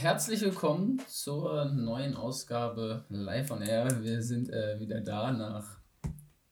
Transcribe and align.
herzlich 0.00 0.42
willkommen 0.42 1.00
zur 1.08 1.64
neuen 1.64 2.14
Ausgabe 2.16 3.04
Live 3.08 3.50
on 3.50 3.62
Air. 3.62 4.02
Wir 4.02 4.22
sind 4.22 4.50
äh, 4.50 4.78
wieder 4.78 5.00
da 5.00 5.32
nach 5.32 5.78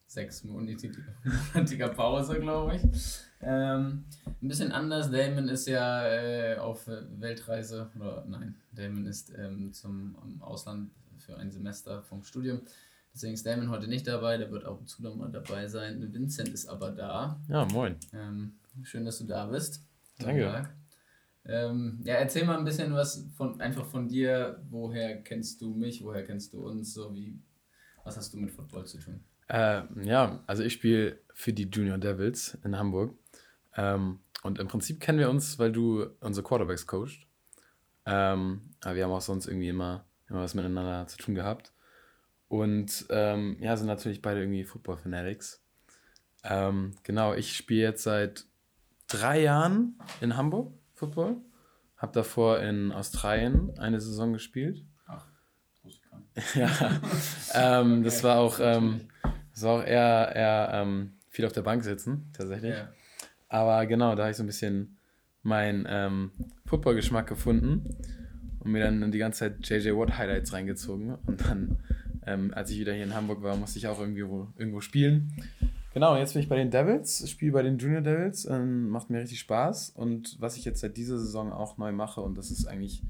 sechsmonatiger 0.07 1.89
Pause, 1.95 2.39
glaube 2.39 2.77
ich. 2.77 2.81
Ähm, 3.41 4.05
ein 4.41 4.47
bisschen 4.47 4.71
anders. 4.71 5.11
Damon 5.11 5.47
ist 5.47 5.67
ja 5.67 6.07
äh, 6.07 6.57
auf 6.57 6.87
Weltreise, 6.87 7.91
oder 7.95 8.25
nein, 8.27 8.55
Damon 8.71 9.05
ist 9.05 9.31
ähm, 9.37 9.71
zum 9.73 10.41
Ausland 10.41 10.89
für 11.19 11.37
ein 11.37 11.51
Semester 11.51 12.01
vom 12.01 12.23
Studium. 12.23 12.61
Deswegen 13.13 13.35
ist 13.35 13.45
Damon 13.45 13.69
heute 13.69 13.87
nicht 13.87 14.07
dabei, 14.07 14.37
der 14.37 14.49
wird 14.51 14.65
auch 14.65 14.83
zu 14.85 15.03
mal 15.03 15.31
dabei 15.31 15.67
sein. 15.67 16.11
Vincent 16.11 16.49
ist 16.49 16.67
aber 16.67 16.89
da. 16.91 17.39
Ja, 17.47 17.65
moin. 17.65 17.95
Ähm, 18.11 18.55
schön, 18.81 19.05
dass 19.05 19.19
du 19.19 19.25
da 19.25 19.45
bist. 19.45 19.85
Danke. 20.17 20.67
Ähm, 21.47 21.99
ja, 22.03 22.15
erzähl 22.15 22.45
mal 22.45 22.57
ein 22.57 22.65
bisschen 22.65 22.93
was 22.93 23.27
von 23.35 23.59
einfach 23.61 23.85
von 23.85 24.07
dir. 24.07 24.61
Woher 24.69 25.21
kennst 25.21 25.61
du 25.61 25.75
mich? 25.75 26.03
Woher 26.03 26.23
kennst 26.23 26.53
du 26.53 26.65
uns? 26.65 26.93
So 26.93 27.13
wie, 27.13 27.39
was 28.03 28.17
hast 28.17 28.33
du 28.33 28.37
mit 28.37 28.51
Football 28.51 28.85
zu 28.85 28.97
tun? 28.97 29.23
Äh, 29.47 29.83
ja, 30.03 30.43
also 30.47 30.63
ich 30.63 30.73
spiele 30.73 31.19
für 31.33 31.53
die 31.53 31.69
Junior 31.69 31.97
Devils 31.97 32.57
in 32.63 32.77
Hamburg. 32.77 33.15
Ähm, 33.75 34.19
und 34.41 34.59
im 34.59 34.67
Prinzip 34.67 34.99
kennen 34.99 35.19
wir 35.19 35.29
uns, 35.29 35.59
weil 35.59 35.71
du 35.71 36.07
unsere 36.19 36.45
Quarterbacks 36.45 36.87
coachst. 36.87 37.19
Ähm, 38.05 38.61
aber 38.83 38.95
wir 38.95 39.03
haben 39.03 39.11
auch 39.11 39.21
sonst 39.21 39.47
irgendwie 39.47 39.69
immer, 39.69 40.05
immer 40.29 40.41
was 40.41 40.55
miteinander 40.55 41.07
zu 41.07 41.17
tun 41.17 41.35
gehabt. 41.35 41.73
Und 42.47 43.05
ähm, 43.09 43.57
ja, 43.59 43.75
sind 43.75 43.87
natürlich 43.87 44.21
beide 44.21 44.41
irgendwie 44.41 44.63
Football 44.63 44.97
Fanatics. 44.97 45.63
Ähm, 46.43 46.95
genau, 47.03 47.33
ich 47.33 47.55
spiele 47.55 47.81
jetzt 47.81 48.03
seit 48.03 48.45
drei 49.07 49.41
Jahren 49.41 49.99
in 50.21 50.37
Hamburg 50.37 50.73
Football. 50.95 51.37
Habe 51.97 52.11
davor 52.13 52.59
in 52.59 52.91
Australien 52.91 53.77
eine 53.77 54.01
Saison 54.01 54.33
gespielt. 54.33 54.83
Ach, 55.07 55.27
ja, 56.55 56.99
ähm, 57.53 58.03
das 58.03 58.23
war 58.23 58.39
auch, 58.39 58.59
ähm, 58.59 59.01
das 59.53 59.63
war 59.63 59.79
auch 59.79 59.83
eher, 59.85 60.35
eher 60.35 60.69
ähm, 60.73 61.13
viel 61.29 61.45
auf 61.45 61.53
der 61.53 61.61
Bank 61.61 61.83
sitzen, 61.83 62.29
tatsächlich. 62.33 62.73
Ja. 62.73 62.89
Aber 63.47 63.85
genau, 63.85 64.15
da 64.15 64.23
habe 64.23 64.31
ich 64.31 64.37
so 64.37 64.43
ein 64.43 64.47
bisschen 64.47 64.97
meinen 65.43 65.85
ähm, 65.87 66.31
Football-Geschmack 66.65 67.27
gefunden 67.27 67.95
und 68.59 68.71
mir 68.71 68.83
dann 68.83 69.11
die 69.11 69.17
ganze 69.17 69.39
Zeit 69.39 69.69
JJ 69.69 69.91
Watt 69.91 70.17
Highlights 70.17 70.51
reingezogen. 70.53 71.15
Und 71.25 71.45
dann, 71.45 71.77
ähm, 72.25 72.53
als 72.53 72.71
ich 72.71 72.79
wieder 72.79 72.93
hier 72.93 73.03
in 73.03 73.13
Hamburg 73.13 73.43
war, 73.43 73.55
musste 73.55 73.77
ich 73.77 73.87
auch 73.87 73.99
irgendwo, 73.99 74.47
irgendwo 74.57 74.81
spielen. 74.81 75.31
Genau, 75.95 76.17
jetzt 76.17 76.33
bin 76.33 76.41
ich 76.41 76.49
bei 76.49 76.57
den 76.57 76.71
Devils, 76.71 77.29
spiele 77.29 77.53
bei 77.53 77.63
den 77.63 77.77
Junior 77.77 78.01
Devils, 78.01 78.43
ähm, 78.43 78.89
macht 78.89 79.09
mir 79.09 79.21
richtig 79.21 79.39
Spaß. 79.39 79.91
Und 79.91 80.35
was 80.41 80.57
ich 80.57 80.65
jetzt 80.65 80.81
seit 80.81 80.97
dieser 80.97 81.17
Saison 81.17 81.53
auch 81.53 81.77
neu 81.77 81.93
mache, 81.93 82.19
und 82.19 82.37
das 82.37 82.51
ist 82.51 82.65
eigentlich 82.65 83.01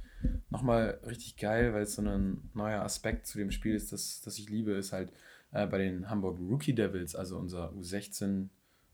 nochmal 0.51 0.99
richtig 1.03 1.35
geil, 1.37 1.73
weil 1.73 1.81
es 1.81 1.95
so 1.95 2.03
ein 2.03 2.51
neuer 2.53 2.83
Aspekt 2.83 3.25
zu 3.25 3.39
dem 3.39 3.49
Spiel 3.49 3.73
ist, 3.73 3.91
das, 3.91 4.21
das 4.21 4.37
ich 4.37 4.49
liebe, 4.49 4.73
ist 4.73 4.93
halt 4.93 5.11
äh, 5.51 5.65
bei 5.65 5.79
den 5.79 6.11
Hamburg 6.11 6.37
Rookie 6.39 6.75
Devils, 6.75 7.15
also 7.15 7.39
unser 7.39 7.71
U16, 7.71 8.49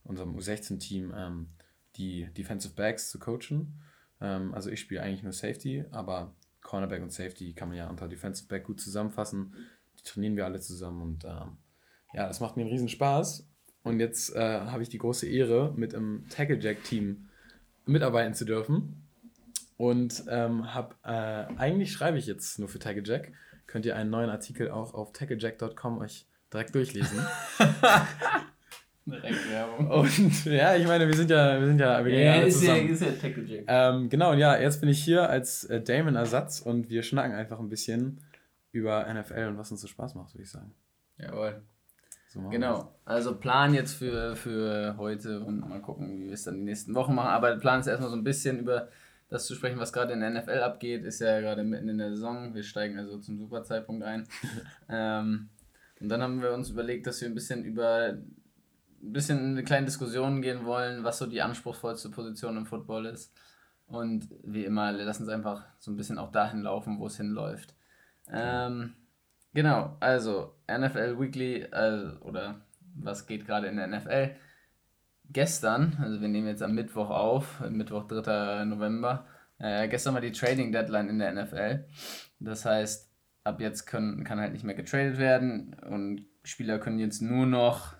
unserem 0.05 0.37
U16-Team, 0.37 1.13
ähm, 1.13 1.49
die 1.97 2.29
Defensive 2.37 2.73
Backs 2.73 3.09
zu 3.09 3.19
coachen. 3.19 3.81
Ähm, 4.21 4.53
also 4.53 4.69
ich 4.69 4.79
spiele 4.79 5.01
eigentlich 5.01 5.23
nur 5.23 5.33
Safety, 5.33 5.83
aber 5.91 6.33
Cornerback 6.61 7.03
und 7.03 7.11
Safety 7.11 7.51
kann 7.51 7.67
man 7.67 7.77
ja 7.77 7.89
unter 7.89 8.07
Defensive 8.07 8.47
Back 8.47 8.63
gut 8.63 8.79
zusammenfassen. 8.79 9.53
Die 9.99 10.03
trainieren 10.03 10.37
wir 10.37 10.45
alle 10.45 10.61
zusammen 10.61 11.01
und 11.01 11.25
ähm, 11.25 11.57
ja, 12.13 12.27
das 12.27 12.39
macht 12.39 12.55
mir 12.55 12.63
einen 12.63 12.71
riesen 12.71 12.87
Spaß. 12.87 13.50
Und 13.83 13.99
jetzt 13.99 14.35
äh, 14.35 14.39
habe 14.39 14.83
ich 14.83 14.89
die 14.89 14.97
große 14.97 15.27
Ehre, 15.27 15.73
mit 15.75 15.93
im 15.93 16.25
Tackle 16.29 16.59
Jack 16.59 16.83
Team 16.83 17.29
mitarbeiten 17.85 18.33
zu 18.33 18.45
dürfen. 18.45 19.07
Und 19.77 20.25
ähm, 20.29 20.73
habe, 20.73 20.95
äh, 21.03 21.57
eigentlich 21.57 21.91
schreibe 21.91 22.19
ich 22.19 22.27
jetzt 22.27 22.59
nur 22.59 22.69
für 22.69 22.77
Tackle 22.77 23.03
Jack. 23.03 23.31
Könnt 23.65 23.85
ihr 23.85 23.95
einen 23.95 24.09
neuen 24.09 24.29
Artikel 24.29 24.69
auch 24.69 24.93
auf 24.93 25.13
tacklejack.com 25.13 25.97
euch 25.99 26.27
direkt 26.53 26.75
durchlesen. 26.75 27.17
direkt 29.05 29.49
Werbung. 29.49 29.89
Und 29.89 30.45
ja, 30.45 30.75
ich 30.75 30.85
meine, 30.85 31.07
wir 31.07 31.15
sind 31.15 31.31
ja, 31.31 31.59
wir 31.59 31.65
sind 31.65 31.79
ja, 31.79 32.05
wir 32.05 32.13
ja, 32.13 32.35
ja 32.35 32.41
ist 32.43 32.59
zusammen. 32.59 32.87
Ja, 32.87 32.93
ist 32.93 33.01
ja 33.01 33.11
Tackle 33.13 33.43
Jack. 33.43 33.63
Ähm, 33.67 34.09
genau, 34.09 34.33
und 34.33 34.37
ja, 34.37 34.59
jetzt 34.59 34.81
bin 34.81 34.89
ich 34.89 35.03
hier 35.03 35.29
als 35.29 35.63
äh, 35.63 35.81
Damon-Ersatz 35.81 36.59
und 36.59 36.89
wir 36.89 37.01
schnacken 37.01 37.33
einfach 37.33 37.59
ein 37.59 37.69
bisschen 37.69 38.19
über 38.71 39.11
NFL 39.11 39.47
und 39.47 39.57
was 39.57 39.71
uns 39.71 39.81
so 39.81 39.87
Spaß 39.87 40.15
macht, 40.15 40.33
würde 40.35 40.43
ich 40.43 40.51
sagen. 40.51 40.73
Jawohl. 41.17 41.61
So 42.31 42.47
genau, 42.47 42.95
also 43.03 43.35
Plan 43.35 43.73
jetzt 43.73 43.95
für, 43.95 44.37
für 44.37 44.95
heute 44.97 45.41
und 45.41 45.67
mal 45.67 45.81
gucken, 45.81 46.17
wie 46.17 46.27
wir 46.27 46.33
es 46.33 46.45
dann 46.45 46.55
die 46.55 46.63
nächsten 46.63 46.95
Wochen 46.95 47.13
machen. 47.13 47.27
Aber 47.27 47.49
der 47.49 47.57
Plan 47.57 47.81
ist 47.81 47.87
erstmal 47.87 48.09
so 48.09 48.15
ein 48.15 48.23
bisschen 48.23 48.59
über 48.59 48.87
das 49.27 49.47
zu 49.47 49.53
sprechen, 49.53 49.79
was 49.79 49.91
gerade 49.91 50.13
in 50.13 50.21
der 50.21 50.29
NFL 50.29 50.61
abgeht. 50.61 51.03
Ist 51.03 51.19
ja 51.19 51.41
gerade 51.41 51.65
mitten 51.65 51.89
in 51.89 51.97
der 51.97 52.11
Saison. 52.11 52.53
Wir 52.53 52.63
steigen 52.63 52.97
also 52.97 53.19
zum 53.19 53.37
super 53.37 53.63
Zeitpunkt 53.63 54.03
ein. 54.03 54.29
ähm, 54.89 55.49
und 55.99 56.07
dann 56.07 56.21
haben 56.21 56.41
wir 56.41 56.53
uns 56.53 56.69
überlegt, 56.69 57.05
dass 57.05 57.19
wir 57.19 57.27
ein 57.27 57.35
bisschen 57.35 57.65
über 57.65 58.13
ein 59.03 59.11
bisschen 59.11 59.37
in 59.37 59.51
eine 59.51 59.63
kleine 59.65 59.87
Diskussion 59.87 60.41
gehen 60.41 60.63
wollen, 60.63 61.03
was 61.03 61.17
so 61.17 61.25
die 61.25 61.41
anspruchsvollste 61.41 62.11
Position 62.11 62.55
im 62.55 62.65
Football 62.65 63.07
ist. 63.07 63.33
Und 63.87 64.29
wie 64.43 64.63
immer, 64.63 64.93
lass 64.93 65.19
uns 65.19 65.27
einfach 65.27 65.65
so 65.79 65.91
ein 65.91 65.97
bisschen 65.97 66.17
auch 66.17 66.31
dahin 66.31 66.61
laufen, 66.61 66.97
wo 66.97 67.07
es 67.07 67.17
hinläuft. 67.17 67.75
Ähm, 68.31 68.93
Genau, 69.53 69.97
also 69.99 70.55
NFL 70.69 71.19
Weekly 71.19 71.61
äh, 71.61 72.11
oder 72.21 72.61
was 72.95 73.27
geht 73.27 73.45
gerade 73.45 73.67
in 73.67 73.77
der 73.77 73.87
NFL. 73.87 74.31
Gestern, 75.29 75.97
also 76.01 76.21
wir 76.21 76.27
nehmen 76.27 76.47
jetzt 76.47 76.63
am 76.63 76.73
Mittwoch 76.73 77.09
auf, 77.09 77.61
Mittwoch 77.69 78.07
3. 78.07 78.65
November, 78.65 79.25
äh, 79.59 79.87
gestern 79.87 80.13
war 80.13 80.21
die 80.21 80.31
Trading 80.31 80.71
Deadline 80.71 81.09
in 81.09 81.19
der 81.19 81.31
NFL. 81.33 81.85
Das 82.39 82.65
heißt, 82.65 83.09
ab 83.43 83.61
jetzt 83.61 83.85
können, 83.85 84.23
kann 84.23 84.39
halt 84.39 84.53
nicht 84.53 84.63
mehr 84.63 84.75
getradet 84.75 85.17
werden 85.17 85.75
und 85.89 86.25
Spieler 86.43 86.79
können 86.79 86.99
jetzt 86.99 87.21
nur 87.21 87.45
noch 87.45 87.95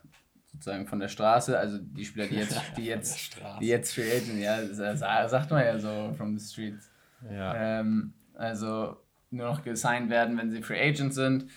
sozusagen 0.51 0.87
von 0.87 0.99
der 0.99 1.07
Straße, 1.07 1.57
also 1.57 1.77
die 1.79 2.05
Spieler, 2.05 2.27
die 2.27 2.35
jetzt, 2.35 2.61
die 2.77 2.85
jetzt, 2.85 3.37
die 3.61 3.67
jetzt 3.67 3.97
Agent, 3.97 4.39
ja, 4.39 5.27
sagt 5.27 5.51
man 5.51 5.63
ja 5.63 5.79
so 5.79 6.13
from 6.17 6.37
the 6.37 6.45
streets. 6.45 6.89
Ja. 7.29 7.79
Ähm, 7.79 8.13
also 8.33 8.97
nur 9.31 9.47
noch 9.47 9.63
gesigned 9.63 10.09
werden, 10.09 10.37
wenn 10.37 10.51
sie 10.51 10.61
Free 10.61 10.79
Agent 10.79 11.13
sind. 11.13 11.47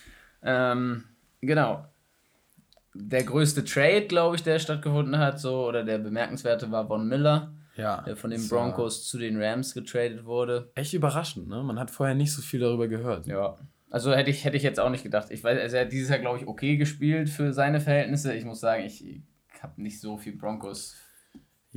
Ähm, 0.41 1.03
genau. 1.41 1.85
Der 2.93 3.23
größte 3.23 3.63
Trade, 3.65 4.07
glaube 4.07 4.37
ich, 4.37 4.43
der 4.43 4.59
stattgefunden 4.59 5.17
hat, 5.17 5.39
so, 5.39 5.67
oder 5.67 5.83
der 5.83 5.97
bemerkenswerte 5.97 6.71
war 6.71 6.87
Von 6.87 7.07
Miller. 7.07 7.53
Ja, 7.75 8.01
der 8.03 8.15
von 8.15 8.29
den 8.29 8.47
Broncos 8.47 8.99
ja. 8.99 9.03
zu 9.11 9.17
den 9.17 9.41
Rams 9.41 9.73
getradet 9.73 10.23
wurde. 10.23 10.71
Echt 10.75 10.93
überraschend, 10.93 11.49
ne? 11.49 11.61
Man 11.61 11.77
hat 11.77 11.91
vorher 11.91 12.15
nicht 12.15 12.31
so 12.31 12.41
viel 12.41 12.61
darüber 12.61 12.87
gehört. 12.87 13.27
Ja. 13.27 13.57
Also 13.89 14.13
hätte 14.13 14.29
ich, 14.29 14.45
hätte 14.45 14.55
ich 14.55 14.63
jetzt 14.63 14.79
auch 14.79 14.89
nicht 14.89 15.03
gedacht. 15.03 15.29
Ich 15.29 15.43
weiß, 15.43 15.59
also 15.59 15.75
er 15.75 15.83
hat 15.83 15.91
dieses 15.91 16.09
Jahr, 16.09 16.19
glaube 16.19 16.37
ich, 16.39 16.47
okay 16.47 16.77
gespielt 16.77 17.29
für 17.29 17.51
seine 17.51 17.81
Verhältnisse. 17.81 18.33
Ich 18.33 18.45
muss 18.45 18.61
sagen, 18.61 18.85
ich 18.85 19.21
habe 19.61 19.81
nicht 19.81 19.99
so 19.99 20.17
viel 20.17 20.37
Broncos 20.37 20.95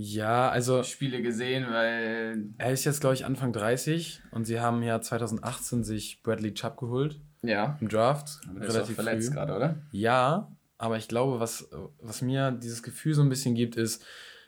ja, 0.01 0.49
also. 0.49 0.85
Spiele 0.85 1.23
gesehen, 1.23 1.67
weil. 1.69 2.51
Er 2.57 2.71
ist 2.71 2.85
jetzt, 2.85 3.01
glaube 3.01 3.15
ich, 3.17 3.25
Anfang 3.25 3.53
30 3.53 4.23
und 4.31 4.45
sie 4.45 4.61
haben 4.61 4.81
ja 4.85 5.01
2018 5.01 5.83
sich 5.83 6.23
Bradley 6.23 6.55
Chubb 6.55 6.77
geholt. 6.77 7.21
Ja. 7.43 7.77
Im 7.81 7.89
Draft. 7.89 8.39
Aber 8.49 8.61
der 8.61 8.69
relativ 8.69 8.91
ist 8.91 8.95
verletzt 8.95 9.33
gerade, 9.33 9.57
oder? 9.57 9.83
Ja, 9.91 10.53
aber 10.77 10.99
ich 10.99 11.09
glaube, 11.09 11.41
was, 11.41 11.69
was 12.01 12.23
mir 12.23 12.53
dieses 12.53 12.85
Gefühl 12.85 13.13
so 13.13 13.23
ein 13.23 13.29
bisschen 13.29 13.57
gibt, 13.57 13.75
ist, 13.75 14.05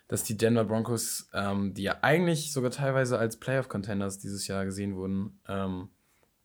dass 0.07 0.23
die 0.23 0.37
Denver 0.37 0.63
Broncos, 0.63 1.29
ähm, 1.35 1.75
die 1.75 1.83
ja 1.83 1.97
eigentlich 2.03 2.53
sogar 2.53 2.71
teilweise 2.71 3.19
als 3.19 3.37
Playoff-Contenders 3.37 4.21
dieses 4.21 4.47
Jahr 4.47 4.65
gesehen 4.65 4.95
wurden, 4.95 5.41
ähm, 5.49 5.89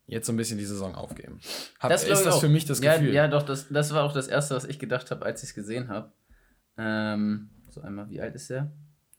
jetzt 0.07 0.25
so 0.25 0.33
ein 0.33 0.37
bisschen 0.37 0.57
die 0.57 0.65
Saison 0.65 0.95
aufgeben. 0.95 1.39
Hab, 1.79 1.91
das 1.91 2.05
ist 2.05 2.25
das 2.25 2.39
für 2.39 2.49
mich 2.49 2.65
das 2.65 2.81
Gefühl? 2.81 3.09
Ja, 3.09 3.25
ja 3.25 3.27
doch, 3.27 3.43
das, 3.43 3.69
das 3.69 3.93
war 3.93 4.03
auch 4.03 4.13
das 4.13 4.27
Erste, 4.27 4.55
was 4.55 4.65
ich 4.65 4.79
gedacht 4.79 5.11
habe, 5.11 5.23
als 5.23 5.43
ich 5.43 5.49
es 5.49 5.55
gesehen 5.55 5.89
habe. 5.89 6.11
Ähm, 6.79 7.51
so 7.69 7.81
einmal, 7.81 8.09
wie 8.09 8.19
alt 8.19 8.33
ist 8.33 8.49
der? 8.49 8.71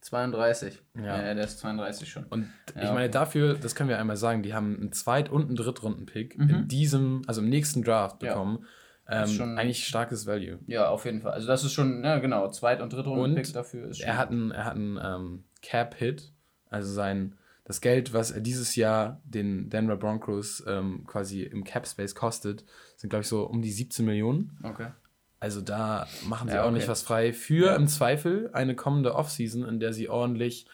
32. 0.06 0.82
Ja. 0.94 1.04
ja, 1.04 1.34
der 1.34 1.44
ist 1.44 1.58
32 1.58 2.08
schon. 2.08 2.24
Und 2.24 2.48
ja, 2.74 2.84
ich 2.84 2.90
meine, 2.90 3.10
dafür, 3.10 3.54
das 3.54 3.74
können 3.74 3.88
wir 3.88 3.98
einmal 3.98 4.16
sagen, 4.16 4.42
die 4.42 4.54
haben 4.54 4.76
einen 4.76 4.92
Zweit- 4.92 5.28
und 5.28 5.46
einen 5.46 5.56
Drittrunden-Pick 5.56 6.38
mhm. 6.38 6.48
in 6.48 6.68
diesem, 6.68 7.22
also 7.26 7.40
im 7.40 7.48
nächsten 7.48 7.82
Draft 7.82 8.20
bekommen. 8.20 8.64
Ja. 9.08 9.22
Ähm, 9.22 9.28
schon, 9.28 9.58
eigentlich 9.58 9.86
starkes 9.86 10.26
Value. 10.26 10.58
Ja, 10.66 10.88
auf 10.88 11.04
jeden 11.04 11.20
Fall. 11.20 11.32
Also 11.32 11.46
das 11.46 11.64
ist 11.64 11.72
schon, 11.72 12.02
ja 12.04 12.18
genau, 12.18 12.48
Zweit- 12.50 12.80
und 12.80 12.92
Drittrunden-Pick 12.92 13.52
dafür 13.52 13.88
ist 13.88 13.98
schon. 13.98 14.06
Er 14.06 14.16
hat 14.16 14.30
einen, 14.30 14.50
er 14.50 14.64
hat 14.64 14.74
einen 14.74 14.98
ähm, 15.02 15.44
Cap-Hit, 15.62 16.32
also 16.70 16.92
sein, 16.92 17.34
das 17.64 17.80
Geld, 17.80 18.12
was 18.12 18.30
er 18.30 18.40
dieses 18.40 18.76
Jahr 18.76 19.20
den 19.24 19.70
Denver 19.70 19.96
Broncos 19.96 20.62
ähm, 20.68 21.04
quasi 21.06 21.42
im 21.42 21.64
Cap-Space 21.64 22.14
kostet, 22.14 22.64
sind 22.96 23.10
glaube 23.10 23.22
ich 23.22 23.28
so 23.28 23.44
um 23.44 23.60
die 23.60 23.72
17 23.72 24.04
Millionen. 24.04 24.56
Okay. 24.62 24.88
Also 25.38 25.60
da 25.60 26.06
machen 26.26 26.48
sie 26.48 26.54
ja, 26.54 26.64
auch 26.64 26.70
nicht 26.70 26.88
was 26.88 27.02
frei 27.02 27.32
für 27.32 27.66
ja. 27.66 27.76
im 27.76 27.88
Zweifel 27.88 28.50
eine 28.52 28.74
kommende 28.74 29.14
Offseason, 29.14 29.64
in 29.68 29.80
der 29.80 29.92
sie 29.92 30.08
ordentlich 30.08 30.66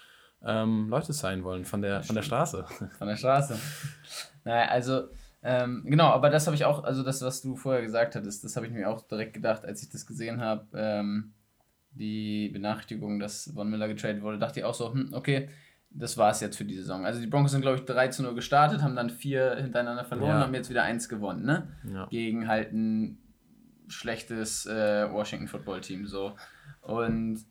ähm, 0.44 0.88
Leute 0.88 1.12
sein 1.12 1.44
wollen 1.44 1.64
von 1.64 1.82
der, 1.82 2.02
von 2.02 2.14
der 2.14 2.22
Straße. 2.22 2.64
Von 2.98 3.08
der 3.08 3.16
Straße. 3.16 3.58
naja, 4.44 4.68
also 4.68 5.08
ähm, 5.42 5.82
genau, 5.84 6.06
aber 6.06 6.30
das 6.30 6.46
habe 6.46 6.54
ich 6.54 6.64
auch, 6.64 6.84
also 6.84 7.02
das, 7.02 7.20
was 7.22 7.42
du 7.42 7.56
vorher 7.56 7.82
gesagt 7.82 8.14
hattest, 8.14 8.44
das 8.44 8.54
habe 8.54 8.66
ich 8.66 8.72
mir 8.72 8.88
auch 8.88 9.02
direkt 9.02 9.34
gedacht, 9.34 9.64
als 9.64 9.82
ich 9.82 9.90
das 9.90 10.06
gesehen 10.06 10.40
habe, 10.40 10.66
ähm, 10.74 11.32
die 11.90 12.48
Benachrichtigung, 12.48 13.18
dass 13.18 13.50
Von 13.54 13.68
Miller 13.68 13.88
getradet 13.88 14.22
wurde, 14.22 14.38
dachte 14.38 14.60
ich 14.60 14.64
auch 14.64 14.74
so, 14.74 14.92
hm, 14.92 15.10
okay, 15.12 15.48
das 15.90 16.16
war 16.16 16.30
es 16.30 16.40
jetzt 16.40 16.56
für 16.56 16.64
die 16.64 16.76
Saison. 16.76 17.04
Also 17.04 17.20
die 17.20 17.26
Broncos 17.26 17.50
sind, 17.50 17.60
glaube 17.60 17.76
ich, 17.76 17.84
3 17.84 18.08
zu 18.08 18.22
0 18.22 18.34
gestartet, 18.34 18.82
haben 18.82 18.96
dann 18.96 19.10
vier 19.10 19.56
hintereinander 19.56 20.04
verloren 20.04 20.30
ja. 20.30 20.40
haben 20.40 20.54
jetzt 20.54 20.70
wieder 20.70 20.84
eins 20.84 21.08
gewonnen, 21.08 21.44
ne? 21.44 21.68
Ja. 21.92 22.06
Gegen 22.06 22.48
halt 22.48 22.72
ein 22.72 23.18
schlechtes 23.92 24.66
äh, 24.66 25.10
Washington 25.10 25.48
Football 25.48 25.80
Team 25.80 26.06
so. 26.06 26.36
Und 26.80 27.44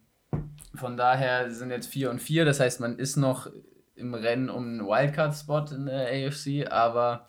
von 0.76 0.98
daher 0.98 1.52
sind 1.52 1.72
jetzt 1.72 1.88
4 1.88 2.10
und 2.10 2.22
4, 2.22 2.46
das 2.46 2.60
heißt, 2.60 2.80
man 2.80 2.98
ist 2.98 3.18
noch 3.18 3.50
im 3.96 4.14
Rennen 4.14 4.50
um 4.50 4.64
einen 4.64 4.88
Wildcard-Spot 4.88 5.66
in 5.76 5.86
der 5.86 6.08
AFC, 6.08 6.72
aber 6.72 7.28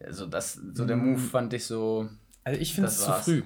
also 0.00 0.26
das, 0.26 0.54
so 0.54 0.84
der 0.84 0.96
Move 0.96 1.20
mm. 1.20 1.28
fand 1.30 1.52
ich 1.52 1.66
so. 1.66 2.08
Also 2.44 2.60
ich 2.60 2.74
finde 2.74 2.88
es 2.88 3.04
zu 3.04 3.12
früh. 3.12 3.42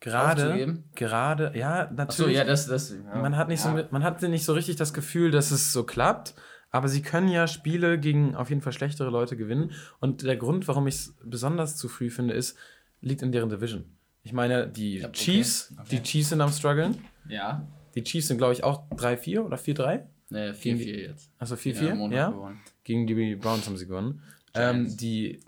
Gerade, 0.00 0.82
gerade, 0.94 1.52
ja, 1.54 1.90
natürlich. 1.90 2.34
So, 2.34 2.38
ja, 2.38 2.44
das, 2.44 2.66
das, 2.66 2.90
ja. 2.90 3.22
Man, 3.22 3.36
hat 3.36 3.48
nicht 3.48 3.64
ja. 3.64 3.74
so, 3.74 3.88
man 3.90 4.04
hat 4.04 4.20
nicht 4.20 4.44
so 4.44 4.52
richtig 4.52 4.76
das 4.76 4.92
Gefühl, 4.92 5.30
dass 5.30 5.50
es 5.50 5.72
so 5.72 5.84
klappt, 5.84 6.34
aber 6.70 6.88
sie 6.88 7.00
können 7.00 7.28
ja 7.28 7.46
Spiele 7.46 7.98
gegen 7.98 8.34
auf 8.34 8.50
jeden 8.50 8.60
Fall 8.60 8.74
schlechtere 8.74 9.08
Leute 9.08 9.34
gewinnen. 9.36 9.72
Und 10.00 10.22
der 10.22 10.36
Grund, 10.36 10.68
warum 10.68 10.86
ich 10.86 10.96
es 10.96 11.14
besonders 11.24 11.76
zu 11.76 11.88
früh 11.88 12.10
finde, 12.10 12.34
ist, 12.34 12.58
liegt 13.04 13.22
in 13.22 13.32
deren 13.32 13.50
Division. 13.50 13.84
Ich 14.22 14.32
meine, 14.32 14.68
die 14.68 14.98
ja, 14.98 15.08
okay. 15.08 15.12
Chiefs, 15.12 15.72
okay. 15.72 15.84
die 15.90 16.02
Chiefs 16.02 16.30
sind 16.30 16.40
am 16.40 16.50
struggeln. 16.50 16.98
Ja. 17.28 17.66
Die 17.94 18.02
Chiefs 18.02 18.28
sind, 18.28 18.38
glaube 18.38 18.54
ich, 18.54 18.64
auch 18.64 18.88
3-4 18.90 19.40
oder 19.40 19.56
4-3. 19.56 20.02
Nee, 20.30 20.50
4-4 20.50 21.08
jetzt. 21.08 21.30
Also 21.38 21.54
4-4, 21.54 22.10
ja. 22.10 22.30
ja? 22.30 22.52
Gegen 22.82 23.06
die 23.06 23.36
Browns 23.36 23.66
haben 23.66 23.76
sie 23.76 23.86
gewonnen. 23.86 24.22
Ähm, 24.54 24.96
die, 24.96 25.40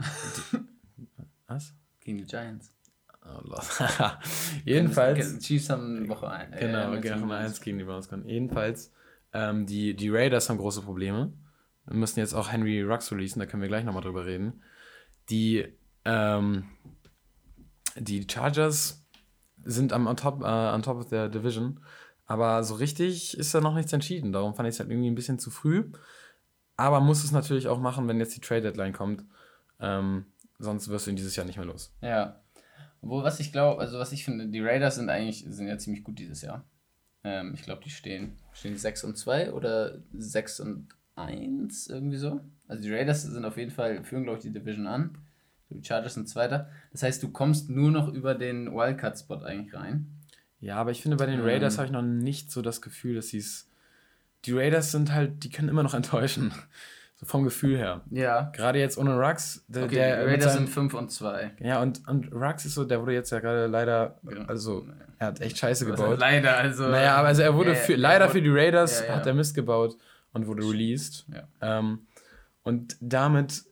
die 0.53 0.59
was? 1.47 1.75
Gegen 2.01 2.19
die 2.19 2.25
Giants. 2.25 2.73
Oh, 3.25 3.41
Jedenfalls. 4.65 5.39
Chiefs 5.41 5.71
haben 5.71 6.09
Woche 6.09 6.29
1. 6.31 6.55
Äh, 6.55 6.61
genau, 6.61 6.93
Woche 6.93 7.35
1 7.35 7.61
gegen 7.61 7.79
die 7.79 7.85
Browns 7.85 8.09
gewonnen. 8.09 8.29
Jedenfalls, 8.29 8.93
ähm, 9.33 9.67
die, 9.67 9.95
die 9.95 10.11
Raiders 10.11 10.49
haben 10.49 10.59
große 10.59 10.83
Probleme. 10.83 11.33
Wir 11.87 11.97
müssen 11.97 12.21
jetzt 12.21 12.35
auch 12.35 12.53
Henry 12.53 12.83
Rux 12.83 13.11
releasen, 13.11 13.41
da 13.41 13.47
können 13.47 13.63
wir 13.63 13.69
gleich 13.69 13.85
nochmal 13.85 14.03
drüber 14.03 14.27
reden. 14.27 14.63
Die, 15.31 15.67
ähm, 16.05 16.65
die 17.99 18.27
Chargers 18.31 19.05
sind 19.65 19.93
am 19.93 20.07
on 20.07 20.17
top, 20.17 20.43
äh, 20.43 20.47
on 20.47 20.83
top 20.83 20.99
of 20.99 21.09
der 21.09 21.29
Division, 21.29 21.81
aber 22.27 22.65
so 22.65 22.75
richtig 22.75 23.37
ist 23.39 23.55
da 23.55 23.61
noch 23.61 23.75
nichts 23.75 23.93
entschieden. 23.93 24.33
Darum 24.33 24.55
fand 24.55 24.69
ich 24.69 24.75
es 24.75 24.81
halt 24.81 24.91
irgendwie 24.91 25.11
ein 25.11 25.15
bisschen 25.15 25.39
zu 25.39 25.51
früh. 25.51 25.91
Aber 26.77 27.01
muss 27.01 27.25
es 27.25 27.33
natürlich 27.33 27.69
auch 27.69 27.81
machen, 27.81 28.07
wenn 28.09 28.19
jetzt 28.19 28.37
die 28.37 28.41
Trade 28.41 28.63
Deadline 28.63 28.93
kommt. 28.93 29.25
Ähm, 29.81 30.27
sonst 30.59 30.89
wirst 30.89 31.07
du 31.07 31.11
ihn 31.11 31.17
dieses 31.17 31.37
Jahr 31.37 31.47
nicht 31.47 31.57
mehr 31.57 31.67
los. 31.67 31.95
Ja. 32.03 32.41
Obwohl, 33.01 33.23
was 33.23 33.41
ich 33.41 33.53
glaube, 33.53 33.81
also 33.81 33.99
was 33.99 34.13
ich 34.13 34.25
finde, 34.25 34.49
die 34.49 34.61
Raiders 34.61 34.97
sind 34.97 35.09
eigentlich, 35.09 35.45
sind 35.49 35.69
ja 35.69 35.79
ziemlich 35.79 36.05
gut 36.05 36.19
dieses 36.19 36.43
Jahr. 36.43 36.65
Ähm, 37.25 37.53
ich 37.55 37.63
glaube, 37.63 37.83
die 37.85 37.91
stehen, 37.91 38.37
stehen 38.53 38.73
die 38.73 38.79
6 38.79 39.05
und 39.05 39.17
2 39.17 39.53
oder 39.53 39.99
6 40.13 40.61
und 40.61 40.89
1, 41.15 41.87
irgendwie 41.89 42.17
so. 42.17 42.41
Also 42.69 42.83
die 42.83 42.93
Raiders 42.93 43.23
sind 43.23 43.45
auf 43.45 43.57
jeden 43.57 43.71
Fall, 43.71 44.05
führen, 44.05 44.25
glaube 44.25 44.39
ich, 44.39 44.43
die 44.43 44.53
Division 44.53 44.87
an. 44.87 45.19
Die 45.71 45.85
Chargers 45.85 46.15
sind 46.15 46.29
Zweiter. 46.29 46.69
Das 46.93 47.03
heißt, 47.03 47.23
du 47.23 47.31
kommst 47.31 47.69
nur 47.71 47.91
noch 47.91 48.13
über 48.13 48.35
den 48.35 48.73
Wildcard-Spot 48.73 49.43
eigentlich 49.43 49.75
rein. 49.75 50.07
Ja, 50.61 50.77
aber 50.77 50.91
ich 50.91 51.03
finde, 51.03 51.17
bei 51.17 51.27
den 51.27 51.41
Raiders 51.41 51.75
ähm, 51.75 51.79
habe 51.79 51.87
ich 51.87 51.93
noch 51.93 52.03
nicht 52.03 52.51
so 52.51 52.63
das 52.63 52.81
Gefühl, 52.81 53.17
dass 53.17 53.29
sie 53.29 53.39
es. 53.39 53.69
Die 54.45 54.53
Raiders 54.53 54.93
sind 54.93 55.13
halt, 55.13 55.45
die 55.45 55.51
können 55.51 55.69
immer 55.69 55.83
noch 55.83 55.95
enttäuschen. 55.95 56.53
So 57.19 57.25
vom 57.25 57.45
Gefühl 57.45 57.79
her. 57.79 58.03
Ja. 58.11 58.51
Gerade 58.55 58.79
jetzt 58.79 58.99
ohne 58.99 59.19
Rux. 59.19 59.65
Der, 59.69 59.85
okay, 59.85 59.95
der 59.95 60.25
die 60.25 60.31
Raiders 60.33 60.53
sind 60.53 60.69
5 60.69 60.93
und 60.93 61.11
2. 61.11 61.53
Ja, 61.61 61.81
und, 61.81 62.07
und 62.07 62.31
Rux 62.31 62.67
ist 62.67 62.75
so, 62.75 62.85
der 62.85 63.01
wurde 63.01 63.15
jetzt 63.15 63.31
ja 63.31 63.41
gerade 63.41 63.67
leider, 63.69 64.19
also 64.47 64.87
er 65.19 65.29
hat 65.29 65.41
echt 65.41 65.57
Scheiße 65.57 65.87
gebaut. 65.87 66.09
Also 66.09 66.21
leider, 66.21 66.59
also. 66.59 66.89
Naja, 66.89 67.17
aber 67.17 67.29
also 67.29 67.41
er 67.41 67.55
wurde 67.55 67.71
ja, 67.71 67.77
für, 67.77 67.97
leider 67.97 68.27
wurde, 68.27 68.33
für 68.35 68.43
die 68.43 68.51
Raiders 68.51 69.01
ja, 69.01 69.07
ja. 69.07 69.17
hat 69.17 69.27
er 69.27 69.33
Mist 69.33 69.55
gebaut 69.55 69.97
und 70.35 70.47
wurde 70.47 70.63
released. 70.63 71.25
Ähm, 71.63 72.07
und 72.65 72.97
damit 73.01 73.65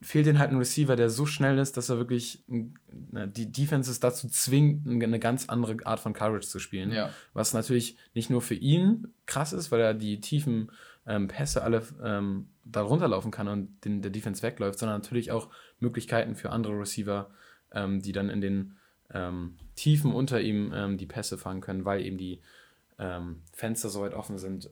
fehlt 0.00 0.26
ihnen 0.26 0.38
halt 0.38 0.50
ein 0.50 0.58
Receiver, 0.58 0.96
der 0.96 1.10
so 1.10 1.26
schnell 1.26 1.58
ist, 1.58 1.76
dass 1.76 1.88
er 1.88 1.98
wirklich 1.98 2.44
die 2.46 3.52
Defenses 3.52 4.00
dazu 4.00 4.28
zwingt, 4.28 4.86
eine 4.86 5.18
ganz 5.18 5.48
andere 5.48 5.76
Art 5.84 6.00
von 6.00 6.12
Coverage 6.12 6.48
zu 6.48 6.58
spielen. 6.58 6.90
Ja. 6.90 7.10
Was 7.32 7.54
natürlich 7.54 7.96
nicht 8.14 8.30
nur 8.30 8.42
für 8.42 8.54
ihn 8.54 9.08
krass 9.26 9.52
ist, 9.52 9.70
weil 9.70 9.80
er 9.80 9.94
die 9.94 10.20
tiefen 10.20 10.70
ähm, 11.06 11.28
Pässe 11.28 11.62
alle 11.62 11.82
ähm, 12.02 12.48
da 12.64 12.82
runterlaufen 12.82 13.30
kann 13.30 13.48
und 13.48 13.84
den, 13.84 14.02
der 14.02 14.10
Defense 14.10 14.42
wegläuft, 14.42 14.78
sondern 14.78 15.00
natürlich 15.00 15.32
auch 15.32 15.48
Möglichkeiten 15.80 16.34
für 16.34 16.50
andere 16.50 16.78
Receiver, 16.78 17.30
ähm, 17.72 18.00
die 18.00 18.12
dann 18.12 18.30
in 18.30 18.40
den 18.40 18.76
ähm, 19.10 19.56
Tiefen 19.74 20.12
unter 20.12 20.40
ihm 20.40 20.72
ähm, 20.74 20.98
die 20.98 21.06
Pässe 21.06 21.38
fangen 21.38 21.60
können, 21.60 21.84
weil 21.84 22.04
eben 22.04 22.18
die 22.18 22.40
ähm, 22.98 23.42
Fenster 23.52 23.88
so 23.88 24.00
weit 24.00 24.14
offen 24.14 24.38
sind. 24.38 24.70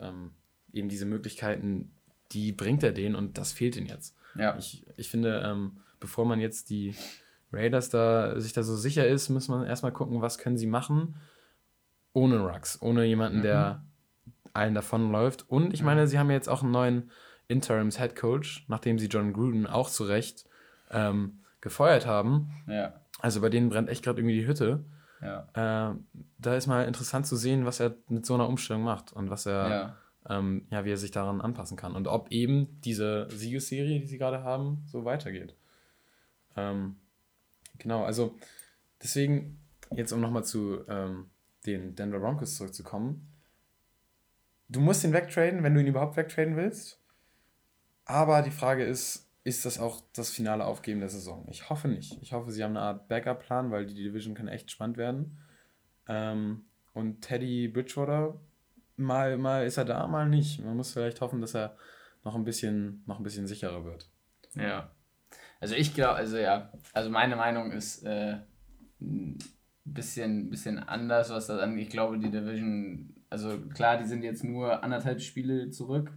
Eben 0.72 0.88
diese 0.88 1.06
Möglichkeiten, 1.06 1.90
die 2.32 2.52
bringt 2.52 2.82
er 2.82 2.92
denen 2.92 3.14
und 3.14 3.38
das 3.38 3.52
fehlt 3.52 3.76
ihnen 3.76 3.86
jetzt. 3.86 4.16
Ja. 4.34 4.56
Ich, 4.56 4.86
ich 4.96 5.08
finde, 5.08 5.42
ähm, 5.44 5.78
bevor 5.98 6.24
man 6.24 6.40
jetzt 6.40 6.70
die 6.70 6.94
Raiders 7.52 7.90
da 7.90 8.38
sich 8.40 8.52
da 8.52 8.62
so 8.62 8.76
sicher 8.76 9.06
ist, 9.06 9.28
muss 9.28 9.48
man 9.48 9.66
erstmal 9.66 9.92
gucken, 9.92 10.22
was 10.22 10.38
können 10.38 10.56
sie 10.56 10.66
machen 10.66 11.16
ohne 12.12 12.40
Rux, 12.40 12.80
ohne 12.82 13.04
jemanden, 13.04 13.38
mhm. 13.38 13.42
der 13.42 13.84
allen 14.52 14.74
davonläuft. 14.74 15.48
Und 15.48 15.74
ich 15.74 15.82
meine, 15.82 16.06
sie 16.06 16.18
haben 16.18 16.30
jetzt 16.30 16.48
auch 16.48 16.62
einen 16.62 16.72
neuen 16.72 17.10
Interims 17.48 17.98
Head 17.98 18.16
Coach, 18.16 18.64
nachdem 18.68 18.98
sie 18.98 19.06
John 19.06 19.32
Gruden 19.32 19.66
auch 19.66 19.88
zu 19.88 20.04
Recht 20.04 20.44
ähm, 20.90 21.40
gefeuert 21.60 22.06
haben. 22.06 22.50
Ja. 22.66 22.94
Also 23.20 23.40
bei 23.40 23.48
denen 23.48 23.68
brennt 23.68 23.88
echt 23.88 24.04
gerade 24.04 24.20
irgendwie 24.20 24.38
die 24.38 24.46
Hütte. 24.46 24.84
Ja. 25.20 25.90
Äh, 25.90 25.94
da 26.38 26.54
ist 26.54 26.66
mal 26.66 26.86
interessant 26.86 27.26
zu 27.26 27.36
sehen, 27.36 27.66
was 27.66 27.80
er 27.80 27.94
mit 28.08 28.24
so 28.24 28.34
einer 28.34 28.48
Umstellung 28.48 28.82
macht 28.82 29.12
und 29.12 29.30
was 29.30 29.46
er, 29.46 29.68
ja. 29.68 29.96
Ähm, 30.28 30.66
ja, 30.70 30.84
wie 30.84 30.92
er 30.92 30.98
sich 30.98 31.10
daran 31.10 31.40
anpassen 31.40 31.78
kann 31.78 31.94
und 31.94 32.06
ob 32.06 32.30
eben 32.30 32.78
diese 32.82 33.26
Siegesserie, 33.30 34.00
die 34.00 34.06
sie 34.06 34.18
gerade 34.18 34.42
haben, 34.42 34.84
so 34.86 35.04
weitergeht. 35.06 35.54
Ähm, 36.56 36.96
genau, 37.78 38.04
also 38.04 38.36
deswegen, 39.02 39.58
jetzt 39.90 40.12
um 40.12 40.20
nochmal 40.20 40.44
zu 40.44 40.84
ähm, 40.88 41.30
den 41.64 41.94
Denver 41.94 42.20
Broncos 42.20 42.56
zurückzukommen, 42.56 43.26
du 44.68 44.80
musst 44.80 45.04
ihn 45.04 45.14
wegtraden, 45.14 45.62
wenn 45.62 45.74
du 45.74 45.80
ihn 45.80 45.86
überhaupt 45.86 46.16
wegtraden 46.16 46.56
willst. 46.56 47.00
Aber 48.04 48.42
die 48.42 48.50
Frage 48.50 48.84
ist, 48.84 49.30
ist 49.42 49.64
das 49.64 49.78
auch 49.78 50.02
das 50.12 50.30
finale 50.30 50.64
Aufgeben 50.64 51.00
der 51.00 51.08
Saison? 51.08 51.46
Ich 51.48 51.70
hoffe 51.70 51.88
nicht. 51.88 52.20
Ich 52.22 52.32
hoffe, 52.32 52.50
sie 52.50 52.62
haben 52.62 52.76
eine 52.76 52.84
Art 52.84 53.08
Backup-Plan, 53.08 53.70
weil 53.70 53.86
die 53.86 53.94
Division 53.94 54.34
kann 54.34 54.48
echt 54.48 54.70
spannend 54.70 54.96
werden. 54.96 55.38
Ähm, 56.08 56.64
und 56.92 57.22
Teddy 57.22 57.68
Bridgewater, 57.68 58.38
mal, 59.00 59.36
mal 59.36 59.66
ist 59.66 59.76
er 59.76 59.84
da, 59.84 60.06
mal 60.06 60.28
nicht. 60.28 60.62
Man 60.64 60.76
muss 60.76 60.92
vielleicht 60.92 61.20
hoffen, 61.20 61.40
dass 61.40 61.54
er 61.54 61.76
noch 62.24 62.34
ein 62.34 62.44
bisschen, 62.44 63.02
noch 63.06 63.18
ein 63.18 63.22
bisschen 63.22 63.46
sicherer 63.46 63.84
wird. 63.84 64.08
Ja. 64.54 64.90
Also 65.60 65.74
ich 65.74 65.94
glaube, 65.94 66.14
also 66.14 66.36
ja, 66.36 66.72
also 66.92 67.10
meine 67.10 67.36
Meinung 67.36 67.72
ist 67.72 68.04
äh, 68.04 68.38
ein 69.00 69.38
bisschen, 69.84 70.50
bisschen 70.50 70.78
anders, 70.78 71.30
was 71.30 71.46
das 71.46 71.60
angeht. 71.60 71.86
Ich 71.86 71.90
glaube, 71.90 72.18
die 72.18 72.30
Division 72.30 73.14
also 73.30 73.60
klar, 73.68 73.96
die 73.96 74.06
sind 74.06 74.24
jetzt 74.24 74.42
nur 74.44 74.82
anderthalb 74.82 75.20
Spiele 75.20 75.70
zurück, 75.70 76.12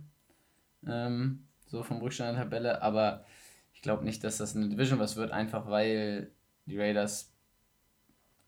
ähm, 0.85 1.47
so 1.67 1.83
vom 1.83 1.99
Rückstand 1.99 2.35
der 2.35 2.43
Tabelle, 2.43 2.81
aber 2.81 3.23
ich 3.73 3.83
glaube 3.83 4.03
nicht, 4.03 4.23
dass 4.23 4.37
das 4.37 4.55
eine 4.55 4.67
Division 4.67 4.99
was 4.99 5.15
wird, 5.15 5.31
einfach 5.31 5.67
weil 5.67 6.31
die 6.65 6.79
Raiders 6.79 7.31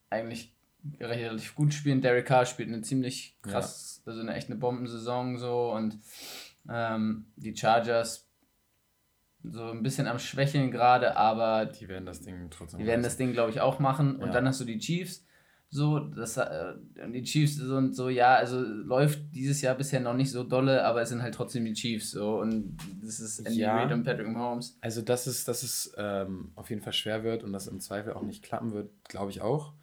eigentlich 0.10 0.55
relativ 1.00 1.56
gut 1.56 1.74
spielen. 1.74 2.02
Derek 2.02 2.26
Carr 2.26 2.46
spielt 2.46 2.70
eine 2.70 2.82
ziemlich 2.82 3.38
krass, 3.42 4.02
ja. 4.06 4.12
also 4.12 4.22
eine 4.22 4.34
echt 4.36 4.50
eine 4.50 4.60
Bombensaison 4.60 5.38
so 5.38 5.72
und 5.72 6.00
ähm, 6.70 7.28
die 7.36 7.56
Chargers 7.56 8.28
so 9.44 9.70
ein 9.70 9.84
bisschen 9.84 10.08
am 10.08 10.20
Schwächeln 10.20 10.72
gerade, 10.72 11.16
aber 11.18 11.66
die 11.66 11.88
werden 11.88 12.06
das 12.06 12.22
Ding 12.22 12.50
trotzdem. 12.50 12.80
Die 12.80 12.86
werden 12.86 13.04
das 13.04 13.18
Ding, 13.18 13.34
glaube 13.34 13.52
ich, 13.52 13.62
auch 13.62 13.80
machen. 13.80 14.16
Und 14.16 14.28
ja. 14.28 14.34
dann 14.34 14.48
hast 14.48 14.60
du 14.60 14.66
die 14.66 14.80
Chiefs, 14.80 15.26
so, 15.70 16.00
das, 16.00 16.38
äh, 16.38 16.74
die 17.12 17.24
Chiefs 17.24 17.56
sind 17.56 17.96
so, 17.96 18.10
ja, 18.10 18.36
also 18.36 18.60
läuft 18.60 19.20
dieses 19.34 19.62
Jahr 19.62 19.76
bisher 19.76 20.00
noch 20.00 20.14
nicht 20.14 20.32
so 20.32 20.44
dolle, 20.44 20.86
aber 20.86 21.02
es 21.02 21.10
sind 21.10 21.22
halt 21.22 21.36
trotzdem 21.36 21.66
die 21.66 21.74
Chiefs 21.74 22.12
so 22.12 22.40
und 22.40 22.78
das 23.04 23.20
ist 23.20 23.40
Andy 23.40 23.60
ja, 23.60 23.76
Reid 23.76 23.92
und 23.92 24.04
Patrick 24.04 24.28
Mahomes. 24.28 24.78
Also, 24.82 25.02
dass 25.02 25.28
es, 25.28 25.44
dass 25.44 25.64
es 25.64 25.94
ähm, 25.98 26.52
auf 26.56 26.70
jeden 26.70 26.82
Fall 26.82 26.94
schwer 26.94 27.24
wird 27.24 27.44
und 27.44 27.52
dass 27.52 27.68
im 27.68 27.82
Zweifel 27.82 28.14
auch 28.14 28.22
nicht 28.22 28.44
klappen 28.44 28.74
wird, 28.74 28.90
glaube 29.10 29.32
ich 29.32 29.42
auch. 29.42 29.74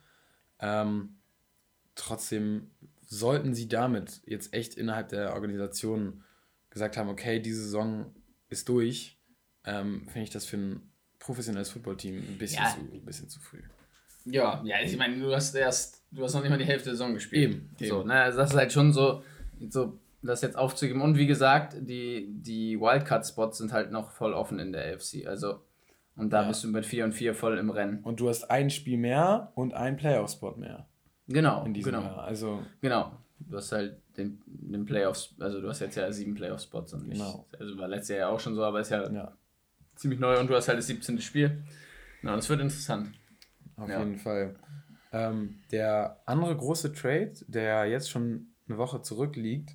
Ähm, 0.62 1.18
trotzdem 1.94 2.70
sollten 3.02 3.52
sie 3.52 3.68
damit 3.68 4.22
jetzt 4.24 4.54
echt 4.54 4.74
innerhalb 4.74 5.10
der 5.10 5.34
Organisation 5.34 6.24
gesagt 6.70 6.96
haben, 6.96 7.10
okay, 7.10 7.40
diese 7.40 7.62
Saison 7.62 8.14
ist 8.48 8.68
durch, 8.68 9.18
ähm, 9.64 10.04
finde 10.08 10.22
ich 10.22 10.30
das 10.30 10.46
für 10.46 10.56
ein 10.56 10.92
professionelles 11.18 11.70
Footballteam 11.70 12.16
ein 12.16 12.38
bisschen, 12.38 12.62
ja. 12.62 12.70
zu, 12.70 12.80
ein 12.80 13.04
bisschen 13.04 13.28
zu 13.28 13.38
früh. 13.40 13.62
Ja, 14.24 14.62
ja, 14.64 14.76
ich 14.82 14.96
meine, 14.96 15.18
du 15.18 15.34
hast 15.34 15.54
erst, 15.54 16.02
du 16.10 16.22
hast 16.22 16.34
noch 16.34 16.40
nicht 16.40 16.50
mal 16.50 16.58
die 16.58 16.64
Hälfte 16.64 16.86
der 16.86 16.94
Saison 16.94 17.12
gespielt. 17.12 17.42
Eben. 17.42 17.70
So, 17.78 18.04
ne, 18.04 18.14
also 18.22 18.38
das 18.38 18.50
ist 18.50 18.56
halt 18.56 18.72
schon 18.72 18.92
so, 18.92 19.22
so 19.68 19.98
das 20.22 20.42
jetzt 20.42 20.56
aufzugeben. 20.56 21.02
Und 21.02 21.18
wie 21.18 21.26
gesagt, 21.26 21.76
die, 21.80 22.28
die 22.28 22.80
Wildcard-Spots 22.80 23.58
sind 23.58 23.72
halt 23.72 23.90
noch 23.90 24.10
voll 24.10 24.32
offen 24.32 24.58
in 24.58 24.72
der 24.72 24.94
AFC. 24.94 25.26
Also, 25.26 25.60
und 26.16 26.32
da 26.32 26.42
ja. 26.42 26.48
bist 26.48 26.64
du 26.64 26.68
mit 26.68 26.84
4 26.84 27.04
und 27.04 27.12
4 27.12 27.34
voll 27.34 27.58
im 27.58 27.70
Rennen. 27.70 28.00
Und 28.02 28.20
du 28.20 28.28
hast 28.28 28.50
ein 28.50 28.70
Spiel 28.70 28.98
mehr 28.98 29.52
und 29.54 29.74
ein 29.74 29.96
Playoff-Spot 29.96 30.56
mehr. 30.56 30.86
Genau. 31.28 31.64
In 31.64 31.74
diesem 31.74 31.92
genau. 31.92 32.04
Jahr. 32.04 32.24
Also. 32.24 32.62
Genau. 32.80 33.12
Du 33.38 33.56
hast 33.56 33.72
halt 33.72 33.96
den, 34.16 34.42
den 34.46 34.84
Playoffs, 34.84 35.34
also 35.40 35.60
du 35.60 35.68
hast 35.68 35.80
jetzt 35.80 35.96
ja 35.96 36.10
sieben 36.12 36.34
Playoff-Spots 36.34 36.94
und 36.94 37.08
nicht, 37.08 37.18
genau. 37.18 37.46
also 37.58 37.76
war 37.78 37.88
letztes 37.88 38.10
Jahr 38.10 38.18
ja 38.18 38.28
auch 38.28 38.38
schon 38.38 38.54
so, 38.54 38.62
aber 38.62 38.80
ist 38.80 38.90
ja, 38.90 39.10
ja, 39.10 39.36
ziemlich 39.96 40.20
neu 40.20 40.38
und 40.38 40.48
du 40.48 40.54
hast 40.54 40.68
halt 40.68 40.78
das 40.78 40.86
17. 40.86 41.20
Spiel. 41.20 41.64
Genau, 42.20 42.36
das 42.36 42.48
wird 42.48 42.60
interessant. 42.60 43.12
Auf 43.76 43.88
ja. 43.88 43.98
jeden 43.98 44.18
Fall. 44.18 44.54
Ähm, 45.12 45.60
der 45.72 46.20
andere 46.26 46.56
große 46.56 46.92
Trade, 46.92 47.32
der 47.48 47.86
jetzt 47.86 48.10
schon 48.10 48.48
eine 48.68 48.78
Woche 48.78 49.02
zurückliegt, 49.02 49.70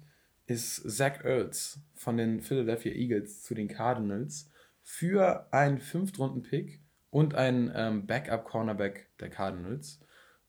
ist 0.46 0.90
Zach 0.90 1.24
Ertz 1.24 1.80
von 1.94 2.16
den 2.18 2.42
Philadelphia 2.42 2.94
Eagles 2.94 3.44
zu 3.44 3.54
den 3.54 3.68
Cardinals 3.68 4.50
für 4.88 5.50
einen 5.52 5.80
Fünftrunden-Pick 5.80 6.82
und 7.10 7.36
einen 7.36 7.70
ähm, 7.76 8.08
Backup-Cornerback 8.08 9.18
der 9.20 9.30
Cardinals. 9.30 10.00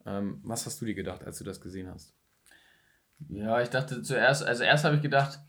Ähm, 0.06 0.40
was 0.44 0.64
hast 0.64 0.80
du 0.80 0.84
dir 0.84 0.94
gedacht, 0.94 1.24
als 1.24 1.38
du 1.38 1.44
das 1.44 1.60
gesehen 1.60 1.90
hast? 1.90 2.14
Ja, 3.28 3.60
ich 3.60 3.68
dachte 3.68 4.00
zuerst, 4.00 4.44
also 4.44 4.62
erst 4.62 4.84
habe 4.84 4.94
ich 4.94 5.02
gedacht, 5.02 5.40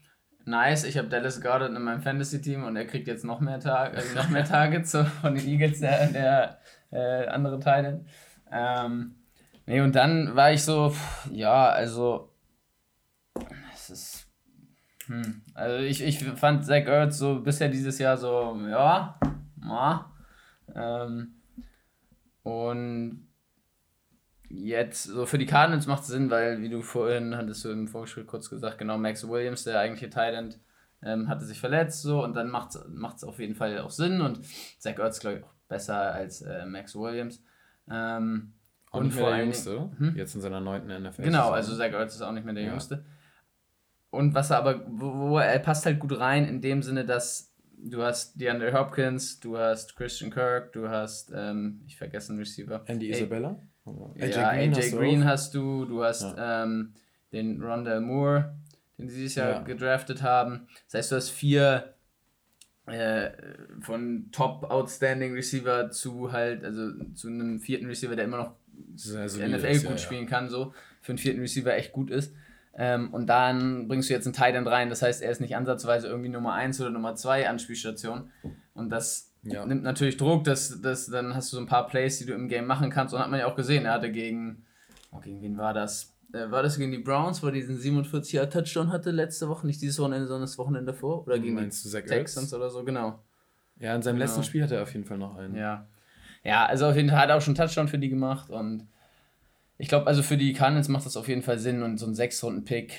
nice, 0.43 0.85
ich 0.85 0.97
habe 0.97 1.07
Dallas 1.07 1.39
Goddard 1.39 1.69
in 1.69 1.83
meinem 1.83 2.01
Fantasy-Team 2.01 2.63
und 2.63 2.75
er 2.75 2.87
kriegt 2.87 3.07
jetzt 3.07 3.23
noch 3.23 3.41
mehr, 3.41 3.59
Tag, 3.59 3.95
äh, 3.95 4.15
noch 4.15 4.27
mehr 4.29 4.43
Targets 4.45 4.97
von 5.21 5.35
den 5.35 5.47
Eagles, 5.47 5.81
der, 5.81 6.07
der 6.07 6.59
äh, 6.89 7.27
andere 7.27 7.59
Teile. 7.59 8.03
Ähm, 8.51 9.17
nee, 9.67 9.81
und 9.81 9.95
dann 9.95 10.35
war 10.35 10.51
ich 10.51 10.63
so, 10.63 10.95
ja, 11.31 11.69
also, 11.69 12.33
es 13.71 13.91
ist, 13.91 14.27
hm, 15.05 15.43
also 15.59 15.83
ich, 15.83 16.01
ich 16.01 16.23
fand 16.23 16.65
Zach 16.65 16.85
Ertz 16.85 17.17
so 17.17 17.39
bisher 17.41 17.69
dieses 17.69 17.99
Jahr 17.99 18.17
so, 18.17 18.57
ja, 18.69 19.19
ma, 19.57 20.11
ähm, 20.75 21.35
und 22.43 23.27
jetzt, 24.49 25.03
so 25.03 25.25
für 25.25 25.37
die 25.37 25.45
Cardinals 25.45 25.85
macht 25.87 26.03
es 26.03 26.07
Sinn, 26.07 26.29
weil, 26.31 26.61
wie 26.61 26.69
du 26.69 26.81
vorhin 26.81 27.35
hattest 27.35 27.65
du 27.65 27.69
im 27.69 27.87
Vorgespräch 27.87 28.25
kurz 28.25 28.49
gesagt, 28.49 28.77
genau, 28.77 28.97
Max 28.97 29.27
Williams, 29.27 29.63
der 29.63 29.79
eigentliche 29.79 30.09
Tight 30.09 30.59
ähm, 31.03 31.27
hatte 31.27 31.45
sich 31.45 31.59
verletzt, 31.59 32.01
so, 32.01 32.23
und 32.23 32.35
dann 32.35 32.49
macht 32.49 32.75
es 32.75 33.23
auf 33.23 33.39
jeden 33.39 33.55
Fall 33.55 33.79
auch 33.79 33.91
Sinn 33.91 34.21
und 34.21 34.39
Zach 34.79 34.97
Ertz, 34.97 35.19
glaube 35.19 35.37
ich, 35.37 35.43
auch 35.43 35.53
besser 35.67 36.13
als 36.13 36.41
äh, 36.41 36.65
Max 36.65 36.95
Williams. 36.95 37.43
Ähm, 37.89 38.53
und 38.91 39.15
mehr 39.15 39.29
der 39.29 39.43
Jüngste, 39.43 39.91
hm? 39.97 40.15
jetzt 40.15 40.33
in 40.33 40.41
seiner 40.41 40.59
neunten 40.59 40.87
NFL. 41.03 41.21
Genau, 41.21 41.51
also 41.51 41.75
Zach 41.75 41.91
Ertz 41.91 42.15
ist 42.15 42.21
auch 42.21 42.31
nicht 42.31 42.45
mehr 42.45 42.55
der 42.55 42.63
ja. 42.63 42.69
Jüngste. 42.69 43.05
Und 44.11 44.33
was 44.33 44.49
er 44.49 44.57
aber, 44.57 44.85
wo, 44.87 45.29
wo 45.29 45.37
er 45.37 45.59
passt 45.59 45.85
halt 45.85 45.99
gut 45.99 46.19
rein, 46.19 46.45
in 46.45 46.61
dem 46.61 46.81
Sinne, 46.81 47.05
dass 47.05 47.53
du 47.77 48.01
hast 48.03 48.39
DeAndre 48.39 48.73
Hopkins, 48.73 49.39
du 49.39 49.57
hast 49.57 49.95
Christian 49.95 50.31
Kirk, 50.31 50.73
du 50.73 50.89
hast, 50.89 51.31
ähm, 51.35 51.81
ich 51.87 51.97
vergesse 51.97 52.31
einen 52.31 52.39
Receiver. 52.39 52.83
Andy 52.87 53.09
Isabella? 53.09 53.59
AJ 54.19 54.31
ja, 54.31 54.49
Green, 54.51 54.73
AJ 54.73 54.75
hast, 54.75 54.91
Green 54.91 55.25
hast 55.25 55.55
du, 55.55 55.85
du 55.85 56.03
hast 56.03 56.23
ja. 56.23 56.63
ähm, 56.63 56.93
den 57.31 57.61
Rondell 57.61 58.01
Moore, 58.01 58.55
den 58.97 59.09
sie 59.09 59.21
dieses 59.21 59.35
Jahr 59.35 59.51
ja. 59.51 59.59
gedraftet 59.61 60.21
haben. 60.21 60.67
Das 60.85 60.95
heißt, 60.95 61.11
du 61.11 61.15
hast 61.15 61.29
vier 61.29 61.93
äh, 62.85 63.31
von 63.81 64.29
Top 64.31 64.69
Outstanding 64.69 65.33
Receiver 65.33 65.91
zu 65.91 66.31
halt, 66.31 66.63
also 66.63 66.91
zu 67.13 67.27
einem 67.27 67.59
vierten 67.59 67.85
Receiver, 67.85 68.15
der 68.15 68.25
immer 68.25 68.37
noch 68.37 68.55
NFL 68.95 69.87
gut 69.87 69.99
spielen 69.99 70.25
kann, 70.25 70.49
so 70.49 70.73
für 71.01 71.13
einen 71.13 71.19
vierten 71.19 71.39
Receiver 71.39 71.73
echt 71.75 71.91
gut 71.91 72.11
ist. 72.11 72.33
Ähm, 72.81 73.13
und 73.13 73.27
dann 73.27 73.89
bringst 73.89 74.09
du 74.09 74.13
jetzt 74.13 74.25
einen 74.25 74.33
Tight 74.33 74.55
End 74.55 74.65
rein, 74.65 74.89
das 74.89 75.01
heißt, 75.01 75.21
er 75.21 75.29
ist 75.29 75.41
nicht 75.41 75.53
ansatzweise 75.57 76.07
irgendwie 76.07 76.29
Nummer 76.29 76.53
1 76.53 76.79
oder 76.79 76.89
Nummer 76.89 77.13
2 77.13 77.49
Anspielstation. 77.49 78.31
Und 78.73 78.89
das 78.89 79.33
ja. 79.43 79.65
nimmt 79.65 79.83
natürlich 79.83 80.15
Druck, 80.15 80.45
dass, 80.45 80.81
dass 80.81 81.07
dann 81.07 81.35
hast 81.35 81.51
du 81.51 81.57
so 81.57 81.61
ein 81.61 81.67
paar 81.67 81.87
Plays, 81.87 82.19
die 82.19 82.25
du 82.25 82.33
im 82.33 82.47
Game 82.47 82.65
machen 82.65 82.89
kannst. 82.89 83.13
Und 83.13 83.19
hat 83.19 83.29
man 83.29 83.41
ja 83.41 83.47
auch 83.47 83.57
gesehen, 83.57 83.83
er 83.83 83.91
hatte 83.91 84.09
gegen, 84.13 84.65
oh, 85.11 85.19
gegen 85.19 85.41
wen 85.41 85.57
war 85.57 85.73
das? 85.73 86.15
Äh, 86.31 86.49
war 86.51 86.63
das 86.63 86.77
gegen 86.77 86.93
die 86.93 86.99
Browns, 86.99 87.43
wo 87.43 87.47
er 87.47 87.51
diesen 87.51 87.77
47er 87.77 88.49
Touchdown 88.49 88.93
hatte 88.93 89.11
letzte 89.11 89.49
Woche? 89.49 89.67
Nicht 89.67 89.81
dieses 89.81 89.99
Wochenende, 89.99 90.27
sondern 90.27 90.43
das 90.43 90.57
Wochenende 90.57 90.93
davor? 90.93 91.27
Oder 91.27 91.37
gegen 91.37 91.55
Meinst 91.55 91.83
die 91.83 92.01
Texans 92.01 92.53
oder 92.53 92.69
so, 92.69 92.85
genau. 92.85 93.19
Ja, 93.77 93.93
in 93.93 94.01
seinem 94.01 94.15
genau. 94.15 94.25
letzten 94.25 94.43
Spiel 94.43 94.63
hatte 94.63 94.75
er 94.75 94.83
auf 94.83 94.93
jeden 94.93 95.05
Fall 95.05 95.17
noch 95.17 95.35
einen. 95.35 95.53
Ja. 95.53 95.85
Ja, 96.45 96.65
also 96.65 96.85
auf 96.85 96.95
jeden 96.95 97.09
Fall 97.09 97.19
hat 97.19 97.29
er 97.29 97.35
auch 97.35 97.41
schon 97.41 97.55
Touchdown 97.55 97.89
für 97.89 97.99
die 97.99 98.07
gemacht 98.07 98.49
und 98.49 98.87
ich 99.79 99.87
glaube, 99.87 100.07
also 100.07 100.21
für 100.21 100.37
die 100.37 100.53
Cardinals 100.53 100.89
macht 100.89 101.05
das 101.05 101.15
auf 101.15 101.29
jeden 101.29 101.41
Fall 101.41 101.57
Sinn 101.57 101.81
und 101.83 101.97
so 101.97 102.05
ein 102.05 102.13
Sechs-Runden-Pick. 102.13 102.93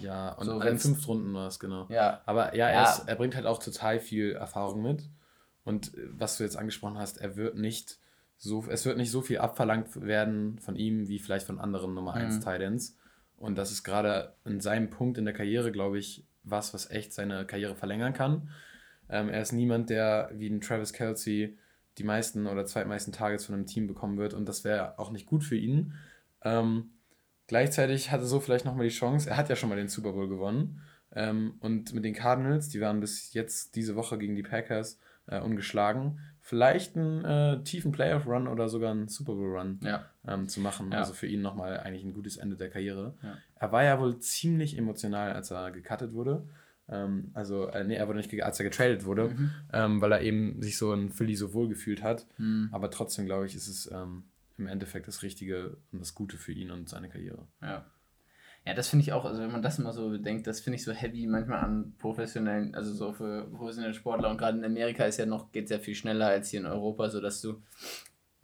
Ja, 0.00 0.32
und 0.32 0.46
so, 0.46 0.58
fünf 0.60 1.06
Runden 1.06 1.34
war 1.34 1.48
es, 1.48 1.60
genau. 1.60 1.86
Ja. 1.90 2.22
Aber 2.24 2.56
ja, 2.56 2.68
er, 2.68 2.82
ja. 2.82 2.90
Ist, 2.90 3.08
er 3.08 3.14
bringt 3.14 3.36
halt 3.36 3.44
auch 3.44 3.62
total 3.62 4.00
viel 4.00 4.32
Erfahrung 4.32 4.82
mit. 4.82 5.04
Und 5.64 5.94
äh, 5.94 6.08
was 6.12 6.38
du 6.38 6.44
jetzt 6.44 6.56
angesprochen 6.56 6.96
hast, 6.96 7.18
er 7.18 7.36
wird 7.36 7.58
nicht 7.58 7.98
so, 8.38 8.64
es 8.68 8.86
wird 8.86 8.96
nicht 8.96 9.10
so 9.10 9.20
viel 9.20 9.38
abverlangt 9.38 10.00
werden 10.00 10.58
von 10.60 10.76
ihm 10.76 11.08
wie 11.08 11.18
vielleicht 11.18 11.46
von 11.46 11.60
anderen 11.60 11.92
Nummer 11.92 12.14
1 12.14 12.36
mhm. 12.36 12.40
Titans. 12.40 12.96
Und 13.36 13.58
das 13.58 13.70
ist 13.70 13.84
gerade 13.84 14.34
in 14.46 14.60
seinem 14.60 14.88
Punkt 14.88 15.18
in 15.18 15.26
der 15.26 15.34
Karriere, 15.34 15.72
glaube 15.72 15.98
ich, 15.98 16.24
was, 16.42 16.72
was 16.72 16.90
echt 16.90 17.12
seine 17.12 17.44
Karriere 17.44 17.76
verlängern 17.76 18.14
kann. 18.14 18.48
Ähm, 19.10 19.28
er 19.28 19.42
ist 19.42 19.52
niemand, 19.52 19.90
der 19.90 20.30
wie 20.32 20.48
ein 20.48 20.62
Travis 20.62 20.94
Kelsey 20.94 21.58
die 21.98 22.04
meisten 22.04 22.46
oder 22.46 22.64
zweitmeisten 22.64 23.12
Targets 23.12 23.46
von 23.46 23.54
einem 23.54 23.66
Team 23.66 23.86
bekommen 23.86 24.18
wird 24.18 24.34
und 24.34 24.48
das 24.48 24.64
wäre 24.64 24.98
auch 24.98 25.10
nicht 25.10 25.26
gut 25.26 25.44
für 25.44 25.56
ihn. 25.56 25.94
Ähm, 26.42 26.90
gleichzeitig 27.46 28.10
hatte 28.10 28.24
so 28.24 28.40
vielleicht 28.40 28.64
nochmal 28.64 28.86
die 28.86 28.94
Chance, 28.94 29.28
er 29.28 29.36
hat 29.36 29.48
ja 29.48 29.56
schon 29.56 29.68
mal 29.68 29.76
den 29.76 29.88
Super 29.88 30.12
Bowl 30.12 30.28
gewonnen 30.28 30.80
ähm, 31.14 31.54
und 31.60 31.92
mit 31.92 32.04
den 32.04 32.14
Cardinals, 32.14 32.68
die 32.68 32.80
waren 32.80 33.00
bis 33.00 33.32
jetzt 33.34 33.74
diese 33.76 33.96
Woche 33.96 34.18
gegen 34.18 34.34
die 34.34 34.42
Packers 34.42 34.98
äh, 35.26 35.40
ungeschlagen, 35.40 36.18
vielleicht 36.40 36.96
einen 36.96 37.24
äh, 37.24 37.62
tiefen 37.62 37.92
Playoff-Run 37.92 38.48
oder 38.48 38.68
sogar 38.68 38.90
einen 38.90 39.08
Super 39.08 39.34
Bowl-Run 39.34 39.80
ja. 39.82 40.06
ähm, 40.26 40.48
zu 40.48 40.60
machen. 40.60 40.90
Ja. 40.90 40.98
Also 40.98 41.12
für 41.12 41.26
ihn 41.26 41.42
nochmal 41.42 41.78
eigentlich 41.80 42.04
ein 42.04 42.14
gutes 42.14 42.36
Ende 42.36 42.56
der 42.56 42.70
Karriere. 42.70 43.14
Ja. 43.22 43.38
Er 43.56 43.72
war 43.72 43.84
ja 43.84 44.00
wohl 44.00 44.18
ziemlich 44.18 44.76
emotional, 44.76 45.32
als 45.32 45.50
er 45.50 45.70
gecuttet 45.70 46.12
wurde. 46.12 46.48
Ähm, 46.88 47.30
also, 47.34 47.68
äh, 47.68 47.84
nee, 47.84 47.94
er 47.94 48.08
wurde 48.08 48.18
nicht, 48.18 48.42
als 48.42 48.58
er 48.60 48.64
getradet 48.64 49.04
wurde, 49.04 49.28
mhm. 49.28 49.50
ähm, 49.72 50.00
weil 50.00 50.12
er 50.12 50.20
eben 50.22 50.60
sich 50.60 50.76
so 50.76 50.92
in 50.92 51.10
Philly 51.10 51.34
so 51.34 51.54
wohl 51.54 51.68
gefühlt 51.68 52.02
hat. 52.02 52.26
Mhm. 52.38 52.68
Aber 52.72 52.90
trotzdem, 52.90 53.26
glaube 53.26 53.46
ich, 53.46 53.54
ist 53.54 53.68
es 53.68 53.90
ähm, 53.92 54.24
im 54.58 54.66
Endeffekt 54.66 55.08
das 55.08 55.22
Richtige 55.22 55.76
und 55.92 56.00
das 56.00 56.14
Gute 56.14 56.36
für 56.36 56.52
ihn 56.52 56.70
und 56.70 56.88
seine 56.88 57.08
Karriere. 57.08 57.46
Ja. 57.60 57.86
Ja, 58.64 58.74
das 58.74 58.88
finde 58.88 59.02
ich 59.02 59.12
auch, 59.12 59.24
also 59.24 59.42
wenn 59.42 59.50
man 59.50 59.62
das 59.62 59.78
mal 59.78 59.92
so 59.92 60.10
bedenkt, 60.10 60.46
das 60.46 60.60
finde 60.60 60.76
ich 60.76 60.84
so 60.84 60.92
heavy 60.92 61.26
manchmal 61.26 61.64
an 61.64 61.94
professionellen, 61.98 62.76
also 62.76 62.92
so 62.94 63.12
für 63.12 63.50
professionelle 63.50 63.92
Sportler 63.92 64.30
und 64.30 64.38
gerade 64.38 64.56
in 64.56 64.64
Amerika 64.64 65.04
ist 65.04 65.18
ja 65.18 65.26
noch, 65.26 65.50
geht 65.50 65.66
sehr 65.66 65.80
viel 65.80 65.96
schneller 65.96 66.28
als 66.28 66.50
hier 66.50 66.60
in 66.60 66.66
Europa, 66.66 67.10
sodass 67.10 67.40
du 67.40 67.60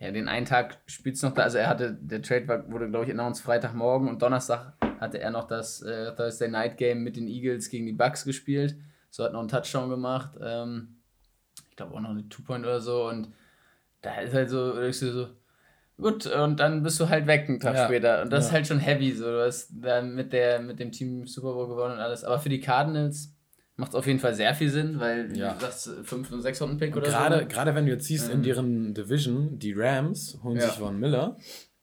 ja 0.00 0.11
den 0.11 0.26
einen 0.26 0.45
Tag 0.45 0.78
spielst 0.87 1.23
noch 1.23 1.35
da, 1.35 1.45
also 1.45 1.59
er 1.59 1.68
hatte, 1.68 1.97
der 2.00 2.21
Trade 2.21 2.49
war, 2.49 2.68
wurde 2.68 2.90
glaube 2.90 3.04
ich 3.04 3.12
announced 3.12 3.45
Freitagmorgen 3.45 4.09
und 4.09 4.21
Donnerstag 4.21 4.73
hatte 5.00 5.19
er 5.19 5.31
noch 5.31 5.47
das 5.47 5.83
äh, 5.83 6.14
Thursday 6.14 6.49
Night 6.49 6.76
Game 6.76 7.02
mit 7.02 7.17
den 7.17 7.28
Eagles 7.28 7.71
gegen 7.71 7.87
die 7.87 7.93
Bucks 7.93 8.25
gespielt, 8.25 8.76
so 9.11 9.25
hat 9.25 9.33
noch 9.33 9.40
einen 9.40 9.49
Touchdown 9.49 9.88
gemacht, 9.88 10.33
ähm, 10.43 10.97
ich 11.71 11.76
glaube 11.76 11.95
auch 11.95 12.00
noch 12.00 12.11
eine 12.11 12.28
Two-Point 12.28 12.64
oder 12.64 12.81
so 12.81 13.09
und 13.09 13.28
da 14.02 14.21
ist 14.21 14.35
halt 14.35 14.49
so, 14.50 14.90
so, 14.93 15.28
Gut, 16.00 16.26
und 16.26 16.61
dann 16.61 16.85
bist 16.85 17.00
du 17.00 17.09
halt 17.09 17.26
weg 17.26 17.47
einen 17.49 17.59
Tag 17.59 17.75
ja. 17.75 17.87
später. 17.87 18.23
Und 18.23 18.33
das 18.33 18.45
ja. 18.45 18.49
ist 18.49 18.52
halt 18.52 18.67
schon 18.69 18.78
heavy. 18.78 19.12
So. 19.12 19.25
Du 19.25 19.45
hast 19.45 19.71
da 19.73 20.00
mit, 20.00 20.33
der, 20.33 20.61
mit 20.61 20.78
dem 20.78 20.93
Team 20.93 21.26
Super 21.26 21.52
Bowl 21.52 21.69
gewonnen 21.69 21.95
und 21.95 22.00
alles. 22.00 22.23
Aber 22.23 22.38
für 22.38 22.49
die 22.49 22.61
Cardinals 22.61 23.35
macht 23.75 23.90
es 23.90 23.95
auf 23.97 24.07
jeden 24.07 24.21
Fall 24.21 24.33
sehr 24.33 24.55
viel 24.55 24.71
Sinn, 24.71 25.00
weil 25.00 25.37
ja. 25.37 25.55
du 25.55 25.61
sagst 25.61 25.90
5 26.05 26.31
und 26.31 26.43
6 26.43 26.62
Runden 26.62 26.78
Pick 26.78 26.97
oder 26.97 27.09
gerade, 27.09 27.40
so. 27.40 27.47
Gerade 27.47 27.75
wenn 27.75 27.87
du 27.87 27.93
jetzt 27.93 28.07
siehst, 28.07 28.31
in 28.31 28.45
deren 28.45 28.95
Division, 28.95 29.59
die 29.59 29.73
Rams 29.73 30.38
holen 30.45 30.61
sich 30.61 30.71
Von 30.71 31.00
Miller. 31.00 31.37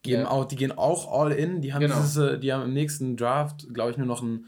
Gehen 0.05 0.25
auch, 0.25 0.45
die 0.45 0.55
gehen 0.55 0.71
auch 0.71 1.11
all 1.11 1.31
in. 1.31 1.61
Die 1.61 1.73
haben, 1.73 1.81
genau. 1.81 1.95
dieses, 1.95 2.17
äh, 2.17 2.39
die 2.39 2.53
haben 2.53 2.63
im 2.63 2.73
nächsten 2.73 3.17
Draft, 3.17 3.67
glaube 3.73 3.91
ich, 3.91 3.97
nur 3.97 4.07
noch 4.07 4.21
einen 4.21 4.47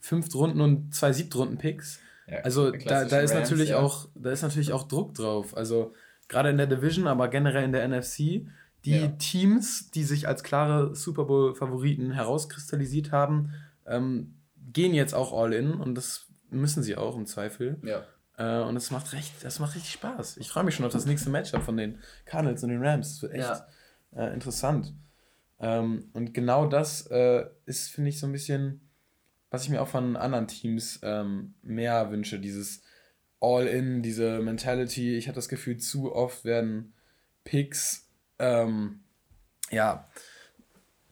5. 0.00 0.34
Runden 0.34 0.60
und 0.60 0.94
zwei 0.94 1.12
Runden 1.34 1.58
Picks. 1.58 2.00
also 2.42 2.70
da, 2.70 3.04
da 3.04 3.20
ist 3.20 3.32
Rams, 3.32 3.32
natürlich 3.32 3.74
auch, 3.74 4.08
da 4.14 4.30
ist 4.30 4.42
natürlich 4.42 4.72
auch 4.72 4.86
Druck 4.86 5.14
drauf. 5.14 5.56
Also 5.56 5.94
gerade 6.28 6.50
in 6.50 6.58
der 6.58 6.66
Division, 6.66 7.06
aber 7.06 7.28
generell 7.28 7.64
in 7.64 7.72
der 7.72 7.86
NFC 7.88 8.46
die 8.86 9.00
ja. 9.00 9.08
Teams, 9.08 9.90
die 9.90 10.04
sich 10.04 10.28
als 10.28 10.44
klare 10.44 10.94
Super 10.94 11.24
Bowl-Favoriten 11.24 12.12
herauskristallisiert 12.12 13.10
haben, 13.10 13.52
ähm, 13.84 14.36
gehen 14.72 14.94
jetzt 14.94 15.12
auch 15.12 15.32
all 15.32 15.52
in 15.52 15.74
und 15.74 15.96
das 15.96 16.26
müssen 16.50 16.84
sie 16.84 16.96
auch 16.96 17.16
im 17.16 17.26
Zweifel. 17.26 17.78
Ja. 17.82 18.04
Äh, 18.38 18.64
und 18.64 18.76
das 18.76 18.92
macht, 18.92 19.12
recht, 19.12 19.32
das 19.42 19.58
macht 19.58 19.74
richtig 19.74 19.92
Spaß. 19.92 20.36
Ich 20.36 20.48
freue 20.50 20.62
mich 20.62 20.76
schon 20.76 20.86
auf 20.86 20.92
das 20.92 21.04
nächste 21.04 21.30
Matchup 21.30 21.62
von 21.62 21.76
den 21.76 21.98
Cardinals 22.26 22.62
und 22.62 22.68
den 22.68 22.84
Rams. 22.84 23.24
Echt 23.24 23.42
ja. 23.42 23.66
Äh, 24.16 24.32
interessant. 24.32 24.94
Ähm, 25.60 26.10
und 26.12 26.34
genau 26.34 26.66
das 26.66 27.06
äh, 27.06 27.44
ist, 27.64 27.90
finde 27.90 28.10
ich, 28.10 28.18
so 28.18 28.26
ein 28.26 28.32
bisschen, 28.32 28.80
was 29.50 29.64
ich 29.64 29.70
mir 29.70 29.80
auch 29.80 29.88
von 29.88 30.16
anderen 30.16 30.48
Teams 30.48 31.00
ähm, 31.02 31.54
mehr 31.62 32.10
wünsche. 32.10 32.38
Dieses 32.38 32.82
All-In, 33.40 34.02
diese 34.02 34.40
Mentality. 34.40 35.16
Ich 35.16 35.28
habe 35.28 35.36
das 35.36 35.48
Gefühl, 35.48 35.76
zu 35.76 36.14
oft 36.14 36.44
werden 36.44 36.92
Picks 37.44 38.08
ähm, 38.38 39.00
ja, 39.70 40.08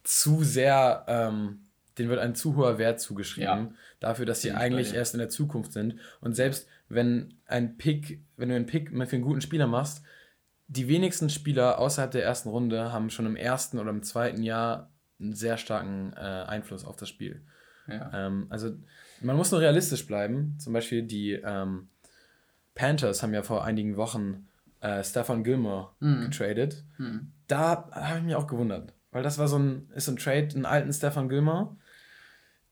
zu 0.02 0.42
sehr, 0.44 1.04
ähm, 1.08 1.66
denen 1.98 2.08
wird 2.10 2.20
ein 2.20 2.34
zu 2.34 2.56
hoher 2.56 2.78
Wert 2.78 3.00
zugeschrieben, 3.00 3.46
ja. 3.46 3.72
dafür, 4.00 4.26
dass 4.26 4.42
sie 4.42 4.52
eigentlich 4.52 4.94
erst 4.94 5.14
in 5.14 5.18
der 5.18 5.28
Zukunft 5.28 5.72
sind. 5.72 5.96
Und 6.20 6.34
selbst 6.34 6.68
wenn 6.88 7.34
ein 7.46 7.76
Pick, 7.76 8.20
wenn 8.36 8.48
du 8.48 8.54
einen 8.54 8.66
Pick 8.66 8.90
für 8.90 8.96
einen 8.96 9.22
guten 9.22 9.40
Spieler 9.40 9.66
machst, 9.66 10.02
die 10.76 10.88
wenigsten 10.88 11.30
Spieler 11.30 11.78
außerhalb 11.78 12.10
der 12.10 12.24
ersten 12.24 12.48
Runde 12.48 12.92
haben 12.92 13.10
schon 13.10 13.26
im 13.26 13.36
ersten 13.36 13.78
oder 13.78 13.90
im 13.90 14.02
zweiten 14.02 14.42
Jahr 14.42 14.90
einen 15.20 15.34
sehr 15.34 15.56
starken 15.56 16.12
äh, 16.16 16.18
Einfluss 16.18 16.84
auf 16.84 16.96
das 16.96 17.08
Spiel. 17.08 17.42
Ja. 17.86 18.10
Ähm, 18.26 18.46
also 18.50 18.72
man 19.20 19.36
muss 19.36 19.50
nur 19.50 19.60
realistisch 19.60 20.06
bleiben. 20.06 20.56
Zum 20.58 20.72
Beispiel 20.72 21.02
die 21.02 21.32
ähm, 21.32 21.88
Panthers 22.74 23.22
haben 23.22 23.34
ja 23.34 23.42
vor 23.42 23.64
einigen 23.64 23.96
Wochen 23.96 24.48
äh, 24.80 25.04
Stefan 25.04 25.44
Gilmore 25.44 25.90
mhm. 26.00 26.30
getradet. 26.30 26.84
Mhm. 26.98 27.32
Da 27.46 27.88
habe 27.92 28.18
ich 28.18 28.24
mich 28.24 28.34
auch 28.34 28.46
gewundert. 28.46 28.92
Weil 29.12 29.22
das 29.22 29.38
war 29.38 29.46
so 29.46 29.58
ein, 29.58 29.88
ist 29.94 30.06
so 30.06 30.12
ein 30.12 30.16
Trade, 30.16 30.48
einen 30.54 30.66
alten 30.66 30.92
Stefan 30.92 31.28
Gilmore. 31.28 31.76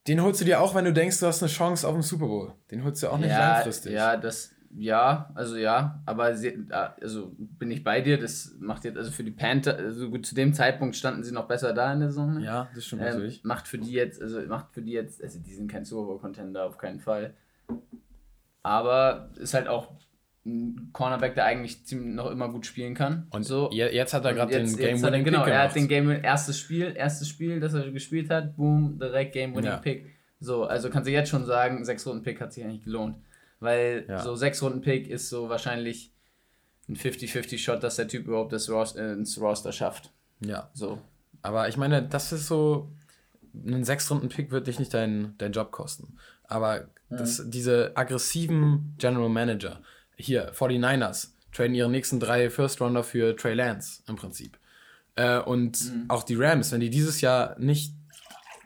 Den 0.09 0.21
holst 0.21 0.41
du 0.41 0.45
dir 0.45 0.61
auch, 0.61 0.75
wenn 0.75 0.85
du 0.85 0.93
denkst, 0.93 1.21
du 1.21 1.27
hast 1.27 1.41
eine 1.43 1.53
Chance 1.53 1.87
auf 1.87 1.95
den 1.95 2.03
Super 2.03 2.27
Bowl. 2.27 2.55
Den 2.73 2.83
holst 2.83 3.03
du 3.03 3.09
auch 3.09 3.19
nicht 3.19 3.31
ja, 3.31 3.55
langfristig. 3.55 3.93
Ja, 3.93 4.17
das, 4.17 4.51
ja, 4.77 5.31
also 5.35 5.57
ja, 5.57 6.01
aber 6.07 6.35
sie, 6.35 6.67
also 6.71 7.33
bin 7.39 7.71
ich 7.71 7.85
bei 7.85 8.01
dir, 8.01 8.19
das 8.19 8.57
macht 8.59 8.85
jetzt, 8.85 8.97
also 8.97 9.11
für 9.11 9.25
die 9.25 9.31
Panther, 9.31 9.77
also 9.77 10.11
gut, 10.11 10.25
zu 10.25 10.35
dem 10.35 10.55
Zeitpunkt 10.55 10.97
standen 10.97 11.23
sie 11.25 11.33
noch 11.33 11.47
besser 11.47 11.73
da 11.73 11.93
in 11.93 12.01
der 12.01 12.09
Saison. 12.09 12.41
Ja, 12.41 12.69
das 12.75 12.87
stimmt 12.87 13.03
ähm, 13.03 13.09
natürlich. 13.09 13.45
Macht 13.45 13.69
für 13.69 13.79
die 13.79 13.93
jetzt, 13.93 14.21
also 14.21 14.41
macht 14.43 14.73
für 14.73 14.83
die 14.83 14.93
jetzt, 14.93 15.23
also 15.23 15.39
die 15.41 15.53
sind 15.53 15.71
kein 15.71 15.85
Super 15.85 16.07
Bowl-Contender, 16.07 16.65
auf 16.65 16.79
keinen 16.79 17.01
Fall. 17.01 17.35
Aber 18.63 19.31
ist 19.39 19.55
halt 19.55 19.69
auch 19.69 19.93
ein 20.45 20.91
Cornerback, 20.93 21.35
der 21.35 21.45
eigentlich 21.45 21.85
ziemlich 21.85 22.15
noch 22.15 22.31
immer 22.31 22.49
gut 22.49 22.67
spielen 22.67 22.95
kann. 22.95 23.27
Und 23.31 23.45
so. 23.45 23.71
jetzt 23.73 24.15
hat 24.15 24.25
er 24.25 24.35
gerade 24.35 24.53
den 24.53 24.77
Game 24.77 25.03
Winning 25.03 25.25
Pick 25.25 25.33
Genau, 25.33 25.45
er 25.45 25.63
hat 25.65 25.75
den 25.75 25.87
Game 25.87 26.11
erstes 26.11 26.59
Spiel, 26.59 26.95
erstes 26.97 27.29
Spiel, 27.29 27.61
das 27.61 27.75
er 27.75 27.91
gespielt 27.91 28.31
hat, 28.31 28.57
boom, 28.57 28.99
direkt 28.99 29.33
Game 29.33 29.55
Winning 29.55 29.71
ja. 29.71 29.77
Pick. 29.77 30.07
So, 30.41 30.65
also 30.65 30.91
kannst 30.91 31.07
du 31.07 31.13
jetzt 31.13 31.29
schon 31.29 31.45
sagen, 31.45 31.85
sechs 31.85 32.07
Runden 32.07 32.25
Pick 32.25 32.41
hat 32.41 32.53
sich 32.53 32.65
eigentlich 32.65 32.85
gelohnt, 32.85 33.17
weil 33.63 34.05
ja. 34.09 34.23
so 34.23 34.35
sechs 34.35 34.63
Runden 34.63 34.81
Pick 34.81 35.09
ist 35.09 35.29
so 35.29 35.49
wahrscheinlich 35.49 36.13
ein 36.89 36.97
50-50 36.97 37.59
Shot, 37.59 37.83
dass 37.83 37.97
der 37.97 38.09
Typ 38.09 38.27
überhaupt 38.27 38.53
das 38.53 38.69
Roster, 38.69 39.01
äh, 39.01 39.13
ins 39.13 39.41
Roster 39.41 39.73
schafft. 39.73 40.13
Ja. 40.41 40.71
So. 40.75 40.99
Aber 41.43 41.69
ich 41.69 41.77
meine, 41.77 42.03
das 42.03 42.33
ist 42.33 42.47
so 42.47 42.93
ein 43.55 43.85
sechs 43.85 44.11
Runden 44.11 44.29
Pick 44.29 44.51
wird 44.51 44.67
dich 44.67 44.79
nicht 44.79 44.93
deinen 44.95 45.37
dein 45.39 45.53
Job 45.53 45.71
kosten, 45.71 46.17
aber 46.45 46.89
mhm. 47.09 47.17
das, 47.17 47.43
diese 47.47 47.93
aggressiven 47.97 48.95
General 48.99 49.29
Manager 49.29 49.81
hier, 50.17 50.53
49ers, 50.53 51.29
traden 51.53 51.75
ihre 51.75 51.91
nächsten 51.91 52.21
drei 52.21 52.51
First 52.51 52.81
Rounder 52.81 53.05
für 53.05 53.37
Trey 53.37 53.55
Lance 53.55 54.03
im 54.09 54.17
Prinzip. 54.17 54.59
Äh, 55.17 55.41
und 55.41 55.93
mhm. 55.93 56.05
auch 56.09 56.23
die 56.23 56.37
Rams, 56.37 56.73
wenn 56.73 56.81
die 56.81 56.91
dieses 56.91 57.21
Jahr 57.21 57.59
nicht, 57.59 57.95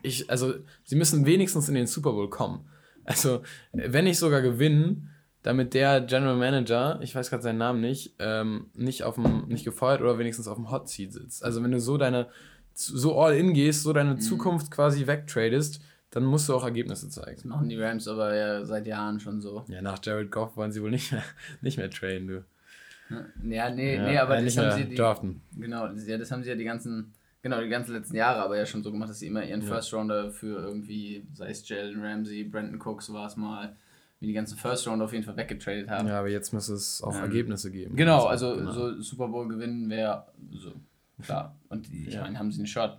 ich, 0.03 0.31
also 0.31 0.55
sie 0.85 0.97
müssen 0.97 1.27
wenigstens 1.27 1.69
in 1.69 1.75
den 1.75 1.87
Super 1.87 2.13
Bowl 2.13 2.31
kommen. 2.31 2.69
Also, 3.07 3.43
wenn 3.73 4.05
nicht 4.05 4.19
sogar 4.19 4.43
gewinnen, 4.43 5.11
damit 5.47 5.75
der 5.75 6.01
General 6.01 6.37
Manager, 6.37 6.99
ich 7.03 7.15
weiß 7.15 7.31
gerade 7.31 7.43
seinen 7.45 7.59
Namen 7.59 7.81
nicht, 7.81 8.17
ähm, 8.19 8.67
nicht 8.75 9.05
auf 9.05 9.15
dem, 9.15 9.47
nicht 9.47 9.65
gefeuert 9.65 10.01
oder 10.01 10.19
wenigstens 10.19 10.49
auf 10.49 10.57
dem 10.57 10.73
Hot 10.73 10.89
Seat 10.89 11.13
sitzt. 11.13 11.45
Also 11.45 11.63
wenn 11.63 11.71
du 11.71 11.79
so 11.79 11.97
deine, 11.97 12.27
so 12.75 13.17
all 13.17 13.37
in 13.37 13.55
gehst, 13.55 13.85
so 13.85 13.93
deine 13.93 14.15
mhm. 14.15 14.21
Zukunft 14.21 14.73
quasi 14.73 15.07
wegtradest, 15.07 15.81
dann 16.11 16.25
musst 16.25 16.49
du 16.49 16.55
auch 16.55 16.65
Ergebnisse 16.65 17.09
zeigen. 17.11 17.37
Das 17.37 17.45
machen 17.45 17.69
die 17.69 17.81
Rams 17.81 18.09
aber 18.09 18.35
ja 18.35 18.65
seit 18.65 18.89
Jahren 18.89 19.21
schon 19.21 19.41
so. 19.41 19.65
Ja, 19.69 19.83
nach 19.83 20.01
Jared 20.03 20.33
Goff 20.33 20.57
wollen 20.57 20.73
sie 20.73 20.83
wohl 20.83 20.91
nicht 20.91 21.13
mehr, 21.13 21.23
nicht 21.61 21.79
mehr 21.79 21.91
traden, 21.91 22.27
du. 22.27 22.45
Ja, 23.49 23.71
nee, 23.71 23.95
ja, 23.95 24.03
nee, 24.03 24.19
aber 24.19 24.43
das 24.43 24.57
haben 24.57 24.77
sie 24.77 24.89
die, 24.89 24.97
draften. 24.97 25.43
Genau, 25.57 25.87
ja, 25.87 26.19
das 26.19 26.33
haben 26.33 26.43
sie 26.43 26.49
ja 26.49 26.57
die 26.57 26.65
ganzen, 26.65 27.15
genau, 27.43 27.61
die 27.61 27.69
ganzen 27.69 27.95
letzten 27.95 28.17
Jahre 28.17 28.43
aber 28.43 28.57
ja 28.57 28.67
schon 28.67 28.83
so 28.83 28.93
gemacht, 28.93 29.11
dass 29.11 29.19
sie 29.19 29.27
immer 29.27 29.45
ihren 29.45 29.63
ja. 29.63 29.67
First 29.67 29.93
Rounder 29.93 30.31
für 30.31 30.61
irgendwie, 30.61 31.27
sei 31.33 31.51
es 31.51 31.69
Jalen 31.69 32.03
Ramsey, 32.03 32.45
Brandon 32.45 32.81
Cooks 32.81 33.13
war 33.13 33.27
es 33.27 33.37
mal, 33.37 33.77
wie 34.21 34.27
die 34.27 34.33
ganzen 34.33 34.57
First 34.57 34.87
Rounder 34.87 35.05
auf 35.05 35.13
jeden 35.13 35.25
Fall 35.25 35.37
weggetradet 35.37 35.91
haben. 35.91 36.09
Ja, 36.09 36.19
aber 36.19 36.29
jetzt 36.29 36.53
muss 36.53 36.69
es 36.69 37.03
auch 37.03 37.15
ähm, 37.15 37.23
Ergebnisse 37.23 37.71
geben. 37.71 37.97
Genau, 37.97 38.27
also 38.27 38.57
genau. 38.57 38.73
so 38.73 39.01
Super 39.01 39.29
Bowl 39.29 39.49
gewinnen 39.49 39.89
wäre 39.91 40.27
so, 40.51 40.73
klar. 41.23 41.57
Und 41.69 41.93
ich 41.93 42.15
ja. 42.15 42.23
meine, 42.23 42.39
haben 42.39 42.51
sie 42.51 42.61
einen 42.61 42.67
Shot. 42.67 42.99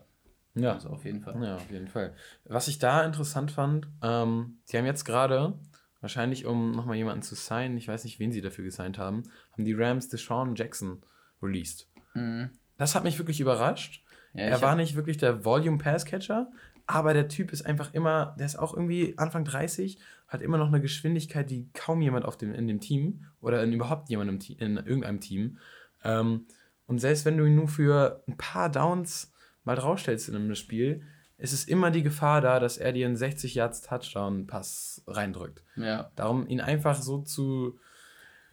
Ja. 0.60 0.74
Also 0.74 0.90
auf 0.90 1.06
jeden 1.06 1.22
Fall. 1.22 1.42
Ja, 1.44 1.56
auf 1.56 1.72
jeden 1.72 1.88
Fall. 1.88 2.14
Was 2.46 2.68
ich 2.68 2.80
da 2.80 3.04
interessant 3.04 3.52
fand, 3.52 3.88
ähm, 4.02 4.58
sie 4.66 4.78
haben 4.78 4.86
jetzt 4.86 5.06
gerade, 5.06 5.54
wahrscheinlich 6.02 6.46
um 6.46 6.72
nochmal 6.72 6.96
jemanden 6.96 7.22
zu 7.22 7.36
signen, 7.36 7.78
ich 7.78 7.88
weiß 7.88 8.04
nicht, 8.04 8.20
wen 8.20 8.32
sie 8.32 8.42
dafür 8.42 8.64
gesigned 8.64 8.98
haben, 8.98 9.24
haben 9.52 9.66
die 9.66 9.74
Rams 9.74 10.10
Deshaun 10.10 10.56
Jackson 10.56 11.04
released. 11.42 11.88
Mhm. 12.14 12.50
Das 12.78 12.96
hat 12.96 13.04
mich 13.04 13.18
wirklich 13.18 13.40
überrascht. 13.40 14.04
Ja, 14.38 14.44
er 14.44 14.62
war 14.62 14.76
nicht 14.76 14.96
wirklich 14.96 15.18
der 15.18 15.44
Volume 15.44 15.78
Pass 15.78 16.06
Catcher, 16.06 16.52
aber 16.86 17.14
der 17.14 17.28
Typ 17.28 17.52
ist 17.52 17.66
einfach 17.66 17.94
immer, 17.94 18.36
der 18.40 18.46
ist 18.46 18.58
auch 18.58 18.74
irgendwie 18.74 19.18
Anfang 19.18 19.44
30, 19.44 20.00
hat 20.28 20.42
immer 20.42 20.58
noch 20.58 20.68
eine 20.68 20.80
Geschwindigkeit, 20.80 21.50
die 21.50 21.70
kaum 21.74 22.02
jemand 22.02 22.26
auf 22.26 22.38
dem, 22.38 22.54
in 22.54 22.68
dem 22.68 22.80
Team 22.80 23.26
oder 23.42 23.64
in 23.64 23.74
überhaupt 23.74 24.10
jemandem 24.10 24.40
in 24.58 24.78
irgendeinem 24.78 25.20
Team. 25.20 25.58
Ähm, 26.04 26.46
und 26.86 27.00
selbst 27.00 27.26
wenn 27.26 27.38
du 27.38 27.46
ihn 27.46 27.56
nur 27.56 27.68
für 27.68 28.24
ein 28.28 28.38
paar 28.38 28.72
Downs 28.72 29.34
mal 29.64 29.76
draufstellst 29.76 30.30
in 30.30 30.36
einem 30.36 30.56
Spiel, 30.56 31.02
ist 31.38 31.54
es 31.54 31.66
immer 31.66 31.92
die 31.92 32.04
Gefahr 32.04 32.42
da, 32.42 32.60
dass 32.60 32.78
er 32.78 32.94
dir 32.94 33.06
einen 33.06 33.18
60 33.18 33.56
Yards 33.56 33.82
Touchdown 33.82 34.48
Pass 34.48 35.04
reindrückt. 35.08 35.64
Ja. 35.76 36.12
Darum 36.16 36.48
ihn 36.48 36.62
einfach 36.62 37.02
so 37.02 37.20
zu 37.22 37.80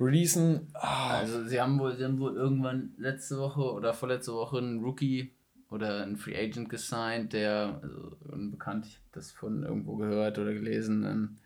releasen. 0.01 0.73
Oh. 0.75 0.79
Also 0.83 1.45
sie 1.45 1.61
haben 1.61 1.79
wohl, 1.79 1.97
sie 1.97 2.05
haben 2.05 2.19
wohl 2.19 2.35
irgendwann 2.35 2.95
letzte 2.99 3.39
Woche 3.39 3.63
oder 3.63 3.95
vorletzte 3.95 4.33
Woche 4.33 4.59
einen 4.59 4.83
Rookie 4.83 5.35
oder 5.75 6.03
einen 6.03 6.17
Free 6.17 6.37
Agent 6.37 6.69
gesigned, 6.69 7.33
der 7.33 7.81
also 7.83 8.17
unbekannt, 8.31 8.87
ich 8.87 8.95
habe 8.95 9.07
das 9.13 9.33
von 9.33 9.65
irgendwo 9.65 9.97
gehört 9.97 10.39
oder 10.39 10.53
gelesen 10.53 11.05
ähm, 11.05 11.37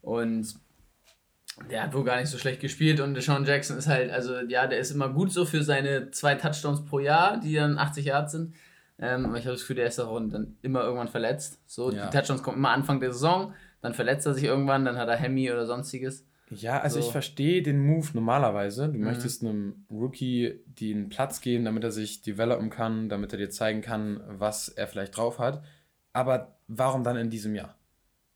und 0.00 0.54
der 1.70 1.82
hat 1.82 1.94
wohl 1.94 2.04
gar 2.04 2.18
nicht 2.18 2.28
so 2.28 2.38
schlecht 2.38 2.60
gespielt 2.60 3.00
und 3.00 3.14
Deshaun 3.14 3.44
Jackson 3.44 3.76
ist 3.76 3.86
halt, 3.86 4.10
also 4.10 4.40
ja, 4.40 4.66
der 4.66 4.78
ist 4.78 4.90
immer 4.90 5.10
gut 5.10 5.32
so 5.32 5.44
für 5.44 5.62
seine 5.62 6.10
zwei 6.10 6.34
Touchdowns 6.34 6.84
pro 6.84 6.98
Jahr, 6.98 7.38
die 7.38 7.54
dann 7.54 7.78
80 7.78 8.06
Yards 8.06 8.32
sind. 8.32 8.54
Ähm, 8.98 9.26
aber 9.26 9.38
ich 9.38 9.44
habe 9.44 9.52
das 9.52 9.60
Gefühl, 9.60 9.76
der 9.76 9.86
ist 9.86 9.98
auch 10.00 10.18
dann 10.20 10.56
immer 10.62 10.82
irgendwann 10.82 11.08
verletzt. 11.08 11.60
So, 11.66 11.92
ja. 11.92 12.06
die 12.06 12.16
Touchdowns 12.16 12.42
kommen 12.42 12.58
immer 12.58 12.70
Anfang 12.70 13.00
der 13.00 13.12
Saison, 13.12 13.54
dann 13.82 13.94
verletzt 13.94 14.26
er 14.26 14.34
sich 14.34 14.44
irgendwann, 14.44 14.84
dann 14.84 14.96
hat 14.96 15.08
er 15.08 15.16
Hemi 15.16 15.50
oder 15.50 15.66
sonstiges. 15.66 16.26
Ja, 16.50 16.80
also 16.80 17.00
so. 17.00 17.06
ich 17.06 17.12
verstehe 17.12 17.62
den 17.62 17.80
Move 17.80 18.08
normalerweise. 18.14 18.88
Du 18.88 18.98
mhm. 18.98 19.04
möchtest 19.04 19.42
einem 19.42 19.84
Rookie 19.90 20.60
den 20.66 21.08
Platz 21.08 21.40
geben, 21.40 21.64
damit 21.64 21.82
er 21.82 21.90
sich 21.90 22.22
developen 22.22 22.70
kann, 22.70 23.08
damit 23.08 23.32
er 23.32 23.38
dir 23.38 23.50
zeigen 23.50 23.80
kann, 23.80 24.20
was 24.28 24.68
er 24.68 24.86
vielleicht 24.86 25.16
drauf 25.16 25.38
hat. 25.38 25.62
Aber 26.12 26.56
warum 26.68 27.02
dann 27.02 27.16
in 27.16 27.30
diesem 27.30 27.54
Jahr? 27.54 27.76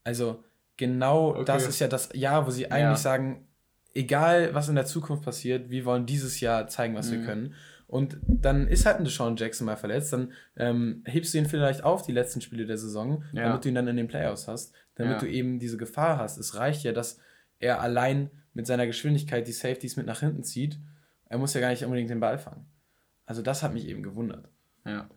Also 0.02 0.42
genau 0.76 1.30
okay. 1.30 1.44
das 1.44 1.68
ist 1.68 1.78
ja 1.78 1.88
das 1.88 2.10
Jahr, 2.14 2.46
wo 2.46 2.50
sie 2.50 2.70
eigentlich 2.70 2.82
ja. 2.82 2.96
sagen, 2.96 3.46
egal 3.94 4.54
was 4.54 4.68
in 4.68 4.74
der 4.74 4.86
Zukunft 4.86 5.24
passiert, 5.24 5.70
wir 5.70 5.84
wollen 5.84 6.06
dieses 6.06 6.40
Jahr 6.40 6.66
zeigen, 6.68 6.94
was 6.96 7.10
mhm. 7.10 7.12
wir 7.12 7.24
können. 7.24 7.54
Und 7.86 8.18
dann 8.22 8.68
ist 8.68 8.86
halt 8.86 8.98
ein 8.98 9.04
Deshaun 9.04 9.36
Jackson 9.36 9.66
mal 9.66 9.76
verletzt, 9.76 10.12
dann 10.12 10.32
ähm, 10.56 11.02
hebst 11.06 11.34
du 11.34 11.38
ihn 11.38 11.46
vielleicht 11.46 11.82
auf, 11.82 12.02
die 12.02 12.12
letzten 12.12 12.40
Spiele 12.40 12.64
der 12.64 12.78
Saison, 12.78 13.24
ja. 13.32 13.44
damit 13.44 13.64
du 13.64 13.68
ihn 13.68 13.74
dann 13.74 13.88
in 13.88 13.96
den 13.96 14.06
Playoffs 14.06 14.46
hast, 14.46 14.72
damit 14.94 15.14
ja. 15.14 15.18
du 15.18 15.28
eben 15.28 15.58
diese 15.58 15.76
Gefahr 15.76 16.16
hast. 16.16 16.38
Es 16.38 16.54
reicht 16.54 16.84
ja, 16.84 16.92
dass 16.92 17.18
er 17.60 17.80
allein 17.80 18.30
mit 18.52 18.66
seiner 18.66 18.86
Geschwindigkeit 18.86 19.46
die 19.46 19.52
Safeties 19.52 19.96
mit 19.96 20.06
nach 20.06 20.20
hinten 20.20 20.42
zieht. 20.42 20.78
Er 21.28 21.38
muss 21.38 21.54
ja 21.54 21.60
gar 21.60 21.70
nicht 21.70 21.84
unbedingt 21.84 22.10
den 22.10 22.20
Ball 22.20 22.38
fangen. 22.38 22.66
Also 23.26 23.42
das 23.42 23.62
hat 23.62 23.72
mich 23.72 23.86
eben 23.86 24.02
gewundert. 24.02 24.48
Ja. 24.84 25.08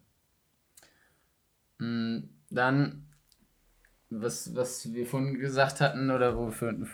Mm, 1.80 2.30
dann, 2.52 3.08
was, 4.10 4.56
was 4.56 4.94
wir 4.94 5.08
vorhin 5.08 5.40
gesagt 5.40 5.82
hatten 5.82 6.12
oder 6.12 6.38
wo 6.38 6.52
wir 6.52 6.88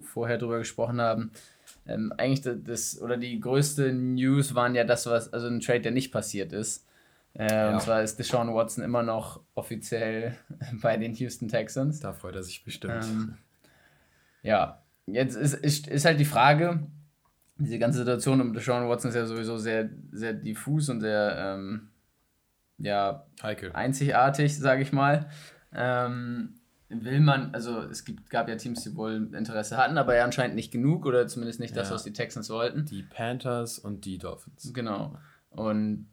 vorher 0.00 0.38
drüber 0.38 0.58
gesprochen 0.58 1.00
haben, 1.00 1.32
ähm, 1.86 2.12
eigentlich 2.16 2.40
das, 2.40 2.56
das, 2.64 3.02
oder 3.02 3.18
die 3.18 3.38
größte 3.40 3.92
News 3.92 4.54
waren 4.54 4.74
ja 4.74 4.84
das, 4.84 5.06
was, 5.06 5.32
also 5.32 5.48
ein 5.48 5.60
Trade, 5.60 5.82
der 5.82 5.92
nicht 5.92 6.12
passiert 6.12 6.52
ist. 6.52 6.86
Äh, 7.34 7.52
ja. 7.52 7.74
Und 7.74 7.82
zwar 7.82 8.02
ist 8.02 8.18
Deshaun 8.18 8.54
Watson 8.54 8.84
immer 8.84 9.02
noch 9.02 9.42
offiziell 9.54 10.36
bei 10.80 10.96
den 10.96 11.14
Houston 11.14 11.48
Texans. 11.48 12.00
Da 12.00 12.12
freut 12.12 12.36
er 12.36 12.42
sich 12.42 12.64
bestimmt. 12.64 13.04
Ähm, 13.04 13.38
ja, 14.42 14.83
jetzt 15.06 15.36
ist, 15.36 15.54
ist, 15.54 15.88
ist 15.88 16.04
halt 16.04 16.20
die 16.20 16.24
Frage, 16.24 16.86
diese 17.56 17.78
ganze 17.78 17.98
Situation 17.98 18.40
um 18.40 18.52
Deshaun 18.52 18.88
Watson 18.88 19.10
ist 19.10 19.16
ja 19.16 19.26
sowieso 19.26 19.58
sehr, 19.58 19.90
sehr 20.10 20.32
diffus 20.32 20.88
und 20.88 21.00
sehr 21.00 21.36
ähm, 21.38 21.90
ja, 22.78 23.26
Heikel. 23.42 23.72
einzigartig, 23.72 24.58
sage 24.58 24.82
ich 24.82 24.92
mal. 24.92 25.28
Ähm, 25.72 26.54
will 26.88 27.20
man, 27.20 27.54
also 27.54 27.80
es 27.82 28.04
gibt, 28.04 28.30
gab 28.30 28.48
ja 28.48 28.56
Teams, 28.56 28.82
die 28.82 28.94
wohl 28.96 29.30
Interesse 29.34 29.76
hatten, 29.76 29.98
aber 29.98 30.16
ja 30.16 30.24
anscheinend 30.24 30.56
nicht 30.56 30.72
genug 30.72 31.06
oder 31.06 31.26
zumindest 31.26 31.60
nicht 31.60 31.76
das, 31.76 31.90
was 31.90 32.04
die 32.04 32.12
Texans 32.12 32.50
wollten. 32.50 32.84
Die 32.86 33.02
Panthers 33.02 33.78
und 33.78 34.04
die 34.04 34.18
Dolphins. 34.18 34.72
Genau. 34.74 35.16
Und 35.50 36.08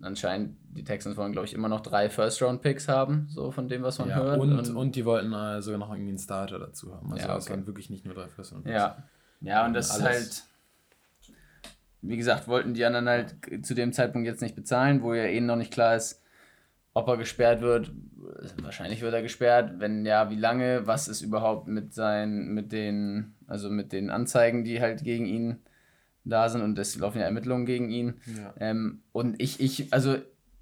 anscheinend, 0.00 0.56
die 0.70 0.84
Texans 0.84 1.16
wollen, 1.16 1.32
glaube 1.32 1.46
ich, 1.46 1.54
immer 1.54 1.68
noch 1.68 1.80
drei 1.80 2.08
First-Round-Picks 2.08 2.88
haben, 2.88 3.26
so 3.28 3.50
von 3.50 3.68
dem, 3.68 3.82
was 3.82 3.98
man 3.98 4.08
ja, 4.08 4.16
hört. 4.16 4.40
Und, 4.40 4.58
und, 4.58 4.76
und 4.76 4.96
die 4.96 5.04
wollten 5.04 5.32
äh, 5.32 5.62
sogar 5.62 5.78
noch 5.78 5.90
irgendwie 5.90 6.10
einen 6.10 6.18
Starter 6.18 6.58
dazu 6.58 6.94
haben. 6.94 7.12
Also 7.12 7.26
ja, 7.26 7.36
okay. 7.36 7.50
waren 7.50 7.66
wirklich 7.66 7.90
nicht 7.90 8.04
nur 8.04 8.14
drei 8.14 8.28
First-Round-Picks. 8.28 8.74
Ja. 8.74 9.04
ja, 9.40 9.66
und 9.66 9.74
das 9.74 9.90
Alles. 9.90 10.00
ist 10.00 10.44
halt, 11.24 11.34
wie 12.02 12.16
gesagt, 12.16 12.48
wollten 12.48 12.74
die 12.74 12.84
anderen 12.84 13.08
halt 13.08 13.34
zu 13.62 13.74
dem 13.74 13.92
Zeitpunkt 13.92 14.26
jetzt 14.26 14.42
nicht 14.42 14.56
bezahlen, 14.56 15.02
wo 15.02 15.14
ja 15.14 15.24
eh 15.24 15.40
noch 15.40 15.56
nicht 15.56 15.72
klar 15.72 15.96
ist, 15.96 16.22
ob 16.94 17.08
er 17.08 17.18
gesperrt 17.18 17.60
wird, 17.60 17.92
wahrscheinlich 18.62 19.02
wird 19.02 19.12
er 19.12 19.22
gesperrt. 19.22 19.74
Wenn 19.78 20.06
ja, 20.06 20.30
wie 20.30 20.36
lange? 20.36 20.86
Was 20.86 21.08
ist 21.08 21.20
überhaupt 21.20 21.68
mit 21.68 21.92
seinen, 21.92 22.54
mit 22.54 22.72
den, 22.72 23.34
also 23.46 23.68
mit 23.70 23.92
den 23.92 24.10
Anzeigen, 24.10 24.64
die 24.64 24.80
halt 24.80 25.04
gegen 25.04 25.26
ihn 25.26 25.58
da 26.28 26.48
sind 26.48 26.62
und 26.62 26.78
es 26.78 26.96
laufen 26.96 27.18
ja 27.18 27.24
Ermittlungen 27.24 27.66
gegen 27.66 27.90
ihn. 27.90 28.14
Ja. 28.36 28.54
Ähm, 28.58 29.02
und 29.12 29.40
ich, 29.40 29.60
ich, 29.60 29.92
also 29.92 30.16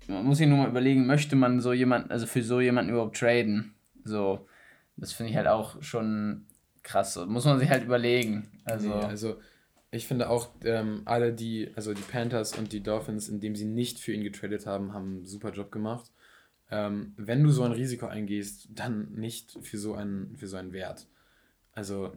man 0.07 0.25
muss 0.25 0.39
sich 0.39 0.47
nur 0.47 0.59
mal 0.59 0.69
überlegen, 0.69 1.07
möchte 1.07 1.37
man 1.37 1.61
so 1.61 1.73
jemanden, 1.73 2.11
also 2.11 2.27
für 2.27 2.43
so 2.43 2.61
jemanden 2.61 2.93
überhaupt 2.93 3.17
traden? 3.17 3.75
So, 4.05 4.47
Das 4.97 5.13
finde 5.13 5.31
ich 5.31 5.37
halt 5.37 5.49
auch 5.49 5.83
schon 5.83 6.47
krass. 6.83 7.17
Muss 7.27 7.45
man 7.45 7.59
sich 7.59 7.71
halt 7.71 7.85
überlegen. 7.85 8.51
Also, 8.65 8.89
nee, 8.89 9.05
also 9.05 9.37
ich 9.91 10.07
finde 10.07 10.29
auch, 10.29 10.51
ähm, 10.65 11.03
alle, 11.05 11.33
die, 11.33 11.71
also 11.77 11.95
die 11.95 12.03
Panthers 12.03 12.57
und 12.59 12.73
die 12.73 12.83
Dolphins, 12.83 13.29
indem 13.29 13.57
sie 13.57 13.65
nicht 13.65 13.99
für 13.99 14.13
ihn 14.13 14.25
getradet 14.25 14.67
haben, 14.67 14.93
haben 14.93 15.17
einen 15.17 15.27
super 15.27 15.53
Job 15.53 15.73
gemacht. 15.73 16.11
Ähm, 16.71 17.15
wenn 17.17 17.43
du 17.43 17.51
so 17.51 17.63
ein 17.63 17.73
Risiko 17.73 18.07
eingehst, 18.07 18.69
dann 18.71 19.13
nicht 19.13 19.57
für 19.63 19.79
so 19.79 19.95
einen, 19.95 20.37
für 20.37 20.47
so 20.49 20.57
einen 20.57 20.73
Wert. 20.73 21.07
Also, 21.73 22.13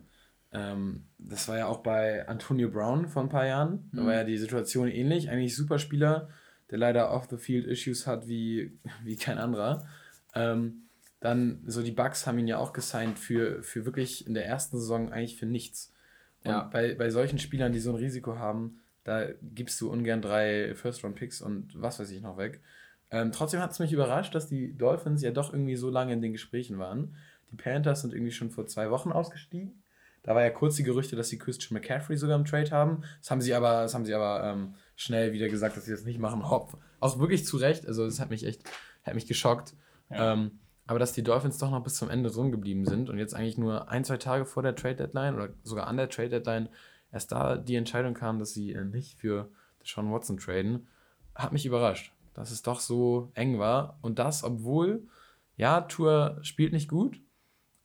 ähm, 0.52 1.04
das 1.18 1.48
war 1.48 1.58
ja 1.58 1.68
auch 1.68 1.80
bei 1.80 2.28
Antonio 2.28 2.70
Brown 2.70 3.08
vor 3.08 3.24
ein 3.24 3.30
paar 3.30 3.46
Jahren. 3.46 3.90
Da 3.94 4.06
war 4.06 4.14
ja 4.14 4.24
die 4.24 4.38
Situation 4.38 4.88
ähnlich. 4.88 5.30
Eigentlich 5.30 5.56
super 5.56 5.80
Spieler, 5.80 6.30
der 6.72 6.78
leider 6.78 7.12
off-the-field-Issues 7.12 8.08
hat 8.08 8.28
wie, 8.28 8.78
wie 9.04 9.16
kein 9.16 9.38
anderer. 9.38 9.86
Ähm, 10.34 10.84
dann, 11.20 11.64
so 11.66 11.82
die 11.82 11.92
Bucks 11.92 12.28
haben 12.28 12.40
ihn 12.40 12.48
ja 12.48 12.60
auch 12.60 12.74
gesigned 12.74 13.18
für, 13.18 13.64
für 13.64 13.86
wirklich 13.86 14.28
in 14.28 14.34
der 14.34 14.46
ersten 14.46 14.78
Saison 14.78 15.12
eigentlich 15.12 15.38
für 15.38 15.48
nichts. 15.48 15.94
Und 16.44 16.52
ja. 16.52 16.64
bei, 16.64 16.94
bei 16.96 17.10
solchen 17.10 17.40
Spielern, 17.40 17.72
die 17.72 17.80
so 17.80 17.92
ein 17.92 17.96
Risiko 17.96 18.38
haben, 18.38 18.80
da 19.04 19.28
gibst 19.42 19.82
du 19.82 19.90
ungern 19.90 20.22
drei 20.22 20.76
First-Round-Picks 20.76 21.42
und 21.42 21.72
was 21.82 22.00
weiß 22.00 22.12
ich 22.12 22.22
noch 22.22 22.38
weg. 22.38 22.62
Ähm, 23.10 23.32
trotzdem 23.32 23.62
hat 23.62 23.72
es 23.72 23.80
mich 23.80 23.94
überrascht, 23.94 24.36
dass 24.36 24.48
die 24.48 24.78
Dolphins 24.78 25.22
ja 25.22 25.32
doch 25.32 25.54
irgendwie 25.54 25.78
so 25.78 25.90
lange 25.90 26.14
in 26.14 26.22
den 26.22 26.34
Gesprächen 26.34 26.78
waren. 26.78 27.16
Die 27.52 27.56
Panthers 27.56 28.02
sind 28.02 28.14
irgendwie 28.14 28.34
schon 28.34 28.52
vor 28.52 28.68
zwei 28.68 28.92
Wochen 28.92 29.12
ausgestiegen. 29.12 29.82
Da 30.28 30.36
war 30.36 30.44
ja 30.44 30.50
kurz 30.50 30.76
die 30.76 30.84
Gerüchte, 30.84 31.16
dass 31.16 31.30
sie 31.30 31.38
Christian 31.38 31.80
McCaffrey 31.80 32.18
sogar 32.18 32.36
im 32.36 32.44
Trade 32.44 32.70
haben. 32.72 33.02
Das 33.22 33.32
haben 33.32 33.40
sie 33.40 33.54
aber, 33.54 33.84
das 33.84 33.94
haben 33.94 34.04
sie 34.04 34.14
aber 34.14 34.44
ähm, 34.44 34.76
schnell 34.98 35.32
wieder 35.32 35.48
gesagt, 35.48 35.78
dass 35.78 35.86
sie 35.86 35.92
das 35.92 36.04
nicht 36.04 36.20
machen. 36.20 36.50
Hop. 36.50 36.78
Auch 37.00 37.18
wirklich 37.18 37.46
zu 37.46 37.56
Recht. 37.56 37.88
Also 37.88 38.04
das 38.04 38.20
hat 38.20 38.30
mich 38.30 38.46
echt, 38.46 38.62
hat 39.06 39.16
mich 39.16 39.26
geschockt. 39.26 39.74
Ja. 40.10 40.34
Ähm, 40.34 40.60
aber 40.86 41.00
dass 41.00 41.14
die 41.14 41.24
Dolphins 41.24 41.60
doch 41.60 41.72
noch 41.72 41.82
bis 41.82 41.96
zum 41.96 42.10
Ende 42.10 42.30
drin 42.30 42.52
geblieben 42.52 42.86
sind 42.86 43.10
und 43.10 43.18
jetzt 43.20 43.36
eigentlich 43.36 43.58
nur 43.58 43.88
ein, 43.88 44.04
zwei 44.04 44.18
Tage 44.18 44.44
vor 44.44 44.64
der 44.64 44.76
Trade 44.76 44.98
Deadline 44.98 45.36
oder 45.36 45.54
sogar 45.64 45.88
an 45.88 45.96
der 45.96 46.10
Trade 46.10 46.28
Deadline 46.28 46.68
erst 47.14 47.32
da 47.32 47.56
die 47.56 47.76
Entscheidung 47.76 48.14
kam, 48.14 48.38
dass 48.38 48.54
sie 48.54 48.74
äh, 48.74 48.84
nicht 48.84 49.18
für 49.18 49.50
Sean 49.82 50.12
Watson 50.12 50.40
traden, 50.40 50.88
hat 51.36 51.54
mich 51.54 51.66
überrascht, 51.66 52.12
dass 52.34 52.52
es 52.52 52.64
doch 52.64 52.82
so 52.82 53.32
eng 53.34 53.60
war. 53.60 53.98
Und 54.02 54.20
das, 54.20 54.44
obwohl, 54.44 55.08
ja, 55.56 55.80
Tour 55.80 56.38
spielt 56.42 56.74
nicht 56.74 56.90
gut, 56.90 57.22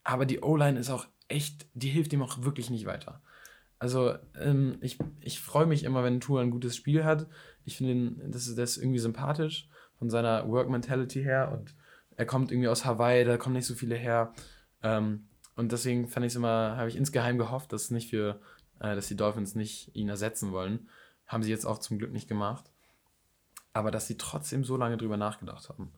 aber 0.03 0.27
die 0.27 0.41
O-Line 0.41 0.81
ist 0.81 0.91
auch 0.91 1.07
echt, 1.33 1.67
die 1.75 1.89
hilft 1.89 2.13
ihm 2.13 2.23
auch 2.23 2.43
wirklich 2.43 2.71
nicht 2.71 2.87
weiter. 2.87 3.21
Also 3.79 4.15
ähm, 4.41 4.79
ich, 4.81 4.99
ich 5.21 5.41
freue 5.41 5.67
mich 5.67 5.83
immer, 5.83 6.05
wenn 6.05 6.21
Tour 6.21 6.41
ein 6.41 6.53
gutes 6.53 6.77
Spiel 6.77 7.05
hat. 7.05 7.27
Ich 7.65 7.77
finde, 7.77 8.29
das 8.29 8.55
das 8.55 8.71
ist 8.71 8.77
irgendwie 8.77 9.01
sympathisch 9.01 9.69
von 9.99 10.09
seiner 10.09 10.49
Work-Mentality 10.49 11.23
her 11.23 11.51
und 11.53 11.75
er 12.17 12.27
kommt 12.27 12.53
irgendwie 12.53 12.69
aus 12.69 12.85
Hawaii, 12.85 13.25
da 13.25 13.37
kommen 13.37 13.57
nicht 13.57 13.67
so 13.67 13.75
viele 13.75 13.97
her. 13.97 14.33
Ähm, 14.83 15.27
und 15.57 15.73
deswegen 15.73 16.09
fand 16.09 16.27
ich 16.27 16.35
immer, 16.35 16.77
habe 16.77 16.89
ich 16.89 16.97
insgeheim 16.97 17.39
gehofft, 17.39 17.73
dass 17.73 17.91
nicht 17.91 18.11
für, 18.11 18.41
äh, 18.81 18.95
dass 18.95 19.09
die 19.09 19.17
Dolphins 19.17 19.55
nicht 19.55 19.95
ihn 19.95 20.09
ersetzen 20.09 20.53
wollen. 20.53 20.89
Haben 21.27 21.43
sie 21.43 21.51
jetzt 21.51 21.67
auch 21.67 21.79
zum 21.79 21.99
Glück 21.99 22.13
nicht 22.13 22.29
gemacht. 22.29 22.71
Aber 23.73 23.91
dass 23.91 24.07
sie 24.07 24.17
trotzdem 24.17 24.65
so 24.65 24.77
lange 24.77 24.97
drüber 24.97 25.17
nachgedacht 25.17 25.69
haben. 25.69 25.93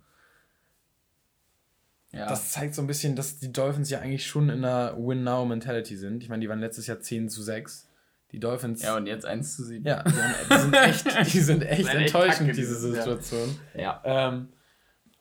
Ja. 2.14 2.28
Das 2.28 2.52
zeigt 2.52 2.74
so 2.74 2.82
ein 2.82 2.86
bisschen, 2.86 3.16
dass 3.16 3.38
die 3.38 3.52
Dolphins 3.52 3.90
ja 3.90 4.00
eigentlich 4.00 4.26
schon 4.26 4.48
in 4.48 4.64
einer 4.64 4.96
Win-Now-Mentality 4.96 5.96
sind. 5.96 6.22
Ich 6.22 6.28
meine, 6.28 6.40
die 6.42 6.48
waren 6.48 6.60
letztes 6.60 6.86
Jahr 6.86 7.00
10 7.00 7.28
zu 7.28 7.42
6. 7.42 7.88
Die 8.32 8.40
Dolphins. 8.40 8.82
Ja, 8.82 8.96
und 8.96 9.06
jetzt 9.06 9.26
1 9.26 9.56
zu 9.56 9.64
7. 9.64 9.84
Ja, 9.84 10.02
die, 10.02 10.12
haben, 10.12 10.34
die 10.50 10.58
sind 10.58 10.74
echt, 10.74 11.06
die 11.34 11.40
sind 11.40 11.62
echt 11.62 11.88
enttäuschend, 11.88 12.56
diese 12.56 12.76
Situation. 12.76 13.58
Ja. 13.74 14.00
Ähm, 14.04 14.48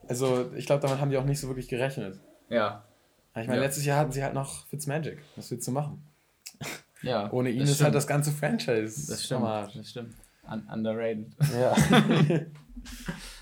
also, 0.07 0.51
ich 0.55 0.65
glaube, 0.65 0.81
damit 0.81 0.99
haben 0.99 1.09
die 1.11 1.17
auch 1.17 1.25
nicht 1.25 1.39
so 1.39 1.47
wirklich 1.47 1.67
gerechnet. 1.67 2.19
Ja. 2.49 2.85
Ich 3.35 3.47
meine, 3.47 3.55
ja. 3.55 3.63
letztes 3.63 3.85
Jahr 3.85 3.99
hatten 3.99 4.11
sie 4.11 4.23
halt 4.23 4.33
noch 4.33 4.67
Fitzmagic. 4.67 5.19
Was 5.35 5.49
willst 5.49 5.67
du 5.67 5.71
machen? 5.71 6.05
Ja. 7.01 7.31
Ohne 7.31 7.49
ihn 7.49 7.61
ist 7.61 7.67
halt 7.67 7.75
stimmt. 7.75 7.85
halt 7.85 7.95
das 7.95 8.07
ganze 8.07 8.31
Franchise. 8.31 9.07
Das 9.11 9.23
stimmt. 9.23 9.43
Das 9.43 9.89
stimmt. 9.89 10.15
Un 10.49 10.67
underrated. 10.71 11.27
Ja. 11.59 11.75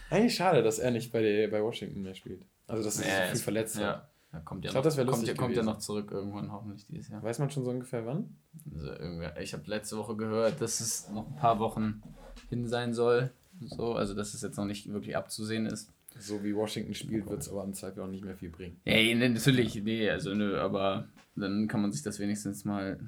Eigentlich 0.10 0.36
schade, 0.36 0.62
dass 0.62 0.80
er 0.80 0.92
nicht 0.92 1.12
bei, 1.12 1.48
bei 1.50 1.64
Washington 1.64 2.02
mehr 2.02 2.14
spielt. 2.14 2.46
Also, 2.72 2.84
dass 2.84 3.00
er 3.00 3.08
ja, 3.08 3.26
so 3.28 3.32
viel 3.32 3.42
verletzt 3.42 3.78
ja. 3.78 3.88
hat. 3.88 4.08
Ja, 4.34 4.40
kommt 4.40 4.64
ja 4.64 4.70
ich 4.70 4.74
glaube, 4.74 4.86
das 4.86 4.98
wäre 4.98 5.08
lustig. 5.08 5.30
Kommt, 5.30 5.40
kommt 5.40 5.56
ja 5.58 5.64
noch 5.64 5.80
zurück 5.80 6.10
irgendwann, 6.12 6.52
hoffentlich 6.52 6.86
dieses 6.88 7.10
Jahr. 7.10 7.22
Weiß 7.22 7.40
man 7.40 7.50
schon 7.50 7.66
so 7.66 7.70
ungefähr 7.70 8.06
wann? 8.06 8.36
Also 8.74 8.94
ich 9.42 9.54
habe 9.54 9.64
letzte 9.66 9.98
Woche 9.98 10.16
gehört, 10.16 10.62
dass 10.62 10.80
es 10.80 11.10
noch 11.10 11.28
ein 11.28 11.36
paar 11.36 11.60
Wochen 11.60 12.02
hin 12.50 12.68
sein 12.68 12.94
soll. 12.94 13.32
So, 13.60 13.94
also 13.94 14.14
dass 14.14 14.34
es 14.34 14.42
jetzt 14.42 14.58
noch 14.58 14.66
nicht 14.66 14.92
wirklich 14.92 15.18
abzusehen 15.18 15.66
ist. 15.66 15.92
So 16.18 16.44
wie 16.44 16.56
Washington 16.56 16.94
spielt, 16.94 17.30
wird 17.30 17.42
es 17.42 17.50
aber 17.50 17.64
im 17.64 17.74
Zweifel 17.74 18.04
auch 18.04 18.08
nicht 18.08 18.24
mehr 18.24 18.36
viel 18.36 18.50
bringen. 18.50 18.80
Ja, 18.86 19.16
natürlich, 19.16 19.76
nee, 19.84 20.10
also 20.10 20.34
nö, 20.34 20.60
aber 20.60 21.08
dann 21.36 21.68
kann 21.68 21.82
man 21.82 21.92
sich 21.92 22.02
das 22.02 22.20
wenigstens 22.20 22.66
mal, 22.66 23.00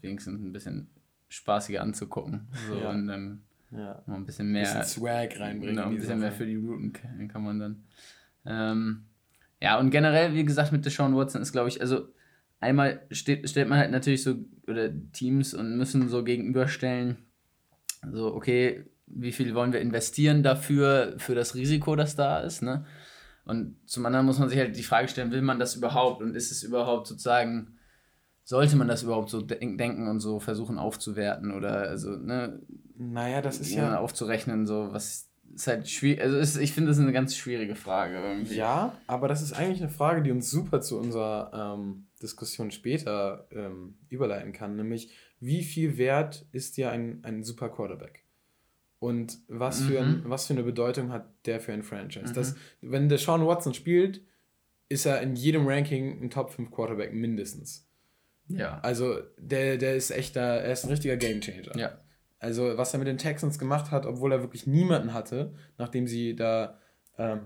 wenigstens 0.00 0.40
ein 0.40 0.52
bisschen 0.52 0.88
spaßiger 1.28 1.80
anzugucken. 1.80 2.48
So, 2.68 2.76
ja. 2.76 2.90
und 2.90 3.06
dann 3.06 3.42
ja. 3.70 4.02
mal 4.06 4.16
ein 4.16 4.26
bisschen 4.26 4.50
mehr. 4.50 4.70
Ein 4.70 4.80
bisschen 4.80 5.02
Swag 5.02 5.38
reinbringen. 5.38 5.76
Genau, 5.76 5.88
ein 5.88 5.96
bisschen 5.96 6.18
mehr 6.18 6.32
für 6.32 6.46
die 6.46 6.56
Routen 6.56 6.92
kann 6.92 7.44
man 7.44 7.58
dann. 7.58 7.84
Ähm, 8.44 9.04
ja, 9.60 9.78
und 9.78 9.90
generell, 9.90 10.34
wie 10.34 10.44
gesagt, 10.44 10.72
mit 10.72 10.84
Deshaun 10.84 11.14
Watson 11.14 11.42
ist, 11.42 11.52
glaube 11.52 11.68
ich, 11.68 11.80
also 11.80 12.08
einmal 12.60 13.06
steht, 13.10 13.48
stellt 13.48 13.68
man 13.68 13.78
halt 13.78 13.90
natürlich 13.90 14.22
so, 14.22 14.36
oder 14.66 14.90
Teams 15.12 15.54
und 15.54 15.76
müssen 15.76 16.08
so 16.08 16.24
gegenüberstellen, 16.24 17.18
so, 18.10 18.34
okay, 18.34 18.84
wie 19.06 19.32
viel 19.32 19.54
wollen 19.54 19.72
wir 19.72 19.80
investieren 19.80 20.42
dafür, 20.42 21.14
für 21.18 21.34
das 21.34 21.54
Risiko, 21.54 21.96
das 21.96 22.16
da 22.16 22.40
ist, 22.40 22.62
ne? 22.62 22.84
Und 23.44 23.76
zum 23.86 24.06
anderen 24.06 24.26
muss 24.26 24.38
man 24.38 24.48
sich 24.48 24.58
halt 24.58 24.76
die 24.76 24.84
Frage 24.84 25.08
stellen, 25.08 25.32
will 25.32 25.42
man 25.42 25.58
das 25.58 25.74
überhaupt 25.74 26.22
und 26.22 26.36
ist 26.36 26.52
es 26.52 26.62
überhaupt 26.62 27.08
sozusagen, 27.08 27.78
sollte 28.44 28.76
man 28.76 28.88
das 28.88 29.02
überhaupt 29.02 29.30
so 29.30 29.40
denken 29.40 30.08
und 30.08 30.20
so 30.20 30.38
versuchen 30.38 30.78
aufzuwerten 30.78 31.52
oder 31.52 31.88
also, 31.88 32.10
ne? 32.16 32.60
Naja, 32.96 33.42
das 33.42 33.58
ist 33.58 33.72
ja. 33.72 33.98
Aufzurechnen, 33.98 34.66
so, 34.66 34.92
was 34.92 35.31
ist 35.54 35.66
halt 35.66 35.88
schwierig, 35.88 36.22
also 36.22 36.38
ist, 36.38 36.56
ich 36.56 36.72
finde 36.72 36.90
das 36.90 36.98
eine 36.98 37.12
ganz 37.12 37.36
schwierige 37.36 37.74
Frage 37.74 38.14
irgendwie. 38.14 38.54
Ja, 38.54 38.98
aber 39.06 39.28
das 39.28 39.42
ist 39.42 39.52
eigentlich 39.52 39.80
eine 39.80 39.90
Frage, 39.90 40.22
die 40.22 40.30
uns 40.30 40.50
super 40.50 40.80
zu 40.80 40.98
unserer 40.98 41.76
ähm, 41.76 42.06
Diskussion 42.22 42.70
später 42.70 43.46
ähm, 43.50 43.94
überleiten 44.08 44.52
kann, 44.52 44.76
nämlich 44.76 45.12
wie 45.40 45.62
viel 45.62 45.98
wert 45.98 46.46
ist 46.52 46.76
dir 46.76 46.90
ein, 46.90 47.20
ein 47.24 47.42
super 47.42 47.68
Quarterback? 47.68 48.24
Und 49.00 49.38
was, 49.48 49.80
mhm. 49.80 49.84
für 49.88 50.00
ein, 50.00 50.22
was 50.26 50.46
für 50.46 50.52
eine 50.52 50.62
Bedeutung 50.62 51.10
hat 51.10 51.26
der 51.46 51.58
für 51.58 51.72
ein 51.72 51.82
Franchise? 51.82 52.28
Mhm. 52.28 52.34
Das, 52.34 52.54
wenn 52.80 53.08
der 53.08 53.18
Sean 53.18 53.44
Watson 53.44 53.74
spielt, 53.74 54.22
ist 54.88 55.06
er 55.06 55.20
in 55.22 55.34
jedem 55.34 55.66
Ranking 55.66 56.22
ein 56.22 56.30
Top 56.30 56.50
5 56.50 56.70
Quarterback 56.70 57.12
mindestens. 57.12 57.88
Ja. 58.46 58.78
Also 58.80 59.18
der, 59.38 59.78
der 59.78 59.96
ist 59.96 60.10
echt 60.10 60.36
da, 60.36 60.56
er 60.56 60.72
ist 60.72 60.84
ein 60.84 60.90
richtiger 60.90 61.16
Gamechanger. 61.16 61.76
Ja. 61.76 61.98
Also 62.42 62.76
was 62.76 62.92
er 62.92 62.98
mit 62.98 63.08
den 63.08 63.18
Texans 63.18 63.58
gemacht 63.58 63.90
hat, 63.90 64.04
obwohl 64.04 64.32
er 64.32 64.40
wirklich 64.40 64.66
niemanden 64.66 65.14
hatte, 65.14 65.54
nachdem 65.78 66.06
sie 66.06 66.36
da 66.36 66.78
ähm, 67.16 67.40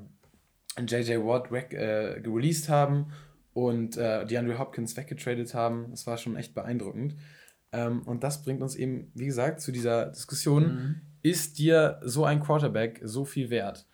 JJ 0.78 1.18
Watt 1.18 1.50
äh, 1.72 2.20
released 2.26 2.68
haben 2.68 3.12
und 3.52 3.96
äh, 3.96 4.26
DeAndre 4.26 4.58
Hopkins 4.58 4.96
weggetradet 4.96 5.54
haben, 5.54 5.86
das 5.90 6.06
war 6.06 6.16
schon 6.16 6.36
echt 6.36 6.54
beeindruckend. 6.54 7.16
Ähm, 7.72 8.02
und 8.02 8.24
das 8.24 8.42
bringt 8.42 8.62
uns 8.62 8.74
eben, 8.74 9.10
wie 9.14 9.26
gesagt, 9.26 9.60
zu 9.60 9.70
dieser 9.70 10.06
Diskussion, 10.06 10.62
mhm 10.62 11.00
ist 11.26 11.58
dir 11.58 11.98
so 12.04 12.24
ein 12.24 12.40
Quarterback 12.40 13.00
so 13.02 13.24
viel 13.24 13.50
wert? 13.50 13.84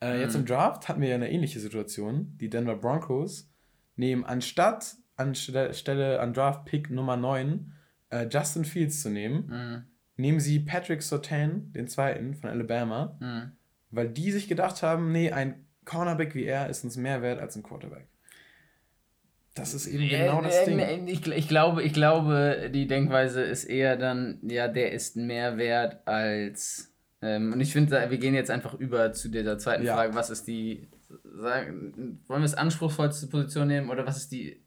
Äh, 0.00 0.14
mhm. 0.14 0.20
Jetzt 0.20 0.34
im 0.34 0.44
Draft 0.44 0.86
hatten 0.86 1.00
wir 1.00 1.08
ja 1.08 1.14
eine 1.14 1.30
ähnliche 1.30 1.58
Situation. 1.58 2.36
Die 2.38 2.50
Denver 2.50 2.76
Broncos 2.76 3.50
nehmen 3.96 4.24
anstatt 4.24 4.96
anstelle 5.16 6.20
an 6.20 6.34
Draft 6.34 6.66
Pick 6.66 6.90
Nummer 6.90 7.16
9 7.16 7.72
äh, 8.10 8.26
Justin 8.30 8.66
Fields 8.66 9.00
zu 9.00 9.08
nehmen, 9.08 9.46
mhm. 9.46 9.84
Nehmen 10.16 10.40
sie 10.40 10.60
Patrick 10.60 11.02
Sotan, 11.02 11.72
den 11.72 11.88
zweiten 11.88 12.34
von 12.34 12.50
Alabama, 12.50 13.16
mhm. 13.20 13.52
weil 13.90 14.08
die 14.08 14.30
sich 14.30 14.48
gedacht 14.48 14.82
haben, 14.82 15.12
nee, 15.12 15.32
ein 15.32 15.64
Cornerback 15.84 16.34
wie 16.34 16.44
er 16.44 16.68
ist 16.68 16.84
uns 16.84 16.96
mehr 16.96 17.22
wert 17.22 17.40
als 17.40 17.56
ein 17.56 17.62
Quarterback. 17.62 18.06
Das 19.54 19.72
ist 19.72 19.86
eben 19.86 20.08
genau 20.08 20.42
das 20.42 20.56
äh, 20.56 20.64
Ding. 20.64 21.06
Ich, 21.06 21.26
ich, 21.26 21.48
glaube, 21.48 21.82
ich 21.82 21.92
glaube, 21.92 22.70
die 22.74 22.88
Denkweise 22.88 23.42
ist 23.42 23.64
eher 23.64 23.96
dann, 23.96 24.40
ja, 24.42 24.66
der 24.66 24.92
ist 24.92 25.16
mehr 25.16 25.56
wert 25.58 26.06
als. 26.08 26.92
Ähm, 27.22 27.52
und 27.52 27.60
ich 27.60 27.72
finde, 27.72 28.10
wir 28.10 28.18
gehen 28.18 28.34
jetzt 28.34 28.50
einfach 28.50 28.74
über 28.74 29.12
zu 29.12 29.28
dieser 29.28 29.56
zweiten 29.58 29.84
ja. 29.84 29.94
Frage, 29.94 30.14
was 30.14 30.30
ist 30.30 30.48
die. 30.48 30.88
Sagen, 31.36 32.20
wollen 32.26 32.42
wir 32.42 32.46
es 32.46 32.54
anspruchsvollste 32.54 33.28
Position 33.28 33.68
nehmen 33.68 33.90
oder 33.90 34.04
was 34.04 34.16
ist 34.16 34.32
die 34.32 34.63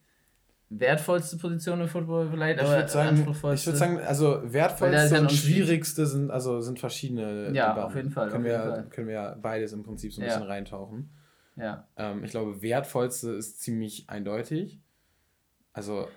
wertvollste 0.69 1.37
Position 1.37 1.81
im 1.81 1.87
Football 1.87 2.29
vielleicht? 2.29 2.61
Ich 2.61 2.67
würde 2.67 2.87
sagen, 2.87 3.25
würd 3.25 3.57
sagen, 3.59 3.99
also 3.99 4.41
wertvollste 4.43 5.21
und 5.21 5.31
schwierigste 5.31 6.05
sind, 6.05 6.31
also 6.31 6.61
sind 6.61 6.79
verschiedene. 6.79 7.51
Ja, 7.53 7.83
auf 7.83 7.95
jeden 7.95 8.11
Fall. 8.11 8.29
Können, 8.29 8.43
wir, 8.43 8.59
Fall. 8.59 8.83
können 8.89 9.07
wir 9.07 9.37
beides 9.41 9.73
im 9.73 9.83
Prinzip 9.83 10.13
so 10.13 10.21
ein 10.21 10.27
ja. 10.27 10.33
bisschen 10.33 10.47
reintauchen. 10.47 11.09
Ja. 11.55 11.87
Ähm, 11.95 12.23
ich 12.23 12.31
glaube, 12.31 12.61
wertvollste 12.61 13.31
ist 13.31 13.61
ziemlich 13.61 14.09
eindeutig. 14.09 14.79
Also. 15.73 16.07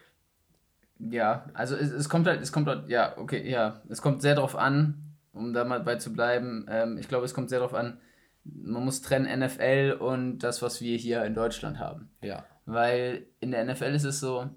Ja, 0.98 1.46
also 1.54 1.76
es, 1.76 1.90
es 1.90 2.08
kommt 2.08 2.26
halt, 2.26 2.42
es 2.42 2.52
kommt 2.52 2.66
halt, 2.66 2.88
ja, 2.88 3.16
okay, 3.16 3.48
ja, 3.48 3.80
es 3.88 4.02
kommt 4.02 4.20
sehr 4.20 4.34
darauf 4.34 4.54
an, 4.54 5.14
um 5.32 5.54
da 5.54 5.64
mal 5.64 5.80
bei 5.80 5.96
zu 5.96 6.12
bleiben. 6.12 6.66
Ähm, 6.68 6.98
ich 6.98 7.08
glaube, 7.08 7.24
es 7.24 7.32
kommt 7.32 7.48
sehr 7.48 7.60
darauf 7.60 7.74
an, 7.74 7.98
man 8.44 8.84
muss 8.84 9.00
trennen 9.00 9.40
NFL 9.40 9.96
und 9.98 10.40
das, 10.40 10.60
was 10.60 10.80
wir 10.80 10.96
hier 10.96 11.24
in 11.24 11.34
Deutschland 11.34 11.78
haben. 11.78 12.10
Ja. 12.22 12.44
Weil 12.72 13.26
in 13.40 13.50
der 13.50 13.64
NFL 13.64 13.94
ist 13.94 14.04
es 14.04 14.20
so, 14.20 14.48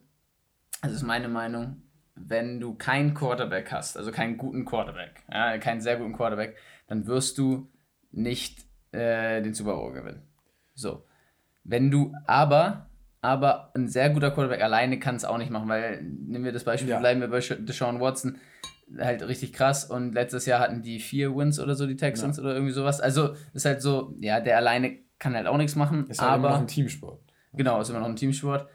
das 0.82 0.94
ist 0.94 1.04
meine 1.04 1.28
Meinung, 1.28 1.82
wenn 2.16 2.60
du 2.60 2.76
keinen 2.76 3.14
Quarterback 3.14 3.72
hast, 3.72 3.98
also 3.98 4.12
keinen 4.12 4.38
guten 4.38 4.66
Quarterback, 4.66 5.24
ja, 5.32 5.58
keinen 5.58 5.82
sehr 5.82 5.98
guten 5.98 6.14
Quarterback, 6.14 6.58
dann 6.88 7.08
wirst 7.08 7.38
du 7.38 7.72
nicht 8.12 8.66
äh, 8.92 9.42
den 9.42 9.54
Super 9.54 9.76
Bowl 9.76 9.94
gewinnen. 9.94 10.22
So. 10.76 11.06
Wenn 11.64 11.90
du 11.90 12.14
aber, 12.28 12.90
aber 13.22 13.72
ein 13.76 13.88
sehr 13.88 14.10
guter 14.10 14.32
Quarterback 14.32 14.62
alleine 14.62 15.00
kann 15.00 15.16
es 15.16 15.26
auch 15.26 15.38
nicht 15.38 15.50
machen, 15.50 15.70
weil, 15.70 16.04
nehmen 16.04 16.46
wir 16.46 16.52
das 16.52 16.66
Beispiel, 16.66 16.90
ja. 16.90 17.00
bleiben 17.00 17.22
wir 17.22 17.30
bei 17.30 17.40
Deshaun 17.40 18.00
Watson, 18.00 18.38
halt 18.98 19.26
richtig 19.28 19.54
krass 19.54 19.86
und 19.86 20.14
letztes 20.14 20.46
Jahr 20.46 20.60
hatten 20.60 20.82
die 20.82 21.00
vier 21.00 21.36
Wins 21.36 21.60
oder 21.60 21.74
so, 21.74 21.88
die 21.88 21.96
Texans 21.96 22.38
ja. 22.38 22.44
oder 22.44 22.54
irgendwie 22.54 22.74
sowas. 22.74 23.00
Also 23.00 23.36
ist 23.54 23.66
halt 23.66 23.82
so, 23.82 24.16
ja, 24.20 24.40
der 24.40 24.58
alleine 24.58 25.00
kann 25.20 25.36
halt 25.36 25.48
auch 25.48 25.58
nichts 25.58 25.76
machen. 25.76 26.08
Ist 26.10 26.22
halt 26.22 26.32
aber, 26.32 26.48
immer 26.48 26.50
noch 26.56 26.62
ein 26.62 26.68
Teamsport. 26.68 27.23
Genau, 27.54 27.80
ist 27.80 27.90
immer 27.90 28.00
noch 28.00 28.08
ein 28.08 28.16
Teamsport. 28.16 28.68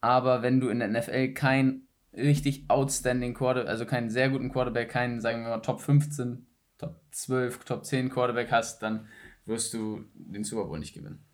Aber 0.00 0.42
wenn 0.42 0.60
du 0.60 0.68
in 0.68 0.80
der 0.80 0.88
NFL 0.88 1.32
kein 1.32 1.88
richtig 2.12 2.64
outstanding 2.68 3.34
Quarterback, 3.34 3.70
also 3.70 3.86
keinen 3.86 4.10
sehr 4.10 4.28
guten 4.28 4.50
Quarterback, 4.50 4.88
keinen, 4.88 5.20
sagen 5.20 5.42
wir 5.42 5.50
mal, 5.50 5.60
Top 5.60 5.80
15, 5.80 6.46
Top 6.78 7.00
12, 7.10 7.64
Top 7.64 7.84
10 7.84 8.10
Quarterback 8.10 8.50
hast, 8.50 8.82
dann 8.82 9.08
wirst 9.46 9.74
du 9.74 10.04
den 10.14 10.44
Super 10.44 10.64
Bowl 10.64 10.78
nicht 10.78 10.94
gewinnen. 10.94 11.24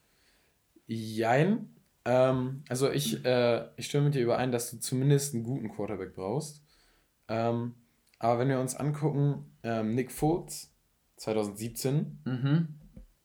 Jein. 0.87 1.75
Ähm, 2.05 2.65
also 2.69 2.91
ich, 2.91 3.25
äh, 3.25 3.67
ich 3.77 3.87
stimme 3.87 4.05
mit 4.07 4.15
dir 4.15 4.23
überein, 4.23 4.53
dass 4.53 4.71
du 4.71 4.79
zumindest 4.79 5.35
einen 5.35 5.45
guten 5.45 5.71
Quarterback 5.71 6.15
brauchst. 6.15 6.65
Ähm, 7.29 7.75
aber 8.19 8.39
wenn 8.41 8.49
wir 8.49 8.61
uns 8.61 8.75
angucken, 8.75 9.53
ähm, 9.63 9.95
Nick 9.95 10.11
Foles 10.11 10.75
2017, 11.17 12.19
mhm. 12.25 12.80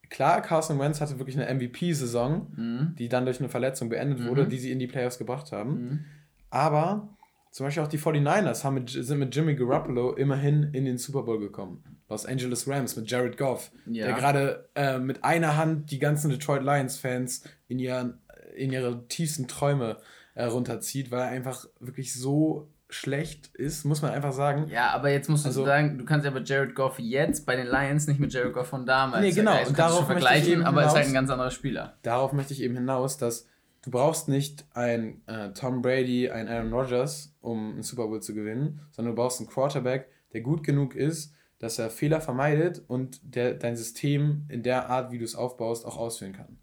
Klar, 0.10 0.42
Carson 0.42 0.80
Wentz 0.80 1.02
hatte 1.02 1.20
wirklich 1.20 1.40
eine 1.40 1.54
MVP-Saison, 1.54 2.48
mhm. 2.56 2.96
die 2.98 3.10
dann 3.10 3.26
durch 3.26 3.40
eine 3.40 3.50
Verletzung 3.50 3.90
beendet 3.90 4.20
mhm. 4.20 4.28
wurde, 4.28 4.48
die 4.48 4.60
sie 4.60 4.72
in 4.72 4.80
die 4.80 4.88
Playoffs 4.88 5.18
gebracht 5.18 5.52
haben. 5.52 5.72
Mhm. 5.72 6.06
Aber 6.50 7.10
zum 7.52 7.66
Beispiel 7.66 7.84
auch 7.84 7.88
die 7.88 8.00
49ers 8.00 8.64
haben 8.64 8.74
mit, 8.74 8.90
sind 8.90 9.18
mit 9.18 9.34
Jimmy 9.34 9.56
Garoppolo 9.56 10.14
immerhin 10.14 10.72
in 10.74 10.86
den 10.86 10.98
Super 10.98 11.24
Bowl 11.24 11.40
gekommen. 11.40 11.84
Los 12.10 12.26
Angeles 12.26 12.68
Rams 12.68 12.96
mit 12.96 13.10
Jared 13.10 13.38
Goff, 13.38 13.72
ja. 13.86 14.08
der 14.08 14.16
gerade 14.16 14.70
äh, 14.76 15.00
mit 15.00 15.24
einer 15.24 15.58
Hand 15.58 15.90
die 15.90 16.00
ganzen 16.00 16.30
Detroit 16.30 16.64
Lions-Fans 16.64 17.44
in, 17.68 17.80
ihren, 17.80 18.20
in 18.56 18.72
ihre 18.72 19.08
tiefsten 19.08 19.48
Träume 19.48 19.98
äh, 20.36 20.44
runterzieht, 20.44 21.12
weil 21.12 21.22
er 21.22 21.28
einfach 21.28 21.66
wirklich 21.80 22.14
so 22.14 22.68
schlecht 22.96 23.48
ist, 23.56 23.86
muss 23.86 24.02
man 24.02 24.12
einfach 24.12 24.32
sagen. 24.32 24.68
Ja, 24.70 24.92
aber 24.92 25.12
jetzt 25.12 25.30
musst 25.30 25.46
du 25.46 25.50
also, 25.50 25.66
sagen, 25.66 25.98
du 25.98 26.06
kannst 26.06 26.26
ja 26.26 26.32
mit 26.32 26.48
Jared 26.48 26.74
Goff 26.76 26.98
jetzt 27.00 27.46
bei 27.46 27.56
den 27.56 27.68
Lions 27.68 28.08
nicht 28.08 28.20
mit 28.20 28.34
Jared 28.34 28.54
Goff 28.54 28.68
von 28.68 28.86
damals. 28.86 29.22
Nee, 29.22 29.32
genau. 29.32 29.52
Also, 29.52 29.70
und 29.70 29.80
darauf 29.80 30.06
vergleichen, 30.06 30.64
aber 30.64 30.82
hinaus, 30.82 30.94
ist 30.94 30.98
halt 30.98 31.08
ein 31.08 31.14
ganz 31.14 31.30
anderer 31.30 31.52
Spieler. 31.52 31.98
Darauf 32.02 32.34
möchte 32.34 32.54
ich 32.54 32.62
eben 32.62 32.76
hinaus, 32.76 33.18
dass 33.18 33.48
du 33.82 33.92
brauchst 33.92 34.30
nicht 34.30 34.66
ein 34.74 35.22
äh, 35.28 35.52
Tom 35.52 35.82
Brady, 35.82 36.30
ein 36.30 36.48
Aaron 36.48 36.74
Rodgers, 36.74 37.36
um 37.42 37.74
einen 37.74 37.84
Super 37.84 38.08
Bowl 38.08 38.22
zu 38.22 38.34
gewinnen, 38.34 38.80
sondern 38.92 39.16
du 39.16 39.22
brauchst 39.22 39.40
einen 39.40 39.50
Quarterback, 39.50 40.10
der 40.34 40.42
gut 40.42 40.64
genug 40.64 40.96
ist, 40.96 41.34
dass 41.60 41.80
er 41.80 41.90
Fehler 41.90 42.22
vermeidet 42.22 42.82
und 42.88 43.20
der 43.24 43.54
dein 43.54 43.76
System 43.76 44.46
in 44.50 44.64
der 44.64 44.90
Art, 44.90 45.12
wie 45.12 45.18
du 45.18 45.26
es 45.26 45.36
aufbaust, 45.36 45.86
auch 45.86 45.98
ausführen 45.98 46.34
kann. 46.34 46.58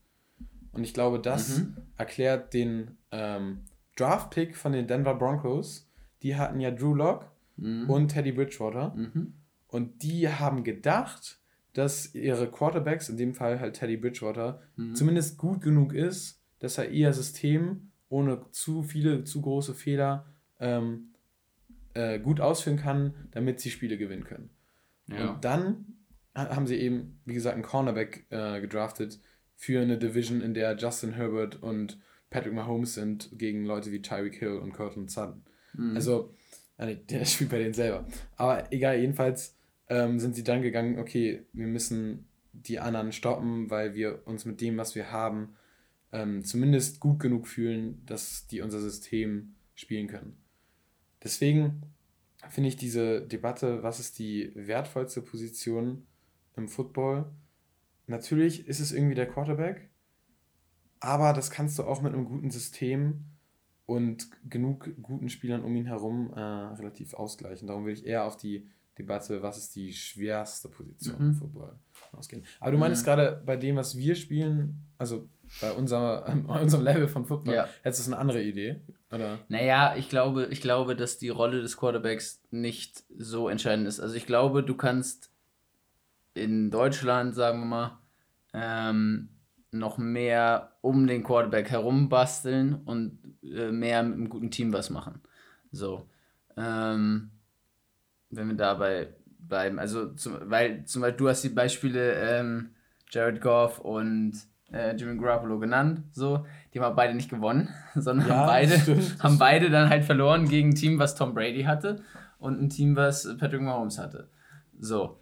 Und 0.72 0.84
ich 0.84 0.94
glaube, 0.94 1.20
das 1.20 1.58
mhm. 1.58 1.76
erklärt 1.96 2.54
den 2.54 2.96
ähm, 3.10 3.64
Draft-Pick 3.96 4.56
von 4.56 4.72
den 4.72 4.86
Denver 4.86 5.14
Broncos. 5.14 5.88
Die 6.22 6.36
hatten 6.36 6.60
ja 6.60 6.70
Drew 6.70 6.94
Locke 6.94 7.26
mhm. 7.56 7.88
und 7.88 8.08
Teddy 8.08 8.32
Bridgewater. 8.32 8.94
Mhm. 8.94 9.34
Und 9.68 10.02
die 10.02 10.28
haben 10.28 10.64
gedacht, 10.64 11.40
dass 11.72 12.14
ihre 12.14 12.50
Quarterbacks, 12.50 13.08
in 13.08 13.16
dem 13.16 13.34
Fall 13.34 13.60
halt 13.60 13.74
Teddy 13.74 13.96
Bridgewater, 13.96 14.60
mhm. 14.76 14.94
zumindest 14.94 15.38
gut 15.38 15.62
genug 15.62 15.94
ist, 15.94 16.40
dass 16.58 16.78
er 16.78 16.90
ihr 16.90 17.12
System 17.12 17.90
ohne 18.08 18.44
zu 18.50 18.82
viele, 18.82 19.24
zu 19.24 19.40
große 19.40 19.74
Fehler 19.74 20.26
ähm, 20.60 21.12
äh, 21.94 22.18
gut 22.18 22.40
ausführen 22.40 22.76
kann, 22.76 23.14
damit 23.30 23.60
sie 23.60 23.70
Spiele 23.70 23.96
gewinnen 23.96 24.24
können. 24.24 24.50
Ja. 25.08 25.30
Und 25.30 25.44
dann 25.44 25.86
haben 26.34 26.66
sie 26.66 26.76
eben, 26.76 27.20
wie 27.24 27.34
gesagt, 27.34 27.54
einen 27.54 27.64
Cornerback 27.64 28.26
äh, 28.30 28.60
gedraftet 28.60 29.18
für 29.56 29.80
eine 29.80 29.98
Division, 29.98 30.40
in 30.40 30.54
der 30.54 30.76
Justin 30.76 31.12
Herbert 31.12 31.62
und 31.62 31.98
Patrick 32.30 32.54
Mahomes 32.54 32.94
sind 32.94 33.30
gegen 33.38 33.64
Leute 33.64 33.92
wie 33.92 34.00
Tyreek 34.00 34.36
Hill 34.36 34.56
und 34.56 34.72
Cortland 34.72 35.10
Sutton. 35.10 35.42
Mhm. 35.74 35.96
Also, 35.96 36.34
der 36.78 37.24
spielt 37.24 37.50
bei 37.50 37.58
denen 37.58 37.74
selber. 37.74 38.06
Aber 38.36 38.72
egal, 38.72 38.98
jedenfalls 38.98 39.56
ähm, 39.88 40.18
sind 40.18 40.34
sie 40.34 40.44
dann 40.44 40.62
gegangen, 40.62 40.98
okay, 40.98 41.46
wir 41.52 41.66
müssen 41.66 42.28
die 42.52 42.80
anderen 42.80 43.12
stoppen, 43.12 43.70
weil 43.70 43.94
wir 43.94 44.26
uns 44.26 44.44
mit 44.44 44.60
dem, 44.60 44.76
was 44.76 44.94
wir 44.94 45.10
haben, 45.10 45.56
ähm, 46.12 46.44
zumindest 46.44 47.00
gut 47.00 47.18
genug 47.20 47.48
fühlen, 47.48 48.04
dass 48.06 48.46
die 48.46 48.60
unser 48.60 48.80
System 48.80 49.54
spielen 49.74 50.08
können. 50.08 50.36
Deswegen 51.22 51.82
finde 52.50 52.68
ich 52.68 52.76
diese 52.76 53.22
Debatte, 53.22 53.82
was 53.82 54.00
ist 54.00 54.18
die 54.18 54.52
wertvollste 54.54 55.22
Position 55.22 56.06
im 56.56 56.68
Football? 56.68 57.30
Natürlich 58.06 58.66
ist 58.68 58.80
es 58.80 58.92
irgendwie 58.92 59.14
der 59.14 59.28
Quarterback, 59.28 59.88
aber 61.00 61.32
das 61.32 61.50
kannst 61.50 61.78
du 61.78 61.84
auch 61.84 62.02
mit 62.02 62.12
einem 62.12 62.24
guten 62.24 62.50
System 62.50 63.24
und 63.86 64.28
genug 64.48 64.90
guten 65.02 65.28
Spielern 65.28 65.62
um 65.64 65.74
ihn 65.76 65.86
herum 65.86 66.32
äh, 66.34 66.40
relativ 66.40 67.14
ausgleichen. 67.14 67.66
Darum 67.66 67.84
würde 67.84 67.98
ich 67.98 68.06
eher 68.06 68.24
auf 68.24 68.36
die 68.36 68.68
Debatte, 68.98 69.42
was 69.42 69.58
ist 69.58 69.74
die 69.74 69.92
schwerste 69.92 70.68
Position 70.68 71.16
mhm. 71.18 71.26
im 71.28 71.34
Football 71.34 71.74
ausgehen. 72.12 72.44
Aber 72.60 72.72
du 72.72 72.78
meinst 72.78 73.02
mhm. 73.02 73.06
gerade 73.06 73.42
bei 73.44 73.56
dem, 73.56 73.76
was 73.76 73.96
wir 73.96 74.14
spielen, 74.14 74.84
also 74.98 75.28
bei 75.60 75.72
unser, 75.72 76.26
unserem 76.48 76.84
Level 76.84 77.08
von 77.08 77.24
Football, 77.24 77.54
ja. 77.54 77.68
hättest 77.82 78.06
du 78.06 78.12
eine 78.12 78.20
andere 78.20 78.42
Idee? 78.42 78.80
Oder? 79.10 79.38
Naja, 79.48 79.94
ich 79.96 80.08
glaube, 80.08 80.48
ich 80.50 80.60
glaube, 80.60 80.94
dass 80.96 81.18
die 81.18 81.28
Rolle 81.30 81.60
des 81.62 81.76
Quarterbacks 81.76 82.42
nicht 82.50 83.04
so 83.16 83.48
entscheidend 83.48 83.86
ist. 83.86 84.00
Also 84.00 84.14
ich 84.14 84.26
glaube, 84.26 84.62
du 84.62 84.74
kannst 84.74 85.30
in 86.34 86.70
Deutschland, 86.70 87.34
sagen 87.34 87.60
wir 87.60 87.66
mal, 87.66 87.98
ähm, 88.54 89.28
noch 89.72 89.98
mehr 89.98 90.72
um 90.80 91.06
den 91.06 91.24
Quarterback 91.24 91.70
herum 91.70 92.08
basteln 92.08 92.74
und 92.84 93.18
äh, 93.42 93.72
mehr 93.72 94.02
mit 94.02 94.14
einem 94.14 94.28
guten 94.28 94.50
Team 94.50 94.72
was 94.72 94.90
machen. 94.90 95.20
So. 95.70 96.08
Ähm, 96.56 97.30
wenn 98.30 98.48
wir 98.48 98.56
dabei 98.56 99.08
bleiben. 99.38 99.78
Also, 99.78 100.12
zum, 100.14 100.38
weil 100.50 100.84
zum 100.84 101.02
Beispiel 101.02 101.18
du 101.18 101.28
hast 101.28 101.44
die 101.44 101.48
Beispiele 101.48 102.14
ähm, 102.14 102.70
Jared 103.10 103.40
Goff 103.40 103.78
und 103.78 104.34
äh, 104.72 104.94
Jimmy 104.96 105.18
Garoppolo 105.18 105.58
genannt. 105.58 106.02
So, 106.12 106.46
die 106.72 106.80
haben 106.80 106.96
beide 106.96 107.14
nicht 107.14 107.30
gewonnen, 107.30 107.68
sondern 107.94 108.28
ja, 108.28 108.36
haben, 108.36 108.46
beide, 108.46 108.78
haben 109.20 109.38
beide 109.38 109.70
dann 109.70 109.88
halt 109.88 110.04
verloren 110.04 110.48
gegen 110.48 110.70
ein 110.70 110.74
Team, 110.74 110.98
was 110.98 111.14
Tom 111.14 111.34
Brady 111.34 111.64
hatte 111.64 112.02
und 112.38 112.60
ein 112.60 112.70
Team, 112.70 112.96
was 112.96 113.28
Patrick 113.38 113.60
Mahomes 113.60 113.98
hatte. 113.98 114.28
So. 114.78 115.18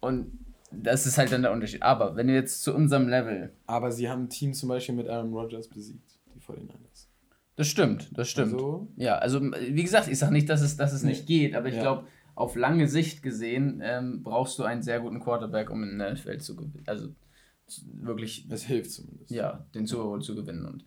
Und 0.00 0.39
das 0.72 1.06
ist 1.06 1.18
halt 1.18 1.32
dann 1.32 1.42
der 1.42 1.52
Unterschied. 1.52 1.82
Aber 1.82 2.16
wenn 2.16 2.28
wir 2.28 2.34
jetzt 2.34 2.62
zu 2.62 2.74
unserem 2.74 3.08
Level. 3.08 3.52
Aber 3.66 3.90
sie 3.90 4.08
haben 4.08 4.24
ein 4.24 4.28
Team 4.28 4.52
zum 4.52 4.68
Beispiel 4.68 4.94
mit 4.94 5.08
Aaron 5.08 5.32
Rodgers 5.32 5.68
besiegt, 5.68 6.18
die 6.34 6.40
49ers. 6.40 7.06
Das 7.56 7.68
stimmt, 7.68 8.10
das 8.16 8.28
stimmt. 8.28 8.54
Also, 8.54 8.88
ja, 8.96 9.18
also 9.18 9.40
wie 9.42 9.82
gesagt, 9.82 10.08
ich 10.08 10.18
sage 10.18 10.32
nicht, 10.32 10.48
dass 10.48 10.62
es, 10.62 10.76
dass 10.76 10.92
es 10.92 11.02
nee. 11.02 11.10
nicht 11.10 11.26
geht, 11.26 11.54
aber 11.54 11.68
ich 11.68 11.74
ja. 11.74 11.82
glaube, 11.82 12.06
auf 12.34 12.56
lange 12.56 12.88
Sicht 12.88 13.22
gesehen 13.22 13.82
ähm, 13.84 14.22
brauchst 14.22 14.58
du 14.58 14.62
einen 14.62 14.82
sehr 14.82 15.00
guten 15.00 15.20
Quarterback, 15.20 15.68
um 15.70 15.82
in 15.82 15.98
der 15.98 16.12
NFL 16.14 16.38
zu 16.38 16.56
gewinnen. 16.56 16.84
Also 16.86 17.08
wirklich. 17.92 18.46
Es 18.50 18.64
hilft 18.64 18.90
zumindest. 18.92 19.30
Ja, 19.30 19.66
den 19.74 19.86
Super 19.86 20.04
Bowl 20.04 20.22
zu 20.22 20.34
gewinnen. 20.34 20.64
Und 20.64 20.84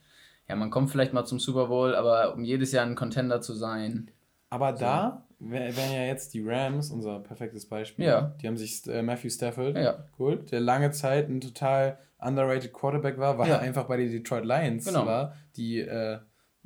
ja, 0.49 0.55
man 0.55 0.71
kommt 0.71 0.89
vielleicht 0.89 1.13
mal 1.13 1.25
zum 1.25 1.39
Super 1.39 1.67
Bowl, 1.67 1.95
aber 1.95 2.33
um 2.33 2.43
jedes 2.43 2.71
Jahr 2.71 2.85
ein 2.85 2.95
Contender 2.95 3.41
zu 3.41 3.53
sein. 3.53 4.09
Aber 4.53 4.73
so. 4.73 4.81
da 4.81 5.25
wären 5.39 5.93
ja 5.93 6.05
jetzt 6.05 6.35
die 6.35 6.43
Rams 6.45 6.91
unser 6.91 7.19
perfektes 7.19 7.67
Beispiel. 7.67 8.05
Ja. 8.05 8.35
Die 8.39 8.47
haben 8.47 8.55
sich 8.55 8.85
äh, 8.87 9.01
Matthew 9.01 9.29
Stafford 9.29 9.75
ja. 9.75 10.05
geholt, 10.15 10.51
der 10.51 10.59
lange 10.59 10.91
Zeit 10.91 11.27
ein 11.27 11.41
total 11.41 11.97
underrated 12.19 12.71
Quarterback 12.71 13.17
war, 13.17 13.39
weil 13.39 13.49
ja. 13.49 13.55
er 13.55 13.61
einfach 13.61 13.85
bei 13.85 13.97
den 13.97 14.11
Detroit 14.11 14.45
Lions 14.45 14.85
genau. 14.85 15.07
war, 15.07 15.35
die 15.55 15.79
äh, 15.79 16.19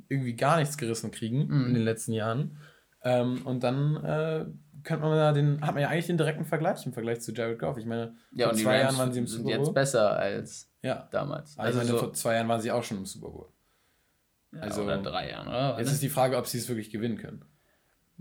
irgendwie 0.08 0.34
gar 0.34 0.58
nichts 0.58 0.76
gerissen 0.76 1.10
kriegen 1.10 1.46
mhm. 1.46 1.68
in 1.68 1.74
den 1.74 1.82
letzten 1.82 2.12
Jahren. 2.12 2.58
Ähm, 3.02 3.40
und 3.46 3.64
dann 3.64 3.96
äh, 4.04 4.44
könnte 4.84 5.06
man 5.06 5.16
da 5.16 5.32
den, 5.32 5.62
hat 5.62 5.72
man 5.72 5.82
ja 5.82 5.88
eigentlich 5.88 6.06
den 6.06 6.18
direkten 6.18 6.44
Vergleich 6.44 6.84
im 6.84 6.92
Vergleich 6.92 7.22
zu 7.22 7.32
Jared 7.32 7.58
Goff. 7.58 7.78
Ich 7.78 7.86
meine, 7.86 8.16
vor 8.38 8.52
zwei 8.52 8.80
Jahren 8.80 8.98
waren 8.98 9.12
sie 9.12 9.20
im 9.20 9.26
Super 9.26 9.44
Bowl. 9.44 9.52
sind 9.52 9.60
jetzt 9.64 9.74
besser 9.74 10.14
als 10.14 10.70
ja. 10.82 11.08
damals. 11.10 11.58
Also, 11.58 11.80
also 11.80 11.92
so 11.92 11.98
vor 11.98 12.12
zwei 12.12 12.34
Jahren 12.34 12.48
waren 12.48 12.60
sie 12.60 12.70
auch 12.70 12.84
schon 12.84 12.98
im 12.98 13.06
Super 13.06 13.30
Bowl. 13.30 13.48
Also, 14.60 14.82
oder 14.82 14.98
drei 14.98 15.30
Jahren, 15.30 15.48
oder? 15.48 15.78
Jetzt 15.78 15.92
ist 15.92 16.02
die 16.02 16.10
Frage, 16.10 16.36
ob 16.36 16.46
sie 16.46 16.58
es 16.58 16.68
wirklich 16.68 16.90
gewinnen 16.90 17.16
können. 17.16 17.44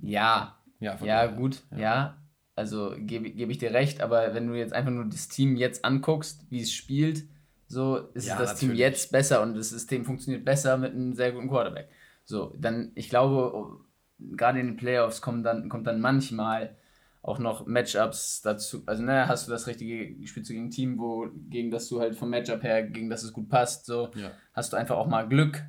Ja. 0.01 0.57
Ja, 0.79 0.97
ja 1.03 1.25
gut, 1.27 1.63
ja. 1.71 1.77
ja. 1.77 2.17
Also 2.55 2.93
gebe 2.97 3.29
geb 3.31 3.49
ich 3.49 3.59
dir 3.59 3.71
recht, 3.71 4.01
aber 4.01 4.33
wenn 4.33 4.47
du 4.47 4.55
jetzt 4.55 4.73
einfach 4.73 4.91
nur 4.91 5.05
das 5.05 5.27
Team 5.27 5.55
jetzt 5.55 5.85
anguckst, 5.85 6.45
wie 6.49 6.61
es 6.61 6.71
spielt, 6.71 7.23
so 7.67 7.97
ist 8.13 8.27
ja, 8.27 8.37
das 8.37 8.53
natürlich. 8.53 8.71
Team 8.71 8.79
jetzt 8.79 9.11
besser 9.11 9.41
und 9.41 9.55
das 9.55 9.69
System 9.69 10.05
funktioniert 10.05 10.45
besser 10.45 10.77
mit 10.77 10.93
einem 10.93 11.13
sehr 11.13 11.31
guten 11.31 11.49
Quarterback. 11.49 11.89
So, 12.25 12.53
dann, 12.57 12.91
ich 12.95 13.09
glaube, 13.09 13.77
gerade 14.19 14.59
in 14.59 14.67
den 14.67 14.77
Playoffs 14.77 15.21
kommen 15.21 15.43
dann, 15.43 15.69
kommt 15.69 15.85
dann 15.85 16.01
manchmal 16.01 16.75
auch 17.21 17.39
noch 17.39 17.67
Matchups 17.67 18.41
dazu. 18.41 18.83
Also, 18.85 19.03
ne, 19.03 19.27
hast 19.27 19.47
du 19.47 19.51
das 19.51 19.67
richtige, 19.67 20.15
spielst 20.27 20.49
du 20.49 20.53
gegen 20.53 20.67
ein 20.67 20.71
Team, 20.71 20.97
wo, 20.97 21.27
gegen 21.49 21.71
das 21.71 21.87
du 21.89 21.99
halt 21.99 22.15
vom 22.15 22.29
Matchup 22.29 22.63
her, 22.63 22.83
gegen 22.83 23.09
das 23.09 23.23
es 23.23 23.33
gut 23.33 23.49
passt, 23.49 23.85
so, 23.85 24.09
ja. 24.15 24.31
hast 24.53 24.73
du 24.73 24.77
einfach 24.77 24.95
auch 24.95 25.07
mal 25.07 25.27
Glück. 25.27 25.63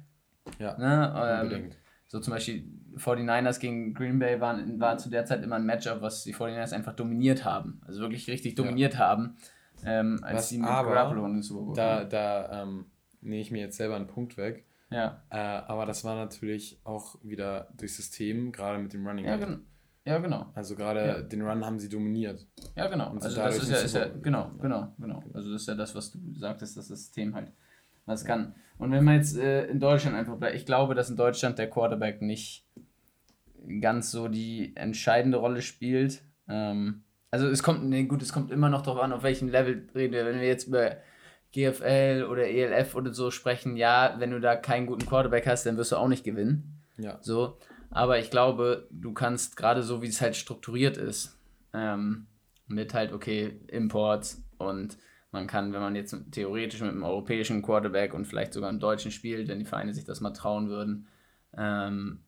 Ja, 0.58 0.78
ne? 0.78 1.42
unbedingt. 1.42 1.76
So 2.08 2.20
zum 2.20 2.32
Beispiel 2.32 2.64
49ers 2.96 3.60
gegen 3.60 3.92
Green 3.92 4.18
Bay 4.18 4.40
waren, 4.40 4.80
war 4.80 4.96
zu 4.96 5.10
der 5.10 5.26
Zeit 5.26 5.42
immer 5.42 5.56
ein 5.56 5.66
Matchup, 5.66 6.00
was 6.00 6.24
die 6.24 6.34
49ers 6.34 6.72
einfach 6.72 6.94
dominiert 6.94 7.44
haben. 7.44 7.82
Also 7.86 8.00
wirklich 8.00 8.28
richtig 8.28 8.54
dominiert 8.54 8.94
ja. 8.94 9.00
haben. 9.00 9.36
Ähm, 9.84 10.18
als 10.22 10.38
was 10.38 10.48
sie 10.48 10.58
mit 10.58 10.68
aber, 10.68 10.94
Garoppolo 10.94 11.26
den 11.26 11.42
Super 11.42 11.66
Bowl 11.66 11.76
Da, 11.76 12.04
da 12.04 12.62
ähm, 12.62 12.86
nehme 13.20 13.40
ich 13.40 13.50
mir 13.50 13.60
jetzt 13.60 13.76
selber 13.76 13.96
einen 13.96 14.06
Punkt 14.06 14.36
weg. 14.38 14.64
Ja. 14.90 15.22
Äh, 15.28 15.36
aber 15.36 15.84
das 15.84 16.02
war 16.02 16.16
natürlich 16.16 16.80
auch 16.82 17.16
wieder 17.22 17.68
durch 17.76 17.94
System, 17.94 18.52
gerade 18.52 18.78
mit 18.78 18.92
dem 18.94 19.06
Running 19.06 19.26
ja, 19.26 19.36
Game. 19.36 19.66
Ja, 20.06 20.18
genau. 20.18 20.46
Also 20.54 20.74
gerade 20.74 21.06
ja. 21.06 21.20
den 21.20 21.42
Run 21.42 21.64
haben 21.64 21.78
sie 21.78 21.90
dominiert. 21.90 22.46
Ja, 22.74 22.88
genau. 22.88 23.10
Und 23.10 23.22
also 23.22 23.36
das 23.36 23.58
ist 23.58 23.70
ja, 23.70 23.76
ist 23.76 23.94
ja, 23.94 24.08
genau, 24.08 24.50
genau, 24.58 24.94
genau. 24.98 25.22
Also 25.34 25.52
das 25.52 25.62
ist 25.62 25.68
ja 25.68 25.74
das, 25.74 25.94
was 25.94 26.12
du 26.12 26.18
sagtest, 26.34 26.78
das 26.78 26.88
System 26.88 27.34
halt 27.34 27.52
was 28.08 28.24
kann. 28.24 28.54
Und 28.78 28.92
wenn 28.92 29.04
man 29.04 29.16
jetzt 29.16 29.36
äh, 29.36 29.66
in 29.66 29.80
Deutschland 29.80 30.16
einfach 30.16 30.36
bleibt, 30.36 30.54
ich 30.54 30.66
glaube, 30.66 30.94
dass 30.94 31.10
in 31.10 31.16
Deutschland 31.16 31.58
der 31.58 31.68
Quarterback 31.68 32.22
nicht 32.22 32.64
ganz 33.80 34.10
so 34.10 34.28
die 34.28 34.74
entscheidende 34.76 35.38
Rolle 35.38 35.62
spielt. 35.62 36.22
Ähm, 36.48 37.02
also 37.30 37.48
es 37.48 37.62
kommt, 37.62 37.84
nee, 37.84 38.04
gut, 38.04 38.22
es 38.22 38.32
kommt 38.32 38.50
immer 38.50 38.68
noch 38.68 38.82
darauf 38.82 39.02
an, 39.02 39.12
auf 39.12 39.22
welchem 39.22 39.48
Level 39.48 39.88
reden 39.94 40.12
wir. 40.12 40.24
Wenn 40.24 40.40
wir 40.40 40.46
jetzt 40.46 40.68
über 40.68 40.96
GFL 41.52 42.26
oder 42.30 42.46
ELF 42.46 42.94
oder 42.94 43.12
so 43.12 43.30
sprechen, 43.30 43.76
ja, 43.76 44.14
wenn 44.18 44.30
du 44.30 44.40
da 44.40 44.56
keinen 44.56 44.86
guten 44.86 45.06
Quarterback 45.06 45.46
hast, 45.46 45.66
dann 45.66 45.76
wirst 45.76 45.92
du 45.92 45.96
auch 45.96 46.08
nicht 46.08 46.24
gewinnen. 46.24 46.80
Ja. 46.96 47.18
So. 47.20 47.58
Aber 47.90 48.18
ich 48.18 48.30
glaube, 48.30 48.86
du 48.90 49.12
kannst 49.12 49.56
gerade 49.56 49.82
so, 49.82 50.02
wie 50.02 50.08
es 50.08 50.20
halt 50.20 50.36
strukturiert 50.36 50.96
ist, 50.96 51.38
ähm, 51.72 52.26
mit 52.66 52.94
halt, 52.94 53.12
okay, 53.12 53.60
Imports 53.68 54.42
und 54.58 54.98
man 55.30 55.46
kann, 55.46 55.72
wenn 55.72 55.80
man 55.80 55.94
jetzt 55.94 56.16
theoretisch 56.30 56.80
mit 56.80 56.90
einem 56.90 57.02
europäischen 57.02 57.62
Quarterback 57.62 58.14
und 58.14 58.26
vielleicht 58.26 58.54
sogar 58.54 58.70
einem 58.70 58.80
deutschen 58.80 59.10
spielt, 59.10 59.48
wenn 59.48 59.58
die 59.58 59.64
Vereine 59.64 59.92
sich 59.92 60.04
das 60.04 60.20
mal 60.20 60.32
trauen 60.32 60.68
würden, 60.68 61.06
ähm, 61.56 62.20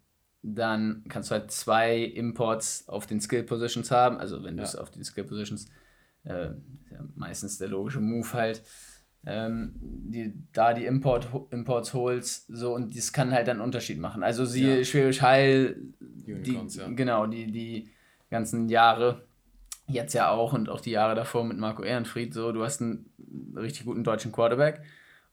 dann 0.43 1.05
kannst 1.09 1.31
du 1.31 1.35
halt 1.35 1.51
zwei 1.51 1.99
Imports 1.99 2.89
auf 2.89 3.07
den 3.07 3.21
Skill 3.21 3.43
Positions 3.45 3.91
haben. 3.91 4.19
Also 4.19 4.43
wenn 4.43 4.57
du 4.57 4.63
es 4.63 4.77
auf 4.77 4.91
den 4.91 5.05
Skill 5.05 5.25
Positions, 5.25 5.67
äh, 6.25 6.51
ja 6.91 7.05
meistens 7.15 7.59
der 7.59 7.69
logische 7.69 8.01
Move 8.01 8.33
halt, 8.33 8.63
ähm, 9.27 9.75
die, 9.81 10.33
da 10.53 10.73
die 10.73 10.87
Import, 10.87 11.29
Imports 11.51 11.93
holst, 11.93 12.47
so 12.49 12.75
und 12.75 12.97
das 12.97 13.13
kann 13.13 13.33
halt 13.33 13.49
einen 13.49 13.61
Unterschied 13.61 13.99
machen. 13.99 14.23
Also 14.23 14.45
siehe 14.45 14.79
ja. 14.79 14.85
Schwäbisch 14.85 15.21
Heil, 15.21 15.77
die, 16.01 16.59
ja. 16.69 16.89
genau, 16.89 17.27
die, 17.27 17.51
die 17.53 17.91
ganzen 18.31 18.69
Jahre, 18.69 19.27
jetzt 19.93 20.15
ja 20.15 20.31
auch 20.31 20.53
und 20.53 20.69
auch 20.69 20.81
die 20.81 20.93
Jahre 20.93 21.15
davor 21.15 21.45
mit 21.45 21.59
Marco 21.59 21.83
Ehrenfried, 21.83 22.35
so, 22.35 22.53
du 22.53 22.63
hast 22.63 22.81
einen 22.81 23.11
richtig 23.57 23.85
guten 23.85 24.05
deutschen 24.05 24.33
Quarterback 24.33 24.83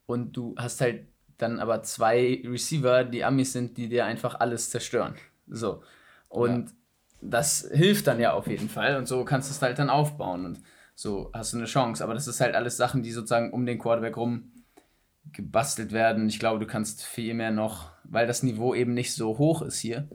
und 0.05 0.35
du 0.35 0.55
hast 0.57 0.81
halt 0.81 1.07
dann 1.37 1.59
aber 1.59 1.83
zwei 1.83 2.41
Receiver, 2.45 3.03
die 3.03 3.23
Amis 3.23 3.53
sind, 3.53 3.77
die 3.77 3.89
dir 3.89 4.05
einfach 4.05 4.39
alles 4.39 4.69
zerstören. 4.69 5.15
So. 5.47 5.83
Und 6.29 6.69
ja. 6.69 6.75
das 7.21 7.69
hilft 7.71 8.07
dann 8.07 8.19
ja 8.19 8.33
auf 8.33 8.47
jeden 8.47 8.69
Fall 8.69 8.97
und 8.97 9.07
so 9.07 9.23
kannst 9.23 9.49
du 9.49 9.53
es 9.53 9.61
halt 9.61 9.79
dann 9.79 9.89
aufbauen 9.89 10.45
und 10.45 10.59
so 10.95 11.29
hast 11.33 11.53
du 11.53 11.57
eine 11.57 11.67
Chance. 11.67 12.03
Aber 12.03 12.13
das 12.13 12.27
ist 12.27 12.41
halt 12.41 12.55
alles 12.55 12.75
Sachen, 12.75 13.03
die 13.03 13.11
sozusagen 13.11 13.51
um 13.53 13.65
den 13.65 13.77
Quarterback 13.79 14.17
rum 14.17 14.51
gebastelt 15.31 15.91
werden. 15.91 16.27
Ich 16.27 16.39
glaube, 16.39 16.59
du 16.59 16.65
kannst 16.65 17.03
viel 17.03 17.33
mehr 17.33 17.51
noch, 17.51 17.91
weil 18.03 18.27
das 18.27 18.43
Niveau 18.43 18.73
eben 18.73 18.93
nicht 18.93 19.13
so 19.13 19.37
hoch 19.37 19.61
ist 19.61 19.79
hier, 19.79 20.07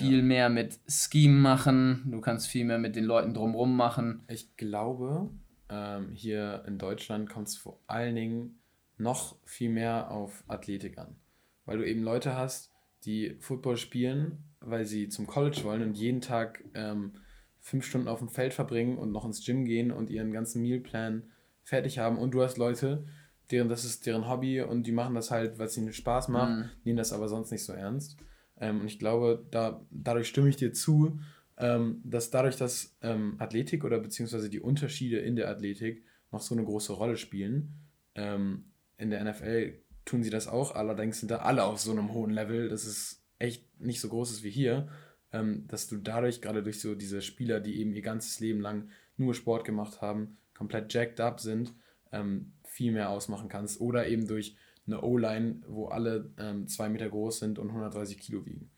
viel 0.00 0.18
ja. 0.18 0.22
mehr 0.22 0.48
mit 0.48 0.78
Scheme 0.88 1.38
machen. 1.38 2.04
Du 2.10 2.20
kannst 2.20 2.48
viel 2.48 2.64
mehr 2.64 2.78
mit 2.78 2.96
den 2.96 3.04
Leuten 3.04 3.34
drumrum 3.34 3.76
machen. 3.76 4.22
Ich 4.28 4.56
glaube, 4.56 5.30
ähm, 5.68 6.12
hier 6.14 6.64
in 6.66 6.78
Deutschland 6.78 7.28
kommt 7.30 7.48
es 7.48 7.56
vor 7.56 7.80
allen 7.86 8.14
Dingen 8.14 8.58
noch 8.98 9.36
viel 9.44 9.70
mehr 9.70 10.10
auf 10.10 10.44
Athletik 10.48 10.98
an. 10.98 11.16
Weil 11.64 11.78
du 11.78 11.86
eben 11.86 12.02
Leute 12.02 12.36
hast, 12.36 12.72
die 13.04 13.36
Football 13.40 13.76
spielen, 13.76 14.44
weil 14.60 14.84
sie 14.84 15.08
zum 15.08 15.26
College 15.26 15.62
wollen 15.64 15.82
und 15.82 15.96
jeden 15.96 16.20
Tag 16.20 16.62
ähm, 16.74 17.12
fünf 17.60 17.84
Stunden 17.84 18.08
auf 18.08 18.18
dem 18.18 18.28
Feld 18.28 18.54
verbringen 18.54 18.98
und 18.98 19.12
noch 19.12 19.24
ins 19.24 19.44
Gym 19.44 19.64
gehen 19.64 19.90
und 19.90 20.10
ihren 20.10 20.32
ganzen 20.32 20.62
Mealplan 20.62 21.24
fertig 21.62 21.98
haben. 21.98 22.18
Und 22.18 22.32
du 22.32 22.42
hast 22.42 22.58
Leute, 22.58 23.06
deren 23.50 23.68
das 23.68 23.84
ist 23.84 24.06
deren 24.06 24.28
Hobby 24.28 24.60
und 24.60 24.86
die 24.86 24.92
machen 24.92 25.14
das 25.14 25.30
halt, 25.30 25.58
weil 25.58 25.66
es 25.66 25.76
ihnen 25.76 25.92
Spaß 25.92 26.28
macht, 26.28 26.50
mhm. 26.50 26.70
nehmen 26.84 26.98
das 26.98 27.12
aber 27.12 27.28
sonst 27.28 27.50
nicht 27.50 27.64
so 27.64 27.72
ernst. 27.72 28.16
Ähm, 28.60 28.80
und 28.80 28.86
ich 28.86 28.98
glaube, 28.98 29.46
da, 29.50 29.86
dadurch 29.90 30.28
stimme 30.28 30.48
ich 30.48 30.56
dir 30.56 30.72
zu, 30.72 31.20
ähm, 31.58 32.00
dass 32.04 32.30
dadurch, 32.30 32.56
dass 32.56 32.96
ähm, 33.02 33.36
Athletik 33.38 33.84
oder 33.84 33.98
beziehungsweise 33.98 34.50
die 34.50 34.60
Unterschiede 34.60 35.18
in 35.18 35.36
der 35.36 35.48
Athletik 35.48 36.04
noch 36.32 36.40
so 36.40 36.54
eine 36.54 36.64
große 36.64 36.92
Rolle 36.92 37.16
spielen, 37.16 37.74
ähm, 38.14 38.72
in 38.98 39.10
der 39.10 39.24
NFL 39.24 39.78
tun 40.04 40.22
sie 40.22 40.30
das 40.30 40.48
auch, 40.48 40.74
allerdings 40.74 41.20
sind 41.20 41.30
da 41.30 41.38
alle 41.38 41.64
auf 41.64 41.80
so 41.80 41.90
einem 41.90 42.12
hohen 42.12 42.30
Level, 42.30 42.68
dass 42.68 42.84
es 42.84 43.22
echt 43.38 43.80
nicht 43.80 44.00
so 44.00 44.08
groß 44.08 44.30
ist 44.30 44.42
wie 44.42 44.50
hier, 44.50 44.88
ähm, 45.32 45.66
dass 45.68 45.88
du 45.88 45.96
dadurch, 45.96 46.40
gerade 46.40 46.62
durch 46.62 46.80
so 46.80 46.94
diese 46.94 47.20
Spieler, 47.22 47.60
die 47.60 47.80
eben 47.80 47.92
ihr 47.92 48.02
ganzes 48.02 48.40
Leben 48.40 48.60
lang 48.60 48.88
nur 49.16 49.34
Sport 49.34 49.64
gemacht 49.64 50.00
haben, 50.00 50.38
komplett 50.54 50.92
jacked 50.92 51.20
up 51.20 51.40
sind, 51.40 51.74
ähm, 52.12 52.52
viel 52.64 52.92
mehr 52.92 53.10
ausmachen 53.10 53.48
kannst. 53.48 53.80
Oder 53.80 54.06
eben 54.06 54.26
durch 54.26 54.56
eine 54.86 55.02
O-Line, 55.02 55.62
wo 55.66 55.86
alle 55.86 56.30
ähm, 56.38 56.68
zwei 56.68 56.88
Meter 56.88 57.08
groß 57.08 57.38
sind 57.38 57.58
und 57.58 57.68
130 57.68 58.18
Kilo 58.18 58.44
wiegen. 58.46 58.70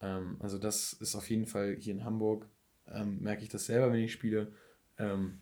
Ähm, 0.00 0.36
also 0.40 0.58
das 0.58 0.92
ist 0.92 1.14
auf 1.14 1.28
jeden 1.28 1.46
Fall 1.46 1.76
hier 1.78 1.94
in 1.94 2.04
Hamburg, 2.04 2.48
ähm, 2.86 3.20
merke 3.20 3.42
ich 3.42 3.48
das 3.48 3.66
selber, 3.66 3.92
wenn 3.92 4.00
ich 4.00 4.12
spiele. 4.12 4.52
Ähm, 4.98 5.40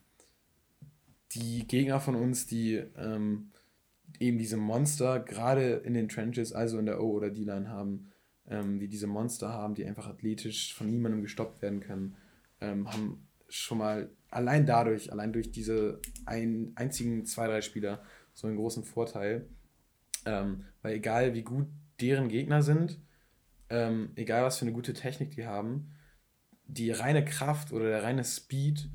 die 1.32 1.66
Gegner 1.66 2.00
von 2.00 2.14
uns, 2.14 2.46
die 2.46 2.74
ähm, 2.96 3.50
eben 4.20 4.38
diese 4.38 4.56
Monster 4.56 5.20
gerade 5.20 5.76
in 5.76 5.94
den 5.94 6.08
Trenches, 6.08 6.52
also 6.52 6.78
in 6.78 6.86
der 6.86 7.02
O- 7.02 7.12
oder 7.12 7.30
D-Line 7.30 7.68
haben, 7.68 8.12
ähm, 8.46 8.78
die 8.78 8.88
diese 8.88 9.06
Monster 9.06 9.50
haben, 9.50 9.74
die 9.74 9.86
einfach 9.86 10.06
athletisch 10.08 10.74
von 10.74 10.90
niemandem 10.90 11.22
gestoppt 11.22 11.62
werden 11.62 11.80
können, 11.80 12.16
haben 12.60 13.26
schon 13.48 13.78
mal 13.78 14.08
allein 14.30 14.66
dadurch, 14.66 15.12
allein 15.12 15.32
durch 15.32 15.50
diese 15.50 16.00
ein, 16.24 16.72
einzigen 16.76 17.26
zwei, 17.26 17.48
drei 17.48 17.60
Spieler 17.60 18.02
so 18.32 18.46
einen 18.46 18.56
großen 18.56 18.82
Vorteil. 18.82 19.46
Ähm, 20.24 20.64
weil 20.82 20.94
egal 20.96 21.34
wie 21.34 21.42
gut 21.42 21.66
deren 22.00 22.28
Gegner 22.28 22.62
sind, 22.62 22.98
ähm, 23.70 24.10
egal 24.16 24.44
was 24.44 24.58
für 24.58 24.64
eine 24.64 24.72
gute 24.72 24.92
Technik 24.92 25.30
die 25.30 25.46
haben, 25.46 25.92
die 26.66 26.90
reine 26.90 27.24
Kraft 27.24 27.72
oder 27.72 27.86
der 27.86 28.02
reine 28.02 28.24
Speed 28.24 28.88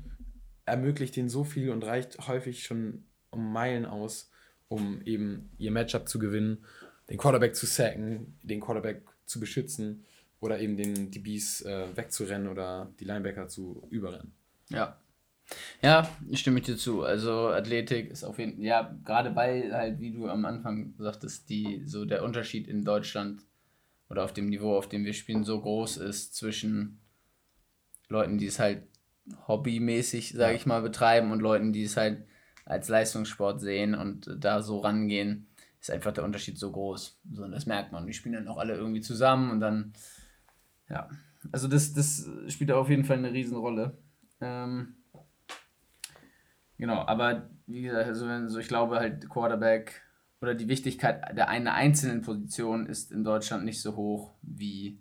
ermöglicht 0.64 1.16
denen 1.16 1.28
so 1.28 1.44
viel 1.44 1.70
und 1.70 1.84
reicht 1.84 2.28
häufig 2.28 2.64
schon 2.64 3.04
um 3.30 3.52
Meilen 3.52 3.86
aus, 3.86 4.30
um 4.68 5.02
eben 5.02 5.50
ihr 5.58 5.70
Matchup 5.70 6.08
zu 6.08 6.18
gewinnen, 6.18 6.64
den 7.08 7.18
Quarterback 7.18 7.54
zu 7.54 7.66
sacken, 7.66 8.38
den 8.42 8.60
Quarterback 8.60 9.02
zu 9.24 9.40
beschützen 9.40 10.04
oder 10.40 10.60
eben 10.60 10.76
den 10.76 11.10
DBs 11.10 11.62
äh, 11.62 11.96
wegzurennen 11.96 12.48
oder 12.48 12.92
die 13.00 13.04
Linebacker 13.04 13.48
zu 13.48 13.86
überrennen. 13.90 14.32
Ja. 14.68 14.98
Ja, 15.82 16.08
ich 16.28 16.40
stimme 16.40 16.60
dir 16.60 16.76
zu. 16.76 17.02
Also 17.02 17.48
Athletik 17.48 18.10
ist 18.10 18.24
auf 18.24 18.38
jeden 18.38 18.56
Fall, 18.56 18.64
ja, 18.64 18.98
gerade 19.04 19.34
weil 19.34 19.72
halt, 19.72 20.00
wie 20.00 20.12
du 20.12 20.28
am 20.28 20.44
Anfang 20.44 20.94
sagtest, 20.98 21.48
die, 21.48 21.82
so 21.86 22.04
der 22.04 22.22
Unterschied 22.22 22.68
in 22.68 22.84
Deutschland 22.84 23.42
oder 24.10 24.24
auf 24.24 24.32
dem 24.32 24.48
Niveau, 24.48 24.76
auf 24.76 24.88
dem 24.88 25.04
wir 25.04 25.14
spielen, 25.14 25.44
so 25.44 25.60
groß 25.60 25.98
ist 25.98 26.34
zwischen 26.34 27.00
Leuten, 28.08 28.38
die 28.38 28.46
es 28.46 28.58
halt 28.58 28.82
hobbymäßig, 29.46 30.32
sage 30.32 30.56
ich 30.56 30.66
mal, 30.66 30.82
betreiben 30.82 31.30
und 31.32 31.40
Leuten, 31.40 31.72
die 31.72 31.84
es 31.84 31.96
halt 31.96 32.26
als 32.64 32.88
Leistungssport 32.88 33.60
sehen 33.60 33.94
und 33.94 34.30
da 34.38 34.62
so 34.62 34.78
rangehen, 34.78 35.48
ist 35.80 35.90
einfach 35.90 36.12
der 36.12 36.24
Unterschied 36.24 36.58
so 36.58 36.72
groß. 36.72 37.20
So, 37.32 37.44
und 37.44 37.52
das 37.52 37.66
merkt 37.66 37.92
man. 37.92 38.06
Die 38.06 38.12
spielen 38.12 38.34
dann 38.34 38.48
auch 38.48 38.58
alle 38.58 38.74
irgendwie 38.74 39.00
zusammen 39.00 39.50
und 39.50 39.60
dann, 39.60 39.92
ja. 40.88 41.08
Also 41.52 41.68
das, 41.68 41.92
das 41.92 42.28
spielt 42.48 42.72
auf 42.72 42.90
jeden 42.90 43.04
Fall 43.04 43.18
eine 43.18 43.32
Riesenrolle. 43.32 43.96
Ähm, 44.40 44.97
genau, 46.78 47.04
aber 47.06 47.48
wie 47.66 47.82
gesagt, 47.82 48.06
also, 48.06 48.58
ich 48.58 48.68
glaube 48.68 48.98
halt 48.98 49.28
Quarterback 49.28 50.02
oder 50.40 50.54
die 50.54 50.68
Wichtigkeit 50.68 51.36
der 51.36 51.48
einer 51.48 51.74
einzelnen 51.74 52.22
Position 52.22 52.86
ist 52.86 53.12
in 53.12 53.24
Deutschland 53.24 53.64
nicht 53.64 53.82
so 53.82 53.96
hoch 53.96 54.34
wie 54.42 54.98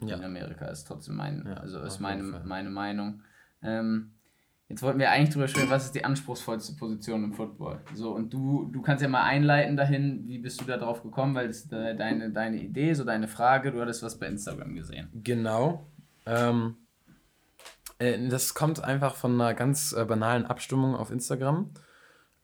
ja. 0.00 0.16
in 0.16 0.24
Amerika 0.24 0.66
ist 0.66 0.84
trotzdem 0.84 1.16
mein, 1.16 1.44
ja, 1.46 1.54
also 1.54 1.80
ist 1.80 2.00
meine, 2.00 2.22
meine 2.22 2.70
Meinung. 2.70 3.22
Ähm, 3.62 4.12
Jetzt 4.72 4.82
wollten 4.82 5.00
wir 5.00 5.10
eigentlich 5.10 5.28
drüber 5.28 5.48
sprechen, 5.48 5.68
was 5.68 5.84
ist 5.84 5.94
die 5.94 6.02
anspruchsvollste 6.02 6.74
Position 6.76 7.24
im 7.24 7.34
Football? 7.34 7.80
So, 7.94 8.12
und 8.12 8.32
du, 8.32 8.70
du 8.72 8.80
kannst 8.80 9.02
ja 9.02 9.08
mal 9.08 9.24
einleiten 9.24 9.76
dahin, 9.76 10.26
wie 10.26 10.38
bist 10.38 10.62
du 10.62 10.64
da 10.64 10.78
drauf 10.78 11.02
gekommen, 11.02 11.34
weil 11.34 11.48
das 11.48 11.58
ist 11.58 11.72
deine, 11.72 12.30
deine 12.30 12.56
Idee, 12.56 12.94
so 12.94 13.04
deine 13.04 13.28
Frage, 13.28 13.70
du 13.70 13.82
hattest 13.82 14.02
was 14.02 14.18
bei 14.18 14.28
Instagram 14.28 14.74
gesehen. 14.74 15.10
Genau. 15.12 15.86
Ähm, 16.24 16.76
äh, 16.78 16.81
das 18.28 18.54
kommt 18.54 18.82
einfach 18.82 19.14
von 19.14 19.40
einer 19.40 19.54
ganz 19.54 19.92
äh, 19.92 20.04
banalen 20.04 20.46
Abstimmung 20.46 20.94
auf 20.94 21.10
Instagram. 21.10 21.70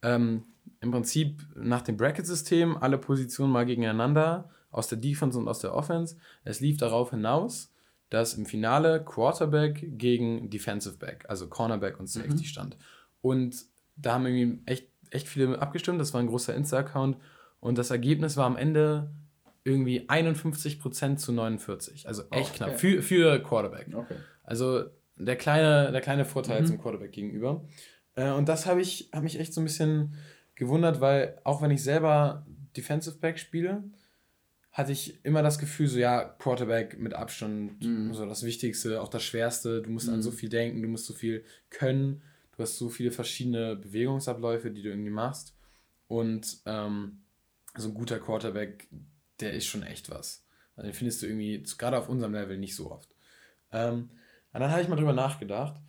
Ähm, 0.02 0.44
Im 0.80 0.90
Prinzip 0.90 1.42
nach 1.56 1.82
dem 1.82 1.96
Bracket-System 1.96 2.76
alle 2.76 2.98
Positionen 2.98 3.52
mal 3.52 3.66
gegeneinander, 3.66 4.50
aus 4.70 4.88
der 4.88 4.98
Defense 4.98 5.38
und 5.38 5.48
aus 5.48 5.60
der 5.60 5.74
Offense. 5.74 6.16
Es 6.44 6.60
lief 6.60 6.76
darauf 6.76 7.10
hinaus, 7.10 7.72
dass 8.10 8.34
im 8.34 8.46
Finale 8.46 9.04
Quarterback 9.04 9.98
gegen 9.98 10.50
Defensive 10.50 10.98
Back, 10.98 11.24
also 11.28 11.48
Cornerback 11.48 11.98
und 11.98 12.08
Safety 12.08 12.34
mhm. 12.34 12.44
stand. 12.44 12.76
Und 13.20 13.56
da 13.96 14.14
haben 14.14 14.26
irgendwie 14.26 14.62
echt, 14.66 14.88
echt 15.10 15.28
viele 15.28 15.60
abgestimmt. 15.60 16.00
Das 16.00 16.14
war 16.14 16.20
ein 16.20 16.26
großer 16.26 16.54
Insta-Account. 16.54 17.16
Und 17.60 17.78
das 17.78 17.90
Ergebnis 17.90 18.36
war 18.36 18.46
am 18.46 18.56
Ende 18.56 19.10
irgendwie 19.64 20.08
51% 20.08 21.16
zu 21.16 21.32
49. 21.32 22.06
Also 22.06 22.22
echt 22.30 22.50
okay. 22.50 22.56
knapp. 22.56 22.78
Für, 22.78 23.02
für 23.02 23.42
Quarterback. 23.42 23.88
Okay. 23.92 24.14
Also 24.44 24.84
der 25.18 25.36
kleine, 25.36 25.92
der 25.92 26.00
kleine 26.00 26.24
Vorteil 26.24 26.62
mhm. 26.62 26.66
zum 26.66 26.80
Quarterback 26.80 27.12
gegenüber. 27.12 27.64
Äh, 28.14 28.30
und 28.30 28.48
das 28.48 28.66
habe 28.66 28.80
ich, 28.80 29.10
hab 29.12 29.22
mich 29.22 29.38
echt 29.38 29.54
so 29.54 29.60
ein 29.60 29.64
bisschen 29.64 30.16
gewundert, 30.54 31.00
weil 31.00 31.38
auch 31.44 31.62
wenn 31.62 31.70
ich 31.70 31.82
selber 31.82 32.46
Defensive 32.76 33.18
Back 33.18 33.38
spiele, 33.38 33.84
hatte 34.72 34.92
ich 34.92 35.24
immer 35.24 35.42
das 35.42 35.58
Gefühl, 35.58 35.88
so 35.88 35.98
ja, 35.98 36.24
Quarterback 36.24 36.98
mit 36.98 37.14
Abstand, 37.14 37.82
mhm. 37.84 38.14
so 38.14 38.26
das 38.26 38.44
Wichtigste, 38.44 39.00
auch 39.00 39.08
das 39.08 39.24
Schwerste. 39.24 39.82
Du 39.82 39.90
musst 39.90 40.06
mhm. 40.06 40.14
an 40.14 40.22
so 40.22 40.30
viel 40.30 40.48
denken, 40.48 40.82
du 40.82 40.88
musst 40.88 41.06
so 41.06 41.14
viel 41.14 41.44
können, 41.70 42.22
du 42.56 42.62
hast 42.62 42.76
so 42.76 42.88
viele 42.88 43.10
verschiedene 43.10 43.76
Bewegungsabläufe, 43.76 44.70
die 44.70 44.82
du 44.82 44.90
irgendwie 44.90 45.10
machst. 45.10 45.54
Und 46.06 46.58
ähm, 46.66 47.22
so 47.76 47.88
ein 47.88 47.94
guter 47.94 48.18
Quarterback, 48.18 48.88
der 49.40 49.52
ist 49.52 49.66
schon 49.66 49.82
echt 49.82 50.10
was. 50.10 50.44
Also 50.76 50.88
den 50.88 50.94
findest 50.94 51.22
du 51.22 51.26
irgendwie, 51.26 51.62
gerade 51.76 51.98
auf 51.98 52.08
unserem 52.08 52.34
Level, 52.34 52.56
nicht 52.56 52.76
so 52.76 52.90
oft. 52.90 53.14
Ähm, 53.72 54.10
und 54.52 54.60
dann 54.60 54.70
habe 54.70 54.82
ich 54.82 54.88
mal 54.88 54.96
drüber 54.96 55.12
nachgedacht. 55.12 55.80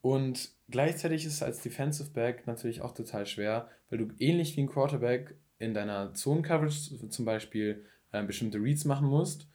Und 0.00 0.50
gleichzeitig 0.68 1.24
ist 1.24 1.34
es 1.34 1.42
als 1.42 1.62
Defensive 1.62 2.10
Back 2.10 2.46
natürlich 2.46 2.80
auch 2.82 2.92
total 2.92 3.26
schwer, 3.26 3.68
weil 3.88 3.98
du 3.98 4.08
ähnlich 4.18 4.56
wie 4.56 4.62
ein 4.62 4.68
Quarterback 4.68 5.36
in 5.58 5.74
deiner 5.74 6.12
Zone-Coverage 6.12 7.08
zum 7.08 7.24
Beispiel 7.24 7.84
äh, 8.10 8.22
bestimmte 8.24 8.58
Reads 8.58 8.84
machen 8.84 9.06
musst 9.06 9.46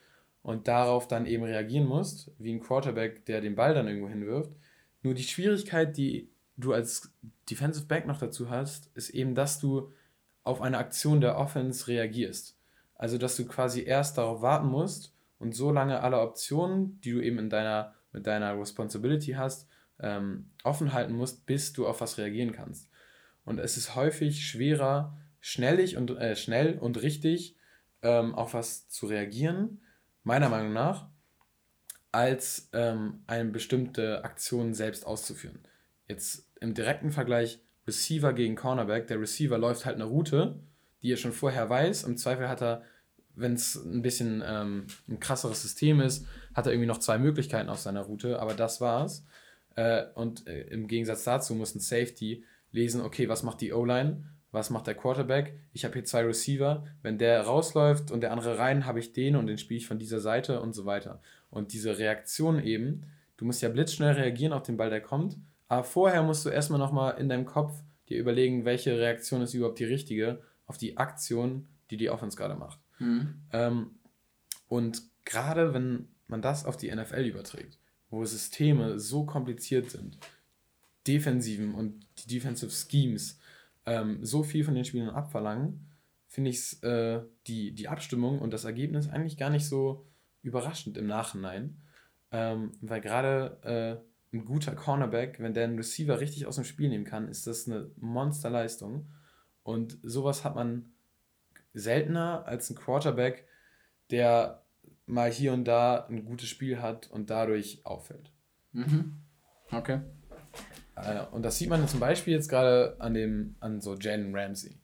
und 0.41 0.70
darauf 0.70 1.08
dann 1.08 1.26
eben 1.26 1.43
reagieren 1.43 1.86
musst, 1.86 2.32
wie 2.39 2.54
ein 2.54 2.62
Quarterback, 2.62 3.26
der 3.26 3.41
den 3.41 3.56
Ball 3.56 3.74
dann 3.74 3.88
irgendwo 3.88 4.08
hinwirft. 4.08 4.52
Nur 5.04 5.14
die 5.14 5.24
Schwierigkeit, 5.24 5.98
die 5.98 6.30
du 6.56 6.74
als 6.74 7.12
Defensive 7.50 7.86
Back 7.86 8.08
noch 8.08 8.18
dazu 8.18 8.50
hast, 8.50 8.89
ist 8.95 9.10
eben, 9.10 9.36
dass 9.36 9.60
du 9.60 9.91
auf 10.43 10.62
eine 10.62 10.78
Aktion 10.78 11.22
der 11.22 11.38
Offense 11.38 11.88
reagierst. 11.88 12.58
Also, 12.95 13.18
dass 13.18 13.36
du 13.36 13.45
quasi 13.45 13.84
erst 13.84 14.18
darauf 14.18 14.41
warten 14.41 14.68
musst 14.68 15.14
und 15.38 15.54
so 15.54 15.72
lange 15.72 16.02
alle 16.02 16.20
Optionen, 16.20 17.00
die 17.02 17.12
du 17.12 17.22
eben 17.22 17.38
in 17.38 17.50
deiner, 17.50 17.93
mit 18.12 18.28
deiner 18.28 18.60
Responsibility 18.60 19.34
hast, 19.34 19.68
ähm, 19.99 20.51
offen 20.64 20.93
halten 20.93 21.14
musst, 21.14 21.45
bis 21.45 21.74
du 21.74 21.88
auf 21.88 22.01
was 22.01 22.18
reagieren 22.18 22.51
kannst. 22.51 22.89
Und 23.45 23.60
es 23.60 23.78
ist 23.78 23.95
häufig 23.95 24.45
schwerer, 24.45 25.18
schnellig 25.39 25.97
und, 25.97 26.12
äh, 26.12 26.36
schnell 26.36 26.78
und 26.78 27.01
richtig 27.01 27.55
ähm, 28.01 28.36
auf 28.36 28.53
was 28.53 28.89
zu 28.89 29.08
reagieren, 29.08 29.82
meiner 30.24 30.49
Meinung 30.49 30.74
nach, 30.74 31.08
als 32.12 32.70
ähm, 32.74 33.24
eine 33.28 33.49
bestimmte 33.49 34.24
Aktion 34.24 34.74
selbst 34.74 35.05
auszuführen. 35.05 35.60
Jetzt 36.08 36.49
im 36.60 36.74
direkten 36.74 37.12
Vergleich 37.12 37.60
Receiver 37.88 38.34
gegen 38.34 38.55
Cornerback. 38.55 39.08
Der 39.08 39.20
Receiver 39.20 39.58
läuft 39.58 39.86
halt 39.86 39.95
eine 39.95 40.05
Route, 40.05 40.60
die 41.01 41.12
er 41.12 41.18
schon 41.18 41.32
vorher 41.32 41.70
weiß. 41.70 42.03
Im 42.03 42.18
Zweifel 42.18 42.49
hat 42.49 42.62
er, 42.62 42.84
wenn 43.36 43.53
es 43.53 43.76
ein 43.76 44.01
bisschen 44.01 44.43
ähm, 44.45 44.88
ein 45.08 45.20
krasseres 45.20 45.62
System 45.62 46.01
ist, 46.01 46.26
hat 46.58 46.66
er 46.66 46.74
irgendwie 46.74 46.88
noch 46.88 46.97
zwei 46.97 47.18
Möglichkeiten 47.18 47.70
auf 47.70 47.80
seiner 47.80 48.01
Route, 48.01 48.39
aber 48.39 48.53
das 48.53 48.82
war's. 48.82 49.26
Äh, 49.76 50.03
und 50.16 50.45
äh, 50.47 50.64
im 50.64 50.88
Gegensatz 50.88 51.24
dazu 51.24 51.55
muss 51.55 51.74
ein 51.74 51.80
Safety 51.80 52.43
lesen, 52.72 53.01
okay, 53.01 53.30
was 53.30 53.43
macht 53.43 53.62
die 53.62 53.72
O-Line 53.72 54.24
was 54.51 54.70
macht 54.70 54.88
der 54.88 54.95
Quarterback? 54.95 55.60
Ich 55.74 55.84
habe 55.84 55.93
hier 55.93 56.05
zwei 56.05 56.24
Receiver. 56.24 56.86
Wenn 57.01 57.18
der 57.18 57.41
rausläuft 57.41 58.12
und 58.12 58.22
der 58.22 58.32
andere 58.32 58.58
rein, 58.58 58.86
habe 58.86 58.99
ich 58.99 59.14
den 59.14 59.36
und 59.36 59.47
den 59.47 59.58
spiele 59.58 59.78
ich 59.78 59.88
von 59.88 59.99
dieser 59.99 60.20
Seite 60.20 60.62
und 60.62 60.74
so 60.74 60.86
weiter. 60.86 61.22
Und 61.49 61.74
diese 61.74 61.97
Reaktion 61.97 62.62
eben, 62.64 63.03
du 63.38 63.45
musst 63.45 63.62
ja 63.62 63.70
blitzschnell 63.70 64.14
reagieren 64.14 64.53
auf 64.53 64.64
den 64.64 64.78
Ball, 64.78 64.89
der 64.89 65.01
kommt. 65.01 65.38
Aber 65.68 65.84
vorher 65.84 66.24
musst 66.24 66.45
du 66.45 66.49
erstmal 66.49 66.80
nochmal 66.80 67.20
in 67.20 67.28
deinem 67.28 67.45
Kopf 67.45 67.84
dir 68.08 68.18
überlegen, 68.18 68.64
welche 68.64 68.97
Reaktion 68.97 69.41
ist 69.41 69.53
überhaupt 69.53 69.80
die 69.80 69.86
richtige 69.86 70.41
auf 70.66 70.78
die 70.78 70.97
Aktion, 70.97 71.68
die 71.91 71.97
die 71.97 72.10
Offense 72.10 72.38
gerade 72.38 72.55
macht. 72.55 72.80
Mhm. 72.99 73.41
Ähm, 73.51 73.91
und 74.68 75.03
gerade 75.26 75.74
wenn 75.74 76.08
man 76.28 76.41
das 76.41 76.65
auf 76.65 76.78
die 76.78 76.93
NFL 76.93 77.25
überträgt, 77.25 77.80
wo 78.09 78.23
Systeme 78.25 78.99
so 78.99 79.25
kompliziert 79.25 79.89
sind, 79.89 80.17
Defensiven 81.07 81.73
und 81.73 82.05
die 82.19 82.28
Defensive 82.28 82.71
Schemes, 82.71 83.39
ähm, 83.86 84.23
so 84.23 84.43
viel 84.43 84.63
von 84.63 84.75
den 84.75 84.86
Spielern 84.86 85.09
abverlangen, 85.09 85.88
finde 86.28 86.49
ich 86.49 86.84
äh, 86.84 87.21
die, 87.47 87.73
die 87.73 87.88
Abstimmung 87.88 88.39
und 88.39 88.51
das 88.51 88.65
Ergebnis 88.65 89.09
eigentlich 89.09 89.38
gar 89.38 89.49
nicht 89.49 89.65
so 89.65 90.05
überraschend 90.43 90.97
im 90.97 91.07
Nachhinein. 91.07 91.82
Ähm, 92.32 92.73
weil 92.82 93.01
gerade 93.01 94.03
äh, 94.34 94.36
ein 94.36 94.43
guter 94.43 94.75
Cornerback, 94.75 95.39
wenn 95.39 95.53
der 95.53 95.63
einen 95.63 95.78
Receiver 95.78 96.19
richtig 96.19 96.45
aus 96.45 96.55
dem 96.55 96.65
Spiel 96.65 96.89
nehmen 96.89 97.05
kann, 97.05 97.30
ist 97.30 97.47
das 97.47 97.67
eine 97.67 97.89
Monsterleistung. 97.97 99.07
Und 99.63 99.97
sowas 100.03 100.43
hat 100.43 100.55
man 100.55 100.91
seltener 101.73 102.45
als 102.45 102.69
ein 102.69 102.75
Quarterback, 102.75 103.47
der 104.11 104.63
mal 105.08 105.32
hier 105.32 105.53
und 105.53 105.66
da 105.66 106.05
ein 106.05 106.26
gutes 106.26 106.47
Spiel 106.47 106.82
hat 106.82 107.10
und 107.10 107.30
dadurch 107.30 107.82
auffällt. 107.86 108.32
Mhm. 108.74 109.14
Okay. 109.72 110.01
Äh, 110.95 111.24
und 111.32 111.43
das 111.43 111.58
sieht 111.58 111.70
man 111.70 111.88
zum 111.88 111.99
Beispiel 111.99 112.34
jetzt 112.34 112.49
gerade 112.49 112.95
an 112.99 113.14
dem, 113.14 113.55
an 113.60 113.82
so 113.82 113.95
Jalen 113.95 114.36
Ramsey. 114.36 114.78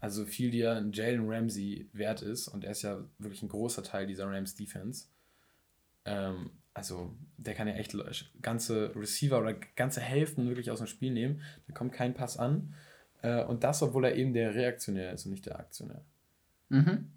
Also 0.00 0.26
viel 0.26 0.50
dir 0.50 0.72
ein 0.72 0.92
Jalen 0.92 1.28
Ramsey 1.28 1.88
wert 1.92 2.22
ist 2.22 2.48
und 2.48 2.64
er 2.64 2.72
ist 2.72 2.82
ja 2.82 3.04
wirklich 3.18 3.42
ein 3.42 3.48
großer 3.48 3.82
Teil 3.82 4.06
dieser 4.06 4.26
Rams 4.26 4.54
Defense. 4.54 5.06
Ähm, 6.04 6.50
also 6.74 7.12
der 7.36 7.54
kann 7.54 7.66
ja 7.66 7.74
echt 7.74 7.96
ganze 8.40 8.94
Receiver 8.94 9.40
oder 9.40 9.54
ganze 9.74 10.00
Hälften 10.00 10.46
wirklich 10.46 10.70
aus 10.70 10.78
dem 10.78 10.86
Spiel 10.86 11.12
nehmen. 11.12 11.42
Da 11.66 11.74
kommt 11.74 11.92
kein 11.92 12.14
Pass 12.14 12.36
an. 12.36 12.74
Äh, 13.22 13.42
und 13.44 13.64
das, 13.64 13.82
obwohl 13.82 14.04
er 14.04 14.14
eben 14.14 14.32
der 14.32 14.54
Reaktionär 14.54 15.12
ist 15.12 15.26
und 15.26 15.32
nicht 15.32 15.46
der 15.46 15.58
Aktionär. 15.58 16.04
Mhm. 16.68 17.10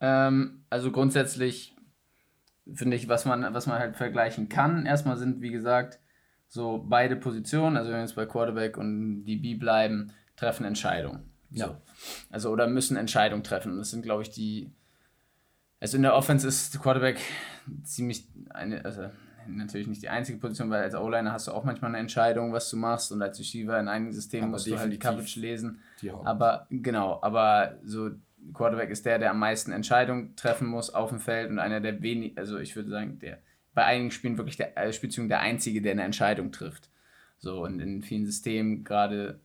Ähm, 0.00 0.64
also 0.70 0.90
grundsätzlich 0.90 1.76
finde 2.72 2.96
ich, 2.96 3.08
was 3.08 3.24
man, 3.24 3.54
was 3.54 3.66
man 3.66 3.78
halt 3.78 3.96
vergleichen 3.96 4.48
kann. 4.48 4.86
Erstmal 4.86 5.16
sind, 5.16 5.40
wie 5.40 5.50
gesagt, 5.50 5.98
so 6.48 6.84
beide 6.88 7.16
Positionen, 7.16 7.76
also 7.76 7.90
wenn 7.90 7.98
wir 7.98 8.02
jetzt 8.02 8.16
bei 8.16 8.26
Quarterback 8.26 8.76
und 8.76 9.24
DB 9.24 9.54
bleiben, 9.54 10.12
treffen 10.36 10.64
Entscheidungen. 10.64 11.30
So. 11.52 11.64
Ja. 11.64 11.82
Also 12.30 12.50
oder 12.50 12.66
müssen 12.66 12.96
Entscheidungen 12.96 13.44
treffen. 13.44 13.72
Und 13.72 13.78
das 13.78 13.90
sind, 13.90 14.02
glaube 14.02 14.22
ich, 14.22 14.30
die. 14.30 14.72
Also 15.80 15.96
in 15.96 16.02
der 16.02 16.14
Offense 16.14 16.46
ist 16.46 16.80
Quarterback 16.80 17.18
ziemlich 17.84 18.28
eine, 18.50 18.84
also 18.84 19.08
natürlich 19.46 19.86
nicht 19.86 20.02
die 20.02 20.08
einzige 20.08 20.38
Position, 20.38 20.70
weil 20.70 20.82
als 20.82 20.94
O-Liner 20.94 21.32
hast 21.32 21.48
du 21.48 21.52
auch 21.52 21.64
manchmal 21.64 21.90
eine 21.90 21.98
Entscheidung, 21.98 22.52
was 22.52 22.68
du 22.70 22.76
machst 22.76 23.12
und 23.12 23.22
als 23.22 23.38
Receiver 23.38 23.78
in 23.80 23.88
einigen 23.88 24.12
Systemen 24.12 24.50
musst 24.50 24.66
du 24.66 24.78
halt 24.78 24.92
die 24.92 24.98
Coverage 24.98 25.40
lesen. 25.40 25.80
Die 26.02 26.10
aber 26.10 26.66
genau, 26.70 27.18
aber 27.22 27.78
so 27.82 28.10
Quarterback 28.54 28.90
ist 28.90 29.06
der, 29.06 29.18
der 29.18 29.30
am 29.30 29.38
meisten 29.38 29.72
Entscheidungen 29.72 30.36
treffen 30.36 30.66
muss 30.66 30.90
auf 30.90 31.10
dem 31.10 31.20
Feld 31.20 31.50
und 31.50 31.58
einer 31.58 31.80
der 31.80 32.02
wenig, 32.02 32.36
also 32.38 32.58
ich 32.58 32.74
würde 32.76 32.90
sagen, 32.90 33.18
der 33.18 33.38
bei 33.74 33.84
einigen 33.84 34.10
Spielen 34.10 34.36
wirklich 34.36 34.56
der 34.56 34.76
äh, 34.76 34.92
Spielzügen 34.92 35.28
der 35.28 35.40
Einzige, 35.40 35.80
der 35.80 35.92
eine 35.92 36.02
Entscheidung 36.02 36.52
trifft. 36.52 36.90
So, 37.38 37.64
und 37.64 37.80
in 37.80 38.02
vielen 38.02 38.26
Systemen, 38.26 38.84
gerade, 38.84 39.40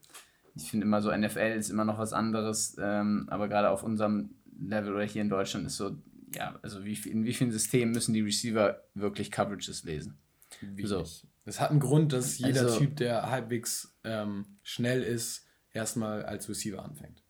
ich 0.54 0.70
finde 0.70 0.86
immer 0.86 1.00
so, 1.00 1.16
NFL 1.16 1.54
ist 1.56 1.70
immer 1.70 1.84
noch 1.84 1.98
was 1.98 2.12
anderes, 2.12 2.76
ähm, 2.78 3.26
aber 3.30 3.48
gerade 3.48 3.70
auf 3.70 3.82
unserem 3.82 4.30
Level 4.60 4.94
oder 4.94 5.04
hier 5.04 5.22
in 5.22 5.28
Deutschland 5.28 5.66
ist 5.66 5.76
so, 5.76 5.96
ja, 6.34 6.58
also 6.62 6.84
wie, 6.84 6.98
in 7.08 7.24
wie 7.24 7.32
vielen 7.32 7.52
Systemen 7.52 7.92
müssen 7.92 8.12
die 8.12 8.20
Receiver 8.20 8.82
wirklich 8.94 9.30
Coverages 9.30 9.84
lesen? 9.84 10.18
Wie 10.60 10.86
so. 10.86 11.04
Es 11.44 11.60
hat 11.60 11.70
einen 11.70 11.80
Grund, 11.80 12.12
dass 12.12 12.38
jeder 12.38 12.62
also, 12.62 12.78
Typ, 12.78 12.96
der 12.96 13.30
halbwegs 13.30 13.96
ähm, 14.04 14.58
schnell 14.62 15.02
ist, 15.02 15.46
erstmal 15.72 16.24
als 16.24 16.48
Receiver 16.48 16.82
anfängt. 16.82 17.22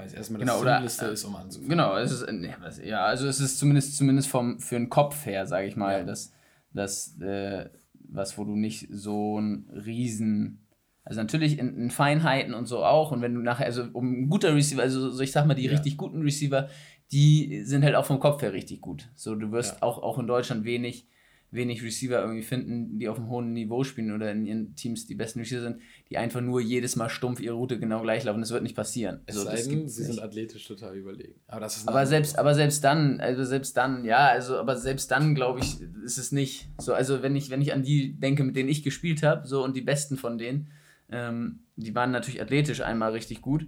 Weil 0.00 0.06
es 0.06 0.14
erstmal 0.14 0.40
das 0.40 0.48
genau, 0.48 0.62
Simpleste 0.62 1.06
ist, 1.06 1.24
um 1.24 1.36
anzufangen. 1.36 1.68
Genau, 1.68 1.96
es 1.96 2.10
ist, 2.10 2.84
ja, 2.84 3.04
also 3.04 3.28
es 3.28 3.38
ist 3.38 3.58
zumindest, 3.58 3.98
zumindest 3.98 4.28
vom, 4.28 4.58
für 4.58 4.76
den 4.76 4.88
Kopf 4.88 5.26
her, 5.26 5.46
sage 5.46 5.66
ich 5.66 5.76
mal, 5.76 5.98
ja. 5.98 6.04
dass 6.04 6.32
das, 6.72 7.20
äh, 7.20 7.68
was, 7.92 8.38
wo 8.38 8.44
du 8.44 8.56
nicht 8.56 8.88
so 8.90 9.38
ein 9.38 9.68
riesen, 9.84 10.66
also 11.04 11.20
natürlich 11.20 11.58
in, 11.58 11.76
in, 11.76 11.90
Feinheiten 11.90 12.54
und 12.54 12.64
so 12.64 12.82
auch 12.82 13.12
und 13.12 13.20
wenn 13.20 13.34
du 13.34 13.42
nachher, 13.42 13.66
also 13.66 13.84
um 13.92 14.22
ein 14.22 14.28
guter 14.30 14.54
Receiver, 14.54 14.80
also 14.80 15.10
so 15.10 15.22
ich 15.22 15.32
sag 15.32 15.46
mal, 15.46 15.54
die 15.54 15.66
ja. 15.66 15.72
richtig 15.72 15.98
guten 15.98 16.22
Receiver, 16.22 16.68
die 17.12 17.62
sind 17.64 17.84
halt 17.84 17.94
auch 17.94 18.06
vom 18.06 18.20
Kopf 18.20 18.40
her 18.40 18.54
richtig 18.54 18.80
gut. 18.80 19.10
So, 19.16 19.34
du 19.34 19.52
wirst 19.52 19.74
ja. 19.74 19.82
auch, 19.82 20.02
auch 20.02 20.18
in 20.18 20.26
Deutschland 20.26 20.64
wenig 20.64 21.08
wenig 21.52 21.82
Receiver 21.82 22.20
irgendwie 22.20 22.42
finden, 22.42 22.98
die 22.98 23.08
auf 23.08 23.18
einem 23.18 23.28
hohen 23.28 23.52
Niveau 23.52 23.82
spielen 23.82 24.12
oder 24.12 24.30
in 24.30 24.46
ihren 24.46 24.74
Teams 24.76 25.06
die 25.06 25.16
besten 25.16 25.40
Receiver 25.40 25.62
sind, 25.62 25.80
die 26.08 26.16
einfach 26.16 26.40
nur 26.40 26.60
jedes 26.60 26.94
Mal 26.96 27.08
stumpf 27.08 27.40
ihre 27.40 27.54
Route 27.54 27.78
genau 27.78 28.02
gleich 28.02 28.24
laufen. 28.24 28.40
Das 28.40 28.52
wird 28.52 28.62
nicht 28.62 28.76
passieren. 28.76 29.20
Es 29.26 29.36
also, 29.36 29.48
sei 29.48 29.56
denn, 29.56 29.88
sie 29.88 30.02
nicht. 30.02 30.12
sind 30.12 30.22
athletisch 30.22 30.66
total 30.66 30.96
überlegen. 30.96 31.34
Aber, 31.48 31.60
das 31.60 31.78
ist 31.78 31.88
aber 31.88 32.06
selbst, 32.06 32.38
aber 32.38 32.54
selbst 32.54 32.84
dann, 32.84 33.20
also 33.20 33.44
selbst 33.44 33.76
dann, 33.76 34.04
ja, 34.04 34.28
also 34.28 34.58
aber 34.58 34.76
selbst 34.76 35.10
dann 35.10 35.34
glaube 35.34 35.60
ich, 35.60 35.80
ist 36.04 36.18
es 36.18 36.30
nicht 36.30 36.68
so. 36.78 36.94
Also 36.94 37.22
wenn 37.22 37.34
ich 37.34 37.50
wenn 37.50 37.62
ich 37.62 37.72
an 37.72 37.82
die 37.82 38.18
denke, 38.18 38.44
mit 38.44 38.54
denen 38.54 38.68
ich 38.68 38.84
gespielt 38.84 39.22
habe, 39.22 39.46
so 39.46 39.64
und 39.64 39.76
die 39.76 39.82
besten 39.82 40.16
von 40.16 40.38
denen, 40.38 40.70
ähm, 41.10 41.64
die 41.74 41.94
waren 41.94 42.12
natürlich 42.12 42.40
athletisch 42.40 42.80
einmal 42.82 43.12
richtig 43.12 43.40
gut 43.40 43.66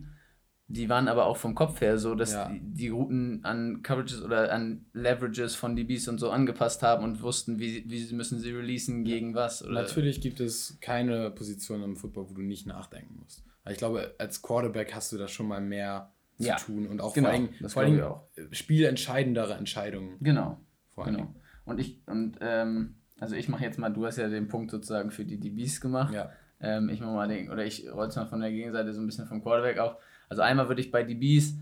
die 0.72 0.88
waren 0.88 1.08
aber 1.08 1.26
auch 1.26 1.36
vom 1.36 1.54
Kopf 1.54 1.82
her 1.82 1.98
so, 1.98 2.14
dass 2.14 2.32
ja. 2.32 2.48
die, 2.48 2.60
die, 2.60 2.88
Routen 2.88 3.44
an 3.44 3.82
Coverages 3.82 4.22
oder 4.22 4.50
an 4.50 4.86
Leverages 4.94 5.54
von 5.54 5.76
DBs 5.76 6.08
und 6.08 6.18
so 6.18 6.30
angepasst 6.30 6.82
haben 6.82 7.04
und 7.04 7.20
wussten, 7.20 7.58
wie, 7.58 7.84
wie 7.90 8.14
müssen 8.14 8.40
sie 8.40 8.52
releasen 8.52 9.04
gegen 9.04 9.34
was. 9.34 9.62
Oder 9.62 9.74
Natürlich 9.74 10.22
gibt 10.22 10.40
es 10.40 10.78
keine 10.80 11.30
Position 11.30 11.82
im 11.82 11.96
Football, 11.96 12.30
wo 12.30 12.34
du 12.34 12.40
nicht 12.40 12.66
nachdenken 12.66 13.18
musst. 13.22 13.44
Ich 13.68 13.76
glaube, 13.76 14.14
als 14.16 14.40
Quarterback 14.40 14.94
hast 14.94 15.12
du 15.12 15.18
da 15.18 15.28
schon 15.28 15.46
mal 15.46 15.60
mehr 15.60 16.10
ja. 16.38 16.56
zu 16.56 16.66
tun 16.66 16.86
und 16.86 17.02
auch 17.02 17.12
genau, 17.12 17.28
vor 17.28 17.38
allem, 17.38 17.68
vor 17.68 17.82
allem 17.82 18.02
auch. 18.02 18.22
spielentscheidendere 18.50 19.52
Entscheidungen. 19.52 20.16
Genau. 20.20 20.58
Vor 20.88 21.04
allem. 21.04 21.16
genau. 21.16 21.34
Und 21.66 21.80
ich, 21.80 22.00
und 22.06 22.38
ähm, 22.40 22.94
also 23.20 23.36
ich 23.36 23.50
mache 23.50 23.62
jetzt 23.62 23.78
mal, 23.78 23.90
du 23.90 24.06
hast 24.06 24.16
ja 24.16 24.28
den 24.28 24.48
Punkt 24.48 24.70
sozusagen 24.70 25.10
für 25.10 25.26
die 25.26 25.38
DBs 25.38 25.82
gemacht. 25.82 26.14
Ja. 26.14 26.32
Ähm, 26.62 26.88
ich 26.88 27.00
mache 27.00 27.12
mal 27.12 27.28
den, 27.28 27.50
oder 27.50 27.66
ich 27.66 27.92
roll 27.92 28.06
es 28.06 28.16
mal 28.16 28.26
von 28.26 28.40
der 28.40 28.50
Gegenseite 28.50 28.94
so 28.94 29.02
ein 29.02 29.06
bisschen 29.06 29.26
vom 29.26 29.42
Quarterback 29.42 29.78
auf. 29.78 29.96
Also 30.32 30.40
einmal 30.40 30.68
würde 30.68 30.80
ich 30.80 30.90
bei 30.90 31.02
DBs, 31.02 31.58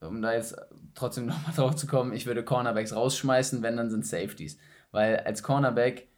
um 0.00 0.20
da 0.20 0.34
jetzt 0.34 0.54
trotzdem 0.94 1.24
nochmal 1.26 1.54
drauf 1.56 1.74
zu 1.74 1.86
kommen, 1.86 2.12
ich 2.12 2.26
würde 2.26 2.44
Cornerbacks 2.44 2.94
rausschmeißen, 2.94 3.62
wenn 3.62 3.78
dann 3.78 3.88
sind 3.88 4.04
Safeties. 4.04 4.58
Weil 4.90 5.16
als 5.20 5.42
Cornerback 5.42 6.08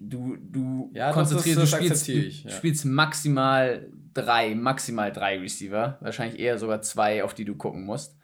du, 0.00 0.38
du 0.38 0.90
ja, 0.94 1.12
konzentrierst, 1.12 1.60
das, 1.60 1.70
das 1.70 1.78
du, 1.78 1.84
spielst, 1.84 2.08
ich, 2.08 2.44
ja. 2.44 2.50
du 2.50 2.56
spielst 2.56 2.86
maximal 2.86 3.86
drei, 4.14 4.54
maximal 4.54 5.12
drei 5.12 5.38
Receiver, 5.38 5.98
wahrscheinlich 6.00 6.40
eher 6.40 6.58
sogar 6.58 6.80
zwei, 6.80 7.22
auf 7.22 7.34
die 7.34 7.44
du 7.44 7.54
gucken 7.54 7.84
musst. 7.84 8.16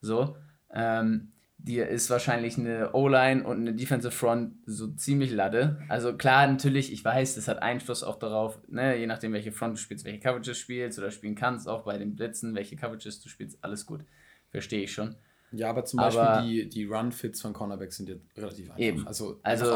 So. 0.00 0.36
Ähm, 0.72 1.32
dir 1.58 1.88
ist 1.88 2.08
wahrscheinlich 2.08 2.56
eine 2.56 2.92
O-Line 2.92 3.44
und 3.44 3.58
eine 3.58 3.74
Defensive 3.74 4.12
Front 4.12 4.54
so 4.64 4.88
ziemlich 4.88 5.32
Lade. 5.32 5.82
Also 5.88 6.16
klar, 6.16 6.46
natürlich, 6.46 6.92
ich 6.92 7.04
weiß, 7.04 7.34
das 7.34 7.48
hat 7.48 7.60
Einfluss 7.62 8.02
auch 8.02 8.18
darauf, 8.18 8.58
ne, 8.68 8.96
je 8.96 9.06
nachdem, 9.06 9.32
welche 9.32 9.52
Front 9.52 9.76
du 9.76 9.80
spielst, 9.80 10.04
welche 10.04 10.20
Coverages 10.20 10.56
spielst 10.56 10.98
oder 10.98 11.10
spielen 11.10 11.34
kannst, 11.34 11.68
auch 11.68 11.82
bei 11.82 11.98
den 11.98 12.14
Blitzen, 12.14 12.54
welche 12.54 12.76
Coverages 12.76 13.20
du 13.20 13.28
spielst, 13.28 13.58
alles 13.62 13.86
gut. 13.86 14.04
Verstehe 14.50 14.84
ich 14.84 14.92
schon. 14.92 15.16
Ja, 15.50 15.70
aber 15.70 15.84
zum 15.84 15.98
aber 15.98 16.14
Beispiel 16.14 16.48
die, 16.48 16.68
die 16.68 16.84
Run-Fits 16.84 17.40
von 17.40 17.52
Cornerbacks 17.52 17.96
sind 17.96 18.08
ja 18.08 18.16
relativ 18.36 18.70
einfach. 18.70 18.78
Eben. 18.78 19.06
Also, 19.06 19.40
also, 19.42 19.72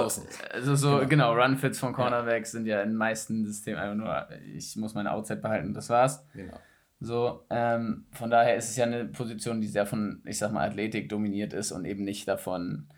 also 0.52 0.74
so, 0.76 0.98
genau, 0.98 1.08
genau 1.08 1.34
Run-Fits 1.34 1.78
von 1.78 1.92
Cornerbacks 1.92 2.52
ja. 2.52 2.58
sind 2.58 2.66
ja 2.66 2.82
in 2.82 2.90
den 2.90 2.98
meisten 2.98 3.44
Systemen 3.46 3.78
einfach 3.80 3.96
nur, 3.96 4.38
ich 4.54 4.76
muss 4.76 4.94
meine 4.94 5.10
Outside 5.10 5.40
behalten, 5.40 5.72
das 5.74 5.88
war's. 5.88 6.24
Genau. 6.34 6.58
So, 7.04 7.44
ähm, 7.50 8.06
von 8.12 8.30
daher 8.30 8.54
ist 8.54 8.70
es 8.70 8.76
ja 8.76 8.84
eine 8.84 9.06
Position, 9.06 9.60
die 9.60 9.66
sehr 9.66 9.86
von, 9.86 10.22
ich 10.24 10.38
sag 10.38 10.52
mal, 10.52 10.64
Athletik 10.64 11.08
dominiert 11.08 11.52
ist 11.52 11.72
und 11.72 11.84
eben 11.84 12.04
nicht 12.04 12.28
davon 12.28 12.88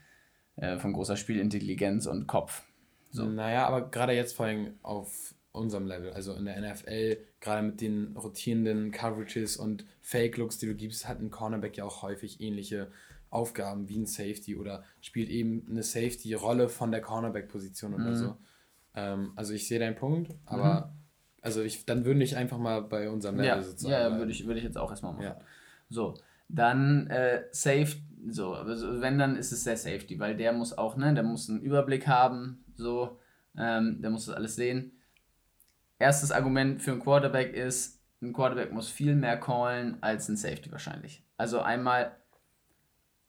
äh, 0.56 0.76
von 0.76 0.92
großer 0.92 1.16
Spielintelligenz 1.16 2.06
und 2.06 2.26
Kopf. 2.26 2.64
So. 3.10 3.24
Naja, 3.24 3.66
aber 3.66 3.90
gerade 3.90 4.12
jetzt 4.12 4.36
vor 4.36 4.44
allem 4.44 4.74
auf 4.82 5.34
unserem 5.52 5.86
Level, 5.86 6.12
also 6.12 6.34
in 6.34 6.44
der 6.44 6.60
NFL, 6.60 7.16
gerade 7.40 7.62
mit 7.62 7.80
den 7.80 8.14
rotierenden 8.14 8.90
Coverages 8.90 9.56
und 9.56 9.86
Fake-Looks, 10.02 10.58
die 10.58 10.66
du 10.66 10.74
gibst, 10.74 11.08
hat 11.08 11.20
ein 11.20 11.30
Cornerback 11.30 11.78
ja 11.78 11.84
auch 11.84 12.02
häufig 12.02 12.42
ähnliche 12.42 12.90
Aufgaben 13.30 13.88
wie 13.88 13.98
ein 13.98 14.06
Safety 14.06 14.56
oder 14.56 14.84
spielt 15.00 15.30
eben 15.30 15.66
eine 15.70 15.82
Safety-Rolle 15.82 16.68
von 16.68 16.90
der 16.90 17.00
Cornerback-Position 17.00 17.94
oder 17.94 18.10
mhm. 18.10 18.16
so. 18.16 18.36
Ähm, 18.94 19.32
also 19.34 19.54
ich 19.54 19.66
sehe 19.66 19.78
deinen 19.78 19.96
Punkt, 19.96 20.34
aber 20.44 20.92
mhm 20.92 21.03
also 21.44 21.62
ich, 21.62 21.84
dann 21.84 22.06
würde 22.06 22.22
ich 22.24 22.36
einfach 22.36 22.56
mal 22.56 22.80
bei 22.80 23.10
unserem 23.10 23.36
Level 23.36 23.48
ja, 23.48 23.62
sozusagen. 23.62 23.92
Ja, 23.92 24.18
würde 24.18 24.32
ich, 24.32 24.46
würde 24.46 24.58
ich 24.58 24.64
jetzt 24.64 24.78
auch 24.78 24.90
erstmal 24.90 25.12
machen. 25.12 25.24
Ja. 25.24 25.40
So, 25.90 26.14
dann 26.48 27.06
äh, 27.08 27.44
Safe, 27.50 27.96
so, 28.28 28.54
also 28.54 29.02
wenn 29.02 29.18
dann 29.18 29.36
ist 29.36 29.52
es 29.52 29.64
der 29.64 29.76
Safety, 29.76 30.18
weil 30.18 30.36
der 30.36 30.54
muss 30.54 30.76
auch, 30.76 30.96
ne, 30.96 31.12
der 31.12 31.22
muss 31.22 31.50
einen 31.50 31.60
Überblick 31.60 32.06
haben, 32.06 32.64
so, 32.76 33.20
ähm, 33.58 34.00
der 34.00 34.10
muss 34.10 34.24
das 34.24 34.36
alles 34.36 34.56
sehen. 34.56 34.92
Erstes 35.98 36.32
Argument 36.32 36.80
für 36.80 36.92
einen 36.92 37.00
Quarterback 37.00 37.52
ist, 37.52 38.02
ein 38.22 38.32
Quarterback 38.32 38.72
muss 38.72 38.88
viel 38.88 39.14
mehr 39.14 39.38
callen 39.38 39.98
als 40.02 40.30
ein 40.30 40.36
Safety 40.36 40.72
wahrscheinlich. 40.72 41.22
Also 41.36 41.60
einmal, 41.60 42.16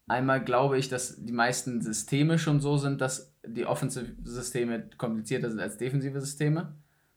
einmal 0.06 0.42
glaube 0.42 0.78
ich, 0.78 0.88
dass 0.88 1.22
die 1.22 1.34
meisten 1.34 1.82
Systeme 1.82 2.38
schon 2.38 2.60
so 2.60 2.78
sind, 2.78 3.02
dass 3.02 3.34
die 3.46 3.66
Offensive-Systeme 3.66 4.88
komplizierter 4.96 5.50
sind 5.50 5.60
als 5.60 5.76
defensive 5.76 6.18
Systeme. 6.18 6.74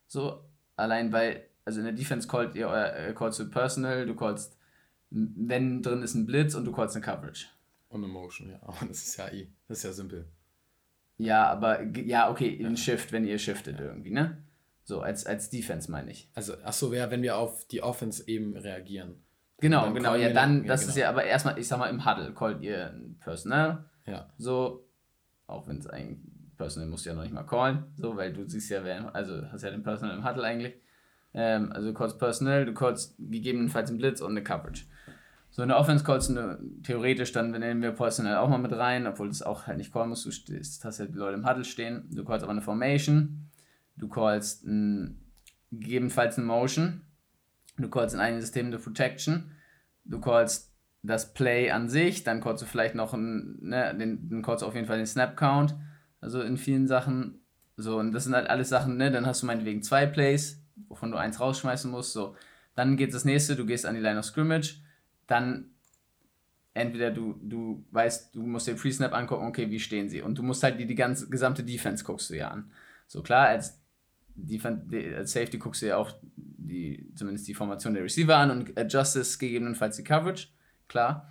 So, 0.07 0.43
Allein 0.79 1.11
weil, 1.11 1.45
also 1.65 1.79
in 1.79 1.85
der 1.85 1.93
Defense 1.93 2.27
callt 2.27 2.55
ihr 2.55 2.67
euer, 2.67 2.93
äh, 2.95 3.13
callst 3.13 3.39
du 3.39 3.49
Personal, 3.49 4.05
du 4.05 4.15
callst, 4.15 4.57
wenn 5.09 5.81
drin 5.81 6.01
ist 6.01 6.15
ein 6.15 6.25
Blitz 6.25 6.55
und 6.55 6.65
du 6.65 6.71
callst 6.71 6.95
eine 6.95 7.05
Coverage. 7.05 7.47
Und 7.89 8.03
eine 8.03 8.11
Motion, 8.11 8.49
ja. 8.49 8.59
Aber 8.61 8.77
das 8.87 9.03
ist 9.03 9.17
ja 9.17 9.31
I. 9.31 9.51
Das 9.67 9.79
ist 9.79 9.83
ja 9.83 9.91
simpel. 9.91 10.25
Ja, 11.17 11.47
aber 11.47 11.83
ja, 11.83 12.29
okay, 12.31 12.47
in 12.47 12.71
ja. 12.71 12.77
Shift, 12.77 13.11
wenn 13.11 13.25
ihr 13.25 13.37
shiftet 13.37 13.79
ja. 13.79 13.87
irgendwie, 13.87 14.11
ne? 14.11 14.41
So, 14.83 15.01
als, 15.01 15.25
als 15.25 15.49
Defense 15.49 15.91
meine 15.91 16.11
ich. 16.11 16.31
Also, 16.33 16.53
achso, 16.63 16.93
ja, 16.93 17.11
wenn 17.11 17.21
wir 17.21 17.37
auf 17.37 17.67
die 17.67 17.83
Offense 17.83 18.27
eben 18.27 18.55
reagieren. 18.55 19.21
Genau, 19.59 19.91
genau, 19.93 20.15
ja, 20.15 20.31
dann, 20.31 20.65
das 20.65 20.81
genau. 20.81 20.89
ist 20.91 20.97
ja 20.97 21.09
aber 21.09 21.25
erstmal, 21.25 21.59
ich 21.59 21.67
sag 21.67 21.77
mal, 21.77 21.89
im 21.89 22.05
Huddle 22.05 22.33
callt 22.33 22.61
ihr 22.61 22.97
Personal. 23.19 23.85
Ja. 24.05 24.31
So, 24.37 24.87
auch 25.45 25.67
wenn 25.67 25.79
es 25.79 25.87
eigentlich 25.87 26.19
Personal 26.59 26.89
musst 26.89 27.05
du 27.05 27.09
ja 27.09 27.15
noch 27.15 27.23
nicht 27.23 27.33
mal 27.33 27.43
callen, 27.43 27.85
so, 27.95 28.17
weil 28.17 28.33
du 28.33 28.47
siehst 28.47 28.69
ja, 28.69 28.83
wer, 28.83 29.15
also 29.15 29.49
hast 29.49 29.63
ja 29.63 29.71
den 29.71 29.81
Personal 29.81 30.17
im 30.17 30.27
Huddle 30.27 30.43
eigentlich. 30.43 30.73
Ähm, 31.33 31.71
also 31.71 31.87
du 31.87 31.93
callst 31.93 32.19
Personal, 32.19 32.65
du 32.65 32.73
callst 32.73 33.15
gegebenenfalls 33.17 33.89
einen 33.89 33.97
Blitz 33.97 34.19
und 34.19 34.31
eine 34.31 34.43
Coverage. 34.43 34.83
So 35.51 35.61
eine 35.61 35.77
Offense 35.77 36.03
callst 36.03 36.31
du 36.31 36.59
theoretisch, 36.83 37.31
dann 37.31 37.51
nehmen 37.51 37.81
wir 37.81 37.91
Personal 37.91 38.35
auch 38.35 38.49
mal 38.49 38.57
mit 38.57 38.73
rein, 38.73 39.07
obwohl 39.07 39.29
es 39.29 39.41
auch 39.41 39.67
halt 39.67 39.77
nicht 39.77 39.93
callen 39.93 40.09
musst, 40.09 40.25
du 40.25 40.31
stehst, 40.31 40.83
hast 40.83 40.99
ja 40.99 41.05
die 41.05 41.17
Leute 41.17 41.37
im 41.37 41.49
Huddle 41.49 41.63
stehen. 41.63 42.09
Du 42.11 42.25
callst 42.25 42.43
aber 42.43 42.51
eine 42.51 42.61
Formation, 42.61 43.47
du 43.95 44.09
callst 44.09 44.65
ein, 44.65 45.17
gegebenenfalls 45.71 46.37
eine 46.37 46.45
Motion, 46.45 47.03
du 47.77 47.89
callst 47.89 48.15
in 48.15 48.19
einigen 48.19 48.41
Systemen 48.41 48.73
eine 48.73 48.83
Protection, 48.83 49.51
du 50.03 50.19
callst 50.19 50.73
das 51.03 51.33
Play 51.33 51.71
an 51.71 51.87
sich, 51.87 52.25
dann 52.25 52.41
callst 52.41 52.63
du 52.63 52.65
vielleicht 52.65 52.95
noch 52.95 53.13
einen, 53.13 53.59
ne, 53.61 53.95
den, 53.97 54.27
den 54.27 54.41
callst 54.41 54.63
du 54.63 54.67
auf 54.67 54.75
jeden 54.75 54.87
Fall 54.87 54.97
den 54.97 55.05
Snap 55.05 55.37
Count 55.37 55.73
also 56.21 56.41
in 56.41 56.57
vielen 56.57 56.87
Sachen. 56.87 57.41
So, 57.77 57.97
und 57.97 58.11
das 58.11 58.25
sind 58.25 58.35
halt 58.35 58.49
alles 58.49 58.69
Sachen, 58.69 58.97
ne? 58.97 59.11
Dann 59.11 59.25
hast 59.25 59.41
du 59.41 59.47
meinetwegen 59.47 59.83
zwei 59.83 60.05
Plays, 60.05 60.61
wovon 60.87 61.11
du 61.11 61.17
eins 61.17 61.39
rausschmeißen 61.39 61.89
musst. 61.89 62.13
So. 62.13 62.35
Dann 62.75 62.97
geht 62.97 63.13
das 63.13 63.25
nächste, 63.25 63.55
du 63.55 63.65
gehst 63.65 63.85
an 63.85 63.95
die 63.95 64.01
Line 64.01 64.19
of 64.19 64.25
Scrimmage, 64.25 64.81
dann 65.27 65.71
entweder 66.73 67.11
du, 67.11 67.39
du 67.41 67.85
weißt, 67.91 68.35
du 68.35 68.43
musst 68.43 68.67
den 68.67 68.77
Pre-Snap 68.77 69.13
angucken, 69.13 69.47
okay, 69.47 69.69
wie 69.69 69.79
stehen 69.79 70.09
sie? 70.09 70.21
Und 70.21 70.37
du 70.37 70.43
musst 70.43 70.63
halt 70.63 70.79
die, 70.79 70.85
die 70.85 70.95
ganze 70.95 71.29
gesamte 71.29 71.63
Defense 71.63 72.03
guckst 72.03 72.29
du 72.29 72.37
ja 72.37 72.49
an. 72.49 72.71
So 73.07 73.21
klar, 73.21 73.47
als, 73.47 73.81
Defense, 74.35 74.85
als 75.17 75.31
Safety 75.33 75.57
guckst 75.57 75.81
du 75.81 75.87
ja 75.87 75.97
auch 75.97 76.11
die, 76.35 77.11
zumindest 77.15 77.47
die 77.47 77.53
Formation 77.53 77.93
der 77.93 78.03
Receiver 78.03 78.37
an 78.37 78.51
und 78.51 78.77
adjustest 78.77 79.39
gegebenenfalls 79.39 79.97
die 79.97 80.03
Coverage, 80.03 80.47
klar. 80.87 81.29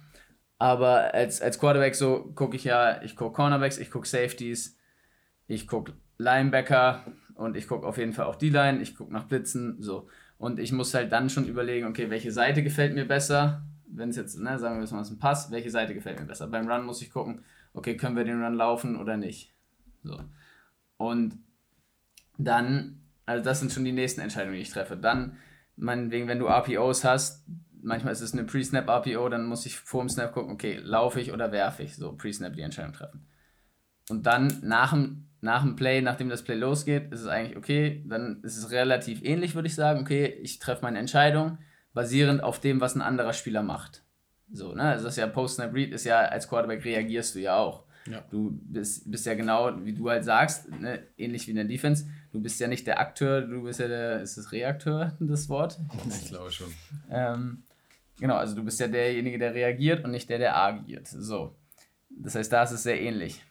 Aber 0.59 1.15
als, 1.15 1.41
als 1.41 1.59
Quarterback 1.59 1.95
so 1.95 2.33
gucke 2.35 2.57
ich 2.57 2.65
ja, 2.65 3.01
ich 3.03 3.15
gucke 3.17 3.35
Cornerbacks, 3.35 3.79
ich 3.79 3.91
gucke 3.91 4.09
Safeties, 4.09 4.77
ich 5.49 5.67
gucke 5.67 5.95
Linebacker 6.19 7.05
und 7.35 7.57
ich 7.57 7.67
gucke 7.67 7.87
auf 7.87 7.99
jeden 7.99 8.13
Fall 8.13 8.27
auch 8.27 8.37
die 8.37 8.51
Line, 8.51 8.81
ich 8.81 8.95
gucke 8.95 9.13
nach 9.13 9.25
Blitzen, 9.25 9.83
so. 9.83 10.09
Und 10.37 10.61
ich 10.61 10.71
muss 10.71 10.95
halt 10.95 11.11
dann 11.11 11.31
schon 11.31 11.47
überlegen, 11.47 11.87
okay, 11.87 12.11
welche 12.11 12.31
Seite 12.31 12.63
gefällt 12.63 12.95
mir 12.95 13.07
besser? 13.07 13.67
Wenn 13.89 14.11
es 14.11 14.17
jetzt, 14.17 14.39
ne, 14.39 14.59
sagen 14.59 14.77
wir 14.77 14.79
mal, 14.93 15.01
es 15.01 15.09
ist 15.09 15.15
ein 15.15 15.19
Pass, 15.19 15.51
welche 15.51 15.71
Seite 15.71 15.95
gefällt 15.95 16.21
mir 16.21 16.27
besser? 16.27 16.47
Beim 16.47 16.71
Run 16.71 16.85
muss 16.85 17.03
ich 17.03 17.11
gucken, 17.11 17.45
okay, 17.73 17.97
können 17.97 18.17
wir 18.17 18.25
den 18.25 18.43
Run 18.43 18.55
laufen 18.55 18.97
oder 18.97 19.17
nicht? 19.17 19.53
So. 20.05 20.21
Und 20.97 21.39
dann, 22.37 23.01
also 23.27 23.43
das 23.43 23.59
sind 23.59 23.73
schon 23.73 23.85
die 23.85 23.93
nächsten 23.93 24.21
Entscheidungen, 24.21 24.55
die 24.55 24.63
ich 24.63 24.71
treffe. 24.71 24.97
Dann, 24.97 25.39
meinetwegen, 25.77 26.29
wenn 26.29 26.39
du 26.39 26.47
RPOs 26.47 27.05
hast, 27.05 27.47
manchmal 27.83 28.13
ist 28.13 28.21
es 28.21 28.33
eine 28.33 28.45
Pre-Snap 28.45 28.89
RPO, 28.89 29.29
dann 29.29 29.47
muss 29.47 29.67
ich 29.67 29.79
vor 29.79 30.03
dem 30.03 30.09
Snap 30.09 30.33
gucken, 30.33 30.53
okay, 30.53 30.79
laufe 30.83 31.21
ich 31.21 31.33
oder 31.33 31.51
werfe 31.53 31.83
ich? 31.83 31.97
So, 31.97 32.13
Pre-Snap 32.13 32.55
die 32.55 32.63
Entscheidung 32.63 32.93
treffen. 32.93 33.27
Und 34.09 34.27
dann 34.27 34.61
nach 34.63 34.93
dem 34.93 35.28
nach 35.41 35.63
dem 35.63 35.77
Play, 35.77 36.01
nachdem 36.01 36.29
das 36.29 36.43
Play 36.43 36.57
losgeht, 36.57 37.13
ist 37.13 37.21
es 37.21 37.27
eigentlich 37.27 37.57
okay. 37.57 38.05
Dann 38.07 38.43
ist 38.43 38.57
es 38.57 38.71
relativ 38.71 39.23
ähnlich, 39.23 39.55
würde 39.55 39.69
ich 39.69 39.75
sagen. 39.75 40.01
Okay, 40.01 40.27
ich 40.43 40.59
treffe 40.59 40.83
meine 40.83 40.99
Entscheidung 40.99 41.59
basierend 41.95 42.43
auf 42.43 42.61
dem, 42.61 42.81
was 42.81 42.95
ein 42.95 43.03
anderer 43.03 43.33
Spieler 43.33 43.63
macht. 43.63 44.03
So, 44.53 44.75
ne? 44.75 44.83
Also 44.83 45.05
das 45.05 45.15
ist 45.15 45.19
ja 45.19 45.27
Post-Snap-Read, 45.27 45.93
ist 45.93 46.05
ja 46.05 46.21
als 46.21 46.49
Quarterback 46.49 46.85
reagierst 46.85 47.35
du 47.35 47.41
ja 47.41 47.57
auch. 47.57 47.85
Ja. 48.11 48.25
Du 48.31 48.59
bist, 48.63 49.11
bist 49.11 49.27
ja 49.27 49.35
genau, 49.35 49.73
wie 49.85 49.93
du 49.93 50.09
halt 50.09 50.25
sagst, 50.25 50.71
ne? 50.71 51.03
ähnlich 51.19 51.47
wie 51.47 51.51
in 51.51 51.57
der 51.57 51.67
Defense. 51.67 52.09
Du 52.33 52.41
bist 52.41 52.59
ja 52.61 52.69
nicht 52.69 52.87
der 52.87 53.01
Akteur, 53.01 53.43
du 53.43 53.65
bist 53.65 53.81
ja 53.81 53.89
der, 53.89 54.23
ist 54.23 54.39
das 54.39 54.53
Reakteur, 54.53 55.17
das 55.21 55.49
Wort? 55.49 55.79
Ich 56.09 56.29
glaube 56.29 56.51
schon. 56.51 56.73
Ähm, 57.11 57.65
genau, 58.19 58.37
also 58.37 58.55
du 58.55 58.65
bist 58.65 58.81
ja 58.81 58.89
derjenige, 58.89 59.39
der 59.39 59.55
reagiert 59.55 60.05
und 60.05 60.13
nicht 60.13 60.29
der, 60.31 60.39
der 60.39 60.57
agiert. 60.57 61.09
So. 61.09 61.55
Das 62.11 62.35
heißt, 62.35 62.53
da 62.53 62.63
ist 62.63 62.71
es 62.71 62.83
sehr 62.83 63.01
ähnlich. 63.01 63.43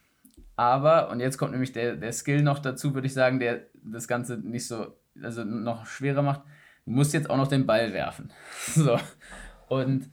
Aber, 0.58 1.12
und 1.12 1.20
jetzt 1.20 1.38
kommt 1.38 1.52
nämlich 1.52 1.72
der, 1.72 1.96
der 1.96 2.12
Skill 2.12 2.42
noch 2.42 2.60
dazu, 2.60 2.96
würde 2.96 3.06
ich 3.06 3.14
sagen, 3.14 3.40
der 3.40 3.68
das 3.84 4.08
Ganze 4.08 4.38
nicht 4.38 4.68
so, 4.68 4.98
also 5.22 5.44
noch 5.44 5.86
schwerer 5.86 6.24
macht. 6.24 6.42
Du 6.86 6.92
musst 6.92 7.14
jetzt 7.14 7.30
auch 7.30 7.38
noch 7.38 7.48
den 7.48 7.68
Ball 7.68 7.94
werfen. 7.94 8.32
so. 8.74 9.00
Und 9.70 10.10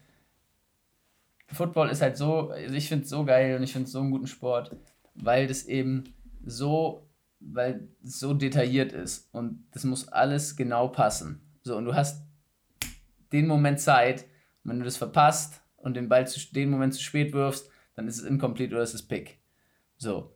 Football 1.48 1.88
ist 1.88 2.02
halt 2.02 2.18
so, 2.18 2.50
also 2.50 2.74
ich 2.74 2.88
finde 2.88 3.04
es 3.04 3.10
so 3.10 3.24
geil 3.24 3.56
und 3.56 3.62
ich 3.62 3.72
finde 3.72 3.86
es 3.86 3.92
so 3.92 4.00
einen 4.00 4.10
guten 4.10 4.26
Sport, 4.26 4.76
weil 5.14 5.46
das 5.46 5.64
eben 5.64 6.04
so, 6.44 7.08
weil 7.40 7.88
so 8.02 8.34
detailliert 8.34 8.92
ist 8.92 9.32
und 9.32 9.64
das 9.72 9.84
muss 9.84 10.08
alles 10.08 10.56
genau 10.56 10.88
passen. 10.88 11.40
So, 11.62 11.76
und 11.76 11.86
du 11.86 11.94
hast 11.94 12.22
den 13.32 13.46
Moment 13.46 13.80
Zeit, 13.80 14.26
wenn 14.62 14.78
du 14.78 14.84
das 14.84 14.98
verpasst 14.98 15.62
und 15.76 15.94
den 15.94 16.10
Ball 16.10 16.26
zu, 16.26 16.38
den 16.52 16.68
Moment 16.68 16.92
zu 16.92 17.02
spät 17.02 17.32
wirfst, 17.32 17.70
dann 17.94 18.08
ist 18.08 18.18
es 18.18 18.24
incomplete 18.24 18.74
oder 18.74 18.82
es 18.82 18.92
ist 18.92 19.08
Pick. 19.08 19.38
So. 19.96 20.33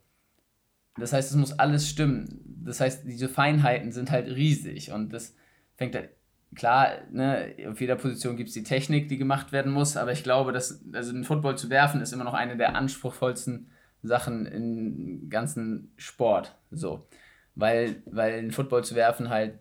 Das 0.99 1.13
heißt, 1.13 1.31
es 1.31 1.37
muss 1.37 1.57
alles 1.57 1.87
stimmen. 1.87 2.41
Das 2.63 2.79
heißt, 2.79 3.05
diese 3.05 3.29
Feinheiten 3.29 3.91
sind 3.91 4.11
halt 4.11 4.27
riesig 4.27 4.91
und 4.91 5.13
das 5.13 5.35
fängt 5.75 5.95
halt 5.95 6.09
klar, 6.55 6.89
ne, 7.11 7.55
auf 7.69 7.79
jeder 7.79 7.95
Position 7.95 8.35
gibt 8.35 8.49
es 8.49 8.53
die 8.53 8.63
Technik, 8.63 9.07
die 9.07 9.17
gemacht 9.17 9.51
werden 9.51 9.71
muss, 9.71 9.97
aber 9.97 10.11
ich 10.11 10.23
glaube, 10.23 10.51
dass 10.51 10.83
also 10.93 11.11
den 11.11 11.23
Football 11.23 11.57
zu 11.57 11.69
werfen 11.69 12.01
ist 12.01 12.11
immer 12.11 12.23
noch 12.23 12.33
eine 12.33 12.57
der 12.57 12.75
anspruchsvollsten 12.75 13.69
Sachen 14.01 14.45
im 14.45 15.29
ganzen 15.29 15.91
Sport. 15.97 16.55
So. 16.71 17.07
Weil, 17.55 18.01
weil 18.05 18.39
ein 18.39 18.51
Football 18.51 18.83
zu 18.83 18.95
werfen 18.95 19.29
halt 19.29 19.59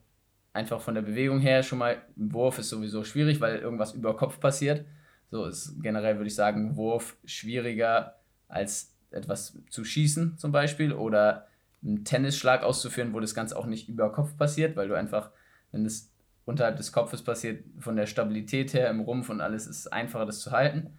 einfach 0.53 0.81
von 0.81 0.95
der 0.95 1.03
Bewegung 1.03 1.41
her 1.41 1.63
schon 1.63 1.79
mal, 1.79 2.03
ein 2.17 2.33
Wurf 2.33 2.59
ist 2.59 2.69
sowieso 2.69 3.05
schwierig, 3.05 3.41
weil 3.41 3.59
irgendwas 3.59 3.95
über 3.95 4.17
Kopf 4.17 4.41
passiert. 4.41 4.85
So 5.31 5.45
ist 5.45 5.83
generell, 5.83 6.17
würde 6.17 6.29
ich 6.29 6.35
sagen, 6.35 6.77
Wurf 6.77 7.17
schwieriger 7.25 8.17
als 8.49 8.97
etwas 9.11 9.59
zu 9.71 9.85
schießen 9.85 10.39
zum 10.39 10.53
Beispiel 10.53 10.93
oder 10.93 11.47
einen 11.83 12.05
Tennisschlag 12.05 12.63
auszuführen, 12.63 13.13
wo 13.15 13.21
das 13.21 13.35
Ganze 13.35 13.57
auch 13.57 13.67
nicht 13.67 13.89
über 13.89 14.13
Kopf 14.13 14.37
passiert, 14.37 14.77
weil 14.77 14.89
du 14.89 14.95
einfach, 14.95 15.31
wenn 15.73 15.87
es 15.87 16.11
unterhalb 16.45 16.77
des 16.77 16.93
Kopfes 16.93 17.23
passiert, 17.23 17.65
von 17.79 17.97
der 17.97 18.07
Stabilität 18.07 18.73
her 18.73 18.91
im 18.91 19.01
Rumpf 19.01 19.29
und 19.29 19.41
alles 19.41 19.67
ist 19.67 19.81
es 19.81 19.87
einfacher, 19.87 20.27
das 20.27 20.41
zu 20.41 20.51
halten. 20.51 20.97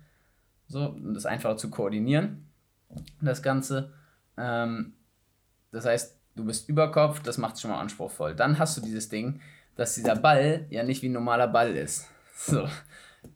So, 0.68 0.86
und 0.89 1.14
das 1.16 1.26
einfacher 1.26 1.57
zu 1.57 1.70
koordinieren, 1.70 2.47
das 3.22 3.41
Ganze. 3.41 3.91
Ähm, 4.38 4.93
das 5.72 5.86
heißt, 5.86 6.18
du 6.36 6.45
bist 6.45 6.70
über 6.70 6.91
Kopf, 6.91 7.22
das 7.22 7.38
macht 7.38 7.55
es 7.55 7.62
schon 7.62 7.72
mal 7.72 7.80
anspruchsvoll. 7.80 8.36
Dann 8.36 8.60
hast 8.60 8.78
du 8.78 8.82
dieses 8.82 9.10
Ding, 9.10 9.41
dass 9.76 9.95
dieser 9.95 10.16
Ball 10.16 10.68
ja 10.70 10.84
nicht 10.84 11.01
wie 11.01 11.10
ein 11.10 11.14
normaler 11.14 11.47
Ball 11.47 11.76
ist. 11.76 12.07
So. 12.41 12.70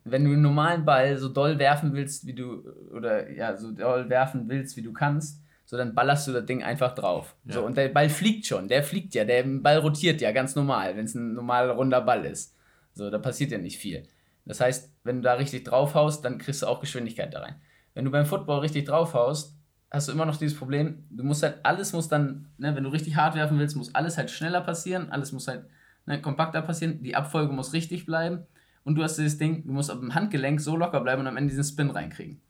Wenn 0.03 0.25
du 0.25 0.31
einen 0.31 0.41
normalen 0.41 0.85
Ball 0.85 1.17
so 1.17 1.29
doll 1.29 1.59
werfen 1.59 1.93
willst, 1.93 2.25
wie 2.25 2.33
du, 2.33 2.63
oder 2.93 3.31
ja, 3.31 3.55
so 3.55 3.71
doll 3.71 4.09
werfen 4.09 4.47
willst, 4.47 4.77
wie 4.77 4.81
du 4.81 4.93
kannst, 4.93 5.41
so 5.65 5.77
dann 5.77 5.95
ballerst 5.95 6.27
du 6.27 6.33
das 6.33 6.45
Ding 6.45 6.63
einfach 6.63 6.93
drauf. 6.93 7.35
Ja. 7.45 7.53
So, 7.53 7.65
und 7.65 7.77
der 7.77 7.89
Ball 7.89 8.09
fliegt 8.09 8.45
schon, 8.45 8.67
der 8.67 8.83
fliegt 8.83 9.15
ja, 9.15 9.25
der 9.25 9.43
Ball 9.43 9.77
rotiert 9.77 10.21
ja 10.21 10.31
ganz 10.31 10.55
normal, 10.55 10.95
wenn 10.95 11.05
es 11.05 11.15
ein 11.15 11.33
normal 11.33 11.69
runder 11.71 12.01
Ball 12.01 12.25
ist. 12.25 12.55
So, 12.93 13.09
da 13.09 13.17
passiert 13.17 13.51
ja 13.51 13.57
nicht 13.57 13.77
viel. 13.77 14.03
Das 14.45 14.59
heißt, 14.59 14.91
wenn 15.03 15.17
du 15.17 15.21
da 15.23 15.33
richtig 15.33 15.63
draufhaust, 15.63 16.23
dann 16.23 16.37
kriegst 16.37 16.61
du 16.61 16.67
auch 16.67 16.79
Geschwindigkeit 16.79 17.33
da 17.33 17.39
rein. 17.39 17.55
Wenn 17.93 18.05
du 18.05 18.11
beim 18.11 18.25
Football 18.25 18.59
richtig 18.59 18.85
draufhaust, 18.85 19.57
hast 19.89 20.07
du 20.07 20.11
immer 20.11 20.25
noch 20.25 20.37
dieses 20.37 20.57
Problem, 20.57 21.05
du 21.09 21.23
musst 21.23 21.43
halt, 21.43 21.59
alles 21.63 21.93
muss 21.93 22.09
dann, 22.09 22.49
ne, 22.57 22.75
wenn 22.75 22.83
du 22.83 22.89
richtig 22.89 23.15
hart 23.15 23.35
werfen 23.35 23.59
willst, 23.59 23.75
muss 23.75 23.95
alles 23.95 24.17
halt 24.17 24.31
schneller 24.31 24.61
passieren, 24.61 25.11
alles 25.11 25.31
muss 25.31 25.47
halt 25.47 25.65
ne, 26.05 26.19
kompakter 26.21 26.61
passieren, 26.61 27.03
die 27.03 27.15
Abfolge 27.15 27.53
muss 27.53 27.73
richtig 27.73 28.05
bleiben 28.05 28.45
und 28.83 28.95
du 28.95 29.03
hast 29.03 29.17
dieses 29.17 29.37
Ding, 29.37 29.65
du 29.65 29.73
musst 29.73 29.91
auf 29.91 29.99
dem 29.99 30.13
Handgelenk 30.13 30.59
so 30.59 30.75
locker 30.75 30.99
bleiben 31.01 31.21
und 31.21 31.27
am 31.27 31.37
Ende 31.37 31.49
diesen 31.49 31.63
Spin 31.63 31.89
reinkriegen. 31.89 32.41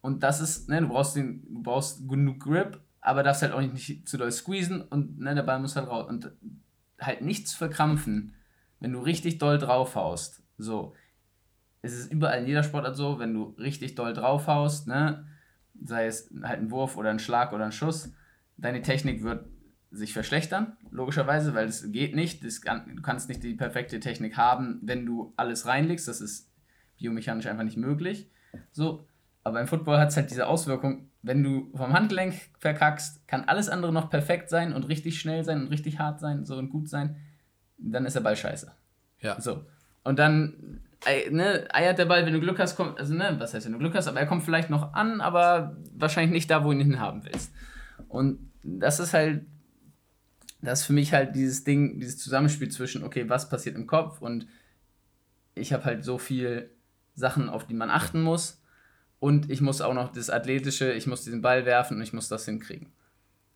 Und 0.00 0.22
das 0.22 0.40
ist, 0.40 0.68
ne, 0.68 0.80
du 0.80 0.88
brauchst 0.88 1.16
den, 1.16 1.42
du 1.52 1.62
brauchst 1.62 2.08
genug 2.08 2.40
Grip, 2.40 2.80
aber 3.00 3.22
darfst 3.22 3.42
halt 3.42 3.52
auch 3.52 3.60
nicht 3.60 4.06
zu 4.08 4.16
doll 4.16 4.30
squeezen 4.30 4.82
und 4.82 5.18
ne, 5.18 5.34
der 5.34 5.42
Ball 5.42 5.60
muss 5.60 5.76
halt 5.76 5.88
raus. 5.88 6.08
Und 6.08 6.30
halt 7.00 7.22
nichts 7.22 7.54
verkrampfen, 7.54 8.34
wenn 8.80 8.92
du 8.92 9.00
richtig 9.00 9.38
doll 9.38 9.58
draufhaust. 9.58 10.42
So. 10.58 10.94
Es 11.82 11.92
ist 11.92 12.12
überall 12.12 12.40
in 12.40 12.46
jeder 12.46 12.62
Sportart 12.62 12.96
so, 12.96 13.18
wenn 13.18 13.34
du 13.34 13.54
richtig 13.58 13.94
doll 13.94 14.14
draufhaust, 14.14 14.86
ne, 14.86 15.26
sei 15.82 16.06
es 16.06 16.30
halt 16.42 16.60
ein 16.60 16.70
Wurf 16.70 16.96
oder 16.96 17.10
ein 17.10 17.18
Schlag 17.18 17.52
oder 17.52 17.64
ein 17.64 17.72
Schuss, 17.72 18.12
deine 18.56 18.82
Technik 18.82 19.22
wird 19.22 19.46
sich 19.90 20.12
verschlechtern, 20.12 20.76
logischerweise, 20.94 21.54
weil 21.54 21.66
es 21.66 21.90
geht 21.92 22.14
nicht. 22.14 22.44
Das 22.44 22.62
kann, 22.62 22.96
du 22.96 23.02
kannst 23.02 23.28
nicht 23.28 23.42
die 23.42 23.54
perfekte 23.54 24.00
Technik 24.00 24.36
haben, 24.36 24.78
wenn 24.82 25.04
du 25.04 25.34
alles 25.36 25.66
reinlegst. 25.66 26.08
Das 26.08 26.20
ist 26.20 26.50
biomechanisch 26.98 27.46
einfach 27.46 27.64
nicht 27.64 27.76
möglich. 27.76 28.30
So, 28.70 29.06
aber 29.42 29.60
im 29.60 29.66
Football 29.66 29.98
hat 29.98 30.10
es 30.10 30.16
halt 30.16 30.30
diese 30.30 30.46
Auswirkung, 30.46 31.10
wenn 31.22 31.42
du 31.42 31.70
vom 31.74 31.92
Handgelenk 31.92 32.34
verkackst, 32.58 33.26
kann 33.26 33.44
alles 33.44 33.68
andere 33.68 33.92
noch 33.92 34.08
perfekt 34.08 34.48
sein 34.48 34.72
und 34.72 34.84
richtig 34.84 35.18
schnell 35.18 35.42
sein 35.42 35.62
und 35.62 35.68
richtig 35.68 35.98
hart 35.98 36.20
sein, 36.20 36.44
so 36.44 36.56
und 36.56 36.70
gut 36.70 36.88
sein, 36.88 37.16
dann 37.76 38.06
ist 38.06 38.14
der 38.14 38.20
Ball 38.20 38.36
scheiße. 38.36 38.72
Ja. 39.20 39.40
So. 39.40 39.64
Und 40.04 40.18
dann 40.18 40.80
ne, 41.30 41.66
eiert 41.72 41.98
der 41.98 42.04
Ball, 42.04 42.24
wenn 42.24 42.32
du 42.32 42.40
Glück 42.40 42.58
hast, 42.60 42.76
kommt, 42.76 42.98
also 42.98 43.14
ne, 43.14 43.34
was 43.38 43.52
heißt, 43.52 43.66
wenn 43.66 43.72
du 43.72 43.78
Glück 43.78 43.94
hast, 43.94 44.06
aber 44.06 44.20
er 44.20 44.26
kommt 44.26 44.44
vielleicht 44.44 44.70
noch 44.70 44.94
an, 44.94 45.20
aber 45.20 45.76
wahrscheinlich 45.94 46.32
nicht 46.32 46.50
da, 46.50 46.62
wo 46.62 46.68
du 46.68 46.78
ihn 46.78 46.80
hinhaben 46.80 47.24
willst. 47.24 47.52
Und 48.08 48.38
das 48.62 49.00
ist 49.00 49.12
halt, 49.12 49.44
das 50.64 50.80
ist 50.80 50.86
für 50.86 50.92
mich 50.92 51.12
halt 51.12 51.34
dieses 51.34 51.64
Ding, 51.64 52.00
dieses 52.00 52.18
Zusammenspiel 52.18 52.70
zwischen, 52.70 53.04
okay, 53.04 53.28
was 53.28 53.48
passiert 53.48 53.76
im 53.76 53.86
Kopf 53.86 54.20
und 54.20 54.46
ich 55.54 55.72
habe 55.72 55.84
halt 55.84 56.04
so 56.04 56.18
viel 56.18 56.70
Sachen, 57.14 57.48
auf 57.48 57.66
die 57.66 57.74
man 57.74 57.90
achten 57.90 58.22
muss 58.22 58.60
und 59.20 59.50
ich 59.50 59.60
muss 59.60 59.80
auch 59.80 59.94
noch 59.94 60.12
das 60.12 60.30
Athletische, 60.30 60.92
ich 60.92 61.06
muss 61.06 61.22
diesen 61.24 61.42
Ball 61.42 61.64
werfen 61.64 61.96
und 61.96 62.02
ich 62.02 62.12
muss 62.12 62.28
das 62.28 62.44
hinkriegen. 62.44 62.92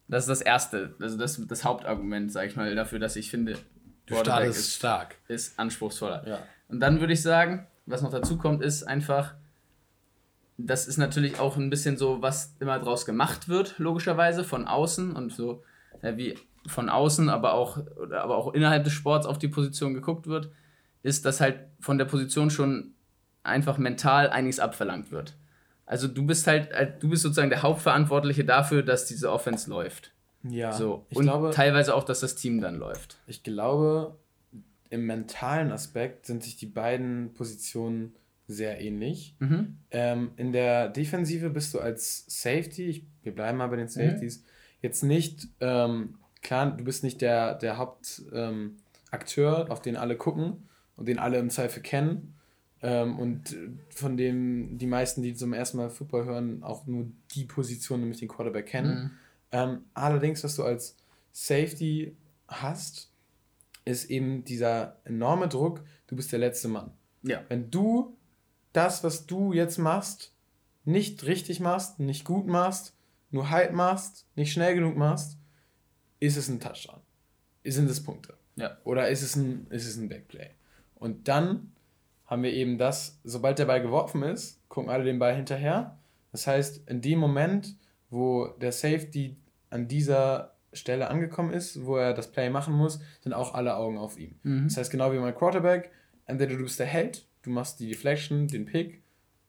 Das 0.07 0.25
ist 0.25 0.29
das 0.29 0.41
Erste, 0.41 0.95
also 1.01 1.19
das, 1.19 1.45
das 1.47 1.65
Hauptargument, 1.65 2.33
sage 2.33 2.49
ich 2.49 2.57
mal, 2.57 2.75
dafür, 2.75 2.99
dass 2.99 3.17
ich 3.17 3.31
finde, 3.31 3.59
du 4.07 4.17
startest 4.17 4.59
ist 4.59 4.75
stark. 4.77 5.17
Ist 5.29 5.59
anspruchsvoller. 5.59 6.27
Ja. 6.27 6.39
Und 6.69 6.81
dann 6.81 7.01
würde 7.01 7.13
ich 7.13 7.23
sagen, 7.23 7.67
was 7.85 8.03
noch 8.03 8.11
dazu 8.11 8.39
kommt, 8.39 8.63
ist 8.63 8.85
einfach, 8.85 9.35
das 10.57 10.89
ist 10.89 10.97
natürlich 10.97 11.39
auch 11.39 11.57
ein 11.57 11.71
bisschen 11.71 11.97
so, 11.97 12.23
was 12.23 12.55
immer 12.61 12.79
draus 12.79 13.05
gemacht 13.05 13.49
wird, 13.49 13.79
logischerweise, 13.79 14.45
von 14.45 14.67
außen 14.67 15.13
und 15.13 15.33
so, 15.33 15.63
wie 16.03 16.39
von 16.69 16.89
außen, 16.89 17.29
aber 17.29 17.55
auch, 17.55 17.79
aber 18.12 18.37
auch 18.37 18.55
innerhalb 18.55 18.85
des 18.85 18.93
Sports 18.93 19.27
auf 19.27 19.39
die 19.39 19.49
Position 19.49 19.95
geguckt 19.95 20.27
wird, 20.27 20.51
ist, 21.03 21.25
dass 21.25 21.41
halt 21.41 21.61
von 21.81 21.99
der 21.99 22.05
Position 22.05 22.51
schon 22.51 22.95
einfach 23.43 23.79
mental 23.79 24.31
einiges 24.31 24.61
abverlangt 24.61 25.11
wird. 25.11 25.37
Also 25.87 26.07
du 26.07 26.27
bist 26.27 26.47
halt, 26.47 26.71
äh, 26.73 26.93
du 26.99 27.09
bist 27.09 27.23
sozusagen 27.23 27.51
der 27.51 27.62
Hauptverantwortliche 27.62 28.45
dafür, 28.45 28.83
dass 28.83 29.07
diese 29.07 29.33
Offense 29.33 29.71
läuft. 29.71 30.12
Ja. 30.43 30.73
So. 30.73 31.07
Und 31.14 31.25
glaube, 31.25 31.51
teilweise 31.51 31.95
auch, 31.95 32.05
dass 32.05 32.21
das 32.21 32.37
Team 32.37 32.61
dann 32.61 32.77
läuft. 32.77 33.16
Ich 33.27 33.43
glaube, 33.43 34.16
im 34.91 35.07
mentalen 35.07 35.73
Aspekt 35.73 36.27
sind 36.27 36.43
sich 36.43 36.57
die 36.57 36.66
beiden 36.66 37.33
Positionen 37.35 38.14
sehr 38.47 38.81
ähnlich. 38.81 39.35
Mhm. 39.39 39.79
Ähm, 39.91 40.31
in 40.37 40.53
der 40.53 40.89
Defensive 40.89 41.51
bist 41.51 41.75
du 41.75 41.81
als 41.81 42.25
Safety, 42.29 42.85
ich, 42.85 43.07
wir 43.23 43.35
bleiben 43.35 43.59
mal 43.59 43.69
bei 43.69 43.77
den 43.77 43.89
Safeties, 43.89 44.41
mhm. 44.41 44.45
jetzt 44.81 45.03
nicht, 45.03 45.49
ähm, 45.61 46.14
klar, 46.43 46.76
du 46.76 46.84
bist 46.84 47.05
nicht 47.05 47.20
der, 47.20 47.55
der 47.55 47.78
Hauptakteur, 47.78 49.64
ähm, 49.64 49.70
auf 49.70 49.82
den 49.82 49.97
alle 49.97 50.16
gucken 50.16 50.68
und 50.97 51.09
den 51.09 51.18
alle 51.18 51.39
im 51.39 51.51
Zweifel 51.51 51.82
kennen. 51.82 52.34
Ähm, 52.80 53.18
und 53.18 53.57
von 53.91 54.16
dem 54.16 54.78
die 54.78 54.86
meisten, 54.86 55.22
die 55.22 55.34
zum 55.34 55.53
ersten 55.53 55.78
Mal 55.78 55.91
Football 55.91 56.26
hören, 56.26 56.62
auch 56.62 56.86
nur 56.86 57.07
die 57.34 57.45
Position, 57.45 58.01
nämlich 58.01 58.20
den 58.20 58.28
Quarterback 58.28 58.66
kennen. 58.66 59.03
Mhm. 59.03 59.11
Ähm, 59.51 59.84
allerdings, 59.95 60.45
was 60.45 60.55
du 60.57 60.62
als 60.62 60.97
Safety 61.32 62.16
hast, 62.47 63.11
ist 63.84 64.11
eben 64.11 64.45
dieser 64.45 64.99
enorme 65.05 65.49
Druck, 65.49 65.82
du 66.07 66.16
bist 66.16 66.30
der 66.30 66.39
letzte 66.39 66.68
Mann. 66.68 66.93
Ja. 67.22 67.43
Wenn 67.49 67.70
du 67.70 68.16
das, 68.72 69.03
was 69.03 69.26
du 69.26 69.53
jetzt 69.53 69.78
machst, 69.78 70.32
nicht 70.84 71.24
richtig 71.24 71.61
machst, 71.61 71.99
nicht 71.99 72.24
gut 72.24 72.47
machst, 72.47 72.95
nur 73.30 73.51
halb 73.51 73.72
machst, 73.72 74.26
nicht 74.36 74.53
schnell 74.53 74.74
genug 74.74 74.97
machst, 74.97 75.38
ist 76.21 76.37
es 76.37 76.49
ein 76.49 76.61
Touchdown. 76.61 77.01
Sind 77.64 77.91
es 77.91 78.03
Punkte. 78.03 78.35
Ja. 78.57 78.77
Oder 78.85 79.09
ist 79.09 79.23
es 79.23 79.37
ein, 79.37 79.66
ist 79.71 79.87
es 79.87 79.97
ein 79.97 80.09
Backplay. 80.09 80.51
Und 80.95 81.29
dann 81.29 81.73
haben 82.27 82.43
wir 82.43 82.53
eben 82.53 82.79
das, 82.79 83.19
sobald 83.25 83.59
der 83.59 83.66
Ball 83.66 83.81
geworfen 83.81 84.23
ist, 84.23 84.61
gucken 84.69 84.91
alle 84.91 85.05
den 85.05 85.19
Ball 85.19 85.35
hinterher. 85.35 85.99
Das 86.33 86.47
heißt, 86.47 86.89
in 86.89 87.01
dem 87.01 87.19
Moment, 87.19 87.77
wo 88.11 88.49
der 88.61 88.73
Safety 88.73 89.37
an 89.71 89.89
dieser 89.89 90.55
Stelle 90.73 91.09
angekommen 91.09 91.53
ist, 91.53 91.85
wo 91.85 91.97
er 91.97 92.14
das 92.14 92.31
Play 92.31 92.51
machen 92.51 92.75
muss, 92.75 93.01
sind 93.23 93.33
auch 93.33 93.55
alle 93.55 93.77
Augen 93.77 93.99
auf 93.99 94.19
ihm. 94.19 94.39
Mhm. 94.43 94.64
Das 94.64 94.77
heißt, 94.77 94.91
genau 94.91 95.12
wie 95.12 95.19
mein 95.19 95.35
Quarterback, 95.35 95.91
entweder 96.27 96.57
du 96.57 96.62
bist 96.62 96.79
der 96.79 96.87
Held, 96.87 97.27
du 97.43 97.51
machst 97.51 97.81
die 97.81 97.89
Deflection, 97.89 98.47
den 98.49 98.66
Pick, 98.66 99.03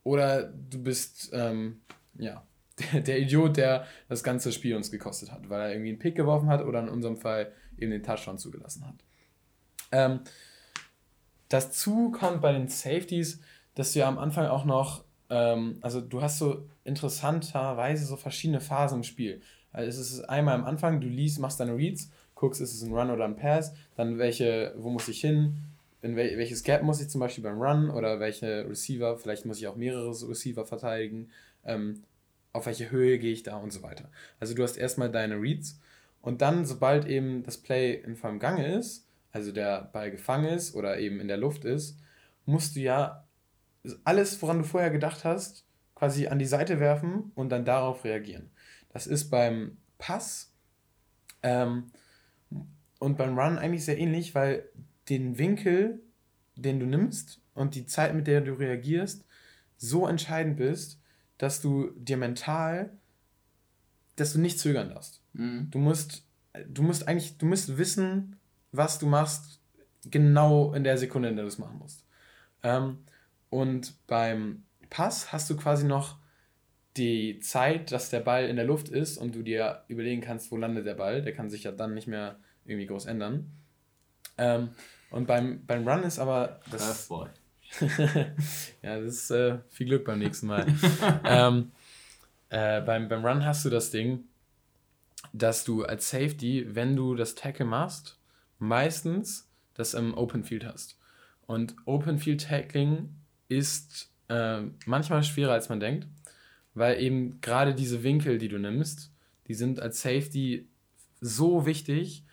oder 0.04 0.44
du 0.44 0.82
bist, 0.82 1.32
ähm, 1.34 1.82
ja, 2.18 2.46
der, 2.80 3.02
der, 3.02 3.20
Idiot, 3.20 3.58
der 3.58 3.86
das 4.08 4.24
ganze 4.24 4.52
Spiel 4.52 4.76
uns 4.76 4.92
gekostet 4.92 5.32
hat, 5.32 5.50
weil 5.50 5.62
er 5.62 5.72
irgendwie 5.72 5.90
einen 5.90 6.00
Pick 6.00 6.16
geworfen 6.16 6.50
hat 6.50 6.64
oder 6.64 6.80
in 6.80 6.90
unserem 6.90 7.18
Fall 7.18 7.52
eben 7.78 7.92
den 7.92 8.04
Touchdown 8.04 8.38
zugelassen 8.38 8.86
hat. 8.86 8.96
Ähm, 9.92 10.22
Dazu 11.50 12.12
kommt 12.12 12.42
bei 12.42 12.54
den 12.54 12.68
Safeties, 12.68 13.42
dass 13.74 13.94
du 13.94 14.00
ja 14.00 14.08
am 14.08 14.20
Anfang 14.20 14.46
auch 14.46 14.66
noch, 14.66 15.04
ähm, 15.32 15.80
also 15.82 16.00
du 16.00 16.22
hast 16.22 16.38
so 16.38 16.68
interessanterweise 16.84 18.06
so 18.06 18.16
verschiedene 18.16 18.62
Phasen 18.62 19.00
im 19.00 19.04
Spiel. 19.04 19.42
Also 19.74 20.02
es 20.02 20.14
ist 20.14 20.22
einmal 20.22 20.56
am 20.56 20.64
Anfang, 20.64 21.02
du 21.02 21.08
liest, 21.08 21.40
machst 21.40 21.60
deine 21.60 21.76
Reads, 21.76 22.12
guckst, 22.36 22.62
ist 22.62 22.74
es 22.74 22.84
ein 22.84 22.94
Run 22.94 23.10
oder 23.10 23.26
ein 23.26 23.36
Pass, 23.36 23.74
dann 23.96 24.20
welche, 24.20 24.74
wo 24.78 24.90
muss 24.90 25.08
ich 25.08 25.22
hin, 25.22 25.58
in 26.02 26.16
wel 26.16 26.38
welches 26.38 26.64
Gap 26.64 26.84
muss 26.84 27.02
ich 27.02 27.10
zum 27.10 27.20
Beispiel 27.20 27.44
beim 27.44 27.62
Run 27.62 27.90
oder 27.90 28.20
welche 28.20 28.70
Receiver, 28.70 29.18
vielleicht 29.18 29.46
muss 29.46 29.58
ich 29.58 29.68
auch 29.68 29.76
mehrere 29.76 30.10
Receiver 30.10 30.66
verteidigen, 30.66 31.30
ähm, 31.66 32.04
auf 32.54 32.66
welche 32.66 32.92
Höhe 32.92 33.20
gehe 33.20 33.34
ich 33.34 33.44
da 33.44 33.58
und 33.58 33.72
so 33.72 33.84
weiter. 33.84 34.10
Also 34.40 34.54
du 34.54 34.64
hast 34.64 34.78
erstmal 34.78 35.12
deine 35.12 35.36
Reads 35.36 35.80
und 36.22 36.42
dann, 36.42 36.66
sobald 36.66 37.06
eben 37.06 37.44
das 37.44 37.58
Play 37.58 37.94
in 37.94 38.16
vollem 38.16 38.40
Gange 38.40 38.76
ist, 38.76 39.08
also 39.32 39.52
der 39.52 39.84
Ball 39.94 40.12
gefangen 40.12 40.50
ist 40.50 40.76
oder 40.76 41.00
eben 41.00 41.20
in 41.20 41.28
der 41.28 41.38
Luft 41.38 41.66
ist, 41.66 42.00
musst 42.46 42.76
du 42.76 42.80
ja 42.80 43.28
alles, 44.04 44.42
woran 44.42 44.60
du 44.60 44.64
vorher 44.64 44.90
gedacht 44.90 45.24
hast, 45.24 45.66
quasi 45.96 46.28
an 46.28 46.40
die 46.40 46.46
Seite 46.46 46.80
werfen 46.80 47.32
und 47.36 47.50
dann 47.50 47.66
darauf 47.66 48.04
reagieren. 48.04 48.50
Das 48.90 49.06
ist 49.06 49.30
beim 49.30 49.78
Pass 49.98 50.52
ähm, 51.44 51.92
und 53.00 53.18
beim 53.18 53.38
Run 53.38 53.58
eigentlich 53.58 53.86
sehr 53.86 53.98
ähnlich, 53.98 54.34
weil 54.34 54.68
den 55.10 55.38
Winkel 55.38 56.02
den 56.62 56.80
du 56.80 56.86
nimmst 56.86 57.42
und 57.54 57.76
die 57.76 57.86
Zeit, 57.86 58.14
mit 58.14 58.28
der 58.28 58.42
du 58.42 58.54
reagierst, 58.54 59.26
so 59.78 60.08
entscheidend 60.08 60.58
bist, 60.58 61.00
dass 61.40 61.62
du 61.62 61.90
dir 61.96 62.18
mental, 62.18 62.92
dass 64.16 64.34
du 64.34 64.40
nicht 64.40 64.60
zögern 64.60 64.90
darfst. 64.90 65.24
Mhm. 65.34 65.70
Du 65.72 65.80
musst, 65.80 66.28
du 66.68 66.84
musst 66.84 67.08
eigentlich, 67.08 67.38
du 67.40 67.48
musst 67.48 67.78
wissen, 67.80 68.36
was 68.72 69.00
du 69.00 69.08
machst, 69.08 69.60
genau 70.06 70.74
in 70.74 70.84
der 70.84 70.98
Sekunde, 70.98 71.30
in 71.30 71.36
der 71.36 71.46
du 71.46 71.50
es 71.50 71.58
machen 71.58 71.80
musst. 71.80 72.06
Ähm, 72.62 73.00
und 73.50 73.96
beim 74.06 74.64
Pass 74.90 75.32
hast 75.32 75.50
du 75.50 75.58
quasi 75.58 75.86
noch 75.86 76.20
die 76.98 77.40
Zeit, 77.40 77.92
dass 77.92 78.10
der 78.10 78.20
Ball 78.20 78.46
in 78.46 78.58
der 78.58 78.66
Luft 78.66 78.90
ist 78.90 79.18
und 79.18 79.34
du 79.34 79.42
dir 79.42 79.84
überlegen 79.88 80.22
kannst, 80.22 80.52
wo 80.52 80.58
landet 80.58 80.86
der 80.86 80.96
Ball. 80.96 81.22
Der 81.22 81.34
kann 81.34 81.50
sich 81.50 81.64
ja 81.64 81.72
dann 81.72 81.94
nicht 81.94 82.08
mehr 82.08 82.40
irgendwie 82.66 82.88
groß 82.88 83.06
ändern. 83.06 83.52
Ähm, 84.38 84.70
und 85.10 85.26
beim, 85.26 85.66
beim 85.66 85.88
Run 85.88 86.04
ist 86.04 86.20
aber 86.20 86.60
das. 86.72 87.10
ja, 88.82 89.00
das 89.00 89.14
ist 89.14 89.32
äh, 89.32 89.60
viel 89.70 89.88
Glück 89.88 90.06
beim 90.06 90.20
nächsten 90.20 90.48
Mal. 90.48 90.66
ähm, 91.24 91.72
äh, 92.50 92.82
beim, 92.82 93.08
beim 93.08 93.26
Run 93.26 93.46
hast 93.46 93.66
du 93.66 93.70
das 93.70 93.92
Ding, 93.92 94.24
dass 95.34 95.64
du 95.64 95.84
als 95.84 96.10
Safety, 96.10 96.68
wenn 96.76 96.96
du 96.96 97.16
das 97.16 97.36
Tackle 97.36 97.66
machst, 97.66 98.18
meistens 98.58 99.50
das 99.74 99.94
im 99.94 100.14
Open 100.14 100.44
Field 100.44 100.66
hast. 100.66 100.98
Und 101.46 101.76
Open 101.86 102.20
Field 102.20 102.44
Tackling 102.44 103.16
ist 103.48 104.12
äh, 104.30 104.62
manchmal 104.86 105.24
schwerer, 105.24 105.54
als 105.54 105.70
man 105.70 105.80
denkt, 105.80 106.08
weil 106.74 107.02
eben 107.02 107.42
gerade 107.42 107.74
diese 107.74 108.04
Winkel, 108.04 108.38
die 108.38 108.50
du 108.50 108.58
nimmst, 108.58 109.12
die 109.48 109.54
sind 109.54 109.80
als 109.80 110.02
Safety 110.02 110.68
so 111.22 111.66
wichtig, 111.66 112.24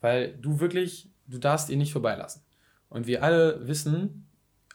weil 0.00 0.36
du 0.36 0.60
wirklich, 0.60 1.10
du 1.26 1.38
darfst 1.38 1.70
ihn 1.70 1.78
nicht 1.78 1.92
vorbeilassen. 1.92 2.42
Und 2.88 3.06
wir 3.06 3.22
alle 3.22 3.66
wissen, 3.66 4.27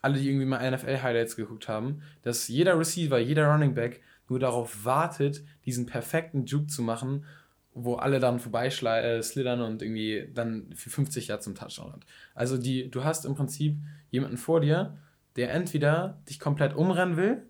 alle, 0.04 0.20
die 0.20 0.30
irgendwie 0.30 0.46
mal 0.46 0.70
NFL-Highlights 0.70 1.36
geguckt 1.36 1.68
haben, 1.68 2.02
dass 2.22 2.48
jeder 2.48 2.78
Receiver, 2.78 3.18
jeder 3.20 3.48
Running 3.48 3.74
Back 3.74 4.02
nur 4.30 4.40
darauf 4.40 4.86
wartet, 4.86 5.44
diesen 5.66 5.86
perfekten 5.86 6.46
Juke 6.46 6.68
zu 6.68 6.82
machen, 6.82 7.26
wo 7.74 7.96
alle 7.96 8.20
dann 8.20 8.40
vorbeislidern 8.40 9.60
äh, 9.60 9.64
und 9.64 9.82
irgendwie 9.82 10.30
dann 10.34 10.72
für 10.76 10.90
50 10.90 11.28
Jahre 11.28 11.42
zum 11.42 11.56
Touchdown 11.56 11.94
hat. 11.94 12.02
Also 12.36 12.58
die, 12.58 12.92
du 12.92 13.04
hast 13.04 13.26
im 13.26 13.36
Prinzip 13.36 13.78
jemanden 14.12 14.38
vor 14.38 14.60
dir, 14.62 14.98
der 15.36 15.52
entweder 15.52 16.22
dich 16.30 16.40
komplett 16.40 16.76
umrennen 16.76 17.18
will 17.18 17.44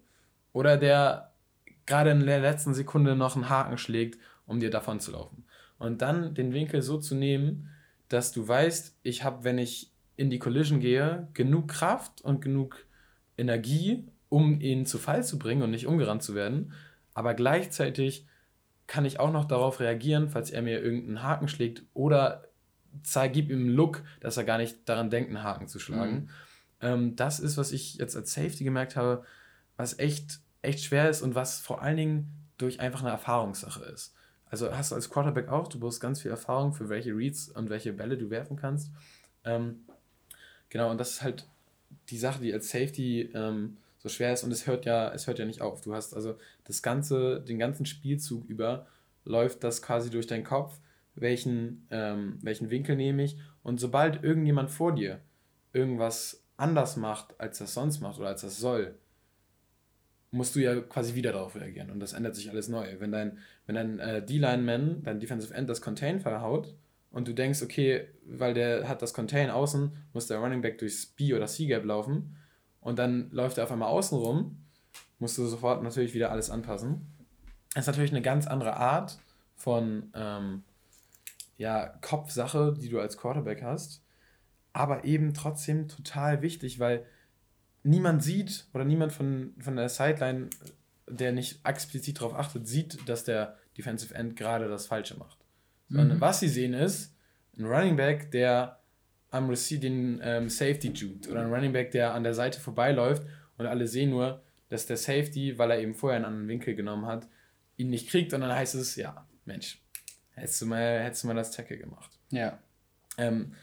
oder 0.53 0.77
der 0.77 1.33
gerade 1.85 2.11
in 2.11 2.25
der 2.25 2.39
letzten 2.39 2.73
Sekunde 2.73 3.15
noch 3.15 3.35
einen 3.35 3.49
Haken 3.49 3.77
schlägt, 3.77 4.19
um 4.45 4.59
dir 4.59 4.69
davon 4.69 4.99
zu 4.99 5.11
laufen. 5.11 5.45
Und 5.79 6.01
dann 6.01 6.33
den 6.33 6.53
Winkel 6.53 6.81
so 6.81 6.97
zu 6.97 7.15
nehmen, 7.15 7.69
dass 8.07 8.31
du 8.31 8.47
weißt, 8.47 8.99
ich 9.03 9.23
habe, 9.23 9.43
wenn 9.43 9.57
ich 9.57 9.92
in 10.15 10.29
die 10.29 10.39
Collision 10.39 10.79
gehe, 10.79 11.27
genug 11.33 11.67
Kraft 11.69 12.21
und 12.21 12.41
genug 12.41 12.85
Energie, 13.37 14.07
um 14.29 14.59
ihn 14.61 14.85
zu 14.85 14.97
Fall 14.97 15.23
zu 15.23 15.39
bringen 15.39 15.61
und 15.61 15.71
nicht 15.71 15.87
umgerannt 15.87 16.23
zu 16.23 16.35
werden. 16.35 16.73
Aber 17.13 17.33
gleichzeitig 17.33 18.27
kann 18.87 19.05
ich 19.05 19.19
auch 19.19 19.31
noch 19.31 19.45
darauf 19.45 19.79
reagieren, 19.79 20.29
falls 20.29 20.51
er 20.51 20.61
mir 20.61 20.81
irgendeinen 20.81 21.23
Haken 21.23 21.47
schlägt 21.47 21.83
oder 21.93 22.45
zeig, 23.01 23.33
gib 23.33 23.49
ihm 23.49 23.59
einen 23.59 23.69
Look, 23.69 24.03
dass 24.19 24.37
er 24.37 24.43
gar 24.43 24.57
nicht 24.57 24.87
daran 24.87 25.09
denkt, 25.09 25.29
einen 25.29 25.43
Haken 25.43 25.67
zu 25.67 25.79
schlagen. 25.79 26.13
Mhm. 26.13 26.29
Ähm, 26.81 27.15
das 27.15 27.39
ist, 27.39 27.57
was 27.57 27.71
ich 27.71 27.95
jetzt 27.95 28.15
als 28.15 28.33
Safety 28.33 28.63
gemerkt 28.63 28.95
habe, 28.95 29.23
was 29.77 29.97
echt, 29.97 30.41
echt 30.61 30.83
schwer 30.83 31.09
ist 31.09 31.21
und 31.21 31.33
was 31.33 31.59
vor 31.59 31.81
allen 31.81 31.97
Dingen 31.97 32.49
durch 32.57 32.79
einfach 32.79 33.01
eine 33.01 33.09
Erfahrungssache 33.09 33.83
ist. 33.85 34.13
Also 34.45 34.71
hast 34.71 34.91
du 34.91 34.95
als 34.95 35.09
Quarterback 35.09 35.49
auch, 35.49 35.67
du 35.67 35.79
brauchst 35.79 35.99
ganz 35.99 36.21
viel 36.21 36.29
Erfahrung 36.29 36.73
für 36.73 36.89
welche 36.89 37.15
Reads 37.15 37.49
und 37.49 37.69
welche 37.69 37.93
Bälle 37.93 38.17
du 38.17 38.29
werfen 38.29 38.55
kannst. 38.55 38.91
Ähm, 39.43 39.85
genau, 40.73 40.89
und 40.89 40.99
das 40.99 41.11
ist 41.11 41.21
halt 41.21 41.47
die 42.09 42.17
Sache, 42.17 42.41
die 42.41 42.51
als 42.51 42.69
Safety 42.69 43.29
ähm, 43.33 43.77
so 43.99 44.09
schwer 44.09 44.33
ist 44.33 44.43
und 44.43 44.51
es 44.51 44.67
hört 44.67 44.85
ja, 44.85 45.13
es 45.13 45.27
hört 45.27 45.39
ja 45.39 45.45
nicht 45.45 45.61
auf. 45.61 45.81
Du 45.81 45.93
hast 45.93 46.13
also 46.13 46.35
das 46.65 46.81
ganze, 46.81 47.39
den 47.39 47.59
ganzen 47.59 47.85
Spielzug 47.85 48.43
über 48.49 48.87
läuft 49.23 49.63
das 49.63 49.81
quasi 49.81 50.09
durch 50.09 50.27
deinen 50.27 50.43
Kopf, 50.43 50.79
welchen, 51.15 51.87
ähm, 51.91 52.39
welchen 52.41 52.71
Winkel 52.71 52.97
nehme 52.97 53.23
ich 53.23 53.37
und 53.61 53.79
sobald 53.79 54.23
irgendjemand 54.23 54.71
vor 54.71 54.93
dir 54.93 55.19
irgendwas 55.71 56.43
anders 56.57 56.97
macht, 56.97 57.39
als 57.39 57.59
das 57.59 57.75
sonst 57.75 58.01
macht 58.01 58.19
oder 58.19 58.29
als 58.29 58.41
das 58.41 58.57
soll, 58.57 58.95
musst 60.31 60.55
du 60.55 60.59
ja 60.59 60.81
quasi 60.81 61.13
wieder 61.13 61.31
darauf 61.31 61.55
reagieren 61.55 61.91
und 61.91 61.99
das 61.99 62.13
ändert 62.13 62.35
sich 62.35 62.49
alles 62.49 62.67
neu. 62.67 62.99
Wenn 62.99 63.11
dein, 63.11 63.37
wenn 63.67 63.75
dein 63.75 63.99
äh, 63.99 64.25
D-Line-Man, 64.25 65.03
dein 65.03 65.19
Defensive 65.19 65.53
End 65.53 65.69
das 65.69 65.81
Contain 65.81 66.19
verhaut 66.19 66.73
und 67.13 67.27
du 67.27 67.33
denkst, 67.33 67.61
okay, 67.61 68.07
weil 68.25 68.53
der 68.53 68.89
hat 68.89 69.01
das 69.01 69.13
Contain 69.13 69.49
außen, 69.49 69.91
muss 70.11 70.27
der 70.27 70.39
Running 70.39 70.61
Back 70.61 70.79
durchs 70.79 71.05
B 71.05 71.33
oder 71.33 71.47
C-Gap 71.47 71.85
laufen, 71.85 72.35
und 72.81 72.99
dann 72.99 73.29
läuft 73.31 73.57
er 73.57 73.63
auf 73.63 73.71
einmal 73.71 73.89
außen 73.89 74.17
rum, 74.17 74.65
musst 75.19 75.37
du 75.37 75.45
sofort 75.45 75.83
natürlich 75.83 76.13
wieder 76.13 76.31
alles 76.31 76.49
anpassen. 76.49 77.07
Das 77.73 77.83
ist 77.83 77.87
natürlich 77.87 78.11
eine 78.11 78.21
ganz 78.21 78.45
andere 78.45 78.75
Art 78.75 79.19
von 79.55 80.11
ähm, 80.13 80.63
ja, 81.57 81.87
Kopfsache, 82.01 82.75
die 82.77 82.89
du 82.89 82.99
als 82.99 83.17
Quarterback 83.17 83.63
hast, 83.63 84.03
aber 84.73 85.05
eben 85.05 85.33
trotzdem 85.33 85.87
total 85.87 86.41
wichtig, 86.41 86.79
weil 86.79 87.05
niemand 87.83 88.23
sieht 88.23 88.67
oder 88.73 88.83
niemand 88.83 89.13
von, 89.13 89.53
von 89.59 89.75
der 89.75 89.87
Sideline, 89.87 90.49
der 91.07 91.31
nicht 91.31 91.65
explizit 91.65 92.19
darauf 92.19 92.33
achtet, 92.33 92.67
sieht, 92.67 93.07
dass 93.07 93.23
der 93.23 93.57
Defensive 93.77 94.13
End 94.15 94.35
gerade 94.35 94.67
das 94.67 94.87
Falsche 94.87 95.17
macht. 95.17 95.42
Sondern 95.93 96.17
mhm. 96.17 96.21
was 96.21 96.39
sie 96.39 96.49
sehen 96.49 96.73
ist, 96.73 97.15
ein 97.57 97.65
Running 97.65 97.95
Back, 97.95 98.31
der 98.31 98.79
am 99.29 99.49
Receiver 99.49 99.81
den 99.81 100.19
ähm, 100.23 100.49
Safety 100.49 100.89
juckt 100.89 101.27
oder 101.27 101.41
ein 101.41 101.53
Running 101.53 101.73
Back, 101.73 101.91
der 101.91 102.13
an 102.13 102.23
der 102.23 102.33
Seite 102.33 102.59
vorbeiläuft 102.59 103.23
und 103.57 103.65
alle 103.65 103.87
sehen 103.87 104.09
nur, 104.09 104.43
dass 104.69 104.85
der 104.85 104.97
Safety, 104.97 105.57
weil 105.57 105.71
er 105.71 105.79
eben 105.79 105.93
vorher 105.93 106.17
einen 106.17 106.25
anderen 106.25 106.47
Winkel 106.47 106.75
genommen 106.75 107.05
hat, 107.05 107.27
ihn 107.77 107.89
nicht 107.89 108.09
kriegt 108.09 108.33
und 108.33 108.41
dann 108.41 108.51
heißt 108.51 108.75
es, 108.75 108.95
ja, 108.95 109.27
Mensch, 109.45 109.81
hättest 110.31 110.61
du 110.61 110.65
mal, 110.65 111.03
hättest 111.03 111.23
du 111.23 111.27
mal 111.27 111.35
das 111.35 111.51
Tackle 111.51 111.77
gemacht. 111.77 112.11
Ja. 112.31 112.59
Ähm, 113.17 113.53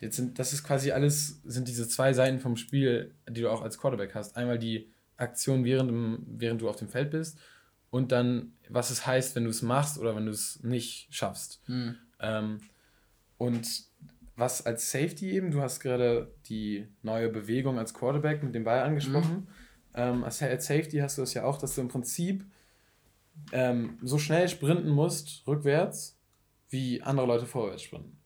jetzt 0.00 0.16
sind, 0.16 0.38
das 0.38 0.52
ist 0.52 0.64
quasi 0.64 0.92
alles, 0.92 1.40
sind 1.44 1.68
diese 1.68 1.88
zwei 1.88 2.12
Seiten 2.12 2.38
vom 2.38 2.56
Spiel, 2.56 3.14
die 3.28 3.42
du 3.42 3.50
auch 3.50 3.62
als 3.62 3.78
Quarterback 3.78 4.14
hast. 4.14 4.36
Einmal 4.36 4.58
die 4.58 4.92
Aktion, 5.16 5.64
während, 5.64 6.20
während 6.26 6.60
du 6.60 6.68
auf 6.68 6.76
dem 6.76 6.88
Feld 6.88 7.10
bist 7.10 7.38
und 7.90 8.12
dann, 8.12 8.52
was 8.68 8.90
es 8.90 9.06
heißt, 9.06 9.36
wenn 9.36 9.44
du 9.44 9.50
es 9.50 9.62
machst 9.62 9.98
oder 9.98 10.16
wenn 10.16 10.26
du 10.26 10.32
es 10.32 10.62
nicht 10.62 11.08
schaffst. 11.14 11.62
Mhm. 11.68 11.96
Ähm, 12.20 12.58
und 13.38 13.84
was 14.36 14.64
als 14.66 14.90
Safety 14.90 15.30
eben, 15.32 15.50
du 15.50 15.62
hast 15.62 15.80
gerade 15.80 16.34
die 16.48 16.88
neue 17.02 17.28
Bewegung 17.28 17.78
als 17.78 17.94
Quarterback 17.94 18.42
mit 18.42 18.54
dem 18.54 18.64
Ball 18.64 18.82
angesprochen. 18.82 19.34
Mhm. 19.34 19.46
Ähm, 19.94 20.24
als, 20.24 20.42
als 20.42 20.66
Safety 20.66 20.98
hast 20.98 21.16
du 21.16 21.22
das 21.22 21.32
ja 21.34 21.44
auch, 21.44 21.58
dass 21.58 21.74
du 21.74 21.80
im 21.80 21.88
Prinzip 21.88 22.44
ähm, 23.52 23.98
so 24.02 24.18
schnell 24.18 24.48
sprinten 24.48 24.90
musst, 24.90 25.46
rückwärts, 25.46 26.18
wie 26.68 27.02
andere 27.02 27.26
Leute 27.26 27.46
vorwärts 27.46 27.82
sprinten. 27.82 28.18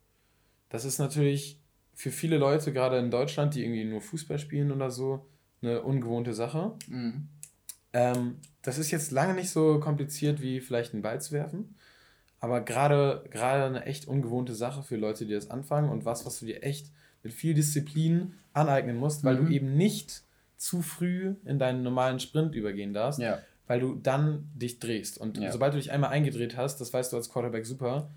Das 0.69 0.85
ist 0.85 0.99
natürlich 0.99 1.61
für 1.95 2.11
viele 2.11 2.39
Leute, 2.39 2.73
gerade 2.73 2.99
in 2.99 3.11
Deutschland, 3.11 3.55
die 3.55 3.63
irgendwie 3.63 3.85
nur 3.85 4.01
Fußball 4.01 4.39
spielen 4.39 4.73
oder 4.73 4.91
so, 4.91 5.29
eine 5.63 5.83
ungewohnte 5.83 6.33
Sache. 6.33 6.73
Mhm. 6.89 7.29
Ähm, 7.93 8.37
das 8.63 8.79
ist 8.79 8.91
jetzt 8.91 9.11
lange 9.11 9.35
nicht 9.35 9.51
so 9.51 9.81
kompliziert, 9.81 10.41
wie 10.43 10.61
vielleicht 10.61 10.93
einen 10.93 11.03
Ball 11.03 11.21
zu 11.21 11.33
werfen. 11.33 11.75
Aber 12.41 12.63
gerade, 12.63 13.25
gerade 13.31 13.65
eine 13.65 13.85
echt 13.85 14.09
ungewohnte 14.09 14.55
Sache 14.55 14.83
für 14.83 14.97
Leute, 14.97 15.27
die 15.27 15.35
das 15.35 15.51
anfangen 15.51 15.91
und 15.91 16.05
was, 16.05 16.25
was 16.25 16.41
du 16.41 16.47
dir 16.47 16.63
echt 16.63 16.91
mit 17.23 17.33
viel 17.33 17.53
Disziplin 17.55 18.35
aneignen 18.53 18.97
musst, 18.97 19.25
weil 19.25 19.37
mhm. 19.37 19.47
du 19.47 19.53
eben 19.53 19.77
nicht 19.77 20.23
zu 20.57 20.83
früh 20.83 21.35
in 21.45 21.59
deinen 21.59 21.83
normalen 21.83 22.19
Sprint 22.19 22.55
übergehen 22.55 22.93
darfst, 22.93 23.21
ja. 23.21 23.41
weil 23.67 23.81
du 23.81 23.95
dann 23.95 24.51
dich 24.55 24.79
drehst. 24.79 25.19
Und 25.19 25.39
ja. 25.39 25.53
sobald 25.53 25.75
du 25.75 25.79
dich 25.79 25.91
einmal 25.91 26.11
eingedreht 26.11 26.57
hast, 26.57 26.81
das 26.81 26.93
weißt 26.93 27.13
du 27.13 27.17
als 27.17 27.31
Quarterback 27.31 27.67
super, 27.67 28.11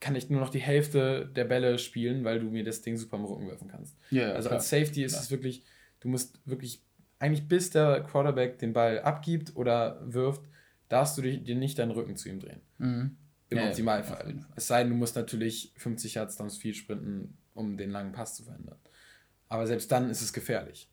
kann 0.00 0.14
ich 0.14 0.28
nur 0.28 0.40
noch 0.40 0.50
die 0.50 0.60
Hälfte 0.60 1.30
der 1.34 1.44
Bälle 1.44 1.78
spielen, 1.78 2.24
weil 2.24 2.40
du 2.40 2.50
mir 2.50 2.64
das 2.64 2.82
Ding 2.82 2.96
super 2.96 3.16
im 3.16 3.24
Rücken 3.24 3.48
werfen 3.48 3.68
kannst. 3.68 3.96
Ja, 4.10 4.32
also 4.32 4.48
klar. 4.48 4.60
als 4.60 4.68
Safety 4.68 5.02
ist 5.02 5.18
es 5.18 5.30
wirklich, 5.30 5.64
du 6.00 6.08
musst 6.08 6.40
wirklich, 6.44 6.82
eigentlich 7.18 7.48
bis 7.48 7.70
der 7.70 8.02
Quarterback 8.02 8.58
den 8.58 8.72
Ball 8.72 9.00
abgibt 9.00 9.56
oder 9.56 10.00
wirft, 10.04 10.42
darfst 10.88 11.16
du 11.18 11.22
dir 11.22 11.54
nicht 11.54 11.78
deinen 11.78 11.90
Rücken 11.90 12.16
zu 12.16 12.28
ihm 12.28 12.40
drehen. 12.40 12.60
Mhm. 12.78 13.16
Im 13.48 13.58
ja, 13.58 13.68
Optimalfall. 13.68 14.36
Ja, 14.36 14.46
es 14.56 14.66
sei 14.66 14.82
denn, 14.82 14.90
du 14.90 14.96
musst 14.96 15.14
natürlich 15.16 15.72
50 15.76 16.14
Yards 16.14 16.36
Downs 16.36 16.56
viel 16.56 16.74
sprinten, 16.74 17.38
um 17.54 17.76
den 17.76 17.90
langen 17.90 18.12
Pass 18.12 18.34
zu 18.34 18.44
verhindern. 18.44 18.78
Aber 19.48 19.66
selbst 19.66 19.90
dann 19.92 20.10
ist 20.10 20.22
es 20.22 20.32
gefährlich. 20.32 20.90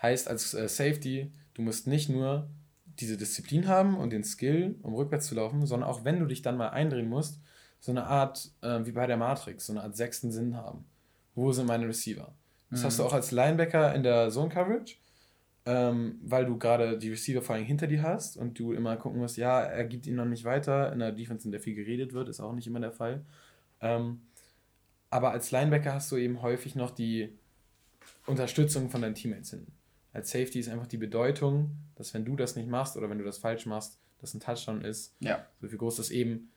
Heißt 0.00 0.26
als 0.28 0.52
äh, 0.54 0.68
Safety, 0.68 1.32
du 1.54 1.62
musst 1.62 1.86
nicht 1.86 2.08
nur 2.08 2.50
diese 2.98 3.16
Disziplin 3.16 3.68
haben 3.68 3.96
und 3.96 4.10
den 4.10 4.24
Skill, 4.24 4.76
um 4.82 4.94
rückwärts 4.94 5.28
zu 5.28 5.36
laufen, 5.36 5.64
sondern 5.64 5.88
auch 5.88 6.04
wenn 6.04 6.18
du 6.18 6.26
dich 6.26 6.42
dann 6.42 6.56
mal 6.56 6.70
eindrehen 6.70 7.08
musst, 7.08 7.40
so 7.78 7.92
eine 7.92 8.06
Art, 8.06 8.50
äh, 8.60 8.84
wie 8.84 8.92
bei 8.92 9.06
der 9.06 9.16
Matrix, 9.16 9.66
so 9.66 9.72
eine 9.72 9.82
Art 9.82 9.96
sechsten 9.96 10.32
Sinn 10.32 10.56
haben. 10.56 10.84
Wo 11.34 11.52
sind 11.52 11.66
meine 11.66 11.86
Receiver? 11.86 12.34
Das 12.72 12.80
mhm. 12.80 12.86
hast 12.86 12.98
du 12.98 13.04
auch 13.04 13.12
als 13.12 13.30
Linebacker 13.30 13.94
in 13.94 14.02
der 14.02 14.30
Zone 14.30 14.48
Coverage 14.48 14.96
ähm, 15.64 16.18
weil 16.22 16.44
du 16.44 16.58
gerade 16.58 16.98
die 16.98 17.10
Receiver 17.10 17.40
vor 17.40 17.54
allem 17.54 17.64
hinter 17.64 17.86
dir 17.86 18.02
hast 18.02 18.36
und 18.36 18.58
du 18.58 18.72
immer 18.72 18.96
gucken 18.96 19.20
musst, 19.20 19.36
ja, 19.36 19.60
er 19.60 19.84
gibt 19.84 20.06
ihn 20.06 20.16
noch 20.16 20.24
nicht 20.24 20.44
weiter. 20.44 20.92
In 20.92 20.98
der 20.98 21.12
Defense, 21.12 21.46
in 21.46 21.52
der 21.52 21.60
viel 21.60 21.76
geredet 21.76 22.12
wird, 22.12 22.28
ist 22.28 22.40
auch 22.40 22.52
nicht 22.52 22.66
immer 22.66 22.80
der 22.80 22.90
Fall. 22.90 23.24
Ähm, 23.80 24.22
aber 25.08 25.30
als 25.30 25.52
Linebacker 25.52 25.94
hast 25.94 26.10
du 26.10 26.16
eben 26.16 26.42
häufig 26.42 26.74
noch 26.74 26.90
die, 26.90 27.38
Unterstützung 28.26 28.90
von 28.90 29.02
deinen 29.02 29.14
Teammates 29.14 29.50
hin. 29.50 29.66
Als 30.12 30.30
Safety 30.30 30.58
ist 30.58 30.68
einfach 30.68 30.86
die 30.86 30.96
Bedeutung, 30.96 31.70
dass 31.94 32.14
wenn 32.14 32.24
du 32.24 32.36
das 32.36 32.56
nicht 32.56 32.68
machst 32.68 32.96
oder 32.96 33.08
wenn 33.10 33.18
du 33.18 33.24
das 33.24 33.38
falsch 33.38 33.66
machst, 33.66 33.98
dass 34.20 34.34
ein 34.34 34.40
Touchdown 34.40 34.82
ist. 34.82 35.14
Ja. 35.20 35.46
So 35.60 35.72
wie 35.72 35.76
groß 35.76 35.96
das 35.96 36.10
eben 36.10 36.50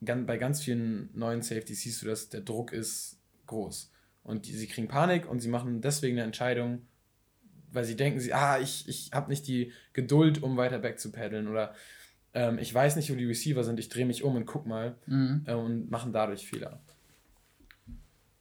bei 0.00 0.36
ganz 0.36 0.62
vielen 0.62 1.10
neuen 1.12 1.42
Safeties 1.42 1.82
siehst 1.82 2.02
du, 2.02 2.06
dass 2.06 2.28
der 2.28 2.40
Druck 2.40 2.72
ist 2.72 3.18
groß. 3.46 3.92
Und 4.28 4.46
die, 4.46 4.52
sie 4.52 4.66
kriegen 4.66 4.88
Panik 4.88 5.26
und 5.26 5.40
sie 5.40 5.48
machen 5.48 5.80
deswegen 5.80 6.18
eine 6.18 6.26
Entscheidung, 6.26 6.82
weil 7.72 7.84
sie 7.84 7.96
denken, 7.96 8.20
sie, 8.20 8.34
ah, 8.34 8.58
ich, 8.58 8.86
ich 8.86 9.10
habe 9.14 9.30
nicht 9.30 9.48
die 9.48 9.72
Geduld, 9.94 10.42
um 10.42 10.58
weiter 10.58 10.78
back 10.78 11.00
zu 11.00 11.10
paddeln 11.10 11.48
oder 11.48 11.74
ähm, 12.34 12.58
ich 12.58 12.72
weiß 12.74 12.96
nicht, 12.96 13.10
wo 13.10 13.14
die 13.14 13.24
Receiver 13.24 13.64
sind, 13.64 13.80
ich 13.80 13.88
drehe 13.88 14.04
mich 14.04 14.24
um 14.24 14.36
und 14.36 14.44
guck 14.44 14.66
mal 14.66 14.96
mhm. 15.06 15.44
äh, 15.46 15.54
und 15.54 15.90
machen 15.90 16.12
dadurch 16.12 16.46
Fehler. 16.46 16.78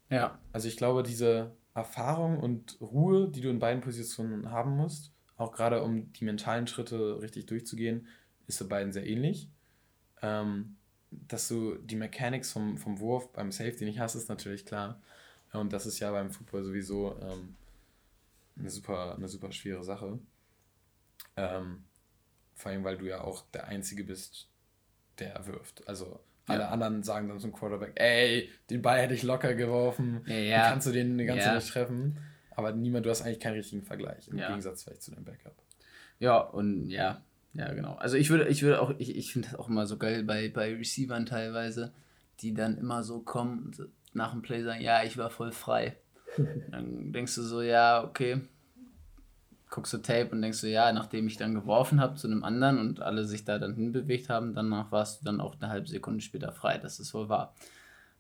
Ja. 0.10 0.40
Also 0.52 0.68
ich 0.68 0.76
glaube, 0.76 1.04
diese 1.04 1.56
Erfahrung 1.74 2.38
und 2.38 2.82
Ruhe, 2.82 3.32
die 3.32 3.40
du 3.40 3.50
in 3.50 3.60
beiden 3.60 3.82
Positionen 3.82 4.52
haben 4.52 4.72
musst, 4.72 5.14
auch 5.38 5.54
gerade 5.54 5.84
um 5.84 6.12
die 6.12 6.26
mentalen 6.26 6.68
Schritte 6.68 7.22
richtig 7.22 7.46
durchzugehen, 7.46 8.08
ist 8.46 8.60
bei 8.60 8.66
beiden 8.66 8.92
sehr 8.92 9.08
ähnlich. 9.08 9.50
Ähm, 10.22 10.76
dass 11.12 11.48
du 11.48 11.76
die 11.76 11.96
Mechanics 11.96 12.52
vom, 12.52 12.78
vom 12.78 13.00
Wurf 13.00 13.32
beim 13.32 13.54
Safety 13.54 13.86
nicht 13.86 14.00
hast, 14.00 14.16
ist 14.16 14.28
natürlich 14.28 14.66
klar. 14.66 15.02
Und 15.54 15.74
das 15.74 15.86
ist 15.86 16.00
ja 16.00 16.12
beim 16.12 16.30
Football 16.32 16.64
sowieso 16.64 17.18
ähm, 17.22 17.56
eine, 18.58 18.70
super, 18.70 19.16
eine 19.16 19.28
super 19.28 19.52
schwere 19.52 19.84
Sache. 19.84 20.20
Ähm, 21.36 21.84
vor 22.56 22.72
allem, 22.72 22.84
weil 22.84 22.98
du 22.98 23.06
ja 23.06 23.22
auch 23.22 23.46
der 23.54 23.68
Einzige 23.68 24.04
bist, 24.04 24.50
der 25.20 25.46
wirft. 25.48 25.88
Also 25.88 26.20
alle 26.48 26.62
ja. 26.62 26.70
anderen 26.70 27.04
sagen 27.04 27.28
dann 27.28 27.40
zum 27.40 27.54
Quarterback, 27.54 27.94
ey, 27.96 28.50
den 28.70 28.82
Ball 28.82 29.00
hätte 29.00 29.14
ich 29.14 29.24
locker 29.24 29.54
geworfen, 29.54 30.22
ja, 30.26 30.36
ja. 30.36 30.70
kannst 30.70 30.88
du 30.88 30.92
den 30.92 31.18
die 31.18 31.26
ganze 31.26 31.48
ja. 31.48 31.56
nicht 31.56 31.68
treffen. 31.68 32.18
Aber 32.52 32.72
niemand, 32.72 33.06
du 33.06 33.10
hast 33.10 33.22
eigentlich 33.22 33.40
keinen 33.40 33.58
richtigen 33.58 33.84
Vergleich, 33.84 34.28
im 34.30 34.38
Gegensatz 34.38 34.84
vielleicht 34.84 35.04
zu 35.04 35.12
deinem 35.12 35.26
Backup. 35.26 35.56
Ja, 36.20 36.40
und 36.40 36.90
ja, 36.90 37.22
ja, 37.54 37.74
genau. 37.74 37.96
Also 37.96 38.18
ich 38.18 38.30
würde, 38.30 38.48
ich 38.48 38.64
würde 38.64 38.82
auch, 38.82 38.94
ich, 38.98 39.16
ich 39.16 39.32
finde 39.32 39.50
das 39.50 39.60
auch 39.60 39.70
immer 39.70 39.86
so 39.86 39.98
geil 39.98 40.24
bei, 40.24 40.50
bei 40.50 40.74
Receivern 40.74 41.26
teilweise, 41.26 41.94
die 42.40 42.54
dann 42.54 42.78
immer 42.78 43.04
so 43.04 43.20
kommen 43.20 43.66
und 43.66 43.90
nach 44.18 44.32
dem 44.32 44.42
Play 44.42 44.62
sagen, 44.64 44.82
ja, 44.82 45.04
ich 45.04 45.18
war 45.18 45.30
voll 45.30 45.52
frei. 45.52 45.96
dann 46.72 47.14
denkst 47.14 47.36
du 47.36 47.44
so, 47.44 47.62
ja, 47.62 48.04
okay. 48.04 48.42
Guckst 49.70 49.94
du 49.94 49.98
Tape 49.98 50.30
und 50.32 50.42
denkst 50.42 50.62
du, 50.62 50.68
ja, 50.68 50.92
nachdem 50.92 51.28
ich 51.28 51.38
dann 51.38 51.54
geworfen 51.54 52.00
habe 52.00 52.16
zu 52.16 52.28
einem 52.28 52.44
anderen 52.44 52.80
und 52.80 53.02
alle 53.02 53.26
sich 53.26 53.44
da 53.44 53.60
dann 53.60 53.76
hinbewegt 53.76 54.30
haben, 54.30 54.54
danach 54.54 54.92
warst 54.92 55.22
du 55.22 55.26
dann 55.26 55.42
auch 55.42 55.56
eine 55.60 55.70
halbe 55.70 55.88
Sekunde 55.88 56.22
später 56.22 56.52
frei. 56.52 56.78
Das 56.78 57.00
ist 57.00 57.14
wohl 57.14 57.28
wahr. 57.30 57.54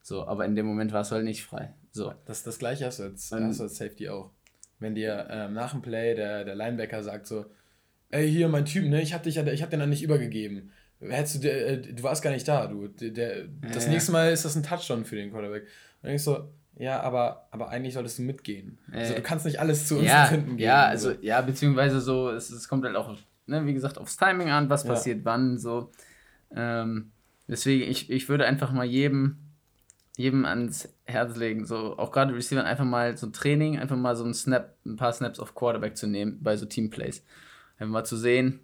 So, 0.02 0.28
aber 0.28 0.46
in 0.46 0.56
dem 0.56 0.66
Moment 0.66 0.92
warst 0.92 1.12
du 1.12 1.16
halt 1.16 1.26
nicht 1.26 1.44
frei. 1.44 1.74
So. 1.92 2.14
Das, 2.26 2.44
das 2.44 2.60
gleiche 2.60 2.86
hast 2.86 3.00
du 3.00 3.04
als, 3.04 3.32
hast 3.32 3.60
du 3.60 3.64
als 3.64 3.78
Safety 3.78 4.10
auch. 4.10 4.32
Wenn 4.80 4.94
dir 4.94 5.28
ähm, 5.30 5.54
nach 5.54 5.72
dem 5.72 5.82
Play 5.82 6.16
der, 6.16 6.44
der 6.44 6.56
Linebacker 6.56 7.02
sagt 7.02 7.28
so, 7.28 7.46
ey, 8.10 8.30
hier 8.30 8.48
mein 8.50 8.66
Typ, 8.66 8.86
ne, 8.86 9.02
ich 9.02 9.14
hab 9.14 9.24
dich, 9.24 9.38
ich 9.38 9.62
hab 9.62 9.70
den 9.70 9.80
dann 9.80 9.90
nicht 9.90 10.04
übergegeben. 10.04 10.72
Hättest 11.00 11.44
du, 11.44 11.50
äh, 11.50 11.82
du 11.82 12.04
warst 12.04 12.24
gar 12.24 12.32
nicht 12.32 12.48
da, 12.48 12.68
du. 12.68 12.88
Der, 12.88 13.12
der 13.12 13.48
das 13.74 13.86
ja. 13.86 13.92
nächste 13.92 14.12
Mal 14.12 14.32
ist 14.32 14.46
das 14.46 14.56
ein 14.56 14.64
Touchdown 14.64 15.06
für 15.06 15.16
den 15.16 15.32
Quarterback. 15.32 15.68
Dann 16.08 16.12
denkst 16.12 16.24
so, 16.24 16.50
ja, 16.78 17.02
aber, 17.02 17.50
aber 17.52 17.68
eigentlich 17.68 17.94
solltest 17.94 18.18
du 18.18 18.22
mitgehen. 18.22 18.78
Äh, 18.94 19.00
also 19.00 19.16
du 19.16 19.22
kannst 19.22 19.46
nicht 19.46 19.60
alles 19.60 19.90
zu 19.90 19.98
uns 19.98 20.08
ja, 20.08 20.24
finden 20.24 20.56
gehen. 20.56 20.68
Ja, 20.68 20.86
also, 20.86 21.12
so. 21.12 21.18
ja, 21.20 21.42
beziehungsweise 21.42 22.00
so, 22.00 22.30
es, 22.30 22.50
es 22.50 22.70
kommt 22.70 22.86
halt 22.86 22.96
auch, 22.96 23.18
ne, 23.46 23.66
wie 23.66 23.74
gesagt, 23.74 23.98
aufs 23.98 24.16
Timing 24.16 24.50
an, 24.50 24.70
was 24.70 24.84
ja. 24.84 24.92
passiert 24.92 25.26
wann, 25.26 25.58
so. 25.58 25.92
Ähm, 26.56 27.12
deswegen, 27.46 27.92
ich, 27.92 28.10
ich 28.10 28.30
würde 28.30 28.46
einfach 28.46 28.72
mal 28.72 28.86
jedem, 28.86 29.36
jedem 30.16 30.46
ans 30.46 30.88
Herz 31.04 31.36
legen, 31.36 31.66
so 31.66 31.98
auch 31.98 32.14
gerade 32.14 32.34
Receiver 32.34 32.64
einfach 32.64 32.86
mal 32.86 33.18
so 33.18 33.28
ein 33.28 33.34
Training, 33.34 33.78
einfach 33.78 33.98
mal 33.98 34.16
so 34.16 34.24
ein 34.24 34.34
Snap, 34.34 34.78
ein 34.86 34.96
paar 34.96 35.12
Snaps 35.12 35.42
auf 35.42 35.56
Quarterback 35.56 35.98
zu 35.98 36.08
nehmen 36.08 36.40
bei 36.42 36.56
so 36.56 36.66
Teamplays. 36.66 37.22
Einfach 37.80 37.92
mal 37.92 38.06
zu 38.06 38.16
sehen, 38.16 38.62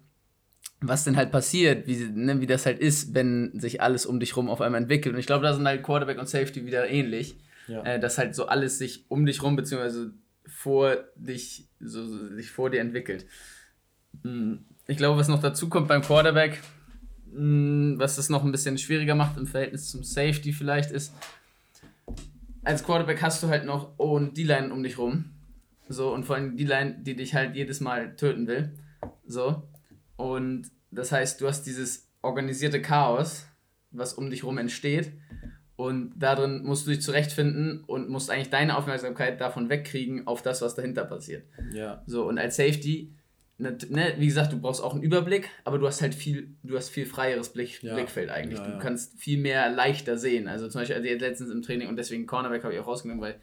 was 0.88 1.04
denn 1.04 1.16
halt 1.16 1.30
passiert, 1.30 1.86
wie, 1.86 1.96
ne, 1.96 2.40
wie 2.40 2.46
das 2.46 2.66
halt 2.66 2.78
ist, 2.78 3.14
wenn 3.14 3.58
sich 3.58 3.80
alles 3.80 4.06
um 4.06 4.20
dich 4.20 4.36
rum 4.36 4.48
auf 4.48 4.60
einmal 4.60 4.80
entwickelt. 4.80 5.14
Und 5.14 5.20
ich 5.20 5.26
glaube, 5.26 5.44
da 5.44 5.54
sind 5.54 5.66
halt 5.66 5.82
Quarterback 5.82 6.18
und 6.18 6.28
Safety 6.28 6.66
wieder 6.66 6.88
ähnlich. 6.88 7.36
Ja. 7.66 7.82
Äh, 7.82 8.00
dass 8.00 8.18
halt 8.18 8.34
so 8.34 8.46
alles 8.46 8.78
sich 8.78 9.06
um 9.08 9.24
dich 9.24 9.42
rum, 9.42 9.56
beziehungsweise 9.56 10.12
vor 10.46 10.96
dich, 11.16 11.66
so, 11.80 12.04
so, 12.04 12.34
sich 12.34 12.50
vor 12.50 12.70
dir 12.70 12.80
entwickelt. 12.80 13.26
Hm, 14.22 14.64
ich 14.86 14.96
glaube, 14.96 15.18
was 15.18 15.28
noch 15.28 15.40
dazu 15.40 15.68
kommt 15.68 15.88
beim 15.88 16.02
Quarterback, 16.02 16.60
hm, 17.32 17.94
was 17.98 18.18
es 18.18 18.28
noch 18.28 18.44
ein 18.44 18.52
bisschen 18.52 18.76
schwieriger 18.76 19.14
macht 19.14 19.38
im 19.38 19.46
Verhältnis 19.46 19.90
zum 19.90 20.04
Safety 20.04 20.52
vielleicht, 20.52 20.90
ist, 20.90 21.14
als 22.62 22.84
Quarterback 22.84 23.22
hast 23.22 23.42
du 23.42 23.48
halt 23.48 23.64
noch 23.64 23.98
und 23.98 24.36
D-Line 24.36 24.72
um 24.72 24.82
dich 24.82 24.98
rum. 24.98 25.26
So, 25.88 26.12
und 26.12 26.24
vor 26.24 26.36
allem 26.36 26.56
die 26.56 26.64
Line, 26.64 26.96
die 27.00 27.14
dich 27.14 27.34
halt 27.34 27.56
jedes 27.56 27.80
Mal 27.80 28.16
töten 28.16 28.46
will. 28.46 28.72
So. 29.26 29.62
Und 30.16 30.70
das 30.90 31.12
heißt, 31.12 31.40
du 31.40 31.48
hast 31.48 31.64
dieses 31.64 32.08
organisierte 32.22 32.80
Chaos, 32.80 33.46
was 33.90 34.14
um 34.14 34.30
dich 34.30 34.44
rum 34.44 34.58
entsteht. 34.58 35.12
Und 35.76 36.12
darin 36.16 36.62
musst 36.62 36.86
du 36.86 36.92
dich 36.92 37.02
zurechtfinden 37.02 37.82
und 37.84 38.08
musst 38.08 38.30
eigentlich 38.30 38.50
deine 38.50 38.76
Aufmerksamkeit 38.76 39.40
davon 39.40 39.68
wegkriegen 39.68 40.26
auf 40.26 40.40
das, 40.40 40.62
was 40.62 40.76
dahinter 40.76 41.04
passiert. 41.04 41.44
Ja. 41.72 42.02
So, 42.06 42.28
und 42.28 42.38
als 42.38 42.56
Safety, 42.56 43.12
ne, 43.58 43.76
ne, 43.88 44.14
wie 44.18 44.26
gesagt, 44.26 44.52
du 44.52 44.60
brauchst 44.60 44.82
auch 44.82 44.94
einen 44.94 45.02
Überblick, 45.02 45.48
aber 45.64 45.78
du 45.78 45.86
hast 45.86 46.00
halt 46.00 46.14
viel, 46.14 46.54
du 46.62 46.76
hast 46.76 46.90
viel 46.90 47.06
freieres 47.06 47.48
Blick, 47.52 47.82
ja. 47.82 47.94
Blickfeld 47.94 48.30
eigentlich. 48.30 48.60
Ja, 48.60 48.70
du 48.70 48.78
kannst 48.78 49.18
viel 49.18 49.38
mehr 49.38 49.68
leichter 49.68 50.16
sehen. 50.16 50.46
Also 50.46 50.68
zum 50.68 50.80
Beispiel, 50.80 50.96
also 50.96 51.08
jetzt 51.08 51.20
letztens 51.20 51.50
im 51.50 51.62
Training, 51.62 51.88
und 51.88 51.96
deswegen 51.96 52.26
Cornerback 52.26 52.62
habe 52.62 52.72
ich 52.72 52.78
auch 52.78 52.86
rausgenommen, 52.86 53.22
weil 53.22 53.40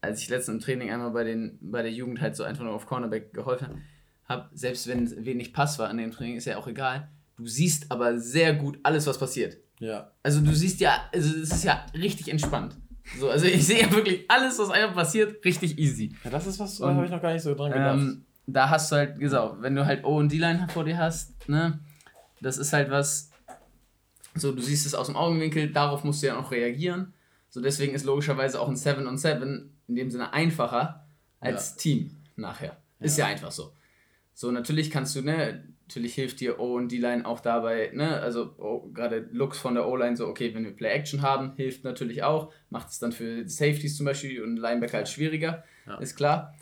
als 0.00 0.22
ich 0.22 0.28
letztens 0.28 0.56
im 0.56 0.64
Training 0.64 0.92
einmal 0.92 1.10
bei, 1.10 1.24
den, 1.24 1.58
bei 1.60 1.82
der 1.82 1.90
Jugend 1.90 2.20
halt 2.20 2.36
so 2.36 2.44
einfach 2.44 2.62
nur 2.62 2.74
auf 2.74 2.86
Cornerback 2.86 3.32
geholfen 3.32 3.68
habe, 3.68 3.78
habe, 4.26 4.48
selbst 4.54 4.86
wenn 4.86 5.04
es 5.04 5.24
wenig 5.24 5.52
Pass 5.52 5.78
war 5.78 5.88
an 5.88 5.98
dem 5.98 6.10
Training, 6.10 6.36
ist 6.36 6.46
ja 6.46 6.56
auch 6.56 6.66
egal. 6.66 7.08
Du 7.36 7.46
siehst 7.46 7.90
aber 7.90 8.18
sehr 8.18 8.54
gut 8.54 8.78
alles, 8.82 9.06
was 9.06 9.18
passiert. 9.18 9.58
Ja. 9.80 10.10
Also 10.22 10.40
du 10.40 10.54
siehst 10.54 10.80
ja, 10.80 11.08
also 11.12 11.36
es 11.40 11.50
ist 11.50 11.64
ja 11.64 11.84
richtig 11.94 12.28
entspannt. 12.28 12.76
So, 13.18 13.28
also 13.28 13.46
ich 13.46 13.66
sehe 13.66 13.82
ja 13.82 13.92
wirklich 13.92 14.24
alles, 14.28 14.58
was 14.58 14.70
einfach 14.70 14.94
passiert, 14.94 15.44
richtig 15.44 15.78
easy. 15.78 16.14
Ja, 16.24 16.30
das 16.30 16.46
ist 16.46 16.58
was, 16.58 16.78
da 16.78 16.94
habe 16.94 17.04
ich 17.04 17.10
noch 17.10 17.20
gar 17.20 17.32
nicht 17.32 17.42
so 17.42 17.54
dran 17.54 17.72
gedacht. 17.72 17.98
Ähm, 17.98 18.24
da 18.46 18.70
hast 18.70 18.92
du 18.92 18.96
halt, 18.96 19.18
gesagt, 19.18 19.56
wenn 19.60 19.74
du 19.74 19.84
halt 19.84 20.04
O 20.04 20.16
und 20.16 20.30
D-Line 20.30 20.68
vor 20.72 20.84
dir 20.84 20.98
hast, 20.98 21.48
ne, 21.48 21.80
das 22.40 22.58
ist 22.58 22.72
halt 22.72 22.90
was, 22.90 23.30
so 24.34 24.52
du 24.52 24.62
siehst 24.62 24.86
es 24.86 24.94
aus 24.94 25.06
dem 25.06 25.16
Augenwinkel, 25.16 25.70
darauf 25.70 26.04
musst 26.04 26.22
du 26.22 26.26
ja 26.26 26.34
noch 26.34 26.50
reagieren. 26.50 27.14
So 27.50 27.60
deswegen 27.60 27.94
ist 27.94 28.04
logischerweise 28.04 28.60
auch 28.60 28.68
ein 28.68 28.76
7 28.76 29.06
und 29.06 29.18
7 29.18 29.70
in 29.86 29.94
dem 29.94 30.10
Sinne 30.10 30.32
einfacher 30.32 31.06
als 31.40 31.70
ja. 31.70 31.76
Team 31.76 32.16
nachher. 32.36 32.76
Ist 33.00 33.16
ja. 33.16 33.26
ja 33.26 33.32
einfach 33.32 33.52
so. 33.52 33.72
So, 34.34 34.50
natürlich 34.50 34.90
kannst 34.90 35.14
du, 35.14 35.22
ne, 35.22 35.64
natürlich 35.86 36.14
hilft 36.14 36.40
dir 36.40 36.58
O 36.58 36.74
und 36.74 36.90
D-Line 36.90 37.24
auch 37.24 37.40
dabei, 37.40 37.90
ne, 37.94 38.20
also 38.20 38.54
oh, 38.58 38.90
gerade 38.92 39.28
Looks 39.30 39.58
von 39.58 39.74
der 39.74 39.86
O-Line, 39.86 40.16
so, 40.16 40.26
okay, 40.26 40.52
wenn 40.54 40.64
wir 40.64 40.74
Play-Action 40.74 41.22
haben, 41.22 41.54
hilft 41.56 41.84
natürlich 41.84 42.24
auch, 42.24 42.52
macht 42.68 42.90
es 42.90 42.98
dann 42.98 43.12
für 43.12 43.48
Safeties 43.48 43.96
zum 43.96 44.06
Beispiel 44.06 44.42
und 44.42 44.56
Linebacker 44.56 44.98
halt 44.98 45.08
schwieriger, 45.08 45.62
ja. 45.86 45.98
ist 45.98 46.16
klar. 46.16 46.54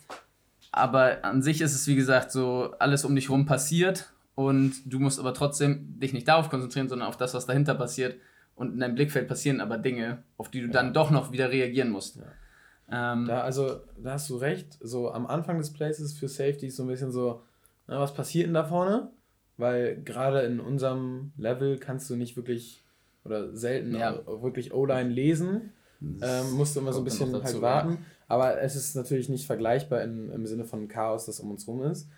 Aber 0.71 1.23
an 1.25 1.41
sich 1.41 1.61
ist 1.61 1.73
es, 1.73 1.87
wie 1.87 1.95
gesagt, 1.95 2.31
so, 2.31 2.75
alles 2.77 3.05
um 3.05 3.15
dich 3.15 3.29
rum 3.29 3.45
passiert 3.45 4.13
und 4.35 4.73
du 4.85 4.99
musst 4.99 5.19
aber 5.19 5.33
trotzdem 5.33 5.99
dich 5.99 6.13
nicht 6.13 6.27
darauf 6.27 6.49
konzentrieren, 6.49 6.89
sondern 6.89 7.07
auf 7.07 7.17
das, 7.17 7.33
was 7.33 7.47
dahinter 7.47 7.73
passiert 7.73 8.17
und 8.55 8.73
in 8.73 8.79
deinem 8.79 8.95
Blickfeld 8.95 9.27
passieren 9.27 9.61
aber 9.61 9.79
Dinge, 9.79 10.23
auf 10.37 10.49
die 10.51 10.61
du 10.61 10.67
ja. 10.67 10.73
dann 10.73 10.93
doch 10.93 11.09
noch 11.09 11.31
wieder 11.31 11.49
reagieren 11.49 11.89
musst. 11.89 12.17
Ja. 12.17 13.13
Ähm, 13.13 13.25
da, 13.25 13.41
also, 13.41 13.81
da 13.97 14.13
hast 14.13 14.29
du 14.29 14.37
recht, 14.37 14.77
so 14.81 15.11
am 15.11 15.25
Anfang 15.25 15.57
des 15.57 15.73
Plays 15.73 15.99
ist 15.99 16.19
für 16.19 16.27
Safeties 16.27 16.75
so 16.75 16.83
ein 16.83 16.89
bisschen 16.89 17.11
so, 17.11 17.41
na, 17.87 17.99
was 17.99 18.13
passiert 18.13 18.47
denn 18.47 18.53
da 18.53 18.63
vorne? 18.63 19.11
Weil 19.57 20.01
gerade 20.03 20.41
in 20.41 20.59
unserem 20.59 21.31
Level 21.37 21.77
kannst 21.77 22.09
du 22.09 22.15
nicht 22.15 22.35
wirklich 22.35 22.83
oder 23.23 23.55
selten 23.55 23.95
ja. 23.95 24.25
wirklich 24.25 24.73
O-Line 24.73 25.09
lesen. 25.09 25.71
Ähm, 26.01 26.51
musst 26.53 26.75
du 26.75 26.81
immer 26.81 26.91
so 26.91 26.99
ein 26.99 27.05
bisschen 27.05 27.31
dazu, 27.31 27.45
halt 27.45 27.61
warten. 27.61 27.91
Ja. 27.91 27.97
Aber 28.27 28.61
es 28.61 28.75
ist 28.75 28.95
natürlich 28.95 29.29
nicht 29.29 29.45
vergleichbar 29.45 30.01
in, 30.03 30.29
im 30.31 30.45
Sinne 30.45 30.65
von 30.65 30.87
Chaos, 30.87 31.25
das 31.25 31.39
um 31.39 31.51
uns 31.51 31.67
rum 31.67 31.83
ist. 31.83 32.09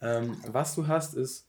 Ähm, 0.00 0.36
was 0.46 0.74
du 0.74 0.86
hast, 0.86 1.14
ist 1.14 1.46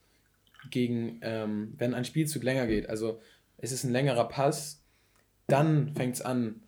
gegen, 0.72 1.20
ähm, 1.22 1.74
wenn 1.78 1.94
ein 1.94 2.06
Spielzug 2.06 2.44
länger 2.44 2.68
geht, 2.68 2.90
also 2.90 3.20
es 3.58 3.72
ist 3.72 3.84
ein 3.84 3.92
längerer 3.92 4.28
Pass, 4.28 4.84
dann 5.48 5.94
fängt 5.96 6.16
es 6.16 6.22
an, 6.22 6.64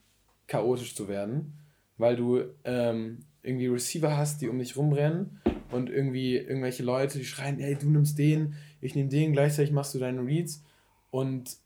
chaotisch 0.48 0.96
zu 0.96 1.08
werden, 1.08 1.58
weil 1.98 2.16
du 2.16 2.44
ähm, 2.64 3.26
irgendwie 3.42 3.68
Receiver 3.68 4.16
hast, 4.16 4.42
die 4.42 4.48
um 4.48 4.60
dich 4.60 4.78
rumrennen 4.78 5.42
und 5.72 5.90
irgendwie 5.90 6.38
irgendwelche 6.38 6.84
Leute, 6.84 7.18
die 7.18 7.26
schreien, 7.26 7.60
ey, 7.60 7.76
du 7.76 7.90
nimmst 7.90 8.18
den, 8.18 8.56
ich 8.82 8.96
nehme 8.96 9.10
den, 9.10 9.34
gleichzeitig 9.34 9.72
machst 9.72 9.94
du 9.94 10.00
deine 10.00 10.26
Reads 10.26 10.64
und 11.12 11.58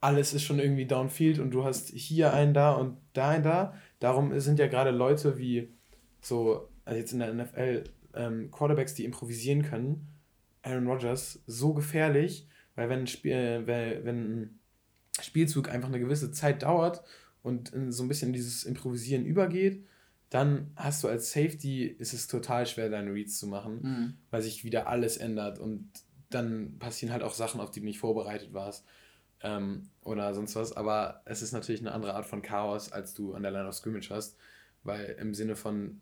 alles 0.00 0.32
ist 0.32 0.44
schon 0.44 0.60
irgendwie 0.60 0.86
downfield 0.86 1.38
und 1.38 1.50
du 1.50 1.64
hast 1.64 1.88
hier 1.90 2.32
einen 2.32 2.54
da 2.54 2.72
und 2.72 2.98
da 3.14 3.30
einen 3.30 3.42
da. 3.42 3.74
Darum 3.98 4.38
sind 4.38 4.58
ja 4.58 4.68
gerade 4.68 4.90
Leute 4.90 5.38
wie 5.38 5.70
so, 6.20 6.68
also 6.84 6.98
jetzt 6.98 7.12
in 7.12 7.18
der 7.18 7.34
NFL, 7.34 7.84
ähm, 8.14 8.50
Quarterbacks, 8.50 8.94
die 8.94 9.04
improvisieren 9.04 9.62
können, 9.62 10.06
Aaron 10.62 10.86
Rodgers, 10.86 11.42
so 11.46 11.74
gefährlich, 11.74 12.46
weil 12.76 12.88
wenn 12.88 13.00
ein, 13.00 13.06
Spiel, 13.06 13.32
äh, 13.32 13.66
wenn 14.04 14.40
ein 14.42 14.58
Spielzug 15.20 15.68
einfach 15.68 15.88
eine 15.88 15.98
gewisse 15.98 16.30
Zeit 16.30 16.62
dauert 16.62 17.02
und 17.42 17.72
so 17.88 18.02
ein 18.04 18.08
bisschen 18.08 18.32
dieses 18.32 18.64
Improvisieren 18.64 19.24
übergeht, 19.24 19.84
dann 20.30 20.70
hast 20.76 21.02
du 21.02 21.08
als 21.08 21.32
Safety, 21.32 21.86
ist 21.86 22.12
es 22.12 22.26
total 22.26 22.66
schwer, 22.66 22.90
deine 22.90 23.12
Reads 23.12 23.38
zu 23.38 23.46
machen, 23.46 23.80
mhm. 23.82 24.14
weil 24.30 24.42
sich 24.42 24.64
wieder 24.64 24.88
alles 24.88 25.16
ändert 25.16 25.58
und 25.58 25.90
dann 26.30 26.78
passieren 26.78 27.12
halt 27.12 27.22
auch 27.22 27.32
Sachen, 27.32 27.60
auf 27.60 27.70
die 27.70 27.80
du 27.80 27.86
nicht 27.86 27.98
vorbereitet 27.98 28.52
warst 28.52 28.84
ähm, 29.42 29.88
oder 30.02 30.34
sonst 30.34 30.54
was. 30.56 30.76
Aber 30.76 31.22
es 31.24 31.40
ist 31.40 31.52
natürlich 31.52 31.80
eine 31.80 31.92
andere 31.92 32.14
Art 32.14 32.26
von 32.26 32.42
Chaos, 32.42 32.92
als 32.92 33.14
du 33.14 33.34
an 33.34 33.42
der 33.42 33.52
Line 33.52 33.66
of 33.66 33.74
Scrimmage 33.74 34.10
hast, 34.10 34.36
weil 34.82 35.16
im 35.18 35.34
Sinne 35.34 35.56
von, 35.56 36.00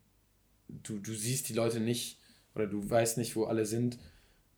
du, 0.68 0.98
du 0.98 1.12
siehst 1.12 1.48
die 1.48 1.54
Leute 1.54 1.78
nicht 1.78 2.18
oder 2.54 2.66
du 2.66 2.88
weißt 2.88 3.18
nicht, 3.18 3.36
wo 3.36 3.44
alle 3.44 3.66
sind, 3.66 3.98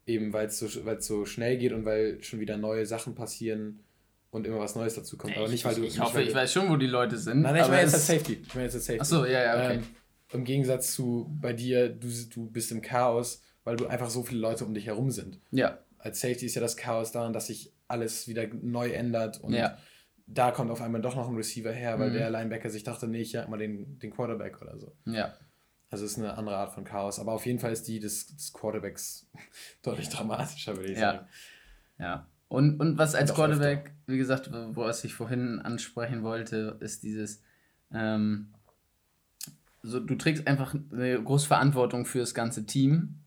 eben 0.07 0.33
weil 0.33 0.47
es 0.47 0.59
so, 0.59 0.69
so 1.01 1.27
schnell 1.27 1.59
geht 1.59 1.73
und 1.73 1.85
weil 1.85 2.23
schon 2.23 2.41
wieder 2.41 2.57
neue 2.57 2.87
Sachen 2.87 3.15
passieren 3.15 3.81
und 4.31 4.47
immer 4.47 4.59
was 4.59 4.75
Neues 4.75 4.95
dazu 4.95 5.17
kommt. 5.17 5.37
aber 5.37 5.49
nicht, 5.49 5.65
weil 5.65 5.75
du. 5.75 5.83
Ich 5.83 5.95
nicht, 5.95 6.01
hoffe, 6.01 6.23
ich 6.23 6.35
weiß 6.35 6.53
schon, 6.53 6.69
wo 6.69 6.77
die 6.77 6.87
Leute 6.87 7.17
sind. 7.17 7.41
Nein, 7.41 7.55
nein 7.55 7.63
ich 7.63 7.69
meine 7.69 7.83
jetzt 7.83 7.95
als 7.95 8.07
Safety. 8.07 8.43
Ich 8.47 8.55
meine 8.55 8.65
jetzt 8.67 8.75
als 8.75 8.85
Safety. 8.87 9.01
Achso, 9.01 9.25
ja, 9.25 9.43
ja, 9.43 9.65
okay. 9.65 9.75
Ähm, 9.77 9.85
Im 10.33 10.45
Gegensatz 10.45 10.95
zu 10.95 11.35
bei 11.41 11.53
dir, 11.53 11.89
du, 11.89 12.09
du 12.31 12.51
bist 12.51 12.71
im 12.73 12.83
Chaos, 12.83 13.43
weil 13.65 13.77
du 13.77 13.87
einfach 13.87 14.11
so 14.11 14.23
viele 14.23 14.41
Leute 14.41 14.65
um 14.65 14.75
dich 14.75 14.87
herum 14.87 15.11
sind. 15.11 15.41
Ja. 15.51 15.79
Als 15.99 16.21
Safety 16.21 16.47
ist 16.47 16.55
ja 16.55 16.61
das 16.61 16.77
Chaos 16.77 17.13
daran, 17.13 17.33
dass 17.33 17.47
sich 17.47 17.73
alles 17.89 18.29
wieder 18.29 18.47
neu 18.47 18.91
ändert 18.91 19.41
und 19.41 19.55
ja. 19.55 19.79
da 20.27 20.51
kommt 20.51 20.71
auf 20.71 20.83
einmal 20.83 21.01
doch 21.01 21.17
noch 21.17 21.29
ein 21.29 21.35
Receiver 21.35 21.73
her, 21.73 21.99
weil 21.99 22.11
mhm. 22.11 22.15
der 22.15 22.31
Linebacker 22.31 22.71
sich 22.71 22.85
dachte, 22.85 23.09
nee, 23.09 23.23
ich 23.23 23.33
ja 23.33 23.43
immer 23.43 23.57
den, 23.57 23.99
den 23.99 24.11
Quarterback 24.11 24.61
oder 24.61 24.79
so. 24.79 24.95
Ja. 25.07 25.35
Also 25.91 26.05
es 26.05 26.13
ist 26.13 26.19
eine 26.19 26.37
andere 26.37 26.57
Art 26.57 26.73
von 26.73 26.85
Chaos. 26.85 27.19
Aber 27.19 27.33
auf 27.33 27.47
jeden 27.47 27.59
Fall 27.59 27.73
ist 27.73 27.89
die 27.89 27.99
des, 27.99 28.27
des 28.27 28.53
Quarterbacks 28.53 29.27
deutlich 29.83 30.09
dramatischer, 30.09 30.77
würde 30.77 30.93
ich 30.93 30.99
ja. 30.99 31.13
sagen. 31.13 31.29
Ja. 31.99 32.29
Und, 32.49 32.81
und 32.81 32.97
was 32.97 33.15
als 33.15 33.35
Quarterback, 33.35 33.93
wie 34.07 34.17
gesagt, 34.17 34.51
was 34.53 35.05
ich 35.05 35.15
vorhin 35.15 35.61
ansprechen 35.61 36.23
wollte, 36.23 36.79
ist 36.81 37.03
dieses, 37.03 37.43
ähm, 37.93 38.55
so, 39.83 40.01
du 40.01 40.15
trägst 40.17 40.47
einfach 40.47 40.75
eine 40.93 41.23
große 41.23 41.47
Verantwortung 41.47 42.07
für 42.07 42.19
das 42.19 42.35
ganze 42.35 42.67
Team 42.67 43.21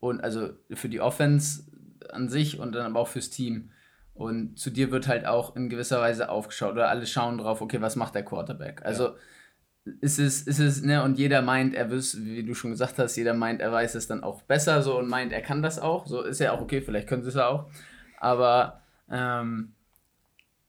und 0.00 0.22
also 0.22 0.50
für 0.72 0.88
die 0.88 1.00
Offense 1.00 1.64
an 2.10 2.28
sich 2.28 2.58
und 2.58 2.72
dann 2.74 2.86
aber 2.86 3.00
auch 3.00 3.08
fürs 3.08 3.30
Team. 3.30 3.70
Und 4.14 4.58
zu 4.58 4.70
dir 4.70 4.90
wird 4.90 5.08
halt 5.08 5.24
auch 5.24 5.56
in 5.56 5.70
gewisser 5.70 6.00
Weise 6.00 6.28
aufgeschaut 6.28 6.72
oder 6.72 6.90
alle 6.90 7.06
schauen 7.06 7.38
drauf, 7.38 7.62
okay, 7.62 7.80
was 7.80 7.96
macht 7.96 8.14
der 8.14 8.24
Quarterback? 8.24 8.84
Also 8.84 9.08
ja. 9.86 9.92
ist 10.02 10.18
es, 10.18 10.42
ist 10.42 10.58
es, 10.58 10.82
ne, 10.82 11.02
und 11.02 11.18
jeder 11.18 11.40
meint, 11.40 11.74
er 11.74 11.90
wüsste, 11.90 12.22
wie 12.24 12.44
du 12.44 12.54
schon 12.54 12.72
gesagt 12.72 12.98
hast, 12.98 13.16
jeder 13.16 13.32
meint, 13.32 13.62
er 13.62 13.72
weiß 13.72 13.94
es 13.94 14.06
dann 14.06 14.22
auch 14.22 14.42
besser 14.42 14.82
so 14.82 14.98
und 14.98 15.08
meint, 15.08 15.32
er 15.32 15.40
kann 15.40 15.62
das 15.62 15.78
auch. 15.78 16.06
So 16.06 16.20
ist 16.22 16.40
ja 16.40 16.52
auch 16.52 16.60
okay, 16.60 16.82
vielleicht 16.82 17.08
können 17.08 17.22
sie 17.22 17.30
es 17.30 17.36
auch. 17.38 17.70
Aber 18.22 18.82
ähm, 19.10 19.72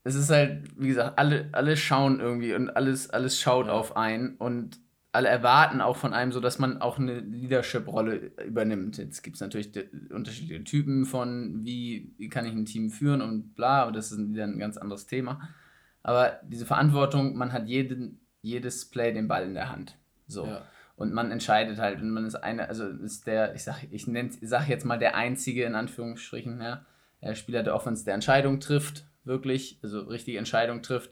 es 0.03 0.15
ist 0.15 0.31
halt, 0.31 0.67
wie 0.75 0.87
gesagt, 0.87 1.19
alle, 1.19 1.49
alle 1.51 1.77
schauen 1.77 2.19
irgendwie 2.19 2.55
und 2.55 2.75
alles, 2.75 3.11
alles 3.11 3.39
schaut 3.39 3.67
ja. 3.67 3.73
auf 3.73 3.95
einen 3.95 4.35
und 4.37 4.79
alle 5.11 5.29
erwarten 5.29 5.79
auch 5.79 5.95
von 5.95 6.15
einem 6.15 6.31
so, 6.31 6.39
dass 6.39 6.57
man 6.57 6.81
auch 6.81 6.97
eine 6.97 7.19
Leadership-Rolle 7.19 8.31
übernimmt. 8.43 8.97
Jetzt 8.97 9.21
gibt 9.21 9.35
es 9.35 9.41
natürlich 9.41 9.69
unterschiedliche 10.09 10.63
Typen 10.63 11.05
von, 11.05 11.63
wie, 11.63 12.15
wie 12.17 12.29
kann 12.29 12.47
ich 12.47 12.53
ein 12.53 12.65
Team 12.65 12.89
führen 12.89 13.21
und 13.21 13.53
bla, 13.53 13.83
aber 13.83 13.91
das 13.91 14.11
ist 14.11 14.17
wieder 14.17 14.45
ein 14.45 14.57
ganz 14.57 14.77
anderes 14.77 15.05
Thema. 15.05 15.47
Aber 16.01 16.39
diese 16.43 16.65
Verantwortung, 16.65 17.37
man 17.37 17.53
hat 17.53 17.67
jeden, 17.67 18.25
jedes 18.41 18.89
Play 18.89 19.13
den 19.13 19.27
Ball 19.27 19.43
in 19.43 19.53
der 19.53 19.69
Hand. 19.69 19.95
So. 20.25 20.47
Ja. 20.47 20.63
Und 20.95 21.13
man 21.13 21.29
entscheidet 21.29 21.77
halt, 21.77 22.01
und 22.01 22.09
man 22.09 22.25
ist 22.25 22.35
eine, 22.35 22.67
also 22.67 22.87
ist 22.87 23.27
der, 23.27 23.53
ich 23.53 23.63
sag, 23.63 23.83
ich 23.91 24.07
sag 24.41 24.67
jetzt 24.67 24.85
mal 24.85 24.97
der 24.97 25.15
einzige, 25.15 25.65
in 25.65 25.75
Anführungsstrichen, 25.75 26.59
ja, 26.59 26.83
Spieler 27.35 27.63
der 27.63 27.75
Offense, 27.75 28.05
der 28.05 28.13
Entscheidung 28.13 28.59
trifft, 28.59 29.05
wirklich, 29.23 29.79
also 29.83 30.01
richtige 30.01 30.37
Entscheidung 30.37 30.81
trifft 30.81 31.11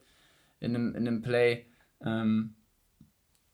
in 0.60 0.76
einem, 0.76 0.96
in 0.96 1.08
einem 1.08 1.22
Play. 1.22 1.66
Ähm, 2.06 2.56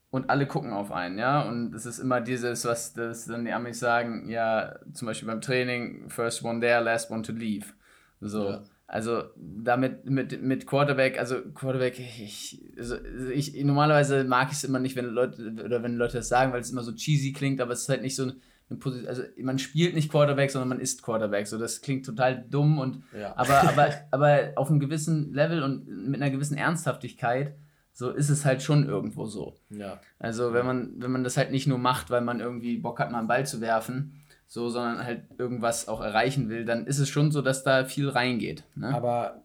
und 0.10 0.30
alle 0.30 0.47
gucken 0.47 0.72
auf 0.72 0.91
einen, 0.91 1.20
ja. 1.20 1.41
Und 1.41 1.74
es 1.74 1.86
ist 1.86 1.99
immer 1.99 2.22
dieses, 2.22 2.66
was 2.66 2.93
das 2.93 3.26
dann 3.26 3.45
die 3.45 3.51
Amis 3.51 3.80
sagen, 3.80 4.30
ja, 4.30 4.80
zum 4.93 5.05
Beispiel 5.05 5.28
beim 5.28 5.41
Training, 5.41 6.10
first 6.10 6.43
one 6.43 6.60
there, 6.60 6.82
last 6.82 7.12
one 7.12 7.24
to 7.24 7.34
leave. 7.34 7.68
So. 8.22 8.49
Ja. 8.49 8.64
Also 8.89 9.24
damit 9.36 10.05
mit, 10.05 10.41
mit 10.41 10.66
Quarterback, 10.66 11.20
also 11.20 11.41
Quarterback, 11.53 11.99
ich, 11.99 12.64
also 12.78 12.95
ich 13.34 13.62
normalerweise 13.66 14.24
mag 14.24 14.47
ich 14.49 14.60
es 14.60 14.64
immer 14.64 14.80
nicht, 14.80 14.95
wenn 14.95 15.08
Leute 15.08 15.55
oder 15.64 15.84
wenn 15.84 15.97
Leute 15.97 16.18
das 16.18 16.30
sagen, 16.30 16.53
weil 16.53 16.62
es 16.62 16.72
immer 16.72 16.84
so 16.84 16.93
cheesy 16.93 17.34
klingt, 17.34 17.60
aber 17.60 17.74
es 17.74 17.82
ist 17.82 17.89
halt 17.89 18.01
nicht 18.01 18.16
so 18.16 18.32
eine 18.70 18.80
Position, 18.80 19.07
also 19.07 19.24
man 19.41 19.59
spielt 19.59 19.95
nicht 19.95 20.11
Quarterback, 20.11 20.51
sondern 20.51 20.70
man 20.70 20.80
ist 20.80 21.03
Quarterback. 21.03 21.47
So, 21.47 21.57
das 21.57 21.82
klingt 21.82 22.05
total 22.05 22.43
dumm 22.49 22.80
und 22.80 23.03
ja. 23.18 23.36
aber, 23.36 23.63
aber, 23.70 23.93
aber 24.11 24.51
auf 24.55 24.70
einem 24.70 24.80
gewissen 24.80 25.34
Level 25.34 25.63
und 25.63 25.88
mit 25.88 26.22
einer 26.22 26.32
gewissen 26.32 26.57
Ernsthaftigkeit, 26.57 27.55
so 27.93 28.11
ist 28.11 28.30
es 28.30 28.45
halt 28.45 28.61
schon 28.61 28.88
irgendwo 28.88 29.26
so. 29.26 29.55
Ja. 29.70 29.99
Also 30.20 30.53
wenn 30.53 30.65
man, 30.65 30.93
wenn 30.97 31.11
man 31.11 31.24
das 31.24 31.38
halt 31.38 31.51
nicht 31.51 31.65
nur 31.65 31.80
macht, 31.80 32.09
weil 32.09 32.22
man 32.22 32.39
irgendwie 32.39 32.78
Bock 32.78 32.99
hat, 32.99 33.11
mal 33.11 33.20
einen 33.20 33.28
Ball 33.28 33.47
zu 33.47 33.61
werfen, 33.61 34.22
so, 34.47 34.70
sondern 34.70 35.03
halt 35.03 35.24
irgendwas 35.38 35.88
auch 35.88 36.01
erreichen 36.01 36.49
will, 36.49 36.63
dann 36.63 36.86
ist 36.86 36.99
es 36.99 37.09
schon 37.09 37.32
so, 37.32 37.41
dass 37.41 37.63
da 37.63 37.86
viel 37.86 38.09
reingeht. 38.09 38.63
Ne? 38.76 38.93
Aber 38.93 39.41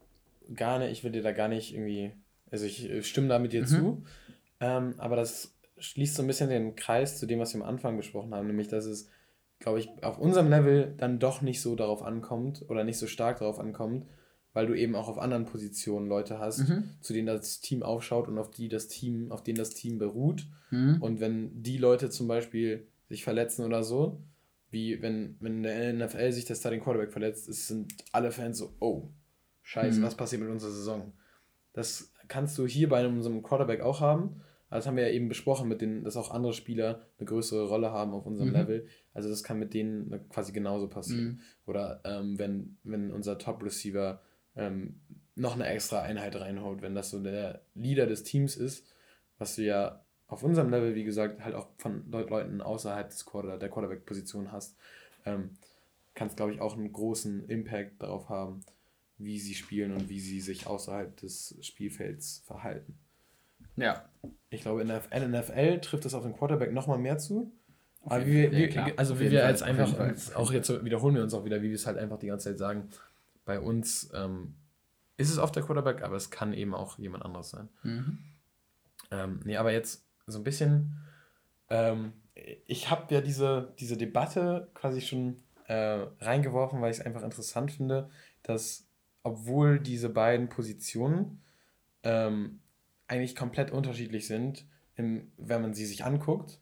gar 0.55 0.79
nicht, 0.79 0.93
ich 0.93 1.05
will 1.05 1.13
dir 1.13 1.23
da 1.23 1.33
gar 1.33 1.49
nicht 1.49 1.75
irgendwie, 1.75 2.13
also 2.51 2.67
ich 2.67 3.09
stimme 3.09 3.29
da 3.29 3.39
mit 3.39 3.53
dir 3.53 3.63
mhm. 3.63 3.67
zu, 3.67 4.05
ähm, 4.61 4.95
aber 4.99 5.17
das 5.17 5.55
schließt 5.83 6.15
so 6.15 6.23
ein 6.23 6.27
bisschen 6.27 6.51
den 6.51 6.77
Kreis 6.77 7.19
zu 7.19 7.27
dem, 7.27 7.39
was 7.39 7.55
wir 7.55 7.63
am 7.63 7.69
Anfang 7.69 7.97
besprochen 7.97 8.35
haben, 8.35 8.47
nämlich 8.47 8.69
dass 8.69 8.85
es, 8.85 9.09
glaube 9.59 9.81
ich, 9.81 9.89
auf 10.03 10.19
unserem 10.19 10.49
Level 10.49 10.95
dann 10.97 11.19
doch 11.19 11.43
nicht 11.43 11.61
so 11.61 11.77
darauf 11.77 12.03
ankommt 12.03 12.65
oder 12.69 12.85
nicht 12.85 12.99
so 12.99 13.07
stark 13.07 13.39
darauf 13.39 13.59
ankommt, 13.59 14.07
weil 14.53 14.67
du 14.67 14.75
eben 14.75 14.95
auch 14.95 15.09
auf 15.09 15.19
anderen 15.19 15.47
Positionen 15.47 16.07
Leute 16.07 16.39
hast, 16.39 16.69
mhm. 16.69 16.91
zu 17.01 17.13
denen 17.13 17.27
das 17.27 17.61
Team 17.61 17.83
aufschaut 17.83 18.29
und 18.29 18.39
auf 18.39 18.51
die 18.51 18.69
das 18.69 18.89
Team, 18.89 19.33
auf 19.33 19.43
denen 19.43 19.59
das 19.59 19.71
Team 19.71 19.99
beruht. 19.99 20.47
Mhm. 20.71 20.99
Und 21.01 21.21
wenn 21.21 21.63
die 21.63 21.79
Leute 21.79 22.11
zum 22.11 22.29
Beispiel 22.29 22.87
sich 23.09 23.25
verletzen 23.25 23.65
oder 23.65 23.83
so, 23.83 24.23
wie 24.71 25.01
wenn, 25.03 25.37
wenn 25.41 25.57
in 25.57 25.63
der 25.63 26.07
NFL 26.07 26.33
sich 26.33 26.45
der 26.45 26.55
Starting 26.55 26.81
Quarterback 26.81 27.13
verletzt, 27.13 27.49
ist, 27.49 27.69
sind 27.69 27.93
alle 28.13 28.31
Fans 28.31 28.59
so, 28.59 28.75
oh, 28.81 29.09
scheiße, 29.63 30.01
mhm. 30.01 30.05
was 30.05 30.17
passiert 30.17 30.43
mit 30.43 30.51
unserer 30.51 30.71
Saison? 30.71 31.13
Das 31.73 32.13
kannst 32.29 32.57
du 32.59 32.67
hier 32.67 32.89
bei 32.89 33.07
unserem 33.07 33.43
Quarterback 33.43 33.81
auch 33.81 34.01
haben. 34.01 34.43
Das 34.77 34.87
haben 34.87 34.97
wir 34.97 35.07
ja 35.07 35.13
eben 35.13 35.29
besprochen, 35.29 35.69
mit 35.69 35.81
denen, 35.81 36.05
dass 36.05 36.17
auch 36.17 36.31
andere 36.31 36.53
Spieler 36.53 37.03
eine 37.19 37.27
größere 37.27 37.69
Rolle 37.69 37.91
haben 37.91 38.13
auf 38.13 38.27
unserem 38.27 38.49
mhm. 38.49 38.55
Level. 38.55 38.87
Also 39.13 39.29
das 39.29 39.43
kann 39.43 39.59
mit 39.59 39.75
denen 39.75 40.29
quasi 40.31 40.53
genauso 40.53 40.89
passieren. 40.89 41.25
Mhm. 41.25 41.41
Oder 41.67 42.01
ähm, 42.05 42.39
wenn, 42.39 42.77
wenn 42.83 43.13
unser 43.13 43.39
Top-Receiver 43.39 44.21
ähm, 44.57 45.01
noch 45.35 45.55
eine 45.55 45.67
extra 45.67 46.03
Einheit 46.03 46.37
reinhaut, 46.37 46.83
wenn 46.83 46.95
das 46.95 47.11
so 47.11 47.23
der 47.23 47.63
Leader 47.75 48.07
des 48.07 48.23
Teams 48.23 48.57
ist, 48.57 48.87
was 49.39 49.57
du 49.57 49.63
ja 49.63 50.05
auf 50.27 50.43
unserem 50.43 50.71
Level, 50.71 50.95
wie 50.95 51.05
gesagt, 51.05 51.45
halt 51.45 51.55
auch 51.55 51.69
von 51.77 52.11
Leuten 52.11 52.63
außerhalb 52.63 53.11
des 53.11 53.27
Quarter, 53.27 53.59
der 53.59 53.69
Quarterback-Position 53.69 54.53
hast, 54.53 54.77
ähm, 55.27 55.51
kannst, 56.15 56.37
glaube 56.37 56.55
ich, 56.55 56.61
auch 56.61 56.77
einen 56.77 56.93
großen 56.93 57.45
Impact 57.49 58.03
darauf 58.03 58.29
haben, 58.29 58.61
wie 59.19 59.39
sie 59.39 59.55
spielen 59.55 59.93
und 59.93 60.09
wie 60.09 60.21
sie 60.21 60.41
sich 60.41 60.67
außerhalb 60.67 61.17
des 61.17 61.59
Spielfelds 61.61 62.43
verhalten. 62.47 62.99
Ja. 63.77 64.05
Ich 64.51 64.63
glaube, 64.63 64.83
in 64.83 64.89
der 64.89 65.03
NFL 65.11 65.81
trifft 65.81 66.05
es 66.05 66.15
auf 66.15 66.23
den 66.23 66.35
Quarterback 66.35 66.73
nochmal 66.73 66.99
mehr 66.99 67.19
zu. 67.19 67.53
Aber 68.05 68.27
wie 68.27 68.51
wir, 68.51 68.71
ja, 68.71 68.87
also 68.97 69.19
wie 69.21 69.31
wir 69.31 69.49
jetzt 69.49 69.63
einfach, 69.63 69.95
auch 70.35 70.53
jetzt 70.53 70.85
wiederholen 70.85 71.15
wir 71.15 71.23
uns 71.23 71.35
auch 71.35 71.45
wieder, 71.45 71.63
wie 71.63 71.69
wir 71.69 71.75
es 71.75 71.87
halt 71.87 71.99
einfach 71.99 72.19
die 72.19 72.27
ganze 72.27 72.51
Zeit 72.51 72.59
sagen, 72.59 72.89
bei 73.45 73.61
uns 73.61 74.11
ähm, 74.15 74.55
ist 75.17 75.31
es 75.31 75.39
oft 75.39 75.55
der 75.55 75.63
Quarterback, 75.63 76.03
aber 76.03 76.17
es 76.17 76.31
kann 76.31 76.53
eben 76.53 76.75
auch 76.75 76.99
jemand 76.99 77.25
anderes 77.25 77.51
sein. 77.51 77.69
Mhm. 77.83 78.19
Ähm, 79.11 79.41
nee, 79.45 79.57
aber 79.57 79.73
jetzt 79.73 80.05
so 80.27 80.39
ein 80.39 80.45
bisschen, 80.45 80.97
ähm, 81.69 82.13
ich 82.67 82.91
habe 82.91 83.15
ja 83.15 83.21
diese, 83.21 83.73
diese 83.79 83.97
Debatte 83.97 84.69
quasi 84.75 85.01
schon 85.01 85.43
äh, 85.67 86.07
reingeworfen, 86.21 86.81
weil 86.81 86.91
ich 86.91 86.99
es 86.99 87.07
einfach 87.07 87.23
interessant 87.23 87.71
finde, 87.73 88.11
dass 88.43 88.89
obwohl 89.23 89.79
diese 89.79 90.09
beiden 90.09 90.49
Positionen 90.49 91.43
ähm, 92.03 92.62
eigentlich 93.13 93.37
komplett 93.37 93.71
unterschiedlich 93.71 94.27
sind, 94.27 94.65
im, 94.97 95.31
wenn 95.37 95.61
man 95.61 95.75
sie 95.75 95.85
sich 95.85 96.05
anguckt, 96.05 96.61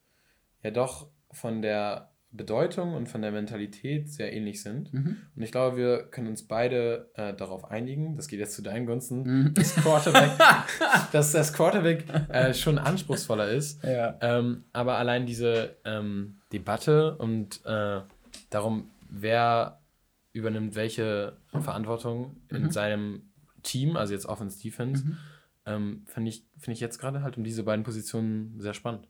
ja 0.64 0.72
doch 0.72 1.08
von 1.30 1.62
der 1.62 2.10
Bedeutung 2.32 2.94
und 2.94 3.08
von 3.08 3.22
der 3.22 3.30
Mentalität 3.30 4.08
sehr 4.08 4.32
ähnlich 4.32 4.62
sind. 4.62 4.92
Mhm. 4.92 5.16
Und 5.34 5.42
ich 5.42 5.52
glaube, 5.52 5.76
wir 5.76 6.02
können 6.04 6.26
uns 6.26 6.46
beide 6.46 7.10
äh, 7.14 7.34
darauf 7.34 7.70
einigen, 7.70 8.16
das 8.16 8.26
geht 8.26 8.40
jetzt 8.40 8.54
zu 8.54 8.62
deinen 8.62 8.86
Gunsten, 8.86 9.22
mhm. 9.22 9.54
das 9.54 9.74
Quarterback, 9.76 10.32
dass 11.12 11.32
das 11.32 11.52
Quarterback 11.52 12.04
äh, 12.28 12.52
schon 12.52 12.78
anspruchsvoller 12.78 13.48
ist. 13.48 13.82
Ja. 13.84 14.16
Ähm, 14.20 14.64
aber 14.72 14.98
allein 14.98 15.26
diese 15.26 15.76
ähm, 15.84 16.40
Debatte 16.52 17.16
und 17.16 17.64
äh, 17.64 18.00
darum, 18.50 18.90
wer 19.08 19.80
übernimmt 20.32 20.74
welche 20.74 21.36
Verantwortung 21.60 22.36
mhm. 22.50 22.56
in 22.56 22.70
seinem 22.70 23.22
Team, 23.62 23.96
also 23.96 24.14
jetzt 24.14 24.26
Offense 24.26 24.60
Defense, 24.60 25.04
mhm 25.04 25.16
ähm, 25.66 26.04
finde 26.06 26.30
ich, 26.30 26.46
find 26.58 26.74
ich 26.74 26.80
jetzt 26.80 26.98
gerade 26.98 27.22
halt 27.22 27.36
um 27.36 27.44
diese 27.44 27.62
beiden 27.62 27.84
Positionen 27.84 28.60
sehr 28.60 28.74
spannend. 28.74 29.08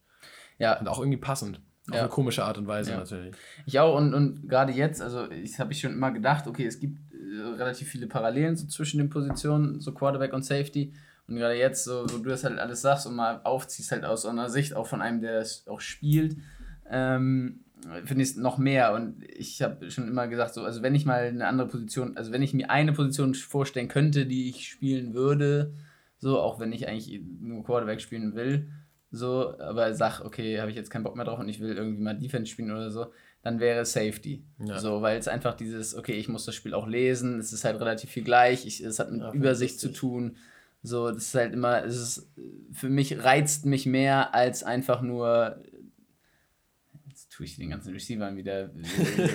Ja. 0.59 0.78
Und 0.78 0.88
auch 0.88 0.98
irgendwie 0.98 1.18
passend. 1.18 1.61
Auf 1.88 1.94
ja. 1.94 2.01
eine 2.03 2.11
komische 2.11 2.44
Art 2.44 2.59
und 2.59 2.66
Weise 2.66 2.92
ja. 2.92 2.98
natürlich. 2.98 3.34
Ich 3.66 3.78
auch 3.80 3.96
und, 3.96 4.14
und 4.14 4.48
gerade 4.48 4.72
jetzt, 4.72 5.01
also 5.01 5.30
ich 5.30 5.59
habe 5.59 5.72
ich 5.72 5.80
schon 5.80 5.92
immer 5.92 6.12
gedacht, 6.12 6.46
okay, 6.46 6.66
es 6.66 6.78
gibt 6.78 6.98
äh, 7.12 7.42
relativ 7.57 7.88
viele 7.88 8.07
Parallelen 8.07 8.57
so 8.57 8.66
zwischen 8.66 8.98
den 8.98 9.09
Positionen, 9.09 9.80
so 9.80 9.92
Quarterback 9.92 10.32
und 10.32 10.44
Safety. 10.44 10.92
Und 11.26 11.36
gerade 11.36 11.55
jetzt, 11.55 11.84
so, 11.84 12.05
wo 12.11 12.18
du 12.18 12.28
das 12.28 12.44
halt 12.44 12.59
alles 12.59 12.82
sagst 12.82 13.07
und 13.07 13.14
mal 13.14 13.40
aufziehst, 13.44 13.92
halt 13.92 14.05
aus 14.05 14.22
so 14.22 14.28
einer 14.28 14.51
Sicht 14.51 14.74
auch 14.74 14.86
von 14.86 15.01
einem, 15.01 15.20
der 15.20 15.38
das 15.38 15.66
auch 15.68 15.80
spielt, 15.80 16.36
ähm, 16.90 17.64
finde 18.05 18.22
ich 18.22 18.30
es 18.30 18.36
noch 18.36 18.59
mehr. 18.59 18.92
Und 18.92 19.22
ich 19.24 19.62
habe 19.62 19.90
schon 19.90 20.09
immer 20.09 20.28
gesagt, 20.28 20.55
so, 20.55 20.64
also 20.64 20.82
wenn 20.82 20.94
ich 20.94 21.07
mal 21.07 21.22
eine 21.22 21.46
andere 21.46 21.68
Position, 21.68 22.16
also 22.16 22.32
wenn 22.32 22.42
ich 22.42 22.53
mir 22.53 22.70
eine 22.70 22.92
Position 22.92 23.34
vorstellen 23.34 23.88
könnte, 23.88 24.26
die 24.26 24.51
ich 24.51 24.68
spielen 24.68 25.14
würde, 25.14 25.72
so, 26.21 26.39
auch 26.39 26.61
wenn 26.61 26.73
ich 26.73 26.87
eigentlich 26.87 27.21
nur 27.41 27.64
Quarterback 27.64 28.01
spielen 28.01 28.35
will, 28.35 28.71
so, 29.11 29.59
aber 29.59 29.93
sag, 29.95 30.21
okay, 30.21 30.61
habe 30.61 30.71
ich 30.71 30.77
jetzt 30.77 30.91
keinen 30.91 31.03
Bock 31.03 31.16
mehr 31.16 31.25
drauf 31.25 31.41
und 31.41 31.49
ich 31.49 31.59
will 31.59 31.77
irgendwie 31.77 32.01
mal 32.01 32.16
Defense 32.16 32.53
spielen 32.53 32.71
oder 32.71 32.91
so, 32.91 33.07
dann 33.43 33.59
wäre 33.59 33.85
Safety. 33.85 34.45
Ja. 34.59 34.79
So, 34.79 35.03
weil 35.03 35.18
es 35.18 35.27
einfach 35.27 35.55
dieses, 35.55 35.97
okay, 35.97 36.12
ich 36.12 36.29
muss 36.29 36.45
das 36.45 36.55
Spiel 36.55 36.75
auch 36.75 36.87
lesen, 36.87 37.41
es 37.41 37.53
ist 37.53 37.64
halt 37.64 37.81
relativ 37.81 38.11
viel 38.11 38.23
gleich, 38.23 38.66
ich, 38.66 38.81
es 38.81 39.01
hat 39.01 39.11
mit 39.11 39.23
ja, 39.23 39.33
Übersicht 39.33 39.81
zu 39.81 39.93
tun. 39.93 40.37
So, 40.83 41.11
das 41.11 41.25
ist 41.25 41.35
halt 41.35 41.55
immer, 41.55 41.85
es 41.85 41.97
ist, 41.97 42.31
für 42.73 42.89
mich 42.89 43.23
reizt 43.23 43.66
mich 43.66 43.85
mehr 43.85 44.35
als 44.35 44.62
einfach 44.62 45.03
nur 45.03 45.62
tue 47.41 47.47
ich 47.47 47.57
den 47.57 47.70
ganzen 47.70 47.95
Receivern 47.95 48.36
wieder. 48.36 48.68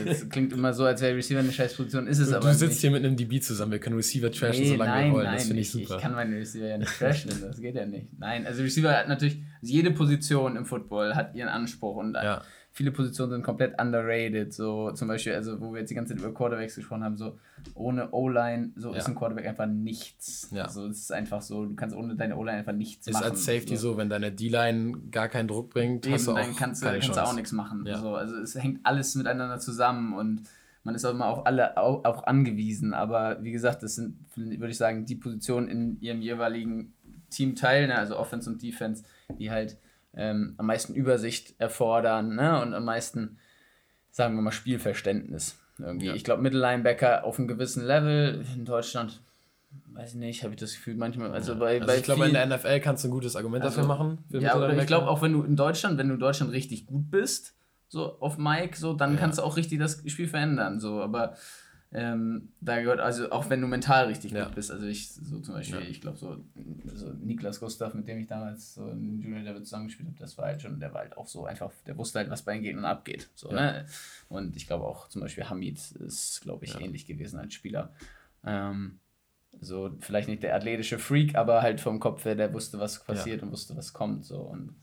Es 0.06 0.30
klingt 0.30 0.54
immer 0.54 0.74
so, 0.74 0.86
als 0.86 1.02
wäre 1.02 1.16
Receiver 1.16 1.40
eine 1.40 1.52
Scheißposition, 1.52 2.06
ist 2.06 2.20
es 2.20 2.30
du, 2.30 2.36
aber. 2.36 2.50
Du 2.50 2.54
sitzt 2.54 2.74
nicht. 2.74 2.82
hier 2.82 2.92
mit 2.92 3.04
einem 3.04 3.18
DB 3.18 3.40
zusammen, 3.40 3.72
wir 3.72 3.80
können 3.80 3.96
Receiver 3.96 4.32
trashen, 4.32 4.64
nee, 4.64 4.70
solange 4.70 4.92
nein, 4.92 5.08
wir 5.08 5.14
wollen. 5.14 5.26
Nein, 5.26 5.36
das 5.36 5.48
finde 5.48 5.62
ich 5.62 5.72
super. 5.72 5.96
Ich 5.96 6.02
kann 6.02 6.14
meine 6.14 6.36
Receiver 6.36 6.68
ja 6.68 6.78
nicht 6.78 6.98
trashen, 7.00 7.32
das 7.42 7.60
geht 7.60 7.74
ja 7.74 7.86
nicht. 7.88 8.08
Nein, 8.20 8.46
also 8.46 8.62
Receiver 8.62 8.96
hat 8.96 9.08
natürlich, 9.08 9.38
also 9.60 9.74
jede 9.74 9.90
Position 9.90 10.56
im 10.56 10.66
Football 10.66 11.16
hat 11.16 11.34
ihren 11.34 11.50
Anspruch 11.50 11.96
und 11.96 12.14
ja 12.14 12.44
viele 12.76 12.92
Positionen 12.92 13.32
sind 13.32 13.44
komplett 13.44 13.82
underrated. 13.82 14.54
So 14.54 14.92
zum 14.92 15.08
Beispiel, 15.08 15.34
also 15.34 15.62
wo 15.62 15.72
wir 15.74 15.80
jetzt 15.80 15.90
die 15.92 15.96
ganze 15.96 16.14
Zeit 16.14 16.22
über 16.22 16.34
Quarterbacks 16.34 16.76
gesprochen 16.76 17.06
haben, 17.06 17.16
so 17.16 17.40
ohne 17.74 18.12
O-Line, 18.12 18.72
so 18.76 18.92
ja. 18.92 18.98
ist 18.98 19.08
ein 19.08 19.16
Quarterback 19.16 19.48
einfach 19.48 19.66
nichts. 19.66 20.50
Ja. 20.52 20.66
Also 20.66 20.86
es 20.88 21.00
ist 21.00 21.12
einfach 21.14 21.42
so, 21.42 21.66
du 21.66 21.76
kannst 21.76 21.96
ohne 21.96 22.16
deine 22.16 22.36
O-Line 22.36 22.58
einfach 22.58 22.74
nichts 22.74 23.08
ist 23.08 23.14
machen. 23.14 23.24
Ist 23.24 23.32
als 23.32 23.46
Safety 23.46 23.78
so. 23.78 23.94
so, 23.94 23.98
wenn 23.98 24.10
deine 24.10 24.34
D-Line 24.34 25.04
gar 25.10 25.30
keinen 25.30 25.48
Druck 25.48 25.70
bringt, 25.70 26.06
Eben, 26.06 26.16
hast 26.16 26.28
du 26.28 26.34
auch 26.34 26.36
dann 26.36 26.54
kannst, 26.54 26.84
du, 26.84 26.88
kannst 26.88 27.16
du 27.16 27.24
auch 27.24 27.34
nichts 27.34 27.54
machen. 27.54 27.86
Ja. 27.88 27.98
So, 27.98 28.14
also 28.14 28.36
es 28.36 28.56
hängt 28.56 28.82
alles 28.84 29.16
miteinander 29.16 29.58
zusammen 29.60 30.14
und 30.14 30.42
man 30.84 30.96
ist 30.96 31.06
auch 31.06 31.12
immer 31.12 31.28
auf 31.28 31.46
alle 31.46 31.78
auch, 31.78 32.04
auch 32.04 32.28
angewiesen. 32.28 32.94
Aber 32.94 33.42
wie 33.42 33.54
gesagt, 33.54 33.84
das 33.84 33.96
sind, 33.96 34.18
würde 34.36 34.68
ich 34.68 34.78
sagen, 34.78 35.06
die 35.06 35.16
Positionen 35.16 35.70
in 35.70 36.02
ihrem 36.02 36.22
jeweiligen 36.22 36.94
Teamteil, 37.30 37.88
ne, 37.88 37.98
also 37.98 38.18
Offense 38.18 38.50
und 38.50 38.62
Defense, 38.62 39.04
die 39.40 39.50
halt 39.50 39.78
ähm, 40.16 40.56
am 40.58 40.66
meisten 40.66 40.94
Übersicht 40.94 41.56
erfordern 41.60 42.36
ne? 42.36 42.62
und 42.62 42.74
am 42.74 42.86
meisten, 42.86 43.38
sagen 44.12 44.36
wir 44.36 44.42
mal, 44.42 44.52
Spielverständnis. 44.52 45.58
Irgendwie. 45.78 46.08
Ja. 46.08 46.14
Ich 46.14 46.24
glaube, 46.24 46.42
Mittellinebacker 46.42 47.26
auf 47.26 47.38
einem 47.38 47.48
gewissen 47.48 47.84
Level 47.86 48.46
in 48.56 48.64
Deutschland, 48.64 49.22
weiß 49.94 50.12
ich 50.12 50.20
nicht, 50.20 50.44
habe 50.44 50.54
ich 50.54 50.60
das 50.60 50.74
Gefühl 50.74 50.96
manchmal. 50.96 51.32
Also, 51.32 51.54
ja. 51.54 51.60
bei, 51.60 51.76
also 51.76 51.88
bei 51.88 51.98
ich 51.98 52.04
glaube, 52.04 52.26
in 52.26 52.34
der 52.34 52.46
NFL 52.46 52.80
kannst 52.80 53.04
du 53.04 53.10
ein 53.10 53.12
gutes 53.12 53.36
Argument 53.36 53.64
also, 53.64 53.82
dafür 53.82 53.88
machen. 53.88 54.20
ja, 54.30 54.70
ich 54.70 54.88
glaube 54.88 55.10
auch, 55.10 55.22
wenn 55.22 55.34
du 55.34 55.44
in 55.44 55.56
Deutschland, 55.56 55.98
wenn 55.98 56.08
du 56.08 56.14
in 56.14 56.20
Deutschland 56.20 56.54
richtig 56.54 56.86
gut 56.86 57.12
bist, 57.12 57.56
so 57.90 58.20
auf 58.20 58.38
Mike, 58.38 58.78
so, 58.78 58.94
dann 58.94 59.14
ja. 59.14 59.20
kannst 59.20 59.40
du 59.40 59.44
auch 59.44 59.58
richtig 59.58 59.80
das 59.80 60.02
Spiel 60.06 60.28
verändern. 60.28 60.80
So, 60.80 61.02
aber 61.02 61.36
ähm, 61.98 62.50
da 62.60 62.82
gehört, 62.82 63.00
also 63.00 63.32
auch 63.32 63.50
wenn 63.50 63.62
du 63.62 63.68
mental 63.68 64.08
richtig 64.08 64.34
ja. 64.34 64.44
gut 64.44 64.56
bist, 64.56 64.70
also 64.70 64.86
ich 64.86 65.14
so 65.14 65.40
zum 65.40 65.54
Beispiel, 65.54 65.80
ja. 65.80 65.88
ich 65.88 66.02
glaube 66.02 66.18
so, 66.18 66.44
so 66.94 67.14
Niklas 67.14 67.62
Gustav, 67.62 67.94
mit 67.94 68.06
dem 68.06 68.20
ich 68.20 68.28
damals 68.28 68.74
so 68.74 68.90
in 68.90 69.22
Junior 69.22 69.42
Level 69.42 69.64
zusammengespielt 69.64 70.10
habe, 70.10 70.20
das 70.20 70.38
war 70.38 70.48
halt 70.48 70.62
schon, 70.62 70.78
der 70.82 70.94
war 70.94 71.02
halt 71.04 71.18
auch 71.18 71.28
so 71.28 71.46
einfach, 71.46 71.72
der 71.88 71.98
wusste 71.98 72.20
halt, 72.20 72.30
was 72.30 72.42
bei 72.42 72.56
den 72.56 72.64
Gegnern 72.64 72.84
abgeht. 72.84 73.30
So, 73.34 73.50
ja. 73.50 73.56
ne? 73.56 73.86
Und 74.28 74.58
ich 74.58 74.68
glaube 74.68 74.84
auch 74.84 75.08
zum 75.08 75.22
Beispiel 75.22 75.50
Hamid 75.50 75.80
ist, 75.92 76.42
glaube 76.42 76.66
ich, 76.66 76.78
ähnlich 76.82 77.06
gewesen 77.06 77.40
als 77.40 77.54
Spieler. 77.54 77.94
Ähm, 78.44 79.00
so 79.62 79.96
vielleicht 80.02 80.28
nicht 80.28 80.44
der 80.44 80.54
athletische 80.54 81.00
Freak, 81.00 81.36
aber 81.36 81.62
halt 81.62 81.80
vom 81.80 82.02
Kopf 82.02 82.26
her, 82.26 82.36
der 82.36 82.54
wusste, 82.54 82.78
was 82.78 83.06
passiert 83.06 83.42
und 83.42 83.52
wusste, 83.54 83.78
was 83.78 83.94
kommt. 83.94 84.26
So 84.26 84.42
und 84.42 84.76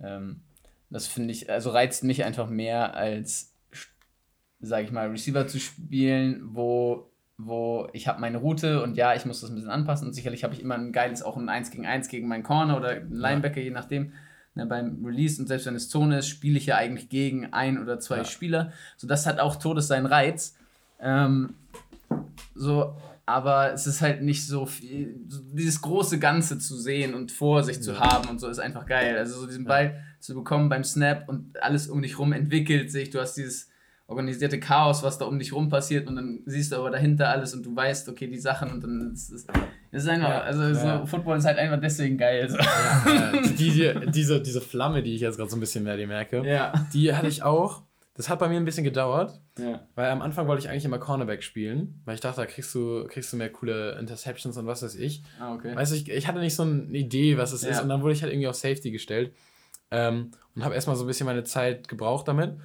ähm, 0.00 0.42
das 0.90 1.06
finde 1.06 1.32
ich, 1.32 1.50
also 1.50 1.70
reizt 1.70 2.04
mich 2.04 2.24
einfach 2.24 2.50
mehr 2.50 2.94
als 2.94 3.47
sage 4.60 4.84
ich 4.84 4.92
mal, 4.92 5.08
Receiver 5.08 5.46
zu 5.46 5.58
spielen, 5.58 6.40
wo, 6.52 7.10
wo 7.36 7.88
ich 7.92 8.08
habe 8.08 8.20
meine 8.20 8.38
Route 8.38 8.82
und 8.82 8.96
ja, 8.96 9.14
ich 9.14 9.24
muss 9.24 9.40
das 9.40 9.50
ein 9.50 9.56
bisschen 9.56 9.70
anpassen 9.70 10.08
und 10.08 10.14
sicherlich 10.14 10.44
habe 10.44 10.54
ich 10.54 10.60
immer 10.60 10.74
ein 10.74 10.92
geiles, 10.92 11.22
auch 11.22 11.36
ein 11.36 11.48
1 11.48 11.70
gegen 11.70 11.86
1 11.86 12.08
gegen 12.08 12.28
meinen 12.28 12.42
Corner 12.42 12.76
oder 12.76 12.90
einen 12.90 13.12
Linebacker, 13.12 13.58
ja. 13.58 13.64
je 13.64 13.70
nachdem. 13.70 14.12
Ne, 14.54 14.66
beim 14.66 15.04
Release 15.04 15.40
und 15.40 15.46
selbst 15.46 15.66
wenn 15.66 15.76
es 15.76 15.88
Zone 15.88 16.18
ist, 16.18 16.26
spiele 16.26 16.58
ich 16.58 16.66
ja 16.66 16.76
eigentlich 16.76 17.08
gegen 17.08 17.52
ein 17.52 17.80
oder 17.80 18.00
zwei 18.00 18.18
ja. 18.18 18.24
Spieler. 18.24 18.72
So, 18.96 19.06
das 19.06 19.24
hat 19.24 19.38
auch 19.38 19.56
Todes 19.56 19.86
seinen 19.86 20.06
Reiz. 20.06 20.56
Ähm, 21.00 21.54
so, 22.56 22.96
aber 23.24 23.72
es 23.72 23.86
ist 23.86 24.00
halt 24.00 24.22
nicht 24.22 24.46
so 24.46 24.66
viel, 24.66 25.20
so 25.28 25.42
dieses 25.52 25.80
große 25.80 26.18
Ganze 26.18 26.58
zu 26.58 26.76
sehen 26.76 27.14
und 27.14 27.30
vor 27.30 27.62
sich 27.62 27.82
zu 27.82 28.00
haben 28.00 28.28
und 28.30 28.40
so 28.40 28.48
ist 28.48 28.58
einfach 28.58 28.86
geil. 28.86 29.16
Also 29.16 29.38
so 29.38 29.46
diesen 29.46 29.64
Ball 29.64 30.02
zu 30.18 30.34
bekommen 30.34 30.68
beim 30.68 30.82
Snap 30.82 31.28
und 31.28 31.62
alles 31.62 31.88
um 31.88 32.02
dich 32.02 32.18
rum 32.18 32.32
entwickelt 32.32 32.90
sich. 32.90 33.10
Du 33.10 33.20
hast 33.20 33.34
dieses 33.34 33.68
organisierte 34.08 34.58
Chaos, 34.58 35.02
was 35.02 35.18
da 35.18 35.26
um 35.26 35.38
dich 35.38 35.52
rum 35.52 35.68
passiert 35.68 36.08
und 36.08 36.16
dann 36.16 36.40
siehst 36.46 36.72
du 36.72 36.76
aber 36.76 36.90
dahinter 36.90 37.28
alles 37.28 37.54
und 37.54 37.64
du 37.64 37.76
weißt, 37.76 38.08
okay, 38.08 38.26
die 38.26 38.38
Sachen 38.38 38.72
und 38.72 38.82
dann 38.82 39.12
ist 39.12 39.30
es 39.30 39.46
ist 39.90 40.08
einfach, 40.08 40.28
ja, 40.28 40.40
also 40.40 40.62
ja. 40.62 41.00
so, 41.00 41.06
Football 41.06 41.38
ist 41.38 41.44
halt 41.44 41.58
einfach 41.58 41.78
deswegen 41.78 42.16
geil. 42.16 42.48
So. 42.48 42.56
Ja, 42.56 43.32
die, 43.58 43.70
die, 43.70 44.10
diese, 44.10 44.40
diese 44.40 44.62
Flamme, 44.62 45.02
die 45.02 45.14
ich 45.14 45.20
jetzt 45.20 45.36
gerade 45.36 45.50
so 45.50 45.56
ein 45.56 45.60
bisschen 45.60 45.84
mehr 45.84 45.96
die 45.96 46.06
merke, 46.06 46.42
die 46.92 47.14
hatte 47.14 47.28
ich 47.28 47.42
auch. 47.42 47.82
Das 48.14 48.28
hat 48.28 48.40
bei 48.40 48.48
mir 48.48 48.56
ein 48.56 48.64
bisschen 48.64 48.82
gedauert, 48.82 49.40
weil 49.94 50.10
am 50.10 50.22
Anfang 50.22 50.48
wollte 50.48 50.64
ich 50.64 50.68
eigentlich 50.68 50.84
immer 50.84 50.98
Cornerback 50.98 51.42
spielen, 51.42 52.00
weil 52.04 52.16
ich 52.16 52.20
dachte, 52.20 52.40
da 52.40 52.46
kriegst 52.46 52.74
du, 52.74 53.06
kriegst 53.06 53.32
du 53.32 53.36
mehr 53.36 53.50
coole 53.50 53.96
Interceptions 53.98 54.56
und 54.56 54.66
was 54.66 54.82
weiß 54.82 54.96
ich. 54.96 55.22
Ah, 55.38 55.54
okay. 55.54 55.76
Weißt 55.76 55.92
du, 55.92 55.96
ich, 55.96 56.10
ich 56.10 56.26
hatte 56.26 56.40
nicht 56.40 56.56
so 56.56 56.64
eine 56.64 56.98
Idee, 56.98 57.38
was 57.38 57.52
es 57.52 57.62
ist 57.62 57.80
und 57.80 57.88
dann 57.88 58.02
wurde 58.02 58.14
ich 58.14 58.22
halt 58.22 58.32
irgendwie 58.32 58.48
auf 58.48 58.56
Safety 58.56 58.90
gestellt 58.90 59.32
ähm, 59.90 60.32
und 60.56 60.64
habe 60.64 60.74
erstmal 60.74 60.96
so 60.96 61.04
ein 61.04 61.06
bisschen 61.06 61.26
meine 61.26 61.44
Zeit 61.44 61.88
gebraucht 61.88 62.26
damit. 62.26 62.56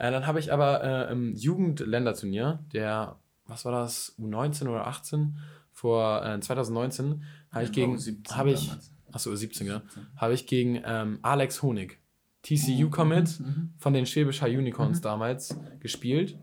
Äh, 0.00 0.10
dann 0.10 0.26
habe 0.26 0.38
ich 0.40 0.50
aber 0.50 0.82
äh, 0.82 1.12
im 1.12 1.34
Jugendländerturnier, 1.34 2.64
der, 2.72 3.16
was 3.44 3.66
war 3.66 3.72
das, 3.72 4.16
U19 4.18 4.66
oder 4.68 4.86
18, 4.86 5.36
vor 5.72 6.24
äh, 6.24 6.40
2019, 6.40 7.22
habe 7.52 7.64
ich 7.64 7.72
gegen, 7.72 7.98
habe 8.30 8.50
ich, 8.50 8.72
achso, 9.12 9.34
17, 9.34 9.66
ja, 9.66 9.82
habe 10.16 10.32
ich 10.32 10.46
gegen 10.46 10.80
ähm, 10.86 11.18
Alex 11.20 11.60
Honig, 11.60 11.98
TCU-Commit 12.44 13.40
mhm, 13.40 13.46
mhm. 13.46 13.74
von 13.76 13.92
den 13.92 14.06
Schwäbischer 14.06 14.46
Unicorns 14.46 15.00
mhm. 15.00 15.02
damals 15.02 15.60
gespielt. 15.80 16.38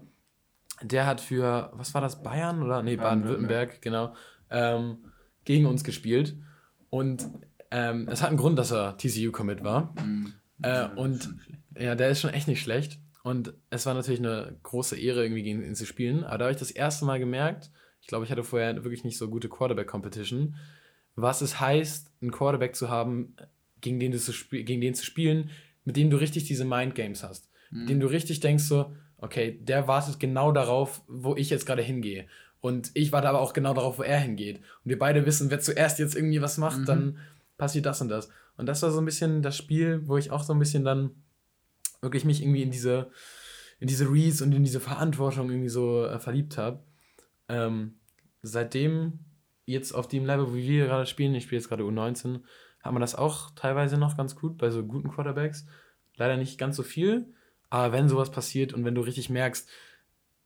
Der 0.83 1.07
hat 1.07 1.19
für, 1.19 1.71
was 1.73 1.95
war 1.95 2.01
das, 2.01 2.21
Bayern 2.21 2.61
oder? 2.61 2.83
Nee, 2.83 2.97
Baden-Württemberg, 2.97 3.81
genau, 3.81 4.13
ähm, 4.51 4.97
gegen 5.45 5.65
uns 5.65 5.83
gespielt. 5.83 6.37
Und 6.91 7.27
ähm, 7.71 8.07
es 8.07 8.21
hat 8.21 8.29
einen 8.29 8.37
Grund, 8.37 8.59
dass 8.59 8.71
er 8.71 8.97
TCU-Commit 8.97 9.63
war. 9.63 9.95
Mhm. 9.99 10.33
Äh, 10.61 10.89
und 10.89 11.35
ja, 11.75 11.95
der 11.95 12.09
ist 12.09 12.21
schon 12.21 12.29
echt 12.29 12.47
nicht 12.47 12.61
schlecht. 12.61 12.99
Und 13.27 13.53
es 13.69 13.85
war 13.85 13.93
natürlich 13.93 14.21
eine 14.21 14.55
große 14.63 14.97
Ehre, 14.97 15.21
irgendwie 15.21 15.43
gegen 15.43 15.61
ihn 15.61 15.75
zu 15.75 15.85
spielen. 15.85 16.23
Aber 16.23 16.37
da 16.37 16.45
habe 16.45 16.53
ich 16.53 16.59
das 16.59 16.71
erste 16.71 17.03
Mal 17.03 17.19
gemerkt, 17.19 17.69
ich 17.99 18.07
glaube, 18.07 18.23
ich 18.23 18.31
hatte 18.31 18.45
vorher 18.45 18.85
wirklich 18.85 19.03
nicht 19.03 19.17
so 19.17 19.29
gute 19.29 19.49
Quarterback-Competition, 19.49 20.55
was 21.17 21.41
es 21.41 21.59
heißt, 21.59 22.09
einen 22.21 22.31
Quarterback 22.31 22.73
zu 22.73 22.87
haben, 22.87 23.35
gegen 23.81 23.99
den, 23.99 24.13
du 24.13 24.17
zu 24.17 24.31
gegen 24.49 24.79
den 24.79 24.95
zu 24.95 25.03
spielen, 25.03 25.49
mit 25.83 25.97
dem 25.97 26.09
du 26.09 26.15
richtig 26.15 26.45
diese 26.45 26.63
Mind-Games 26.63 27.21
hast. 27.21 27.51
Mhm. 27.69 27.79
Mit 27.79 27.89
dem 27.89 27.99
du 27.99 28.07
richtig 28.07 28.39
denkst 28.39 28.63
so, 28.63 28.95
okay, 29.17 29.59
der 29.61 29.89
wartet 29.89 30.21
genau 30.21 30.53
darauf, 30.53 31.01
wo 31.09 31.35
ich 31.35 31.49
jetzt 31.49 31.65
gerade 31.65 31.81
hingehe. 31.81 32.27
Und 32.61 32.91
ich 32.93 33.11
warte 33.11 33.27
aber 33.27 33.41
auch 33.41 33.51
genau 33.51 33.73
darauf, 33.73 33.99
wo 33.99 34.03
er 34.03 34.21
hingeht. 34.21 34.59
Und 34.59 34.89
wir 34.89 34.99
beide 34.99 35.25
wissen, 35.25 35.51
wer 35.51 35.59
zuerst 35.59 35.99
jetzt 35.99 36.15
irgendwie 36.15 36.41
was 36.41 36.57
macht, 36.57 36.79
mhm. 36.79 36.85
dann 36.85 37.17
passiert 37.57 37.87
das 37.87 37.99
und 37.99 38.07
das. 38.07 38.29
Und 38.55 38.67
das 38.67 38.81
war 38.83 38.91
so 38.91 38.99
ein 38.99 39.05
bisschen 39.05 39.41
das 39.41 39.57
Spiel, 39.57 40.07
wo 40.07 40.15
ich 40.15 40.31
auch 40.31 40.43
so 40.43 40.53
ein 40.53 40.59
bisschen 40.59 40.85
dann 40.85 41.11
wirklich 42.01 42.25
mich 42.25 42.41
irgendwie 42.41 42.63
in 42.63 42.71
diese, 42.71 43.11
in 43.79 43.87
diese 43.87 44.11
Reads 44.11 44.41
und 44.41 44.53
in 44.53 44.63
diese 44.63 44.79
Verantwortung 44.79 45.49
irgendwie 45.49 45.69
so 45.69 46.05
äh, 46.05 46.19
verliebt 46.19 46.57
habe. 46.57 46.83
Ähm, 47.49 47.95
seitdem 48.41 49.19
jetzt 49.65 49.93
auf 49.93 50.07
dem 50.07 50.25
Level, 50.25 50.49
wo 50.51 50.55
wir 50.55 50.85
gerade 50.85 51.05
spielen, 51.05 51.35
ich 51.35 51.43
spiele 51.43 51.59
jetzt 51.59 51.69
gerade 51.69 51.83
U19, 51.83 52.41
hat 52.81 52.93
man 52.93 53.01
das 53.01 53.15
auch 53.15 53.51
teilweise 53.51 53.97
noch 53.97 54.17
ganz 54.17 54.35
gut 54.35 54.57
bei 54.57 54.69
so 54.69 54.83
guten 54.83 55.09
Quarterbacks. 55.09 55.65
Leider 56.15 56.37
nicht 56.37 56.57
ganz 56.57 56.75
so 56.75 56.83
viel, 56.83 57.33
aber 57.69 57.91
wenn 57.93 58.09
sowas 58.09 58.31
passiert 58.31 58.73
und 58.73 58.85
wenn 58.85 58.95
du 58.95 59.01
richtig 59.01 59.29
merkst, 59.29 59.69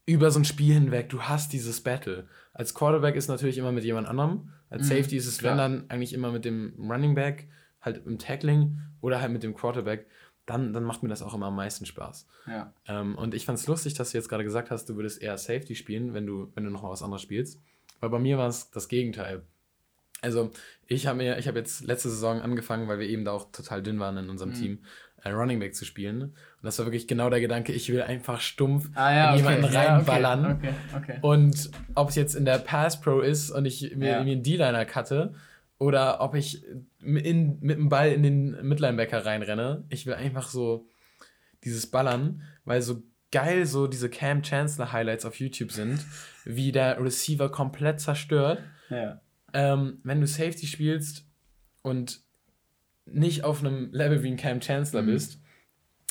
über 0.06 0.32
so 0.32 0.40
ein 0.40 0.46
Spiel 0.46 0.74
hinweg, 0.74 1.10
du 1.10 1.22
hast 1.22 1.54
dieses 1.54 1.82
Battle. 1.82 2.28
Als 2.54 2.74
Quarterback 2.74 3.16
ist 3.16 3.28
natürlich 3.28 3.58
immer 3.58 3.72
mit 3.72 3.84
jemand 3.84 4.08
anderem. 4.08 4.52
Als 4.70 4.84
mhm, 4.84 4.88
Safety 4.88 5.18
ist 5.18 5.28
es, 5.28 5.38
klar. 5.38 5.52
wenn 5.52 5.58
dann, 5.58 5.90
eigentlich 5.90 6.14
immer 6.14 6.32
mit 6.32 6.44
dem 6.44 6.74
Running 6.80 7.16
Back, 7.16 7.48
halt 7.82 8.06
im 8.06 8.18
Tackling 8.18 8.80
oder 9.00 9.22
halt 9.22 9.32
mit 9.32 9.44
dem 9.44 9.54
Quarterback 9.54 10.08
dann, 10.52 10.74
dann 10.74 10.84
macht 10.84 11.04
mir 11.04 11.10
das 11.10 11.22
auch 11.22 11.34
immer 11.34 11.48
am 11.48 11.56
meisten 11.56 11.86
Spaß. 11.86 12.28
Ja. 12.48 12.74
Ähm, 12.88 13.16
und 13.16 13.34
ich 13.34 13.46
fand 13.46 13.58
es 13.58 13.68
lustig, 13.68 13.94
dass 13.94 14.12
du 14.12 14.18
jetzt 14.18 14.30
gerade 14.30 14.44
gesagt 14.44 14.72
hast, 14.72 14.90
du 14.90 14.96
würdest 14.96 15.22
eher 15.22 15.38
Safety 15.38 15.76
spielen, 15.76 16.14
wenn 16.14 16.26
du, 16.26 16.52
wenn 16.56 16.64
du 16.64 16.70
noch 16.70 16.84
mal 16.84 16.90
was 16.90 17.04
anderes 17.04 17.22
spielst. 17.22 17.60
Weil 18.00 18.10
bei 18.10 18.20
mir 18.20 18.38
war 18.38 18.48
es 18.48 18.72
das 18.72 18.88
Gegenteil. 18.88 19.44
Also 20.22 20.52
ich 20.88 21.08
habe 21.08 21.18
mir, 21.18 21.40
ich 21.40 21.48
habe 21.48 21.58
jetzt 21.58 21.84
letzte 21.84 22.10
Saison 22.10 22.42
angefangen, 22.42 22.88
weil 22.88 23.00
wir 23.00 23.08
eben 23.08 23.26
da 23.26 23.32
auch 23.32 23.52
total 23.52 23.82
dünn 23.82 24.00
waren 24.00 24.18
in 24.18 24.30
unserem 24.30 24.52
mhm. 24.52 24.56
Team, 24.56 24.80
äh, 25.24 25.30
Running 25.30 25.60
Back 25.60 25.76
zu 25.76 25.86
spielen. 25.86 26.22
Und 26.22 26.34
das 26.62 26.78
war 26.78 26.86
wirklich 26.86 27.08
genau 27.08 27.30
der 27.30 27.42
Gedanke, 27.42 27.74
ich 27.74 27.92
will 27.92 28.02
einfach 28.02 28.40
stumpf 28.40 28.90
ah, 28.94 29.12
ja, 29.12 29.32
in 29.32 29.38
jemanden 29.38 29.66
okay. 29.66 29.78
reinballern. 29.78 30.44
Ja, 30.44 30.52
okay, 30.52 30.74
okay, 30.96 31.18
und 31.22 31.72
ob 31.96 32.10
es 32.10 32.16
jetzt 32.16 32.36
in 32.36 32.46
der 32.46 32.60
Pass 32.60 33.02
Pro 33.02 33.22
ist 33.22 33.50
und 33.50 33.66
ich 33.66 33.96
mir, 33.96 34.10
ja. 34.10 34.24
mir 34.24 34.32
einen 34.32 34.44
D-Liner 34.44 34.86
cutte 34.86 35.34
oder 35.82 36.22
ob 36.22 36.36
ich 36.36 36.64
in, 37.00 37.58
mit 37.60 37.76
dem 37.76 37.90
Ball 37.90 38.12
in 38.12 38.22
den 38.22 38.68
Midlinebacker 38.68 39.26
reinrenne. 39.26 39.84
Ich 39.90 40.06
will 40.06 40.14
einfach 40.14 40.48
so 40.48 40.88
dieses 41.64 41.90
Ballern, 41.90 42.44
weil 42.66 42.84
so 42.84 43.02
geil 43.32 43.66
so 43.66 43.88
diese 43.88 44.08
Cam 44.08 44.44
Chancellor 44.44 44.92
Highlights 44.92 45.26
auf 45.26 45.40
YouTube 45.40 45.72
sind, 45.72 46.06
wie 46.46 46.72
der 46.72 47.04
Receiver 47.04 47.50
komplett 47.50 48.00
zerstört. 48.00 48.62
Ja. 48.92 49.22
Ähm, 49.54 49.98
wenn 50.04 50.22
du 50.22 50.28
Safety 50.28 50.68
spielst 50.68 51.26
und 51.82 52.22
nicht 53.06 53.44
auf 53.44 53.62
einem 53.62 53.92
Level 53.92 54.22
wie 54.22 54.30
ein 54.30 54.38
Cam 54.38 54.60
Chancellor 54.60 55.02
mhm. 55.02 55.08
bist, 55.08 55.40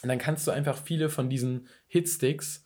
dann 0.03 0.19
kannst 0.19 0.49
du 0.49 0.51
einfach 0.51 0.83
viele 0.83 1.09
von 1.09 1.31
diesen 1.31 1.69
Hitsticks 1.87 2.65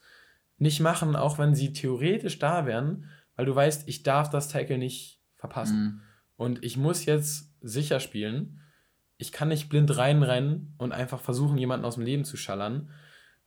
nicht 0.57 0.79
machen, 0.79 1.15
auch 1.15 1.37
wenn 1.37 1.53
sie 1.53 1.71
theoretisch 1.71 2.39
da 2.39 2.65
wären, 2.65 3.11
weil 3.35 3.45
du 3.45 3.53
weißt, 3.53 3.87
ich 3.87 4.01
darf 4.01 4.31
das 4.31 4.47
Tackle 4.47 4.79
nicht 4.79 5.21
verpassen. 5.35 5.83
Mhm. 5.83 6.01
Und 6.37 6.63
ich 6.63 6.77
muss 6.77 7.05
jetzt 7.05 7.53
sicher 7.61 7.99
spielen. 7.99 8.61
Ich 9.17 9.31
kann 9.31 9.47
nicht 9.47 9.69
blind 9.69 9.95
reinrennen 9.95 10.75
und 10.77 10.91
einfach 10.91 11.21
versuchen, 11.21 11.57
jemanden 11.57 11.85
aus 11.85 11.95
dem 11.95 12.03
Leben 12.03 12.25
zu 12.25 12.37
schallern, 12.37 12.91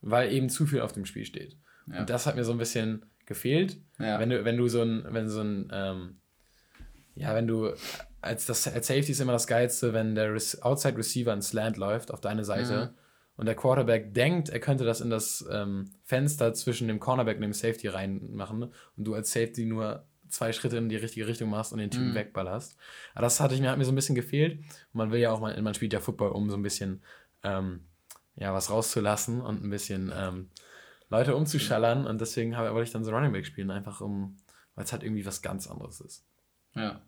weil 0.01 0.31
eben 0.31 0.49
zu 0.49 0.65
viel 0.65 0.81
auf 0.81 0.93
dem 0.93 1.05
Spiel 1.05 1.25
steht. 1.25 1.57
Ja. 1.87 1.99
Und 1.99 2.09
das 2.09 2.25
hat 2.25 2.35
mir 2.35 2.43
so 2.43 2.51
ein 2.51 2.57
bisschen 2.57 3.05
gefehlt. 3.25 3.77
Ja. 3.99 4.19
Wenn 4.19 4.29
du, 4.29 4.43
wenn 4.45 4.57
du 4.57 4.67
so 4.67 4.81
ein, 4.81 5.05
wenn 5.09 5.29
so 5.29 5.41
ein, 5.41 5.69
ähm, 5.71 6.21
ja, 7.15 7.35
wenn 7.35 7.47
du 7.47 7.73
als 8.21 8.45
das 8.45 8.67
als 8.67 8.87
Safety 8.87 9.11
ist 9.11 9.21
immer 9.21 9.33
das 9.33 9.47
Geilste, 9.47 9.93
wenn 9.93 10.15
der 10.15 10.35
Outside 10.61 10.97
Receiver 10.97 11.33
ins 11.33 11.49
Slant 11.49 11.77
läuft 11.77 12.11
auf 12.11 12.21
deine 12.21 12.43
Seite 12.43 12.91
mhm. 12.91 12.97
und 13.37 13.45
der 13.45 13.55
Quarterback 13.55 14.13
denkt, 14.13 14.49
er 14.49 14.59
könnte 14.59 14.83
das 14.83 15.01
in 15.01 15.09
das 15.09 15.47
ähm, 15.51 15.93
Fenster 16.03 16.53
zwischen 16.53 16.87
dem 16.87 16.99
Cornerback 16.99 17.37
und 17.37 17.43
dem 17.43 17.53
Safety 17.53 17.87
reinmachen 17.87 18.63
und 18.63 18.73
du 18.97 19.13
als 19.13 19.31
Safety 19.31 19.65
nur 19.65 20.08
zwei 20.29 20.51
Schritte 20.53 20.77
in 20.77 20.89
die 20.89 20.95
richtige 20.95 21.27
Richtung 21.27 21.49
machst 21.49 21.73
und 21.73 21.79
den 21.79 21.91
Typen 21.91 22.11
mhm. 22.11 22.15
wegballerst. 22.15 22.77
Aber 23.13 23.23
das 23.23 23.39
hatte 23.39 23.55
ich 23.55 23.61
mir, 23.61 23.71
hat 23.71 23.77
mir 23.77 23.85
so 23.85 23.91
ein 23.91 23.95
bisschen 23.95 24.15
gefehlt. 24.15 24.59
Man 24.93 25.11
will 25.11 25.19
ja 25.19 25.31
auch, 25.31 25.39
man, 25.39 25.61
man 25.63 25.73
spielt 25.73 25.93
ja 25.93 25.99
Football, 25.99 26.31
um 26.31 26.49
so 26.49 26.57
ein 26.57 26.63
bisschen 26.63 27.01
ähm, 27.43 27.81
ja, 28.35 28.53
was 28.53 28.69
rauszulassen 28.69 29.41
und 29.41 29.63
ein 29.63 29.69
bisschen 29.69 30.11
ähm, 30.15 30.49
Leute 31.09 31.35
umzuschallern. 31.35 32.07
Und 32.07 32.21
deswegen 32.21 32.55
habe, 32.55 32.73
wollte 32.73 32.87
ich 32.87 32.93
dann 32.93 33.03
so 33.03 33.11
Running 33.11 33.33
Back 33.33 33.45
spielen, 33.45 33.71
einfach 33.71 34.01
um, 34.01 34.37
weil 34.75 34.85
es 34.85 34.91
halt 34.91 35.03
irgendwie 35.03 35.25
was 35.25 35.41
ganz 35.41 35.69
anderes 35.69 36.01
ist. 36.01 36.25
Ja. 36.73 37.01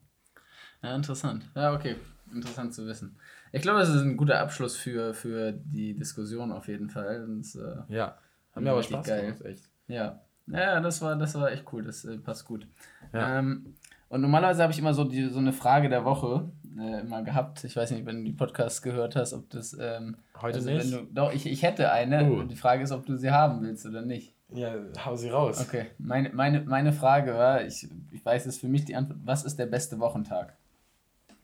Ja, 0.83 0.95
interessant. 0.95 1.49
Ja, 1.55 1.73
okay. 1.73 1.95
Interessant 2.33 2.73
zu 2.73 2.85
wissen. 2.85 3.17
Ich 3.51 3.61
glaube, 3.61 3.79
das 3.79 3.89
ist 3.89 4.01
ein 4.01 4.17
guter 4.17 4.39
Abschluss 4.39 4.75
für, 4.75 5.13
für 5.13 5.51
die 5.51 5.93
Diskussion 5.97 6.51
auf 6.51 6.67
jeden 6.67 6.89
Fall. 6.89 7.23
Und, 7.23 7.55
äh, 7.55 7.93
ja, 7.93 8.17
hat 8.53 8.63
mir 8.63 8.71
aber 8.71 8.83
Spaß 8.83 9.05
geil. 9.05 9.25
gemacht, 9.25 9.41
echt. 9.41 9.69
Ja. 9.87 10.21
Ja, 10.47 10.79
das 10.79 11.01
war, 11.01 11.15
das 11.15 11.35
war 11.35 11.51
echt 11.51 11.65
cool, 11.71 11.83
das 11.83 12.03
äh, 12.03 12.17
passt 12.17 12.45
gut. 12.45 12.67
Ja. 13.13 13.39
Ähm, 13.39 13.75
und 14.09 14.21
normalerweise 14.21 14.61
habe 14.61 14.73
ich 14.73 14.79
immer 14.79 14.93
so, 14.93 15.03
die, 15.03 15.29
so 15.29 15.39
eine 15.39 15.53
Frage 15.53 15.89
der 15.89 16.03
Woche 16.03 16.49
äh, 16.77 17.01
immer 17.01 17.23
gehabt. 17.23 17.63
Ich 17.63 17.75
weiß 17.75 17.91
nicht, 17.91 18.05
wenn 18.05 18.17
du 18.17 18.23
die 18.25 18.33
Podcasts 18.33 18.81
gehört 18.81 19.15
hast, 19.15 19.33
ob 19.33 19.49
das. 19.49 19.75
Ähm, 19.79 20.17
Heute 20.41 20.57
also 20.57 20.69
nicht? 20.69 20.91
Du, 20.91 21.07
doch, 21.11 21.33
ich, 21.33 21.45
ich 21.45 21.63
hätte 21.63 21.91
eine. 21.91 22.29
Uh. 22.29 22.39
Und 22.41 22.49
die 22.49 22.55
Frage 22.55 22.83
ist, 22.83 22.91
ob 22.91 23.05
du 23.05 23.15
sie 23.15 23.31
haben 23.31 23.61
willst 23.61 23.85
oder 23.85 24.01
nicht. 24.01 24.33
Ja, 24.53 24.73
hau 25.05 25.15
sie 25.15 25.29
raus. 25.29 25.61
Okay, 25.61 25.87
meine, 25.97 26.29
meine, 26.33 26.61
meine 26.61 26.91
Frage 26.91 27.33
war, 27.33 27.63
ich, 27.63 27.87
ich 28.11 28.25
weiß 28.25 28.45
es 28.47 28.57
für 28.57 28.67
mich 28.67 28.83
die 28.83 28.95
Antwort, 28.95 29.19
was 29.23 29.45
ist 29.45 29.57
der 29.57 29.65
beste 29.65 29.97
Wochentag? 29.99 30.57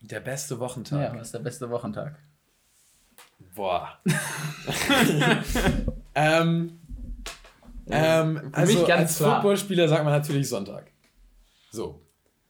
Der 0.01 0.19
beste 0.19 0.59
Wochentag? 0.59 1.13
Ja, 1.13 1.17
was 1.17 1.27
ist 1.27 1.33
der 1.33 1.39
beste 1.39 1.69
Wochentag? 1.69 2.19
Boah. 3.55 3.97
ähm, 6.15 6.79
ähm, 7.89 8.41
also 8.51 8.85
als 8.85 9.17
Footballspieler 9.17 9.87
sagt 9.87 10.03
man 10.03 10.13
natürlich 10.13 10.49
Sonntag. 10.49 10.91
So. 11.71 12.01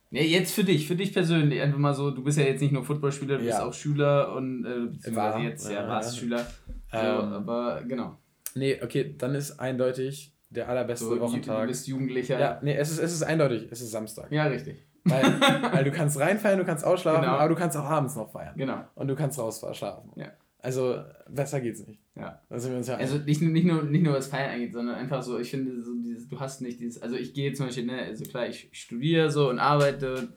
Ja, 0.09 0.21
jetzt 0.21 0.53
für 0.53 0.63
dich, 0.63 0.87
für 0.87 0.95
dich 0.95 1.13
persönlich, 1.13 1.61
einfach 1.61 1.79
mal 1.79 1.93
so, 1.93 2.11
du 2.11 2.23
bist 2.23 2.37
ja 2.37 2.45
jetzt 2.45 2.61
nicht 2.61 2.71
nur 2.71 2.83
Footballspieler, 2.83 3.37
du 3.37 3.43
ja. 3.43 3.51
bist 3.51 3.61
auch 3.61 3.73
Schüler 3.73 4.33
und 4.33 4.65
äh, 4.65 5.15
War. 5.15 5.39
jetzt, 5.41 5.69
ja, 5.69 5.87
warst. 5.87 6.17
Schüler. 6.17 6.45
So, 6.91 6.97
ähm, 6.97 7.33
aber 7.33 7.83
genau. 7.85 8.17
Nee, 8.55 8.79
okay, 8.81 9.15
dann 9.17 9.35
ist 9.35 9.59
eindeutig 9.59 10.33
der 10.49 10.69
allerbeste 10.69 11.05
so, 11.05 11.19
Wochentag. 11.19 11.61
Du 11.63 11.67
bist 11.67 11.87
Jugendlicher. 11.87 12.39
Ja, 12.39 12.59
nee, 12.63 12.75
es 12.75 12.89
ist, 12.89 12.99
es 12.99 13.13
ist 13.13 13.23
eindeutig, 13.23 13.67
es 13.69 13.81
ist 13.81 13.91
Samstag. 13.91 14.31
Ja, 14.31 14.45
richtig. 14.45 14.87
Weil, 15.03 15.23
weil 15.73 15.83
du 15.83 15.91
kannst 15.91 16.17
reinfeiern, 16.19 16.57
du 16.57 16.65
kannst 16.65 16.85
ausschlafen, 16.85 17.21
genau. 17.21 17.33
aber 17.33 17.49
du 17.49 17.55
kannst 17.55 17.75
auch 17.75 17.83
abends 17.83 18.15
noch 18.15 18.31
feiern. 18.31 18.55
Genau. 18.55 18.83
Und 18.95 19.09
du 19.09 19.15
kannst 19.15 19.37
raus 19.39 19.63
schlafen. 19.73 20.11
Ja. 20.15 20.31
Also 20.59 21.03
besser 21.29 21.59
geht's 21.59 21.85
nicht. 21.85 22.01
Ja. 22.17 22.41
Ja 22.49 22.95
also 22.95 23.17
nicht, 23.19 23.41
nicht, 23.41 23.65
nur, 23.65 23.83
nicht 23.83 24.03
nur 24.03 24.13
was 24.13 24.27
Feiern 24.27 24.51
angeht, 24.51 24.73
sondern 24.73 24.95
einfach 24.95 25.21
so, 25.21 25.37
ich 25.37 25.51
finde, 25.51 25.81
so 25.83 25.93
dieses, 25.95 26.27
du 26.27 26.39
hast 26.39 26.61
nicht 26.61 26.79
dieses, 26.79 27.01
also 27.01 27.15
ich 27.15 27.33
gehe 27.33 27.53
zum 27.53 27.67
Beispiel, 27.67 27.85
ne, 27.85 27.99
also 27.99 28.25
klar, 28.25 28.47
ich 28.47 28.69
studiere 28.71 29.29
so 29.29 29.49
und 29.49 29.59
arbeite 29.59 30.29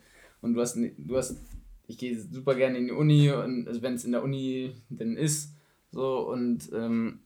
und 0.43 0.55
du 0.55 0.61
hast, 0.61 0.77
du 0.77 1.17
hast, 1.17 1.41
ich 1.87 1.97
gehe 1.97 2.19
super 2.19 2.55
gerne 2.55 2.79
in 2.79 2.87
die 2.87 2.93
Uni 2.93 3.31
und 3.31 3.67
also 3.67 3.83
wenn 3.83 3.95
es 3.95 4.05
in 4.05 4.13
der 4.13 4.23
Uni 4.23 4.73
dann 4.91 5.17
ist, 5.17 5.57
so 5.91 6.29
und 6.29 6.71
ähm, 6.75 7.21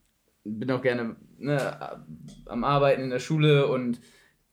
bin 0.44 0.70
auch 0.70 0.82
gerne 0.82 1.16
ne, 1.39 2.05
am 2.47 2.64
Arbeiten 2.64 3.02
in 3.02 3.10
der 3.10 3.18
Schule 3.18 3.66
und 3.66 4.01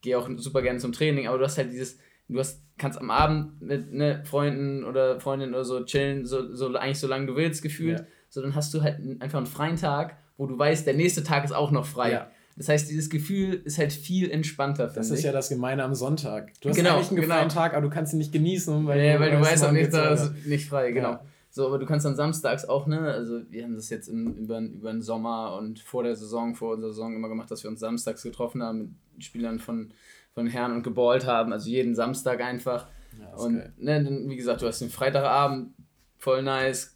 gehe 0.02 0.18
auch 0.18 0.30
super 0.38 0.64
gerne 0.64 0.80
zum 0.80 0.94
Training, 0.94 1.28
aber 1.28 1.38
du 1.38 1.44
hast 1.44 1.60
halt 1.60 1.72
dieses, 1.72 2.00
du 2.28 2.40
hast, 2.40 2.64
kannst 2.78 3.00
am 3.00 3.12
Abend 3.12 3.62
mit 3.62 3.94
ne, 3.94 4.24
Freunden 4.26 4.84
oder 4.84 5.20
Freundinnen 5.20 5.54
oder 5.54 5.64
so 5.64 5.86
chillen, 5.86 6.26
so, 6.26 6.56
so 6.56 6.74
eigentlich 6.76 7.00
so 7.00 7.08
lange 7.08 7.28
du 7.28 7.36
willst, 7.36 7.62
gefühlt. 7.62 8.00
Ja 8.00 8.06
so 8.32 8.42
dann 8.42 8.56
hast 8.56 8.74
du 8.74 8.82
halt 8.82 8.98
einfach 9.22 9.38
einen 9.38 9.46
freien 9.46 9.76
Tag, 9.76 10.18
wo 10.38 10.48
du 10.48 10.58
weißt, 10.58 10.88
der 10.88 10.96
nächste 10.96 11.24
Tag 11.24 11.44
ist 11.44 11.52
auch 11.52 11.70
noch 11.70 11.86
frei. 11.86 12.12
Ja. 12.14 12.32
Das 12.58 12.70
heißt, 12.70 12.90
dieses 12.90 13.10
Gefühl 13.10 13.62
ist 13.66 13.78
halt 13.78 13.94
viel 13.94 14.32
entspannter. 14.32 14.88
Das 14.88 15.10
ist 15.10 15.20
ich. 15.20 15.26
ja 15.26 15.32
das 15.32 15.50
Gemeine 15.50 15.84
am 15.84 15.94
Sonntag. 15.94 16.54
Du 16.62 16.70
hast 16.70 16.76
genau, 16.76 16.96
eigentlich 16.96 17.12
einen 17.12 17.24
freien 17.24 17.50
genau. 17.50 17.54
Tag, 17.54 17.74
aber 17.74 17.82
du 17.88 17.94
kannst 17.94 18.14
ihn 18.14 18.18
nicht 18.18 18.32
genießen, 18.32 18.86
weil, 18.88 19.02
ja, 19.02 19.14
du, 19.14 19.20
weil 19.20 19.32
du 19.32 19.42
weißt 19.42 19.66
auch 19.66 19.72
nicht, 19.72 19.94
da 19.94 20.14
ist 20.14 20.46
nicht 20.46 20.70
frei, 20.70 20.92
genau. 20.92 21.12
Ja. 21.12 21.26
So, 21.50 21.68
aber 21.68 21.80
du 21.80 21.86
kannst 21.86 22.06
dann 22.06 22.16
samstags 22.16 22.64
auch, 22.64 22.88
ne, 22.88 23.00
also 23.02 23.42
wir 23.50 23.64
haben 23.64 23.76
das 23.76 23.90
jetzt 23.90 24.08
im, 24.08 24.34
über, 24.36 24.60
über 24.60 24.92
den 24.92 25.02
Sommer 25.02 25.58
und 25.58 25.80
vor 25.80 26.04
der 26.04 26.16
Saison, 26.16 26.56
vor 26.56 26.76
unserer 26.76 26.92
Saison 26.92 27.14
immer 27.14 27.28
gemacht, 27.28 27.52
dass 27.52 27.64
wir 27.64 27.70
uns 27.70 27.82
samstags 27.82 28.24
getroffen 28.24 28.64
haben 28.64 28.98
mit 29.14 29.24
Spielern 29.26 29.60
von, 29.60 29.92
von 30.34 30.48
Herren 30.48 30.72
und 30.72 30.84
geballt 30.84 31.26
haben, 31.26 31.52
also 31.52 31.70
jeden 31.70 31.94
Samstag 31.94 32.42
einfach. 32.42 32.88
Ja, 33.20 33.36
und 33.36 33.56
ne, 33.78 34.02
dann, 34.02 34.30
wie 34.30 34.38
gesagt, 34.38 34.62
du 34.62 34.68
hast 34.68 34.80
den 34.80 34.90
Freitagabend, 34.90 35.74
voll 36.18 36.42
nice, 36.42 36.96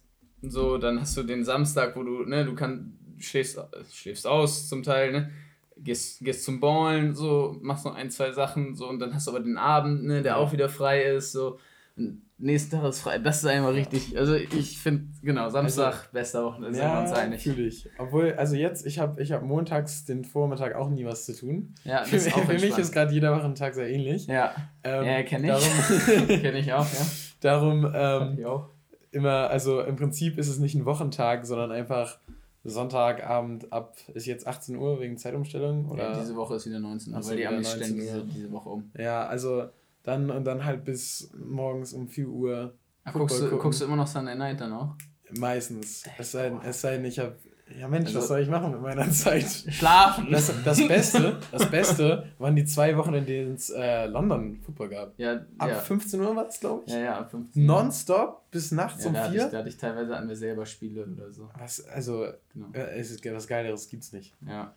so, 0.50 0.78
dann 0.78 1.00
hast 1.00 1.16
du 1.16 1.22
den 1.22 1.44
Samstag, 1.44 1.96
wo 1.96 2.02
du, 2.02 2.24
ne, 2.24 2.44
du 2.44 2.54
kannst, 2.54 2.84
schläfst, 3.18 3.58
schläfst 3.92 4.26
aus 4.26 4.68
zum 4.68 4.82
Teil, 4.82 5.12
ne, 5.12 5.30
gehst, 5.76 6.20
gehst 6.24 6.44
zum 6.44 6.60
Ballen, 6.60 7.14
so, 7.14 7.56
machst 7.60 7.84
noch 7.84 7.94
ein, 7.94 8.10
zwei 8.10 8.32
Sachen, 8.32 8.74
so, 8.74 8.88
und 8.88 8.98
dann 8.98 9.14
hast 9.14 9.26
du 9.26 9.30
aber 9.30 9.40
den 9.40 9.58
Abend, 9.58 10.04
ne, 10.04 10.22
der 10.22 10.32
ja. 10.32 10.36
auch 10.36 10.52
wieder 10.52 10.68
frei 10.68 11.04
ist, 11.04 11.32
so, 11.32 11.58
und 11.96 12.22
nächsten 12.38 12.76
Tag 12.76 12.84
ist 12.88 13.00
frei. 13.00 13.18
Das 13.18 13.38
ist 13.38 13.46
einfach 13.46 13.72
richtig, 13.72 14.18
also 14.18 14.34
ich 14.34 14.78
finde, 14.78 15.06
genau, 15.22 15.48
Samstag, 15.48 15.94
also, 15.94 16.08
bester 16.12 16.44
Woche, 16.44 16.60
da 16.62 16.72
sind 16.72 16.82
wir 16.82 17.00
uns 17.00 17.12
einig. 17.12 17.46
natürlich. 17.46 17.88
Obwohl, 17.98 18.34
also 18.34 18.56
jetzt, 18.56 18.86
ich 18.86 18.98
habe 18.98 19.22
ich 19.22 19.32
hab 19.32 19.42
montags 19.42 20.04
den 20.04 20.24
Vormittag 20.24 20.74
auch 20.74 20.90
nie 20.90 21.06
was 21.06 21.24
zu 21.24 21.34
tun. 21.34 21.74
Ja, 21.84 22.00
das 22.00 22.10
für, 22.10 22.16
ist 22.16 22.34
auch 22.34 22.44
für 22.44 22.52
mich 22.52 22.76
ist 22.76 22.92
gerade 22.92 23.12
jeder 23.12 23.34
Wochentag 23.36 23.74
sehr 23.74 23.88
ähnlich. 23.88 24.26
Ja, 24.26 24.54
ähm, 24.84 25.04
ja 25.04 25.22
kenne 25.22 25.56
ich. 25.56 26.26
kenne 26.26 26.58
ich 26.58 26.72
auch, 26.72 26.86
ja. 26.92 27.06
Darum, 27.40 27.90
ähm, 27.94 28.36
ich 28.38 28.44
auch 28.44 28.75
immer, 29.16 29.48
also 29.50 29.80
im 29.80 29.96
Prinzip 29.96 30.38
ist 30.38 30.48
es 30.48 30.58
nicht 30.58 30.74
ein 30.74 30.84
Wochentag, 30.84 31.46
sondern 31.46 31.72
einfach 31.72 32.18
Sonntagabend 32.64 33.72
ab, 33.72 33.96
ist 34.12 34.26
jetzt 34.26 34.46
18 34.46 34.76
Uhr 34.76 35.00
wegen 35.00 35.16
Zeitumstellung? 35.16 35.88
Oder? 35.88 36.10
Ja, 36.10 36.20
diese 36.20 36.36
Woche 36.36 36.56
ist 36.56 36.66
wieder 36.66 36.80
19 36.80 37.14
Uhr, 37.14 37.24
weil 37.24 37.36
die 37.36 37.46
Amis 37.46 37.72
stellen 37.72 37.94
diese, 37.94 38.24
diese 38.24 38.52
Woche 38.52 38.68
um. 38.68 38.90
Ja, 38.98 39.26
also 39.26 39.68
dann 40.02 40.30
und 40.30 40.44
dann 40.44 40.64
halt 40.64 40.84
bis 40.84 41.30
morgens 41.36 41.92
um 41.92 42.08
4 42.08 42.28
Uhr. 42.28 42.74
Ach, 43.04 43.12
guckst, 43.14 43.40
du, 43.40 43.56
guckst 43.56 43.80
du 43.80 43.86
immer 43.86 43.96
noch 43.96 44.06
Sunday 44.06 44.34
Night 44.34 44.60
dann 44.60 44.72
auch? 44.72 44.94
Meistens. 45.38 46.04
Es 46.18 46.32
sei, 46.32 46.52
es 46.64 46.80
sei 46.80 46.96
denn, 46.96 47.04
ich 47.04 47.18
habe 47.18 47.36
ja 47.78 47.88
Mensch, 47.88 48.06
also, 48.08 48.20
was 48.20 48.28
soll 48.28 48.40
ich 48.40 48.48
machen 48.48 48.70
mit 48.72 48.80
meiner 48.80 49.10
Zeit? 49.10 49.44
Schlafen. 49.44 50.30
Das, 50.30 50.52
das, 50.64 50.86
Beste, 50.86 51.38
das 51.50 51.70
Beste 51.70 52.32
waren 52.38 52.54
die 52.54 52.64
zwei 52.64 52.96
Wochen, 52.96 53.14
in 53.14 53.26
denen 53.26 53.54
es 53.54 53.70
äh, 53.70 54.06
London 54.06 54.60
Football 54.62 54.88
gab. 54.88 55.18
Ja, 55.18 55.44
ab 55.58 55.68
ja. 55.68 55.74
15 55.74 56.20
Uhr 56.20 56.36
war 56.36 56.46
es, 56.46 56.60
glaube 56.60 56.84
ich. 56.86 56.92
Ja, 56.92 56.98
ja, 56.98 57.18
ab 57.18 57.30
15 57.30 57.60
Uhr. 57.60 57.66
Nonstop 57.66 58.50
bis 58.50 58.70
nachts 58.70 59.02
ja, 59.02 59.08
um 59.08 59.14
da 59.14 59.28
4. 59.28 59.28
Hatte 59.28 59.36
ich, 59.36 59.50
da 59.50 59.58
hatte 59.58 59.68
ich 59.68 59.76
teilweise 59.76 60.16
an 60.16 60.26
mir 60.26 60.36
selber 60.36 60.66
Spiele 60.66 61.06
oder 61.06 61.32
so. 61.32 61.48
Was, 61.58 61.84
also, 61.86 62.26
genau. 62.52 62.68
äh, 62.72 62.98
es 62.98 63.10
ist, 63.10 63.24
was 63.24 63.46
Geileres 63.48 63.88
gibt's 63.88 64.12
nicht. 64.12 64.34
Ja. 64.46 64.74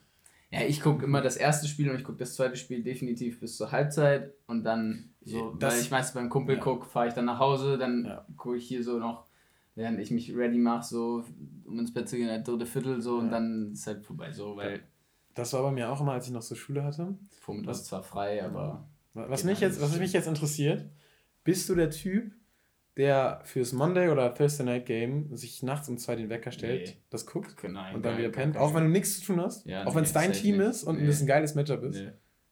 Ja, 0.52 0.62
ich 0.62 0.82
gucke 0.82 1.06
immer 1.06 1.22
das 1.22 1.38
erste 1.38 1.68
Spiel 1.68 1.92
und 1.92 1.98
ich 1.98 2.04
gucke 2.04 2.18
das 2.18 2.34
zweite 2.34 2.56
Spiel 2.56 2.82
definitiv 2.82 3.40
bis 3.40 3.56
zur 3.56 3.72
Halbzeit 3.72 4.34
und 4.48 4.64
dann 4.64 5.12
so, 5.24 5.54
das, 5.54 5.76
weil 5.76 5.82
ich 5.82 5.92
meistens 5.92 6.16
beim 6.16 6.30
Kumpel 6.30 6.56
ja. 6.56 6.62
gucke, 6.62 6.88
fahre 6.88 7.08
ich 7.08 7.14
dann 7.14 7.26
nach 7.26 7.38
Hause, 7.38 7.78
dann 7.78 8.20
gucke 8.36 8.58
ich 8.58 8.68
hier 8.68 8.84
so 8.84 8.98
noch 8.98 9.30
während 9.80 10.00
ich 10.00 10.12
mich 10.12 10.36
ready 10.36 10.58
mache, 10.58 10.86
so 10.86 11.24
um 11.70 11.80
ins 11.80 11.94
Bett 11.94 12.10
zu 12.10 12.18
gehen, 12.18 12.30
ein 12.30 12.44
dritte 12.44 12.66
Viertel 12.66 13.02
so 13.02 13.18
ja. 13.18 13.24
und 13.24 13.32
dann 13.32 13.72
ist 13.74 13.88
halt 13.88 14.04
vorbei, 14.04 14.32
so, 14.32 14.56
weil. 14.58 14.82
Das 15.36 15.54
war 15.54 15.62
bei 15.64 15.72
mir 15.72 15.90
auch 15.90 16.02
immer, 16.02 16.14
als 16.14 16.28
ich 16.28 16.34
noch 16.34 16.42
so 16.42 16.56
Schule 16.56 16.84
hatte. 16.84 17.16
Vormittag 17.40 17.72
ist 17.72 17.86
zwar 17.86 18.04
frei, 18.04 18.44
aber. 18.44 18.90
Was 19.14 19.44
mich, 19.44 19.60
jetzt, 19.60 19.82
was 19.82 19.98
mich 19.98 20.14
jetzt 20.14 20.28
interessiert, 20.28 20.86
bist 21.44 21.68
du 21.70 21.76
der 21.76 21.90
Typ, 21.90 22.34
der 22.98 23.42
fürs 23.44 23.74
Monday 23.74 24.10
oder 24.10 24.34
Thursday 24.34 24.66
Night 24.66 24.86
Game 24.86 25.36
sich 25.36 25.64
nachts 25.64 25.88
um 25.88 25.98
zwei 25.98 26.16
den 26.16 26.30
Wecker 26.30 26.52
stellt, 26.52 26.90
nee. 26.90 26.98
das 27.10 27.26
guckt 27.26 27.56
nein, 27.64 27.96
und 27.96 28.04
dann 28.04 28.14
nein, 28.14 28.22
wieder 28.22 28.30
pennt, 28.30 28.58
auch 28.58 28.74
wenn 28.74 28.84
du 28.84 28.90
nichts 28.90 29.20
zu 29.20 29.26
tun 29.28 29.42
hast, 29.42 29.66
ja, 29.66 29.84
auch 29.84 29.92
nee, 29.92 29.96
wenn 29.96 30.04
es 30.04 30.14
dein 30.14 30.34
Team 30.34 30.58
nicht. 30.58 30.68
ist 30.68 30.84
und 30.84 31.02
nee. 31.02 31.10
ein 31.10 31.28
geiles 31.28 31.56
Matchup 31.56 31.84
ist? 31.84 32.04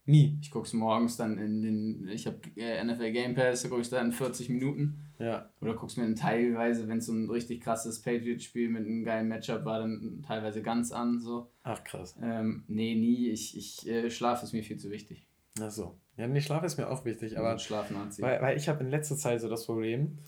Nie. 0.07 0.39
Ich 0.41 0.51
gucke 0.51 0.65
es 0.65 0.73
morgens 0.73 1.17
dann 1.17 1.37
in 1.37 1.61
den, 1.61 2.07
ich 2.07 2.25
habe 2.27 2.37
äh, 2.55 2.81
NFL 2.81 3.11
Game 3.11 3.35
Pass, 3.35 3.61
da 3.61 3.67
gucke 3.67 3.81
ich 3.81 3.89
dann 3.89 4.13
40 4.13 4.47
Minuten. 4.49 5.01
Ja. 5.19 5.49
Oder 5.59 5.73
guckst 5.73 5.97
mir 5.97 6.05
dann 6.05 6.15
teilweise, 6.15 6.87
wenn 6.87 6.99
es 6.99 7.07
so 7.07 7.11
ein 7.13 7.29
richtig 7.29 7.61
krasses 7.61 8.01
Patriots-Spiel 8.01 8.69
mit 8.69 8.85
einem 8.85 9.03
geilen 9.03 9.27
Matchup 9.27 9.65
war, 9.65 9.79
dann 9.79 10.23
teilweise 10.25 10.61
ganz 10.61 10.93
an. 10.93 11.19
So. 11.19 11.51
Ach 11.63 11.83
krass. 11.83 12.15
Ähm, 12.21 12.63
nee, 12.69 12.95
nie. 12.95 13.29
Ich, 13.29 13.57
ich 13.57 13.85
äh, 13.85 14.09
Schlaf 14.09 14.41
ist 14.43 14.53
mir 14.53 14.63
viel 14.63 14.77
zu 14.77 14.91
wichtig. 14.91 15.27
Ach 15.59 15.71
so. 15.71 15.97
Ja, 16.15 16.25
nee, 16.27 16.39
Schlaf 16.39 16.63
ist 16.63 16.77
mir 16.77 16.89
auch 16.89 17.03
wichtig, 17.03 17.37
aber. 17.37 17.59
Schlafnazi. 17.59 18.21
Weil, 18.21 18.41
weil 18.41 18.57
ich 18.57 18.69
habe 18.69 18.83
in 18.85 18.89
letzter 18.89 19.17
Zeit 19.17 19.41
so 19.41 19.49
das 19.49 19.65
Problem. 19.65 20.19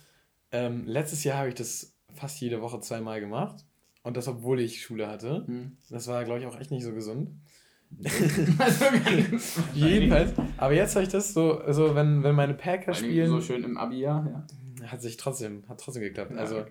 Ähm, 0.51 0.85
letztes 0.87 1.23
Jahr 1.23 1.37
habe 1.37 1.49
ich 1.49 1.55
das 1.55 1.95
fast 2.15 2.41
jede 2.41 2.61
Woche 2.61 2.81
zweimal 2.81 3.21
gemacht. 3.21 3.65
Und 4.03 4.17
das, 4.17 4.27
obwohl 4.27 4.59
ich 4.59 4.81
Schule 4.81 5.07
hatte. 5.07 5.45
Hm. 5.47 5.77
Das 5.89 6.07
war, 6.07 6.25
glaube 6.25 6.41
ich, 6.41 6.47
auch 6.47 6.59
echt 6.59 6.71
nicht 6.71 6.83
so 6.83 6.93
gesund. 6.93 7.29
also, 8.59 8.85
Jedenfalls. 9.73 10.33
Aber 10.57 10.73
jetzt 10.73 10.95
habe 10.95 11.03
ich 11.03 11.11
das 11.11 11.33
so, 11.33 11.59
also 11.59 11.95
wenn, 11.95 12.23
wenn 12.23 12.35
meine 12.35 12.53
Packer 12.53 12.93
spielen. 12.93 13.29
So 13.29 13.41
schön 13.41 13.63
im 13.63 13.77
Abi-Jahr, 13.77 14.25
ja. 14.29 14.87
Hat 14.87 15.01
sich 15.01 15.17
trotzdem, 15.17 15.63
hat 15.67 15.81
trotzdem 15.81 16.03
geklappt. 16.03 16.31
Also, 16.37 16.65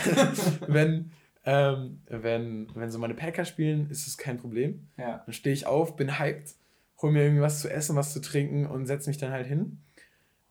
wenn, 0.68 1.10
ähm, 1.44 2.00
wenn, 2.06 2.68
wenn 2.74 2.90
so 2.90 2.98
meine 2.98 3.14
Packer 3.14 3.44
spielen, 3.44 3.90
ist 3.90 4.06
es 4.06 4.16
kein 4.16 4.38
Problem. 4.38 4.88
Ja. 4.96 5.22
Dann 5.26 5.32
stehe 5.32 5.52
ich 5.52 5.66
auf, 5.66 5.96
bin 5.96 6.18
hyped, 6.18 6.54
hol 7.02 7.10
mir 7.10 7.24
irgendwas 7.24 7.60
zu 7.60 7.68
essen, 7.68 7.96
was 7.96 8.12
zu 8.12 8.20
trinken 8.20 8.66
und 8.66 8.86
setze 8.86 9.10
mich 9.10 9.18
dann 9.18 9.32
halt 9.32 9.46
hin. 9.46 9.78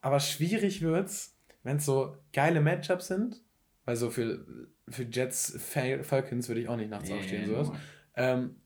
Aber 0.02 0.20
schwierig 0.20 0.82
wird's, 0.82 1.36
wenn 1.62 1.78
es 1.78 1.86
so 1.86 2.16
geile 2.32 2.60
Matchups 2.60 3.06
sind. 3.06 3.40
Also 3.86 4.10
für, 4.10 4.44
für 4.88 5.04
Jets, 5.04 5.56
Falcons 5.58 6.48
würde 6.48 6.60
ich 6.60 6.68
auch 6.68 6.76
nicht 6.76 6.90
nachts 6.90 7.08
yeah, 7.08 7.18
aufstehen, 7.18 7.46
sowas. 7.46 7.72
Ähm, 8.14 8.56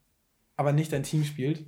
aber 0.57 0.73
nicht 0.73 0.93
dein 0.93 1.03
Team 1.03 1.25
spielt. 1.25 1.65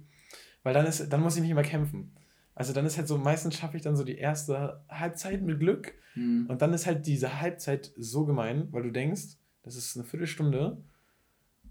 Weil 0.62 0.74
dann 0.74 0.86
ist, 0.86 1.08
dann 1.12 1.20
muss 1.20 1.36
ich 1.36 1.42
nicht 1.42 1.50
immer 1.50 1.62
kämpfen. 1.62 2.12
Also 2.54 2.72
dann 2.72 2.86
ist 2.86 2.96
halt 2.96 3.06
so, 3.06 3.18
meistens 3.18 3.56
schaffe 3.56 3.76
ich 3.76 3.82
dann 3.82 3.96
so 3.96 4.02
die 4.02 4.18
erste 4.18 4.80
Halbzeit 4.88 5.42
mit 5.42 5.60
Glück. 5.60 5.94
Mhm. 6.14 6.46
Und 6.48 6.62
dann 6.62 6.72
ist 6.72 6.86
halt 6.86 7.06
diese 7.06 7.40
Halbzeit 7.40 7.92
so 7.96 8.24
gemein, 8.24 8.68
weil 8.72 8.82
du 8.82 8.90
denkst, 8.90 9.36
das 9.62 9.76
ist 9.76 9.96
eine 9.96 10.04
Viertelstunde. 10.04 10.78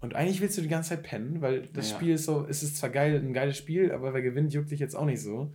Und 0.00 0.14
eigentlich 0.14 0.40
willst 0.40 0.56
du 0.56 0.62
die 0.62 0.68
ganze 0.68 0.90
Zeit 0.90 1.02
pennen, 1.02 1.40
weil 1.40 1.66
das 1.68 1.90
ja. 1.90 1.96
Spiel 1.96 2.14
ist 2.14 2.24
so, 2.24 2.46
es 2.48 2.62
ist 2.62 2.76
zwar 2.76 2.90
geil, 2.90 3.16
ein 3.16 3.32
geiles 3.32 3.56
Spiel, 3.56 3.92
aber 3.92 4.14
wer 4.14 4.22
gewinnt, 4.22 4.52
juckt 4.52 4.70
dich 4.70 4.80
jetzt 4.80 4.94
auch 4.94 5.06
nicht 5.06 5.20
so. 5.20 5.52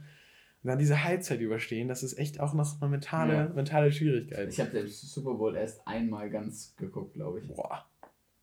Und 0.63 0.67
dann 0.67 0.77
diese 0.77 1.03
Halbzeit 1.03 1.39
überstehen, 1.39 1.88
das 1.88 2.03
ist 2.03 2.19
echt 2.19 2.39
auch 2.39 2.53
noch 2.53 2.81
eine 2.81 2.91
mentale, 2.91 3.33
ja. 3.33 3.49
mentale 3.49 3.91
Schwierigkeit. 3.91 4.49
Ich 4.49 4.59
habe 4.59 4.71
den 4.71 4.88
Super 4.88 5.33
Bowl 5.33 5.55
erst 5.55 5.88
einmal 5.88 6.29
ganz 6.29 6.75
geguckt, 6.75 7.13
glaube 7.13 7.39
ich. 7.39 7.47
Boah. 7.47 7.85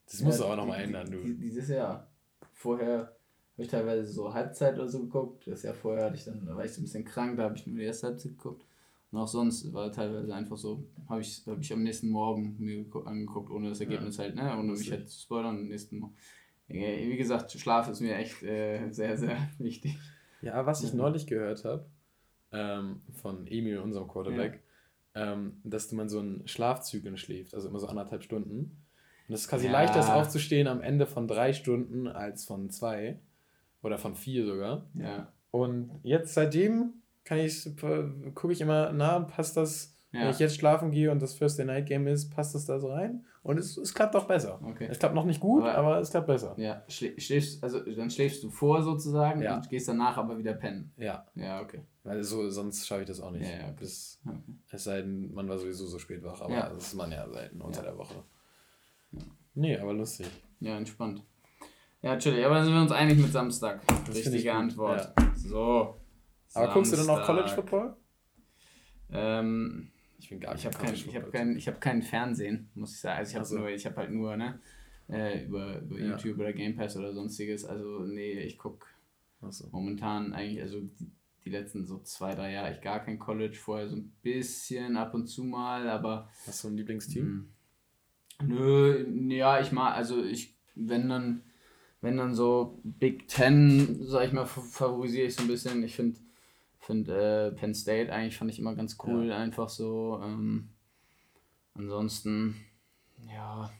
Das 0.06 0.20
ja, 0.20 0.26
musst 0.26 0.40
du 0.40 0.44
auch 0.44 0.56
nochmal 0.56 0.80
ändern, 0.80 1.10
du. 1.10 1.18
Dieses 1.22 1.68
Jahr. 1.68 2.10
Vorher 2.58 2.98
habe 2.98 3.62
ich 3.62 3.68
teilweise 3.68 4.04
so 4.10 4.34
Halbzeit 4.34 4.74
oder 4.74 4.88
so 4.88 4.98
geguckt. 4.98 5.46
Das 5.46 5.62
Jahr 5.62 5.74
vorher 5.74 6.06
hatte 6.06 6.16
ich 6.16 6.24
dann, 6.24 6.44
da 6.44 6.56
war 6.56 6.64
ich 6.64 6.72
so 6.72 6.80
ein 6.80 6.84
bisschen 6.84 7.04
krank, 7.04 7.36
da 7.36 7.44
habe 7.44 7.56
ich 7.56 7.64
nur 7.68 7.76
die 7.76 7.84
erste 7.84 8.08
Halbzeit 8.08 8.32
geguckt. 8.32 8.66
Und 9.12 9.18
auch 9.18 9.28
sonst 9.28 9.72
war 9.72 9.92
teilweise 9.92 10.34
einfach 10.34 10.56
so, 10.56 10.82
habe 11.08 11.20
ich, 11.20 11.44
hab 11.46 11.60
ich 11.60 11.72
am 11.72 11.84
nächsten 11.84 12.10
Morgen 12.10 12.56
mir 12.58 12.84
angeguckt, 13.06 13.52
ohne 13.52 13.68
das 13.68 13.80
Ergebnis 13.80 14.16
ja. 14.16 14.24
halt, 14.24 14.34
ne? 14.34 14.58
Ohne 14.58 14.72
mich 14.72 14.90
halt 14.90 15.08
zu 15.08 15.20
spoilern 15.20 15.56
am 15.56 15.68
nächsten 15.68 16.00
Morgen. 16.00 16.16
Wie 16.66 17.16
gesagt, 17.16 17.52
Schlaf 17.52 17.88
ist 17.88 18.00
mir 18.00 18.16
echt 18.16 18.42
äh, 18.42 18.90
sehr, 18.90 19.16
sehr 19.16 19.36
wichtig. 19.58 19.96
Ja, 20.42 20.66
was 20.66 20.82
ich 20.82 20.92
neulich 20.92 21.28
gehört 21.28 21.64
habe, 21.64 21.86
ähm, 22.50 23.02
von 23.12 23.46
Emil, 23.46 23.78
unserem 23.78 24.08
Quarterback, 24.08 24.64
ja. 25.14 25.34
ähm, 25.34 25.60
dass 25.62 25.92
man 25.92 26.08
so 26.08 26.18
in 26.18 26.42
Schlafzügen 26.48 27.16
schläft, 27.16 27.54
also 27.54 27.68
immer 27.68 27.78
so 27.78 27.86
anderthalb 27.86 28.24
Stunden. 28.24 28.82
Und 29.28 29.34
es 29.34 29.42
ist 29.42 29.48
quasi 29.48 29.66
ja. 29.66 29.72
leichter, 29.72 30.00
ist 30.00 30.10
aufzustehen 30.10 30.66
am 30.66 30.80
Ende 30.80 31.06
von 31.06 31.28
drei 31.28 31.52
Stunden 31.52 32.08
als 32.08 32.44
von 32.44 32.70
zwei. 32.70 33.20
Oder 33.82 33.98
von 33.98 34.16
vier 34.16 34.44
sogar. 34.44 34.86
Ja. 34.94 35.32
Und 35.50 36.00
jetzt 36.02 36.34
seitdem 36.34 36.94
kann 37.24 37.38
ich, 37.38 37.68
gucke 38.34 38.52
ich 38.52 38.60
immer, 38.60 38.92
na, 38.92 39.20
passt 39.20 39.56
das, 39.56 39.94
ja. 40.12 40.20
wenn 40.20 40.30
ich 40.30 40.38
jetzt 40.38 40.56
schlafen 40.56 40.90
gehe 40.90 41.10
und 41.12 41.20
das 41.20 41.34
First 41.34 41.58
Day 41.58 41.66
Night 41.66 41.86
Game 41.86 42.06
ist, 42.06 42.30
passt 42.30 42.54
das 42.54 42.64
da 42.64 42.80
so 42.80 42.88
rein? 42.88 43.24
Und 43.42 43.58
es, 43.58 43.76
es 43.76 43.94
klappt 43.94 44.16
auch 44.16 44.26
besser. 44.26 44.60
Okay. 44.62 44.88
Es 44.90 44.98
klappt 44.98 45.14
noch 45.14 45.24
nicht 45.24 45.40
gut, 45.40 45.62
aber, 45.62 45.74
aber 45.74 45.98
es 46.00 46.10
klappt 46.10 46.26
besser. 46.26 46.54
Ja, 46.58 46.82
schläfst, 46.88 47.62
also 47.62 47.80
dann 47.80 48.10
schläfst 48.10 48.42
du 48.42 48.50
vor 48.50 48.82
sozusagen 48.82 49.42
ja. 49.42 49.56
und 49.56 49.68
gehst 49.68 49.88
danach 49.88 50.16
aber 50.16 50.38
wieder 50.38 50.54
pennen. 50.54 50.92
Ja. 50.96 51.26
Ja, 51.34 51.60
okay. 51.60 51.82
Weil 52.02 52.24
so, 52.24 52.50
sonst 52.50 52.86
schaffe 52.86 53.02
ich 53.02 53.08
das 53.08 53.20
auch 53.20 53.30
nicht. 53.30 53.48
Ja, 53.48 53.56
ja, 53.56 53.64
okay. 53.64 53.74
Bis, 53.78 54.20
okay. 54.26 54.38
Es 54.70 54.84
sei 54.84 55.02
denn, 55.02 55.32
man 55.32 55.48
war 55.48 55.58
sowieso 55.58 55.86
so 55.86 55.98
spät 55.98 56.22
wach, 56.24 56.40
aber 56.40 56.70
das 56.74 56.88
ist 56.88 56.94
man 56.94 57.12
ja 57.12 57.28
selten 57.28 57.60
unter 57.60 57.82
der 57.82 57.96
Woche. 57.96 58.24
Ja. 59.12 59.22
Nee, 59.54 59.78
aber 59.78 59.92
lustig. 59.92 60.28
Ja, 60.60 60.76
entspannt. 60.76 61.22
Ja, 62.02 62.16
chillig. 62.16 62.44
Aber 62.44 62.56
dann 62.56 62.64
sind 62.64 62.74
wir 62.74 62.82
uns 62.82 62.92
einig 62.92 63.18
mit 63.18 63.32
Samstag. 63.32 63.80
Das 64.06 64.16
Richtige 64.16 64.52
Antwort. 64.52 65.12
Ja. 65.18 65.32
So. 65.34 66.00
Aber 66.54 66.72
guckst 66.72 66.92
du 66.92 66.96
dann 66.96 67.10
auch 67.10 67.24
College 67.24 67.48
Football? 67.48 67.96
Ähm, 69.10 69.90
ich 70.18 70.28
bin 70.28 70.40
gar 70.40 70.54
nicht. 70.54 70.64
Ich 70.64 70.66
habe 70.66 70.84
kein, 70.84 70.94
ich 70.94 71.16
hab 71.16 71.32
kein, 71.32 71.56
ich 71.56 71.68
hab 71.68 71.80
kein 71.80 72.02
Fernsehen, 72.02 72.70
muss 72.74 72.92
ich 72.92 73.00
sagen. 73.00 73.18
Also 73.18 73.30
ich 73.30 73.36
habe 73.36 73.44
so. 73.44 73.58
Nur, 73.58 73.68
ich 73.70 73.86
habe 73.86 73.96
halt 73.96 74.10
nur, 74.10 74.36
ne, 74.36 74.60
äh, 75.08 75.44
über, 75.44 75.80
über 75.80 75.98
ja. 75.98 76.10
YouTube 76.10 76.38
oder 76.38 76.52
Game 76.52 76.76
Pass 76.76 76.96
oder 76.96 77.12
sonstiges. 77.12 77.64
Also 77.64 78.00
nee, 78.04 78.40
ich 78.40 78.58
gucke 78.58 78.86
so. 79.48 79.68
momentan 79.70 80.32
eigentlich, 80.32 80.60
also 80.60 80.80
die, 80.80 81.10
die, 81.44 81.50
letzten 81.50 81.86
so 81.86 81.98
zwei, 82.00 82.34
drei 82.34 82.52
Jahre 82.52 82.72
ich 82.72 82.80
gar 82.80 83.00
kein 83.00 83.18
College. 83.18 83.56
Vorher 83.56 83.88
so 83.88 83.96
ein 83.96 84.12
bisschen 84.22 84.96
ab 84.96 85.14
und 85.14 85.26
zu 85.26 85.44
mal, 85.44 85.88
aber. 85.88 86.28
Hast 86.46 86.64
du 86.64 86.68
ein 86.68 86.76
Lieblingsteam? 86.76 87.48
Nö, 88.42 89.04
ja, 89.30 89.60
ich 89.60 89.72
mag, 89.72 89.96
also 89.96 90.22
ich, 90.24 90.54
wenn 90.74 91.08
dann 91.08 91.42
wenn 92.00 92.16
dann 92.16 92.34
so 92.34 92.80
Big 92.84 93.28
Ten, 93.28 93.98
sag 94.02 94.26
ich 94.26 94.32
mal, 94.32 94.46
favorisiere 94.46 95.26
ich 95.26 95.34
so 95.34 95.42
ein 95.42 95.48
bisschen. 95.48 95.82
Ich 95.82 95.96
finde 95.96 96.18
find, 96.78 97.08
äh, 97.08 97.50
Penn 97.52 97.74
State 97.74 98.12
eigentlich 98.12 98.38
fand 98.38 98.50
ich 98.50 98.58
immer 98.58 98.74
ganz 98.74 98.96
cool, 99.04 99.28
ja. 99.28 99.36
einfach 99.36 99.68
so. 99.68 100.20
Ähm, 100.22 100.70
ansonsten, 101.74 102.56
ja, 103.26 103.70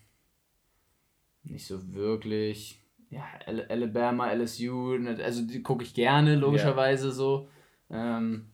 nicht 1.45 1.67
so 1.67 1.95
wirklich. 1.95 2.83
Ja, 3.11 3.25
Alabama, 3.47 4.31
LSU, 4.31 4.99
ne, 4.99 5.19
also 5.25 5.43
die 5.47 5.63
gucke 5.63 5.83
ich 5.83 5.95
gerne, 5.95 6.35
logischerweise 6.35 7.07
ja. 7.07 7.13
so. 7.13 7.49
Ähm, 7.89 8.51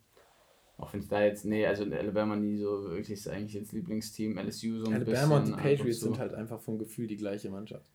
auch 0.76 0.92
wenn 0.92 1.00
es 1.00 1.08
da 1.08 1.22
jetzt, 1.22 1.44
nee, 1.44 1.66
also 1.66 1.84
Alabama 1.84 2.36
nie 2.36 2.56
so 2.56 2.84
wirklich 2.84 3.10
ist 3.10 3.28
eigentlich 3.28 3.54
jetzt 3.54 3.72
Lieblingsteam, 3.72 4.38
LSU 4.38 4.78
so 4.78 4.86
ein 4.86 4.94
Alabama 4.94 5.04
bisschen. 5.04 5.16
Alabama 5.16 5.36
und 5.36 5.46
die 5.46 5.52
Patriots 5.52 6.00
so. 6.00 6.06
sind 6.06 6.18
halt 6.18 6.34
einfach 6.34 6.60
vom 6.60 6.78
Gefühl 6.78 7.06
die 7.06 7.16
gleiche 7.16 7.50
Mannschaft. 7.50 7.90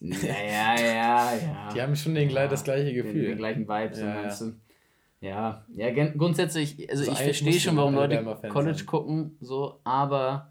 Ja, 0.00 0.16
ja, 0.78 1.36
ja. 1.36 1.72
Die 1.74 1.82
haben 1.82 1.94
schon 1.94 2.14
den, 2.14 2.30
ja, 2.30 2.48
das 2.48 2.64
gleiche 2.64 2.92
Gefühl. 2.94 3.14
Den, 3.14 3.24
den 3.30 3.38
gleichen 3.38 3.68
Vibe, 3.68 3.94
so 3.94 4.02
ja, 4.02 4.14
meinst 4.14 4.40
du. 4.40 4.52
Ja, 5.20 5.64
ja, 5.74 5.90
grundsätzlich, 5.90 6.90
also, 6.90 7.02
also 7.02 7.12
ich 7.12 7.18
verstehe 7.18 7.60
schon, 7.60 7.76
warum 7.76 7.94
Leute 7.94 8.24
College 8.48 8.78
sein. 8.78 8.86
gucken, 8.86 9.36
so, 9.40 9.78
aber 9.84 10.50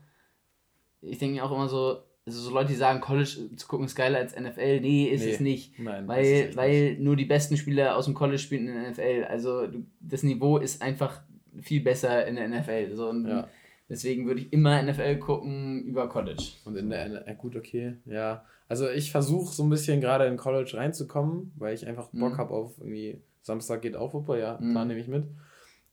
ich 1.02 1.18
denke 1.18 1.44
auch 1.44 1.52
immer 1.52 1.68
so, 1.68 2.04
also 2.26 2.40
so 2.40 2.52
Leute, 2.52 2.70
die 2.70 2.76
sagen, 2.76 3.02
College 3.02 3.50
zu 3.58 3.68
gucken 3.68 3.88
ist 3.88 3.96
geiler 3.96 4.20
als 4.20 4.40
NFL, 4.40 4.80
nee, 4.80 5.06
ist 5.06 5.26
nee, 5.26 5.32
es 5.32 5.40
nicht. 5.40 5.80
Nein, 5.80 6.08
weil 6.08 6.56
weil 6.56 6.92
nicht. 6.92 7.02
nur 7.02 7.16
die 7.16 7.26
besten 7.26 7.58
Spieler 7.58 7.98
aus 7.98 8.06
dem 8.06 8.14
College 8.14 8.38
spielen 8.38 8.68
in 8.68 8.76
der 8.76 8.92
NFL. 8.92 9.26
Also 9.28 9.68
das 10.00 10.24
Niveau 10.24 10.58
ist 10.58 10.82
einfach 10.82 11.22
viel 11.60 11.82
besser 11.82 12.26
in 12.26 12.36
der 12.36 12.48
NFL. 12.48 12.96
So, 12.96 13.10
und 13.10 13.28
ja. 13.28 13.48
Deswegen 13.92 14.26
würde 14.26 14.40
ich 14.40 14.54
immer 14.54 14.82
NFL 14.82 15.18
gucken 15.18 15.84
über 15.84 16.08
College. 16.08 16.54
Und 16.64 16.78
in 16.78 16.90
der 16.90 17.10
NFL, 17.10 17.36
gut, 17.36 17.58
okay, 17.58 17.98
ja. 18.06 18.46
Also 18.70 18.90
ich 18.90 19.12
versuche 19.12 19.54
so 19.54 19.64
ein 19.64 19.70
bisschen 19.70 20.00
gerade 20.00 20.28
in 20.28 20.38
College 20.38 20.78
reinzukommen, 20.78 21.52
weil 21.58 21.74
ich 21.74 21.86
einfach 21.86 22.08
Bock 22.14 22.34
mhm. 22.34 22.38
habe 22.38 22.54
auf 22.54 22.78
irgendwie, 22.78 23.22
Samstag 23.42 23.82
geht 23.82 23.98
auch 23.98 24.12
Football, 24.12 24.40
ja, 24.40 24.58
mhm. 24.62 24.74
da 24.74 24.86
nehme 24.86 25.02
ich 25.02 25.10
mit. 25.10 25.26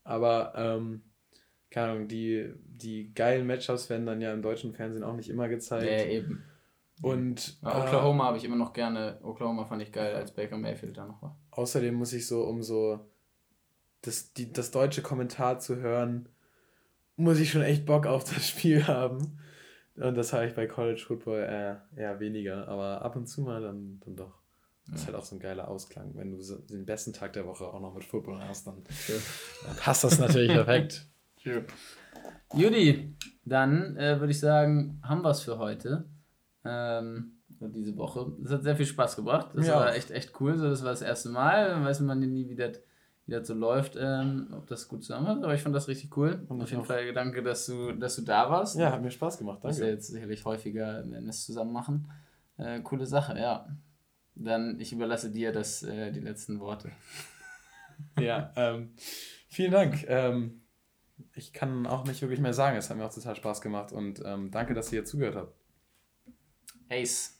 Aber, 0.04 0.52
ähm, 0.54 1.02
keine 1.70 1.90
Ahnung, 1.90 2.06
die, 2.06 2.52
die 2.64 3.12
geilen 3.14 3.48
Matchups 3.48 3.90
werden 3.90 4.06
dann 4.06 4.20
ja 4.20 4.32
im 4.32 4.42
deutschen 4.42 4.74
Fernsehen 4.74 5.02
auch 5.02 5.16
nicht 5.16 5.28
immer 5.28 5.48
gezeigt. 5.48 5.90
Ja, 5.90 6.06
eben. 6.06 6.44
Und 7.02 7.60
ja, 7.62 7.84
Oklahoma 7.84 8.22
äh, 8.22 8.26
habe 8.28 8.38
ich 8.38 8.44
immer 8.44 8.54
noch 8.54 8.74
gerne. 8.74 9.18
Oklahoma 9.24 9.64
fand 9.64 9.82
ich 9.82 9.90
geil, 9.90 10.14
als 10.14 10.30
Baker 10.30 10.56
Mayfield 10.56 10.96
da 10.96 11.04
noch 11.04 11.20
war. 11.20 11.36
Außerdem 11.50 11.96
muss 11.96 12.12
ich 12.12 12.28
so, 12.28 12.44
um 12.44 12.62
so 12.62 13.00
das, 14.08 14.32
die, 14.32 14.52
das 14.52 14.70
deutsche 14.70 15.02
Kommentar 15.02 15.58
zu 15.60 15.76
hören, 15.76 16.28
muss 17.16 17.38
ich 17.38 17.50
schon 17.50 17.62
echt 17.62 17.86
Bock 17.86 18.06
auf 18.06 18.24
das 18.24 18.48
Spiel 18.48 18.86
haben. 18.86 19.38
Und 19.96 20.16
das 20.16 20.32
habe 20.32 20.46
ich 20.46 20.54
bei 20.54 20.66
College 20.66 21.02
Football 21.04 21.40
eher, 21.40 21.82
eher 21.96 22.20
weniger, 22.20 22.68
aber 22.68 23.02
ab 23.02 23.16
und 23.16 23.26
zu 23.26 23.42
mal 23.42 23.60
dann, 23.60 24.00
dann 24.04 24.16
doch. 24.16 24.38
Das 24.90 25.00
ist 25.00 25.06
halt 25.06 25.16
auch 25.16 25.24
so 25.24 25.36
ein 25.36 25.40
geiler 25.40 25.68
Ausklang. 25.68 26.12
Wenn 26.14 26.30
du 26.30 26.38
den 26.70 26.86
besten 26.86 27.12
Tag 27.12 27.34
der 27.34 27.44
Woche 27.46 27.66
auch 27.66 27.80
noch 27.80 27.94
mit 27.94 28.04
Football 28.04 28.40
hast, 28.40 28.66
dann, 28.66 28.82
dann 29.66 29.76
passt 29.76 30.04
das 30.04 30.18
natürlich 30.18 30.50
perfekt. 30.50 31.06
Sure. 31.40 31.64
Judy, 32.52 33.14
dann 33.44 33.96
äh, 33.96 34.18
würde 34.18 34.32
ich 34.32 34.40
sagen, 34.40 35.00
haben 35.04 35.22
wir 35.22 35.30
es 35.30 35.42
für 35.42 35.56
heute. 35.58 36.04
Ähm, 36.64 37.38
diese 37.60 37.96
Woche. 37.96 38.32
Das 38.40 38.54
hat 38.54 38.64
sehr 38.64 38.74
viel 38.74 38.86
Spaß 38.86 39.14
gebracht. 39.14 39.50
Das 39.54 39.68
ja. 39.68 39.76
war 39.76 39.94
echt, 39.94 40.10
echt 40.10 40.32
cool. 40.40 40.56
So, 40.56 40.68
das 40.68 40.82
war 40.82 40.90
das 40.90 41.02
erste 41.02 41.28
Mal. 41.28 41.68
Dann 41.68 41.84
weiß 41.84 42.00
man 42.00 42.18
nie, 42.18 42.48
wie 42.48 42.56
das 42.56 42.80
wie 43.28 43.32
das 43.32 43.46
so 43.46 43.54
läuft, 43.54 43.94
ähm, 44.00 44.48
ob 44.52 44.66
das 44.68 44.88
gut 44.88 45.04
zusammenhört. 45.04 45.44
Aber 45.44 45.54
ich 45.54 45.60
fand 45.60 45.74
das 45.74 45.86
richtig 45.86 46.16
cool. 46.16 46.46
Und 46.48 46.62
auf 46.62 46.70
jeden 46.70 46.84
Fall 46.84 47.12
danke, 47.12 47.42
dass 47.42 47.66
du, 47.66 47.92
dass 47.92 48.16
du 48.16 48.22
da 48.22 48.48
warst. 48.48 48.76
Ja, 48.76 48.90
hat 48.90 49.02
mir 49.02 49.10
Spaß 49.10 49.36
gemacht. 49.36 49.58
Danke. 49.62 49.68
Das 49.68 49.80
wir 49.80 49.88
jetzt 49.88 50.08
sicherlich 50.08 50.44
häufiger 50.46 51.02
das 51.02 51.44
zusammen 51.44 51.72
machen. 51.72 52.10
Äh, 52.56 52.80
coole 52.80 53.04
Sache, 53.04 53.38
ja. 53.38 53.68
Dann, 54.34 54.80
ich 54.80 54.94
überlasse 54.94 55.30
dir 55.30 55.52
das, 55.52 55.82
äh, 55.82 56.10
die 56.10 56.20
letzten 56.20 56.58
Worte. 56.58 56.90
ja, 58.18 58.50
ähm, 58.56 58.94
vielen 59.48 59.72
Dank. 59.72 60.06
Ähm, 60.08 60.62
ich 61.34 61.52
kann 61.52 61.86
auch 61.86 62.04
nicht 62.04 62.22
wirklich 62.22 62.40
mehr 62.40 62.54
sagen. 62.54 62.78
Es 62.78 62.88
hat 62.88 62.96
mir 62.96 63.04
auch 63.04 63.14
total 63.14 63.36
Spaß 63.36 63.60
gemacht 63.60 63.92
und 63.92 64.22
ähm, 64.24 64.50
danke, 64.50 64.72
dass 64.72 64.90
ihr 64.90 65.04
zugehört 65.04 65.36
habt. 65.36 65.54
Ace. 66.88 67.37